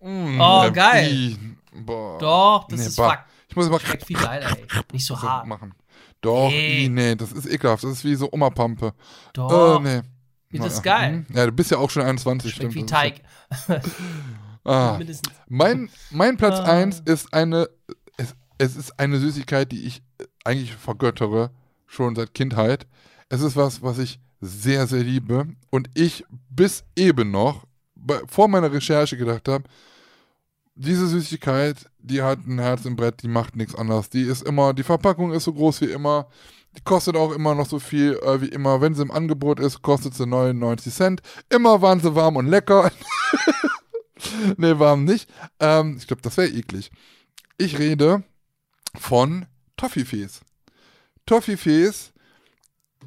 nee. 0.00 0.08
Mm, 0.08 0.40
Oh, 0.40 0.62
nee, 0.64 0.70
geil. 0.72 1.12
ih, 1.12 1.38
Boah. 1.72 2.18
doch, 2.18 2.66
das 2.68 2.80
Nee, 2.80 2.86
ist 2.86 2.96
fuck. 2.96 3.18
Ich 3.48 3.56
muss 3.56 3.66
immer 3.68 3.78
Schmeckt 3.80 4.04
viel 4.06 4.16
geiler, 4.16 4.50
ey. 4.58 4.66
Nicht 4.92 5.06
so 5.06 5.20
hart. 5.20 5.46
machen. 5.46 5.74
Doch, 6.20 6.48
Nee. 6.48 6.88
nee. 6.88 7.10
nee, 7.10 7.14
das 7.16 7.30
ist 7.32 7.46
ekelhaft. 7.46 7.84
Das 7.84 7.90
ist 7.92 8.04
wie 8.04 8.16
so 8.16 8.28
Oma-Pampe. 8.32 8.92
Doch, 9.34 9.78
Äh, 9.84 10.00
nee. 10.00 10.02
Das 10.58 10.74
ist 10.74 10.84
Naja, 10.84 10.98
geil. 10.98 11.24
mhm. 11.28 11.36
Ja, 11.36 11.46
du 11.46 11.52
bist 11.52 11.70
ja 11.70 11.78
auch 11.78 11.90
schon 11.90 12.02
21, 12.02 12.54
schmeckt 12.54 12.72
stimmt. 12.72 12.86
wie 12.86 12.90
Teig. 12.90 13.20
Ah. 14.66 14.96
Mindestens. 14.96 15.34
Mein, 15.46 15.90
mein 16.10 16.38
Platz 16.38 16.58
Ah. 16.58 16.64
1 16.72 17.00
ist 17.04 17.34
eine, 17.34 17.68
es, 18.16 18.34
es 18.56 18.76
ist 18.76 18.98
eine 18.98 19.18
Süßigkeit, 19.18 19.70
die 19.70 19.84
ich 19.84 20.02
äh, 20.18 20.24
eigentlich 20.44 20.74
vergöttere, 20.74 21.50
schon 21.86 22.14
seit 22.16 22.32
Kindheit. 22.32 22.86
Es 23.28 23.42
ist 23.42 23.56
was, 23.56 23.82
was 23.82 23.98
ich 23.98 24.20
sehr, 24.40 24.86
sehr 24.86 25.02
liebe 25.02 25.48
und 25.70 25.90
ich 25.92 26.24
bis 26.48 26.84
eben 26.96 27.30
noch, 27.30 27.66
bei, 27.94 28.20
vor 28.26 28.48
meiner 28.48 28.72
Recherche 28.72 29.18
gedacht 29.18 29.48
habe, 29.48 29.64
diese 30.76 31.06
Süßigkeit, 31.08 31.76
die 31.98 32.22
hat 32.22 32.46
ein 32.46 32.58
Herz 32.58 32.86
im 32.86 32.96
Brett, 32.96 33.22
die 33.22 33.28
macht 33.28 33.56
nichts 33.56 33.74
anderes. 33.74 34.08
Die 34.08 34.22
ist 34.22 34.42
immer, 34.42 34.72
die 34.72 34.82
Verpackung 34.82 35.32
ist 35.32 35.44
so 35.44 35.52
groß 35.52 35.82
wie 35.82 35.92
immer, 35.92 36.26
die 36.76 36.82
kostet 36.82 37.16
auch 37.16 37.32
immer 37.32 37.54
noch 37.54 37.68
so 37.68 37.78
viel 37.78 38.18
äh, 38.22 38.40
wie 38.40 38.48
immer. 38.48 38.80
Wenn 38.80 38.94
sie 38.94 39.02
im 39.02 39.10
Angebot 39.10 39.60
ist, 39.60 39.82
kostet 39.82 40.14
sie 40.14 40.26
99 40.26 40.92
Cent. 40.92 41.22
Immer 41.48 41.82
waren 41.82 42.00
sie 42.00 42.14
warm 42.14 42.36
und 42.36 42.46
lecker. 42.46 42.90
nee, 44.56 44.78
warm 44.78 45.04
nicht. 45.04 45.28
Ähm, 45.60 45.96
ich 45.98 46.06
glaube, 46.06 46.22
das 46.22 46.36
wäre 46.36 46.48
eklig. 46.48 46.90
Ich 47.58 47.78
rede 47.78 48.24
von 48.96 49.46
Toffifees. 49.76 50.40
Toffifees, 51.26 52.12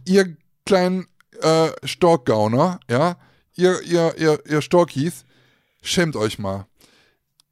ihr 0.05 0.37
kleinen 0.65 1.07
äh, 1.41 1.69
Storkgauner, 1.83 2.79
ja, 2.89 3.17
ihr, 3.55 3.81
ihr, 3.83 4.15
ihr, 4.17 4.43
ihr 4.45 4.61
Storkis, 4.61 5.25
schämt 5.81 6.15
euch 6.15 6.39
mal. 6.39 6.65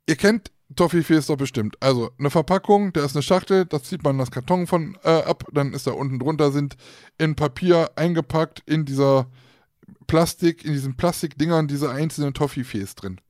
Ihr 0.08 0.16
kennt 0.16 0.52
Toffifees 0.76 1.28
doch 1.28 1.38
bestimmt. 1.38 1.78
Also 1.80 2.12
eine 2.18 2.30
Verpackung, 2.30 2.92
da 2.94 3.06
ist 3.06 3.16
eine 3.16 3.22
Schachtel, 3.22 3.66
da 3.66 3.82
zieht 3.82 4.04
man 4.04 4.18
das 4.18 4.32
Karton 4.32 4.66
von 4.66 4.98
äh, 5.04 5.10
ab, 5.10 5.44
dann 5.54 5.74
ist 5.74 5.86
da 5.86 5.92
unten 5.92 6.20
drunter 6.20 6.52
sind 6.52 6.76
in 7.18 7.36
Papier 7.36 7.92
eingepackt 7.96 8.64
in 8.66 8.86
dieser 8.86 9.28
Plastik, 10.08 10.66
in 10.66 10.74
diesen 10.74 10.98
Plastikdingern 10.98 11.68
diese 11.68 11.92
einzelnen 11.92 12.34
Toffifees 12.34 12.96
drin. 12.96 13.22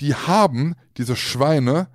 Die 0.00 0.14
haben, 0.14 0.74
diese 0.98 1.16
Schweine, 1.16 1.88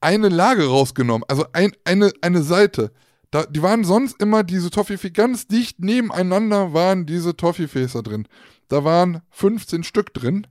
eine 0.00 0.30
Lage 0.30 0.66
rausgenommen, 0.66 1.24
also 1.28 1.44
ein, 1.52 1.72
eine, 1.84 2.10
eine 2.22 2.42
Seite. 2.42 2.92
Da, 3.30 3.44
die 3.44 3.62
waren 3.62 3.84
sonst 3.84 4.20
immer 4.20 4.42
diese 4.42 4.70
Toffifee 4.70 5.10
ganz 5.10 5.46
dicht 5.46 5.78
nebeneinander 5.78 6.72
waren 6.72 7.06
diese 7.06 7.36
Toffifees 7.36 7.92
da 7.92 8.02
drin. 8.02 8.26
Da 8.68 8.82
waren 8.82 9.20
15 9.30 9.84
Stück 9.84 10.14
drin. 10.14 10.46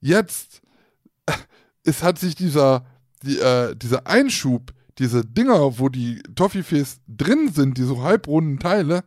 Jetzt 0.00 0.62
es 1.84 2.02
hat 2.02 2.18
sich 2.18 2.34
dieser, 2.34 2.84
die, 3.22 3.38
äh, 3.38 3.74
dieser 3.76 4.06
Einschub, 4.06 4.72
diese 4.98 5.24
Dinger, 5.24 5.78
wo 5.78 5.88
die 5.88 6.22
Toffifees 6.34 7.00
drin 7.08 7.50
sind, 7.52 7.78
diese 7.78 8.02
halbrunden 8.02 8.58
Teile, 8.58 9.02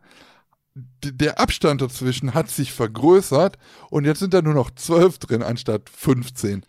der 0.74 1.38
Abstand 1.38 1.80
dazwischen 1.82 2.34
hat 2.34 2.50
sich 2.50 2.72
vergrößert 2.72 3.58
und 3.90 4.04
jetzt 4.04 4.18
sind 4.18 4.34
da 4.34 4.42
nur 4.42 4.54
noch 4.54 4.70
12 4.72 5.18
drin 5.18 5.42
anstatt 5.42 5.88
15. 5.88 6.66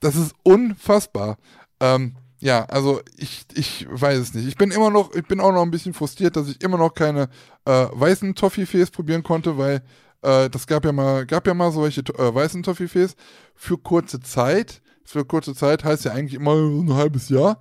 Das 0.00 0.14
ist 0.14 0.34
unfassbar. 0.42 1.38
Ähm, 1.80 2.16
ja, 2.38 2.66
also 2.66 3.00
ich, 3.16 3.46
ich 3.54 3.86
weiß 3.90 4.18
es 4.18 4.34
nicht. 4.34 4.46
Ich 4.46 4.56
bin 4.56 4.70
immer 4.70 4.90
noch, 4.90 5.14
ich 5.14 5.26
bin 5.26 5.40
auch 5.40 5.52
noch 5.52 5.62
ein 5.62 5.70
bisschen 5.70 5.94
frustriert, 5.94 6.36
dass 6.36 6.48
ich 6.48 6.62
immer 6.62 6.76
noch 6.76 6.92
keine 6.92 7.30
äh, 7.64 7.86
weißen 7.92 8.34
Toffifees 8.34 8.90
probieren 8.90 9.22
konnte, 9.22 9.56
weil 9.56 9.82
äh, 10.20 10.50
das 10.50 10.66
gab 10.66 10.84
ja 10.84 10.92
mal, 10.92 11.24
gab 11.24 11.46
ja 11.46 11.54
mal 11.54 11.72
solche 11.72 12.02
äh, 12.02 12.34
weißen 12.34 12.62
Toffifees 12.62 13.16
für 13.54 13.78
kurze 13.78 14.20
Zeit. 14.20 14.82
Für 15.06 15.24
kurze 15.24 15.54
Zeit 15.54 15.84
heißt 15.84 16.04
ja 16.04 16.12
eigentlich 16.12 16.34
immer 16.34 16.54
ein 16.54 16.94
halbes 16.94 17.28
Jahr. 17.28 17.60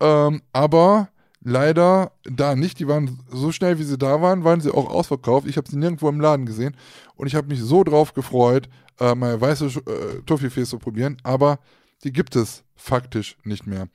Ähm, 0.00 0.42
aber 0.52 1.08
leider 1.40 2.12
da 2.24 2.54
nicht. 2.54 2.78
Die 2.78 2.88
waren 2.88 3.20
so 3.30 3.52
schnell, 3.52 3.78
wie 3.78 3.84
sie 3.84 3.98
da 3.98 4.20
waren, 4.20 4.44
waren 4.44 4.60
sie 4.60 4.72
auch 4.72 4.88
ausverkauft. 4.88 5.46
Ich 5.46 5.56
habe 5.56 5.68
sie 5.70 5.76
nirgendwo 5.76 6.08
im 6.08 6.20
Laden 6.20 6.46
gesehen. 6.46 6.76
Und 7.16 7.26
ich 7.26 7.34
habe 7.34 7.48
mich 7.48 7.60
so 7.60 7.84
drauf 7.84 8.14
gefreut, 8.14 8.68
äh, 9.00 9.14
mal 9.14 9.40
weiße 9.40 9.66
äh, 9.66 10.22
Toffifees 10.26 10.70
zu 10.70 10.78
probieren. 10.78 11.16
Aber 11.22 11.58
die 12.04 12.12
gibt 12.12 12.36
es 12.36 12.64
faktisch 12.76 13.36
nicht 13.44 13.66
mehr. 13.66 13.88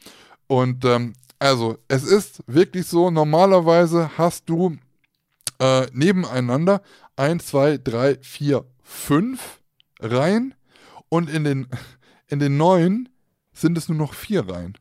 Und 0.47 0.85
ähm, 0.85 1.13
also, 1.39 1.77
es 1.87 2.03
ist 2.03 2.43
wirklich 2.47 2.87
so, 2.87 3.11
normalerweise 3.11 4.11
hast 4.17 4.47
du 4.49 4.77
äh, 5.59 5.87
nebeneinander 5.91 6.81
1, 7.15 7.45
2, 7.47 7.79
3, 7.83 8.17
4, 8.21 8.65
5 8.83 9.59
Reihen 9.99 10.53
und 11.09 11.29
in 11.29 11.43
den, 11.43 11.67
in 12.33 12.39
den 12.39 12.57
neuen 12.57 13.09
sind 13.53 13.77
es 13.77 13.87
nur 13.87 13.97
noch 13.97 14.13
vier 14.13 14.49
Reihen. 14.49 14.73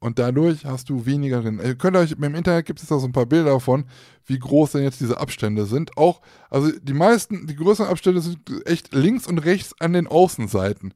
Und 0.00 0.18
dadurch 0.18 0.64
hast 0.64 0.90
du 0.90 1.06
weniger 1.06 1.42
drin. 1.42 1.60
Ihr 1.62 1.74
könnt 1.74 1.96
euch, 1.96 2.12
im 2.12 2.34
Internet 2.34 2.66
gibt 2.66 2.80
es 2.80 2.88
da 2.88 2.98
so 2.98 3.06
ein 3.06 3.12
paar 3.12 3.26
Bilder 3.26 3.50
davon, 3.50 3.84
wie 4.26 4.38
groß 4.38 4.72
denn 4.72 4.82
jetzt 4.82 5.00
diese 5.00 5.18
Abstände 5.18 5.66
sind. 5.66 5.96
Auch, 5.96 6.20
also 6.50 6.70
die 6.70 6.92
meisten, 6.92 7.46
die 7.46 7.56
größeren 7.56 7.90
Abstände 7.90 8.20
sind 8.20 8.38
echt 8.66 8.94
links 8.94 9.26
und 9.26 9.38
rechts 9.38 9.74
an 9.80 9.92
den 9.92 10.06
Außenseiten. 10.06 10.94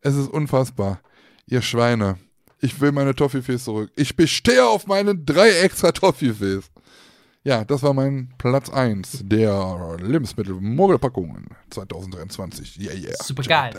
Es 0.00 0.16
ist 0.16 0.28
unfassbar. 0.28 1.00
Ihr 1.46 1.62
Schweine. 1.62 2.18
Ich 2.60 2.80
will 2.80 2.92
meine 2.92 3.14
Toffifees 3.14 3.64
zurück. 3.64 3.90
Ich 3.96 4.16
bestehe 4.16 4.66
auf 4.66 4.86
meinen 4.86 5.24
drei 5.24 5.50
extra 5.50 5.92
Toffifees. 5.92 6.70
Ja, 7.44 7.64
das 7.64 7.82
war 7.82 7.92
mein 7.92 8.32
Platz 8.38 8.70
1 8.70 9.22
der 9.24 9.96
Lebensmittel-Mogelpackungen 10.00 11.48
2023. 11.70 12.78
Yeah, 12.80 12.94
yeah. 12.94 13.16
Super 13.22 13.42
geil. 13.42 13.74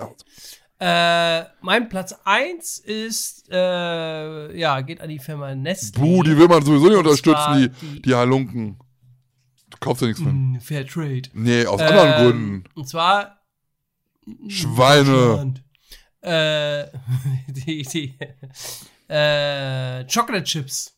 Äh, 0.80 1.44
mein 1.62 1.88
Platz 1.88 2.14
1 2.26 2.80
ist, 2.80 3.45
äh, 3.50 4.58
ja, 4.60 4.82
geht 4.82 5.00
an 5.00 5.10
die 5.10 5.20
Firma 5.20 5.56
Nestle. 5.56 6.02
Buh, 6.02 6.24
die 6.24 6.36
will 6.38 6.48
man 6.48 6.64
sowieso 6.66 6.88
nicht 6.90 6.98
unterstützen, 6.98 7.54
die, 7.58 7.70
die- 7.70 8.02
die 8.02 8.16
Halunken. 8.16 8.78
Du 9.70 9.78
kaufst 9.80 10.02
ja 10.02 10.08
nichts 10.08 10.22
von. 10.22 10.54
Mm, 10.54 10.60
Fair 10.60 10.86
Trade. 10.86 11.24
Nee, 11.34 11.66
aus 11.66 11.80
anderen 11.82 12.10
Ähm, 12.14 12.18
Gründen. 12.22 12.64
Und 12.76 12.88
zwar 12.90 13.40
Schweine. 14.48 15.06
Deutschland. 15.06 15.64
Äh, 16.22 16.88
die, 17.48 17.84
die, 17.84 18.16
äh, 19.14 20.06
Chocolate 20.06 20.44
Chips. 20.44 20.95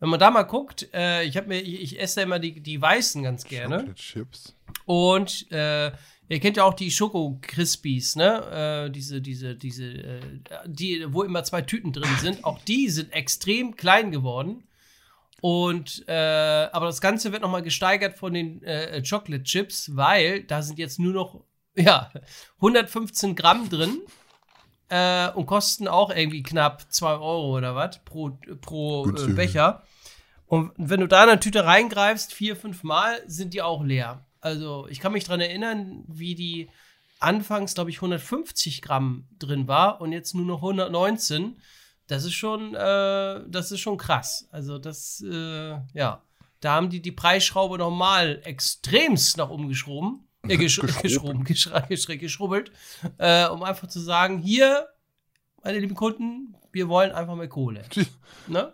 Wenn 0.00 0.08
man 0.08 0.18
da 0.18 0.30
mal 0.30 0.42
guckt, 0.42 0.88
äh, 0.92 1.22
ich, 1.24 1.36
hab 1.36 1.46
mir, 1.46 1.60
ich, 1.60 1.80
ich 1.80 2.00
esse 2.00 2.20
ja 2.20 2.24
immer 2.26 2.38
die, 2.40 2.60
die 2.60 2.80
weißen 2.80 3.22
ganz 3.22 3.44
gerne. 3.44 3.76
Chocolate 3.78 3.94
Chips. 3.94 4.54
Und 4.84 5.50
äh, 5.52 5.92
ihr 6.32 6.40
kennt 6.40 6.56
ja 6.56 6.64
auch 6.64 6.74
die 6.74 6.90
Schoko 6.90 7.38
Crispies, 7.42 8.16
ne? 8.16 8.86
Äh, 8.86 8.90
diese, 8.90 9.20
diese, 9.20 9.54
diese, 9.54 9.84
äh, 9.84 10.20
die, 10.66 11.04
wo 11.12 11.22
immer 11.22 11.44
zwei 11.44 11.60
Tüten 11.60 11.92
drin 11.92 12.08
sind. 12.20 12.44
Auch 12.44 12.58
die 12.62 12.88
sind 12.88 13.12
extrem 13.12 13.76
klein 13.76 14.10
geworden. 14.10 14.64
Und 15.42 16.04
äh, 16.08 16.68
aber 16.72 16.86
das 16.86 17.00
Ganze 17.00 17.32
wird 17.32 17.42
nochmal 17.42 17.62
gesteigert 17.62 18.16
von 18.16 18.32
den 18.32 18.62
äh, 18.62 19.02
Chocolate 19.02 19.42
Chips, 19.42 19.94
weil 19.94 20.44
da 20.44 20.62
sind 20.62 20.78
jetzt 20.78 20.98
nur 20.98 21.12
noch 21.12 21.44
ja 21.74 22.10
115 22.56 23.34
Gramm 23.34 23.68
drin 23.68 24.00
äh, 24.88 25.28
und 25.32 25.46
kosten 25.46 25.86
auch 25.86 26.10
irgendwie 26.10 26.42
knapp 26.42 26.90
2 26.90 27.10
Euro 27.14 27.58
oder 27.58 27.74
was 27.74 28.02
pro, 28.04 28.38
pro 28.60 29.06
äh. 29.10 29.32
Becher. 29.32 29.82
Und 30.46 30.72
wenn 30.76 31.00
du 31.00 31.08
da 31.08 31.24
in 31.24 31.30
eine 31.30 31.40
Tüte 31.40 31.64
reingreifst, 31.64 32.32
vier, 32.32 32.56
fünf 32.56 32.82
Mal, 32.84 33.22
sind 33.26 33.52
die 33.52 33.62
auch 33.62 33.82
leer. 33.82 34.24
Also 34.42 34.86
ich 34.88 35.00
kann 35.00 35.12
mich 35.12 35.24
dran 35.24 35.40
erinnern, 35.40 36.04
wie 36.08 36.34
die 36.34 36.68
anfangs, 37.20 37.74
glaube 37.74 37.90
ich, 37.90 37.96
150 37.96 38.82
Gramm 38.82 39.28
drin 39.38 39.68
war 39.68 40.00
und 40.00 40.12
jetzt 40.12 40.34
nur 40.34 40.44
noch 40.44 40.58
119. 40.58 41.60
Das 42.08 42.24
ist 42.24 42.34
schon, 42.34 42.74
äh, 42.74 43.44
das 43.48 43.70
ist 43.70 43.80
schon 43.80 43.96
krass. 43.96 44.48
Also 44.50 44.78
das, 44.78 45.24
äh, 45.26 45.78
ja, 45.94 46.22
da 46.60 46.74
haben 46.74 46.90
die 46.90 47.00
die 47.00 47.12
Preisschraube 47.12 47.78
nochmal 47.78 48.40
extremst 48.44 49.36
nach 49.38 49.48
oben 49.48 49.68
geschoben. 49.68 50.28
Äh, 50.48 50.56
gesch 50.56 50.80
Geschoben. 50.80 51.44
geschrubbelt, 51.44 52.72
äh, 53.18 53.46
um 53.46 53.62
einfach 53.62 53.86
zu 53.86 54.00
sagen, 54.00 54.38
hier 54.38 54.88
meine 55.62 55.78
lieben 55.78 55.94
Kunden, 55.94 56.56
wir 56.72 56.88
wollen 56.88 57.12
einfach 57.12 57.36
mehr 57.36 57.48
Kohle. 57.48 57.84
Ne? 58.48 58.72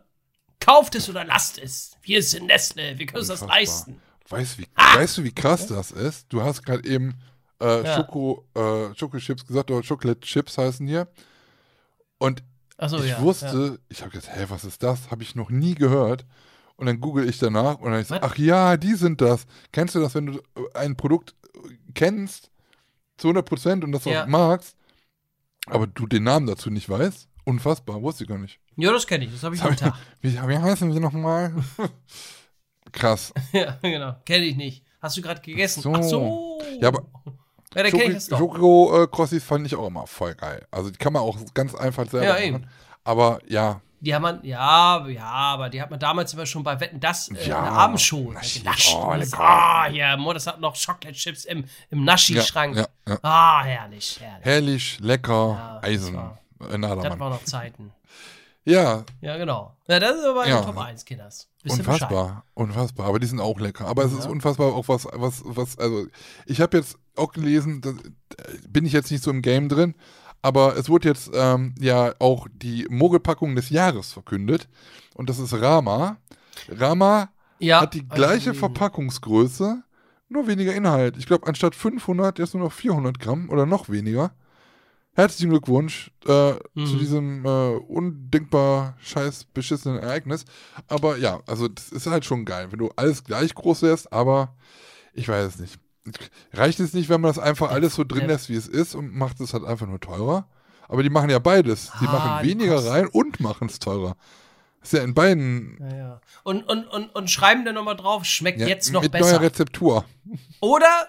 Kauft 0.61 0.95
es 0.95 1.11
oder 1.11 1.25
lasst 1.25 1.59
es. 1.59 1.99
Wir 2.01 2.23
sind 2.23 2.47
Nestle, 2.47 2.99
wir 2.99 3.05
können 3.05 3.19
uns 3.19 3.29
das 3.29 3.47
leisten. 3.47 4.01
Weißt, 4.29 4.59
wie, 4.59 4.67
weißt 4.77 5.19
du, 5.19 5.25
wie 5.25 5.33
krass 5.33 5.67
das 5.67 5.91
ist? 5.91 6.27
Du 6.33 6.43
hast 6.43 6.63
gerade 6.65 6.87
eben 6.89 7.15
äh, 7.61 7.85
Ja. 7.85 7.97
Schoko, 7.97 8.47
äh, 8.55 8.95
Schokochips 8.95 9.47
gesagt, 9.47 9.71
oder 9.71 9.87
Chocolate 9.87 10.21
Chips 10.21 10.59
heißen 10.59 10.87
hier. 10.87 11.09
Und 12.19 12.43
Achso, 12.77 12.99
ich 12.99 13.11
ja. 13.11 13.21
wusste, 13.21 13.81
ich 13.89 14.01
habe 14.03 14.11
gesagt, 14.11 14.37
hä, 14.37 14.45
was 14.49 14.65
ist 14.65 14.83
das? 14.83 15.11
Habe 15.11 15.23
ich 15.23 15.35
noch 15.35 15.51
nie 15.51 15.75
gehört. 15.75 16.25
Und 16.77 16.87
dann 16.87 17.01
google 17.01 17.29
ich 17.29 17.39
danach 17.39 17.79
und 17.81 17.91
dann 17.91 18.01
ich 18.01 18.07
so, 18.07 18.15
ach 18.21 18.37
ja, 18.39 18.77
die 18.77 18.95
sind 18.95 19.21
das. 19.21 19.47
Kennst 19.73 19.95
du 19.97 20.01
das, 20.01 20.15
wenn 20.15 20.27
du 20.27 20.41
ein 20.75 20.97
Produkt 20.97 21.35
äh, 21.55 21.59
kennst 21.95 22.51
zu 23.17 23.29
100% 23.31 23.83
und 23.83 23.91
das 23.93 24.07
auch 24.07 24.13
Ja. 24.13 24.27
magst, 24.27 24.77
aber 25.67 25.89
du 25.89 26.07
den 26.07 26.23
Namen 26.23 26.47
dazu 26.47 26.71
nicht 26.71 26.89
weißt? 26.89 27.29
Unfassbar, 27.45 28.01
wusste 28.03 28.25
ich 28.25 28.29
gar 28.29 28.39
nicht. 28.39 28.61
Ja, 28.77 28.93
das 28.93 29.07
kenne 29.09 29.25
ich, 29.25 29.33
das 29.33 29.43
habe 29.43 29.57
ich 29.57 29.63
hab 29.63 29.77
Tag. 29.77 29.95
wie, 30.21 30.35
wie 30.35 30.59
heißen 30.59 30.93
sie 30.93 31.01
nochmal? 31.01 31.53
Krass. 32.93 33.33
ja, 33.53 33.77
genau. 33.83 34.15
Kenne 34.25 34.45
ich 34.45 34.57
nicht. 34.57 34.85
Hast 35.01 35.17
du 35.17 35.23
gerade 35.23 35.41
gegessen? 35.41 35.81
So. 35.83 35.93
Ach 35.95 36.03
so. 36.03 36.61
Ja, 36.81 36.89
aber- 36.89 37.05
Ja, 37.75 37.83
dann 37.83 37.93
kenne 37.93 38.05
ich 38.05 38.15
das 38.15 38.29
doch. 38.29 38.39
Schoko-Crossis 38.39 39.45
fand 39.45 39.67
ich 39.67 39.75
auch 39.77 39.87
immer 39.87 40.07
voll 40.07 40.35
geil. 40.35 40.67
Also 40.71 40.91
die 40.91 40.99
kann 40.99 41.13
man 41.13 41.23
auch 41.23 41.37
ganz 41.55 41.75
einfach 41.75 42.09
selber 42.09 42.27
Ja, 42.27 42.33
machen. 42.33 42.45
eben. 42.45 42.67
Aber 43.05 43.39
ja, 43.49 43.81
Die 44.01 44.15
hat 44.15 44.23
man, 44.23 44.45
ja, 44.45 45.07
ja, 45.09 45.25
aber 45.25 45.69
die 45.71 45.81
hat 45.83 45.91
man 45.91 45.99
damals 45.99 46.33
immer 46.33 46.47
schon 46.47 46.63
bei 46.63 46.79
Wetten, 46.81 47.01
das 47.01 47.29
äh, 47.31 47.35
Ja, 47.49 47.59
in 47.59 47.65
der 47.65 47.73
Abendshow 47.73 48.33
Naschi. 48.33 48.63
Oh. 48.95 49.15
Ah, 49.37 49.89
ja, 49.89 50.17
Mo, 50.17 50.33
das 50.33 50.47
hat 50.47 50.61
noch 50.61 50.75
Chocolate 50.77 51.13
Chips 51.13 51.45
im, 51.45 51.65
im 51.91 52.05
Naschi-Schrank. 52.05 52.77
ja, 52.77 52.87
ja. 53.09 53.19
Ah, 53.23 53.63
herrlich, 53.65 54.19
herrlich. 54.21 54.45
herrlich, 54.47 54.99
lecker, 55.01 55.49
Ja, 55.59 55.79
das 55.83 55.91
Eisen. 55.91 56.17
war- 56.17 56.39
in 56.73 56.83
Das 56.83 56.91
waren 56.91 57.19
noch 57.19 57.45
Zeiten. 57.45 57.93
Ja, 58.69 59.05
Ja, 59.21 59.37
genau. 59.37 59.75
Ja, 59.89 59.99
das 59.99 60.17
ist 60.19 60.25
aber 60.27 60.47
Ja. 60.47 60.61
Top 60.63 60.77
1, 60.79 61.05
Kinders. 61.05 61.49
Bescheid? 61.63 61.79
unfassbar, 61.81 62.45
unfassbar. 62.55 63.07
Aber 63.07 63.19
die 63.19 63.27
sind 63.27 63.41
auch 63.41 63.59
lecker. 63.59 63.87
Aber 63.87 64.05
es 64.05 64.13
ist 64.13 64.25
Ja. 64.25 64.31
unfassbar 64.31 64.75
auch 64.75 64.89
was, 64.89 65.07
was, 65.13 65.43
was, 65.45 65.79
also 65.79 66.07
ich 66.47 66.61
habe 66.61 66.77
jetzt 66.77 66.99
auch 67.17 67.33
gelesen, 67.33 67.81
da 67.81 67.93
bin 68.69 68.85
ich 68.87 68.93
jetzt 68.93 69.11
nicht 69.11 69.25
so 69.25 69.31
im 69.31 69.43
Game 69.43 69.69
drin, 69.69 69.95
aber 70.43 70.77
es 70.77 70.89
wurde 70.89 71.09
jetzt 71.09 71.31
ähm, 71.35 71.75
ja 71.81 72.15
auch 72.19 72.47
die 72.53 72.87
Mogelpackung 72.91 73.57
des 73.57 73.71
Jahres 73.71 74.13
verkündet. 74.13 74.69
Und 75.15 75.29
das 75.31 75.39
ist 75.39 75.53
Rama. 75.61 76.19
Rama 76.69 77.31
Ja, 77.59 77.81
hat 77.81 77.95
die 77.95 78.07
gleiche. 78.09 78.55
Verpackungsgröße, 78.55 79.83
nur 80.29 80.47
weniger 80.47 80.75
Inhalt. 80.75 81.17
Ich 81.17 81.27
glaube, 81.27 81.47
anstatt 81.47 81.75
500 81.75 82.39
jetzt 82.39 82.55
nur 82.55 82.65
noch 82.65 82.73
400 82.73 83.19
Gramm 83.19 83.49
oder 83.51 83.67
noch 83.67 83.89
weniger. 83.89 84.33
Herzlichen 85.19 85.51
Glückwunsch 85.51 86.13
äh, 86.27 86.29
zu 86.29 86.61
Mhm. 86.75 86.99
diesem 86.99 87.45
äh, 87.45 87.49
undenkbar 87.89 88.95
scheiß 89.01 89.47
beschissenen 89.53 89.99
Ereignis. 89.99 90.45
Aber 90.87 91.17
ja, 91.17 91.41
also 91.49 91.67
das 91.67 91.89
ist 91.89 92.07
halt 92.07 92.25
schon 92.25 92.45
geil, 92.45 92.69
wenn 92.71 92.79
du 92.79 92.91
alles 92.95 93.25
gleich 93.25 93.53
groß 93.53 93.83
wärst, 93.83 94.13
aber 94.13 94.55
ich 95.13 95.29
weiß 95.29 95.45
es 95.55 95.59
nicht. 95.59 95.79
Reicht 96.53 96.79
es 96.79 96.95
nicht, 96.95 97.09
wenn 97.09 97.21
man 97.21 97.31
das 97.31 97.41
einfach 97.41 97.71
alles 97.73 97.97
so 97.97 98.05
drin 98.05 98.23
Ja. 98.23 98.27
lässt, 98.29 98.49
wie 98.49 98.55
es 98.55 98.69
ist 98.69 98.95
und 98.95 99.13
macht 99.13 99.41
es 99.41 99.53
halt 99.55 99.65
einfach 99.65 99.89
nur 99.89 99.99
teurer? 99.99 100.47
Aber 100.87 101.03
die 101.03 101.11
machen 101.11 101.31
ja 101.31 101.41
beides. 101.41 101.91
Die 102.01 102.07
Ah, 102.07 102.13
machen 102.13 102.47
weniger 102.47 102.79
rein 102.89 103.09
und 103.09 103.41
machen 103.41 103.69
es 103.69 103.81
teurer. 103.81 104.17
Ist 104.83 104.93
ja 104.93 105.03
in 105.03 105.15
beiden 105.15 105.79
Ja, 105.81 105.97
ja. 105.97 106.21
Und, 106.45 106.63
und, 106.63 106.87
und, 106.87 107.13
und 107.13 107.29
schreiben 107.29 107.65
dann 107.65 107.75
nochmal 107.75 107.97
drauf, 107.97 108.25
schmeckt 108.25 108.61
jetzt 108.61 108.93
noch 108.93 109.03
mit 109.03 109.11
besser. 109.11 109.33
neuer 109.33 109.41
Rezeptur. 109.41 110.05
Oder, 110.61 111.09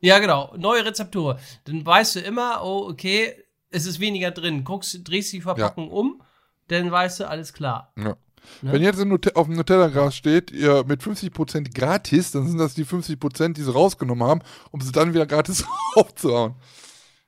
ja 0.00 0.18
genau, 0.18 0.52
neue 0.58 0.84
Rezeptur. 0.84 1.38
Dann 1.66 1.86
weißt 1.86 2.16
du 2.16 2.20
immer, 2.20 2.62
oh, 2.64 2.88
okay, 2.90 3.43
es 3.74 3.86
ist 3.86 4.00
weniger 4.00 4.30
drin. 4.30 4.64
Guckst, 4.64 5.00
drehst 5.04 5.32
die 5.32 5.40
Verpackung 5.40 5.90
um, 5.90 6.22
dann 6.68 6.90
weißt 6.90 7.20
du, 7.20 7.28
alles 7.28 7.52
klar. 7.52 7.92
Ja. 7.96 8.16
Ne? 8.62 8.72
Wenn 8.72 8.82
jetzt 8.82 9.00
auf 9.36 9.46
dem 9.46 9.56
Nutella-Gras 9.56 10.14
steht, 10.14 10.50
ihr 10.50 10.84
mit 10.84 11.02
50% 11.02 11.74
gratis, 11.74 12.30
dann 12.30 12.46
sind 12.46 12.58
das 12.58 12.74
die 12.74 12.84
50%, 12.84 13.54
die 13.54 13.62
sie 13.62 13.72
rausgenommen 13.72 14.26
haben, 14.26 14.40
um 14.70 14.80
sie 14.80 14.92
dann 14.92 15.14
wieder 15.14 15.26
gratis 15.26 15.64
aufzuhauen. 15.94 16.54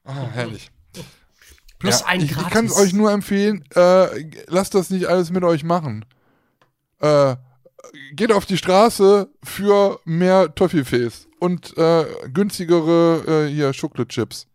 Ah, 0.04 0.26
herrlich. 0.32 0.70
Plus 1.78 2.00
Ja, 2.00 2.06
ein 2.06 2.20
ich, 2.20 2.30
gratis. 2.32 2.46
ich 2.46 2.52
kann 2.52 2.66
es 2.66 2.76
euch 2.76 2.92
nur 2.92 3.10
empfehlen, 3.12 3.64
äh, 3.74 4.30
lasst 4.46 4.74
das 4.74 4.90
nicht 4.90 5.06
alles 5.06 5.30
mit 5.30 5.42
euch 5.42 5.64
machen. 5.64 6.04
Äh, 7.00 7.36
geht 8.12 8.32
auf 8.32 8.46
die 8.46 8.56
Straße 8.56 9.28
für 9.42 10.00
mehr 10.04 10.54
Toffifees 10.54 11.28
und 11.40 11.76
äh, 11.76 12.06
günstigere 12.32 13.46
äh, 13.46 13.52
hier 13.52 13.72
Schokochips. 13.72 14.46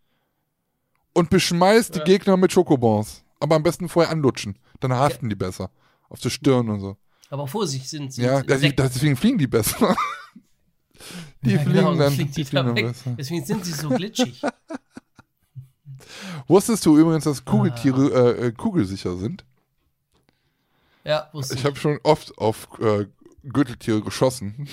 Und 1.14 1.30
beschmeißt 1.30 1.96
Ja. 1.96 2.04
die 2.04 2.10
Gegner 2.10 2.36
mit 2.36 2.52
Schokobons. 2.52 3.22
Aber 3.40 3.56
am 3.56 3.62
besten 3.62 3.88
vorher 3.88 4.12
anlutschen. 4.12 4.58
Dann 4.80 4.92
haften 4.92 5.28
die 5.28 5.34
besser. 5.34 5.70
Auf 6.08 6.20
der 6.20 6.30
Stirn 6.30 6.68
und 6.68 6.80
so. 6.80 6.96
Aber 7.30 7.46
Vorsicht, 7.48 7.88
sind, 7.88 8.12
sind 8.12 8.24
Ja, 8.24 8.40
Insekten. 8.40 8.82
deswegen 8.82 9.16
fliegen 9.16 9.38
die 9.38 9.46
besser. 9.46 9.96
die 11.42 11.52
Ja, 11.52 11.58
fliegen 11.60 11.78
genau, 11.78 11.94
dann, 11.96 12.12
fliegen 12.12 12.32
die 12.32 12.44
fliegen 12.44 12.66
da 12.66 12.74
weg. 12.74 12.86
besser. 12.88 13.14
Deswegen 13.18 13.44
sind 13.44 13.64
sie 13.64 13.72
so 13.72 13.88
glitschig. 13.88 14.42
Wusstest 16.48 16.84
du 16.86 16.98
übrigens, 16.98 17.24
dass 17.24 17.40
Ah. 17.46 17.50
Kugeltiere 17.50 18.36
äh, 18.38 18.46
äh, 18.48 18.52
kugelsicher 18.52 19.16
sind? 19.16 19.44
ja, 21.04 21.28
wusste 21.32 21.54
Ich 21.54 21.64
habe 21.64 21.76
schon 21.76 21.98
oft 22.04 22.36
auf 22.38 22.68
äh, 22.80 23.06
Gürteltiere 23.44 24.00
geschossen. 24.02 24.68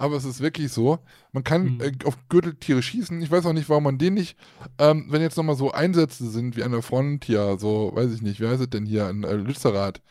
Aber 0.00 0.16
es 0.16 0.24
ist 0.24 0.40
wirklich 0.40 0.72
so, 0.72 0.98
man 1.32 1.44
kann 1.44 1.74
Mhm. 1.76 1.80
äh, 1.82 1.92
auf 2.06 2.16
Gürteltiere 2.30 2.82
schießen. 2.82 3.20
Ich 3.22 3.30
weiß 3.30 3.46
auch 3.46 3.52
nicht, 3.52 3.68
warum 3.68 3.84
man 3.84 3.98
den 3.98 4.14
nicht, 4.14 4.36
ähm, 4.78 5.06
wenn 5.10 5.22
jetzt 5.22 5.36
nochmal 5.36 5.56
so 5.56 5.72
Einsätze 5.72 6.30
sind 6.30 6.56
wie 6.56 6.64
an 6.64 6.72
der 6.72 6.82
Front 6.82 7.26
hier, 7.26 7.58
so, 7.58 7.92
weiß 7.94 8.12
ich 8.14 8.22
nicht, 8.22 8.40
wie 8.40 8.48
heißt 8.48 8.62
es 8.62 8.70
denn 8.70 8.86
hier, 8.86 9.10
in 9.10 9.24
äh, 9.24 9.34
Lützerath, 9.34 10.02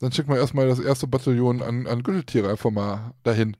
dann 0.00 0.12
schickt 0.12 0.28
man 0.28 0.38
erstmal 0.38 0.68
das 0.68 0.80
erste 0.80 1.06
Bataillon 1.08 1.62
an, 1.62 1.86
an 1.86 2.02
Gürteltiere 2.04 2.50
einfach 2.50 2.70
mal 2.70 3.14
dahin. 3.24 3.56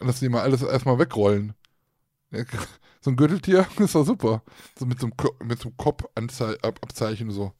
Und 0.00 0.08
dass 0.08 0.20
die 0.20 0.28
mal 0.30 0.42
alles 0.42 0.62
erstmal 0.62 0.98
wegrollen. 0.98 1.54
So 3.02 3.10
ein 3.10 3.16
Gürteltier 3.16 3.66
ist 3.78 3.94
doch 3.94 4.04
super. 4.04 4.42
So 4.78 4.86
mit 4.86 5.00
so 5.00 5.06
einem, 5.06 5.16
Ko- 5.16 5.34
mit 5.42 5.58
so 5.60 5.68
einem 5.70 5.76
Kopfabzeichen 5.78 7.30
so. 7.30 7.52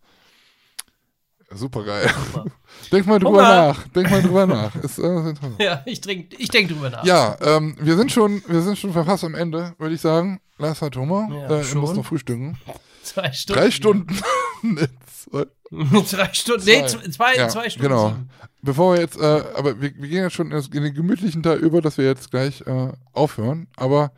Super 1.53 1.83
geil. 1.85 2.09
Super. 2.33 2.45
Denk 2.93 3.07
mal 3.07 3.19
drüber 3.19 3.31
Hunger. 3.39 3.67
nach. 3.69 3.89
Denk 3.89 4.11
mal 4.11 4.23
drüber 4.23 4.47
nach. 4.47 4.75
Ist, 4.77 4.99
äh. 4.99 5.35
Ja, 5.59 5.83
ich, 5.85 6.01
trink, 6.01 6.35
ich 6.39 6.49
denke 6.49 6.75
drüber 6.75 6.91
nach. 6.91 7.05
ja, 7.05 7.37
ähm, 7.41 7.77
wir 7.81 7.97
sind 7.97 8.13
schon, 8.13 8.43
wir 8.47 8.61
sind 8.63 8.79
schon 8.79 8.93
fast 8.93 9.25
am 9.25 9.35
Ende, 9.35 9.75
würde 9.79 9.95
ich 9.95 10.01
sagen. 10.01 10.41
Lars 10.59 10.81
hat 10.83 10.97
Hunger. 10.97 11.29
Ja, 11.31 11.57
äh, 11.57 11.69
er 11.69 11.75
muss 11.77 11.95
noch 11.95 12.05
frühstücken. 12.07 12.57
Zwei 13.03 13.33
Stunden. 13.33 13.61
Drei 13.61 13.71
Stunden. 13.71 14.19
Nee, 14.63 14.87
zwei- 15.07 15.47
Drei 16.17 16.35
Stunden. 16.35 16.65
Nee, 16.67 16.87
Zwei. 16.87 16.99
z- 16.99 17.15
zwei, 17.15 17.35
Ja, 17.35 17.49
zwei 17.49 17.71
Stunden. 17.71 17.89
genau. 17.89 18.15
Bevor 18.63 18.93
wir 18.95 19.01
jetzt, 19.01 19.19
äh, 19.19 19.43
aber 19.57 19.81
wir, 19.81 19.95
wir 19.97 20.09
gehen 20.09 20.23
jetzt 20.25 20.35
schon 20.35 20.53
in 20.53 20.83
den 20.83 20.93
gemütlichen 20.95 21.43
Teil 21.43 21.57
über, 21.59 21.81
dass 21.81 21.97
wir 21.97 22.05
jetzt 22.05 22.31
gleich 22.31 22.61
äh, 22.67 22.93
aufhören. 23.15 23.69
Aber 23.77 24.13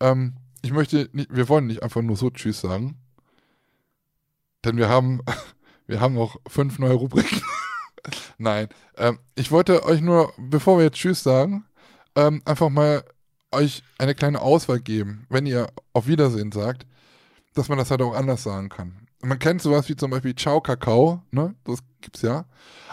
ähm, 0.00 0.34
ich 0.60 0.70
möchte, 0.70 1.08
nicht, 1.14 1.34
wir 1.34 1.48
wollen 1.48 1.66
nicht 1.66 1.82
einfach 1.82 2.02
nur 2.02 2.16
so 2.16 2.28
Tschüss 2.28 2.60
sagen. 2.60 2.98
Denn 4.66 4.76
wir 4.76 4.90
haben, 4.90 5.20
wir 5.86 6.00
haben 6.00 6.14
noch 6.14 6.36
fünf 6.48 6.78
neue 6.78 6.94
Rubriken. 6.94 7.42
Nein, 8.38 8.68
ähm, 8.96 9.18
ich 9.34 9.50
wollte 9.50 9.84
euch 9.84 10.00
nur, 10.00 10.32
bevor 10.38 10.78
wir 10.78 10.84
jetzt 10.84 10.98
Tschüss 10.98 11.22
sagen, 11.22 11.64
ähm, 12.14 12.42
einfach 12.44 12.68
mal 12.68 13.04
euch 13.52 13.82
eine 13.98 14.14
kleine 14.14 14.40
Auswahl 14.40 14.80
geben, 14.80 15.26
wenn 15.28 15.46
ihr 15.46 15.68
auf 15.92 16.06
Wiedersehen 16.06 16.52
sagt, 16.52 16.86
dass 17.54 17.68
man 17.68 17.78
das 17.78 17.90
halt 17.90 18.02
auch 18.02 18.14
anders 18.14 18.42
sagen 18.42 18.68
kann. 18.68 19.06
Man 19.22 19.38
kennt 19.38 19.62
sowas 19.62 19.88
wie 19.88 19.96
zum 19.96 20.10
Beispiel 20.10 20.34
Ciao 20.34 20.60
Kakao, 20.60 21.22
ne? 21.30 21.54
Das 21.64 21.80
gibt's 22.00 22.22
ja. 22.22 22.44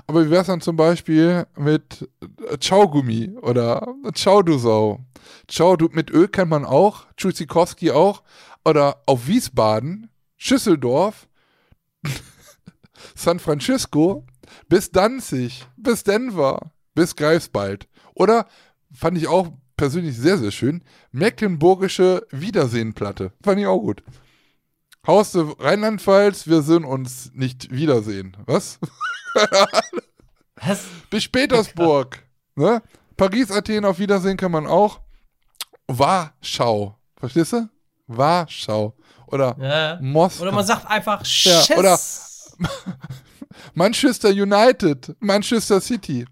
Aber 0.07 0.25
wie 0.25 0.29
wär's 0.31 0.47
dann 0.47 0.61
zum 0.61 0.75
Beispiel 0.75 1.45
mit 1.57 2.09
äh, 2.49 2.57
Ciao 2.59 2.89
Gummi 2.89 3.35
oder 3.41 3.93
Ciao 4.13 4.41
du 4.41 4.57
Sau? 4.57 4.99
Ciao 5.47 5.75
du 5.75 5.89
mit 5.91 6.09
Ö 6.09 6.27
kennt 6.27 6.49
man 6.49 6.65
auch, 6.65 7.05
Tschüssikowski 7.17 7.91
auch. 7.91 8.23
Oder 8.65 9.03
auf 9.05 9.27
Wiesbaden, 9.27 10.09
Schüsseldorf, 10.37 11.27
San 13.15 13.39
Francisco, 13.39 14.25
bis 14.69 14.91
Danzig, 14.91 15.65
bis 15.77 16.03
Denver, 16.03 16.71
bis 16.95 17.15
Greifswald. 17.15 17.87
Oder, 18.13 18.47
fand 18.93 19.17
ich 19.17 19.27
auch 19.27 19.47
persönlich 19.77 20.17
sehr, 20.17 20.37
sehr 20.37 20.51
schön, 20.51 20.83
Mecklenburgische 21.11 22.25
Wiedersehenplatte. 22.31 23.31
Fand 23.43 23.59
ich 23.59 23.65
auch 23.67 23.79
gut. 23.79 24.03
Haus 25.05 25.35
Rheinland-Pfalz, 25.35 26.47
wir 26.47 26.61
sind 26.61 26.85
uns 26.85 27.31
nicht 27.33 27.71
wiedersehen. 27.71 28.37
Was? 28.45 28.79
Was? 30.61 30.83
Bis 31.09 31.27
Petersburg. 31.27 32.23
ne? 32.55 32.81
Paris, 33.17 33.51
Athen, 33.51 33.83
auf 33.85 33.99
Wiedersehen 33.99 34.37
kann 34.37 34.51
man 34.51 34.65
auch. 34.65 35.01
Warschau. 35.87 36.97
Verstehst 37.17 37.53
du? 37.53 37.69
Warschau. 38.07 38.95
Oder 39.27 39.55
Ja. 39.59 39.99
Moskau. 40.01 40.43
Oder 40.43 40.51
man 40.51 40.65
sagt 40.65 40.85
einfach 40.87 41.19
Ja, 41.21 41.25
Schiss. 41.25 41.77
oder- 41.77 41.99
Manchester 43.73 44.29
United. 44.29 45.15
Manchester 45.19 45.81
City. 45.81 46.25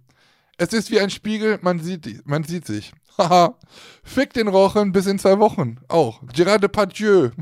Es 0.58 0.74
ist 0.74 0.92
wie 0.92 1.00
ein 1.00 1.10
Spiegel, 1.10 1.60
man 1.62 1.80
sieht, 1.80 2.26
man 2.26 2.44
sieht 2.44 2.66
sich. 2.66 2.92
Haha. 3.18 3.58
Fick 4.04 4.34
den 4.34 4.48
Rochen 4.48 4.92
bis 4.92 5.06
in 5.08 5.20
zwei 5.20 5.40
Wochen. 5.40 5.78
Auch. 5.88 6.22
Gerard 6.34 6.64
Depardieu. 6.64 7.32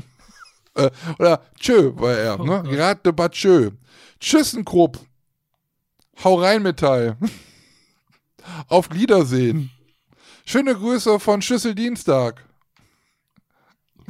Äh, 0.74 0.88
oder 1.18 1.42
Tschö 1.58 1.92
war 1.96 2.16
er, 2.16 2.38
Oh 2.38 2.44
ne? 2.44 2.62
Gott. 2.62 2.70
Gerard 2.70 3.04
de 3.04 3.12
Batschö. 3.12 3.72
Tschüssenkrupp. 4.20 5.00
Hau 6.22 6.36
rein, 6.36 6.62
Metall. 6.62 7.16
Auf 8.68 8.88
Wiedersehen. 8.92 9.72
Schöne 10.46 10.74
Grüße 10.76 11.18
von 11.18 11.42
Schüsseldienstag. 11.42 12.44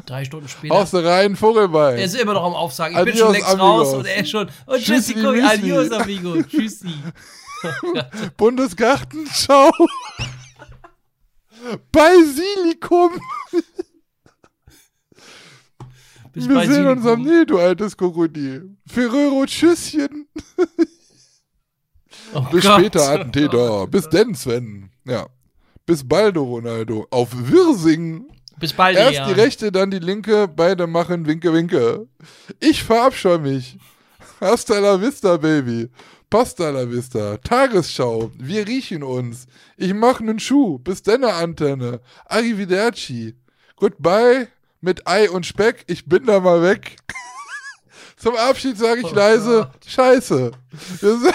Drei 0.07 0.25
Stunden 0.25 0.49
später. 0.49 0.75
Aus 0.75 0.91
der 0.91 1.05
Reihen 1.05 1.37
Vogelbein. 1.37 1.99
er 1.99 2.05
ist 2.05 2.15
immer 2.17 2.35
noch 2.35 2.45
am 2.45 2.55
Aufsagen. 2.55 2.97
Ich 2.97 3.05
bin 3.05 3.13
Adios, 3.13 3.19
schon 3.27 3.33
längst 3.33 3.49
amigos. 3.49 3.69
raus 3.89 3.95
und 3.95 4.07
er 4.07 4.17
ist 4.19 4.31
schon. 4.31 4.49
Und 4.67 4.79
Tschüssi, 4.83 5.15
Müsli. 5.15 5.43
adios, 5.43 5.91
amigo. 5.93 6.43
Tschüssi. 6.43 6.95
Bundesgartenschau. 8.37 9.71
Basilikum. 11.93 13.11
Bis 16.33 16.49
Wir 16.49 16.55
bei 16.55 16.67
sehen 16.67 16.87
uns 16.87 17.05
am. 17.07 17.23
Nee, 17.23 17.45
du 17.45 17.59
altes 17.59 17.97
Krokodil. 17.97 18.77
Ferrero, 18.87 19.45
Tschüsschen. 19.47 20.29
Oh 22.33 22.43
Bis 22.53 22.63
Gott. 22.65 22.79
später, 22.81 23.09
Attentäter. 23.11 23.87
Bis 23.89 24.09
denn, 24.09 24.35
Sven. 24.35 24.91
Ja. 25.05 25.27
Bis 25.87 26.07
bald, 26.07 26.37
Ronaldo. 26.37 27.07
Auf 27.11 27.31
Wirsing. 27.33 28.27
Bis 28.61 28.75
bald, 28.75 28.97
Erst 28.99 29.15
ja. 29.15 29.27
die 29.27 29.33
rechte, 29.33 29.73
dann 29.73 29.91
die 29.91 29.99
linke. 29.99 30.47
Beide 30.47 30.87
machen 30.87 31.27
Winke, 31.27 31.53
Winke. 31.53 32.07
Ich 32.61 32.85
verabscheue 32.85 33.39
mich. 33.39 33.79
Hasta 34.41 34.79
la 34.79 35.01
vista, 35.01 35.39
Baby. 35.39 35.89
Pasta 36.29 36.69
la 36.71 36.89
vista. 36.89 37.39
Tagesschau. 37.39 38.31
Wir 38.39 38.69
riechen 38.69 39.03
uns. 39.03 39.47
Ich 39.79 39.95
mache 39.95 40.23
nen 40.25 40.39
Schuh. 40.39 40.79
Bis 40.79 41.03
denne, 41.03 41.33
Antenne. 41.33 42.01
Arrivederci. 42.27 43.35
Goodbye. 43.77 44.49
Mit 44.83 45.07
Ei 45.07 45.31
und 45.31 45.47
Speck. 45.47 45.85
Ich 45.87 46.05
bin 46.07 46.27
da 46.27 46.39
mal 46.41 46.63
weg. 46.63 46.97
Zum 48.17 48.37
Abschied 48.37 48.77
sage 48.77 49.01
ich 49.01 49.07
Oh 49.07 49.15
leise. 49.15 49.71
Scheiße. 49.87 50.51
Wir 51.01 51.19
sind 51.19 51.35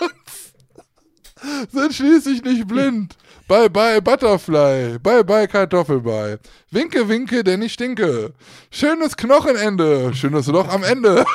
uns, 0.00 1.72
sind 1.72 1.94
schließlich 1.94 2.42
nicht 2.44 2.68
blind. 2.68 3.16
Bye 3.52 3.68
bye 3.68 4.00
Butterfly, 4.00 4.98
bye 5.02 5.22
bye 5.22 5.46
Kartoffelbei. 5.46 6.38
Winke, 6.70 7.06
winke, 7.06 7.44
denn 7.44 7.60
ich 7.60 7.74
stinke. 7.74 8.32
Schönes 8.70 9.14
Knochenende, 9.14 10.14
schönes 10.14 10.46
Loch 10.46 10.68
am 10.68 10.82
Ende. 10.82 11.26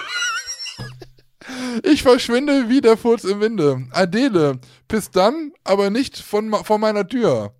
Ich 1.83 2.01
verschwinde 2.01 2.69
wie 2.69 2.81
der 2.81 2.97
Furz 2.97 3.23
im 3.23 3.39
Winde. 3.39 3.87
Adele, 3.91 4.59
bis 4.87 5.11
dann, 5.11 5.53
aber 5.63 5.91
nicht 5.91 6.17
von, 6.17 6.51
vor 6.51 6.79
meiner 6.79 7.07
Tür. 7.07 7.53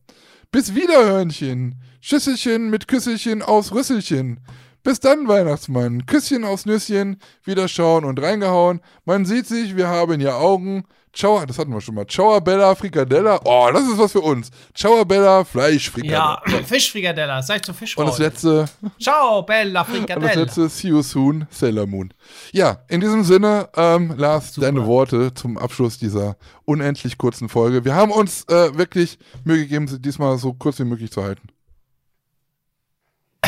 Bis 0.51 0.73
wieder, 0.73 1.05
Hörnchen. 1.05 1.75
Schüsselchen 2.01 2.69
mit 2.71 2.88
Küsselchen 2.88 3.43
aus 3.43 3.71
Rüsselchen. 3.73 4.39
Bis 4.83 4.99
dann, 4.99 5.27
Weihnachtsmann. 5.27 6.05
Küsschen 6.05 6.43
aufs 6.45 6.65
Nüsschen. 6.65 7.19
Wieder 7.43 7.67
schauen 7.67 8.05
und 8.05 8.21
reingehauen. 8.21 8.81
Man 9.05 9.25
sieht 9.25 9.47
sich, 9.47 9.75
wir 9.75 9.87
haben 9.87 10.19
ja 10.21 10.35
Augen. 10.37 10.85
Ciao, 11.13 11.43
das 11.45 11.57
hatten 11.57 11.73
wir 11.73 11.81
schon 11.81 11.95
mal. 11.95 12.05
Ciao, 12.05 12.39
Bella, 12.39 12.75
Frikadella. 12.75 13.39
Oh, 13.43 13.67
das 13.73 13.81
ist 13.83 13.97
was 13.97 14.11
für 14.11 14.21
uns. 14.21 14.51
Ciao, 14.75 15.03
Bella, 15.03 15.43
Fleisch, 15.43 15.87
Ja, 15.87 16.37
Frikadella. 16.43 16.63
Fischfrikadella. 16.63 17.41
Sag 17.41 17.65
zu 17.65 17.71
Und 17.71 17.77
Fischfrau. 17.77 18.03
das 18.05 18.19
letzte, 18.19 18.65
Ciao, 19.01 19.41
Bella 19.41 19.81
und 19.81 19.87
das 19.89 19.97
Frikadella. 19.97 20.33
letzte, 20.41 20.69
see 20.69 20.89
you 20.89 21.01
soon, 21.01 21.47
Sailor 21.49 21.87
Moon. 21.87 22.13
Ja, 22.51 22.77
in 22.87 23.01
diesem 23.01 23.23
Sinne, 23.23 23.67
ähm, 23.75 24.13
Lars, 24.15 24.53
Super. 24.53 24.67
deine 24.67 24.85
Worte 24.85 25.33
zum 25.33 25.57
Abschluss 25.57 25.97
dieser 25.97 26.37
unendlich 26.65 27.17
kurzen 27.17 27.49
Folge. 27.49 27.83
Wir 27.83 27.95
haben 27.95 28.11
uns 28.11 28.43
äh, 28.47 28.77
wirklich 28.77 29.17
Mühe 29.43 29.57
gegeben, 29.57 29.87
sie 29.87 29.99
diesmal 29.99 30.37
so 30.37 30.53
kurz 30.53 30.77
wie 30.79 30.83
möglich 30.85 31.11
zu 31.11 31.23
halten. 31.23 31.47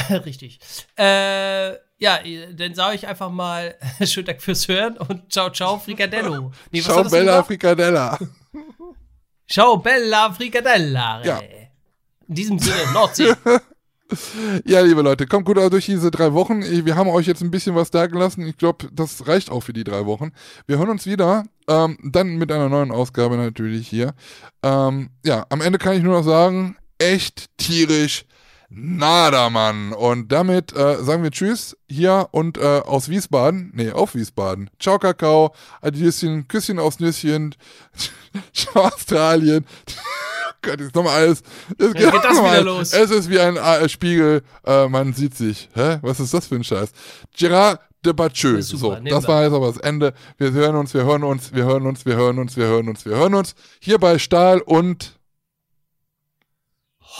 Richtig. 0.25 0.59
Äh, 0.97 1.73
ja, 1.97 2.19
dann 2.53 2.73
sage 2.75 2.95
ich 2.95 3.07
einfach 3.07 3.29
mal 3.29 3.75
schönen 4.03 4.27
Dank 4.27 4.41
fürs 4.41 4.67
Hören 4.67 4.97
und 4.97 5.31
ciao, 5.31 5.49
ciao, 5.49 5.77
Frikadello. 5.79 6.51
Nee, 6.71 6.81
Ciao, 6.81 7.03
Bella? 7.03 7.43
Frikadella. 7.43 8.17
Ciao, 9.47 9.77
Bella 9.77 10.31
Frikadella. 10.31 11.25
Ja. 11.25 11.39
In 12.27 12.35
diesem 12.35 12.59
Sinne, 12.59 12.91
Nordsee. 12.93 13.33
Ja, 14.65 14.81
liebe 14.81 15.01
Leute, 15.03 15.27
kommt 15.27 15.45
gut 15.45 15.57
durch 15.57 15.85
diese 15.85 16.09
drei 16.09 16.33
Wochen. 16.33 16.63
Wir 16.63 16.95
haben 16.95 17.09
euch 17.09 17.27
jetzt 17.27 17.41
ein 17.41 17.51
bisschen 17.51 17.75
was 17.75 17.91
da 17.91 18.07
gelassen. 18.07 18.47
Ich 18.47 18.57
glaube, 18.57 18.87
das 18.91 19.27
reicht 19.27 19.51
auch 19.51 19.61
für 19.61 19.73
die 19.73 19.83
drei 19.83 20.05
Wochen. 20.05 20.31
Wir 20.65 20.79
hören 20.79 20.89
uns 20.89 21.05
wieder, 21.05 21.45
ähm, 21.67 21.97
dann 22.03 22.37
mit 22.37 22.51
einer 22.51 22.69
neuen 22.69 22.91
Ausgabe 22.91 23.37
natürlich 23.37 23.87
hier. 23.87 24.13
Ähm, 24.63 25.11
ja, 25.23 25.45
am 25.49 25.61
Ende 25.61 25.77
kann 25.77 25.95
ich 25.95 26.01
nur 26.01 26.17
noch 26.17 26.25
sagen, 26.25 26.77
echt 26.97 27.45
tierisch. 27.57 28.25
Nada, 28.69 29.49
Mann. 29.49 29.93
Und 29.93 30.31
damit 30.31 30.75
äh, 30.75 31.03
sagen 31.03 31.23
wir 31.23 31.31
Tschüss 31.31 31.75
hier 31.87 32.27
und 32.31 32.57
äh, 32.59 32.81
aus 32.85 33.09
Wiesbaden. 33.09 33.71
Nee, 33.73 33.91
auf 33.91 34.13
Wiesbaden. 34.13 34.69
Ciao, 34.79 34.99
Kakao. 34.99 35.53
Adieschen, 35.81 36.47
Küsschen 36.47 36.77
aufs 36.77 36.99
Nüsschen. 36.99 37.55
Ciao, 38.53 38.85
Australien. 38.85 39.65
Gott, 40.61 40.79
jetzt 40.79 40.93
nochmal 40.93 41.23
alles. 41.23 41.41
Es 41.77 41.93
geht 41.93 42.13
das 42.13 42.35
nochmal. 42.35 42.61
wieder 42.61 42.63
los. 42.63 42.93
Es 42.93 43.09
ist 43.09 43.29
wie 43.29 43.39
ein 43.39 43.57
äh, 43.57 43.89
Spiegel. 43.89 44.43
Äh, 44.65 44.87
man 44.87 45.13
sieht 45.13 45.35
sich. 45.35 45.69
Hä? 45.73 45.97
Was 46.01 46.19
ist 46.19 46.33
das 46.33 46.47
für 46.47 46.55
ein 46.55 46.63
Scheiß? 46.63 46.91
Gerard 47.35 47.79
de 48.05 48.13
Batschö. 48.13 48.55
Ja, 48.55 48.61
super, 48.61 49.01
So, 49.03 49.09
das 49.09 49.27
war 49.27 49.43
jetzt 49.43 49.53
aber 49.53 49.67
das 49.67 49.77
Ende. 49.77 50.13
Wir 50.37 50.51
hören 50.51 50.75
uns, 50.75 50.93
wir 50.93 51.05
hören 51.05 51.23
uns, 51.23 51.53
wir 51.53 51.65
hören 51.65 51.87
uns, 51.87 52.05
wir 52.05 52.15
hören 52.15 52.37
uns, 52.39 52.55
wir 52.55 52.65
hören 52.65 52.87
uns, 52.89 53.05
wir 53.05 53.15
hören 53.15 53.33
uns. 53.33 53.55
Hier 53.79 53.97
bei 53.99 54.19
Stahl 54.19 54.61
und 54.61 55.18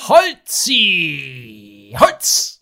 Holzi! 0.08 1.94
Holz! 2.00 2.59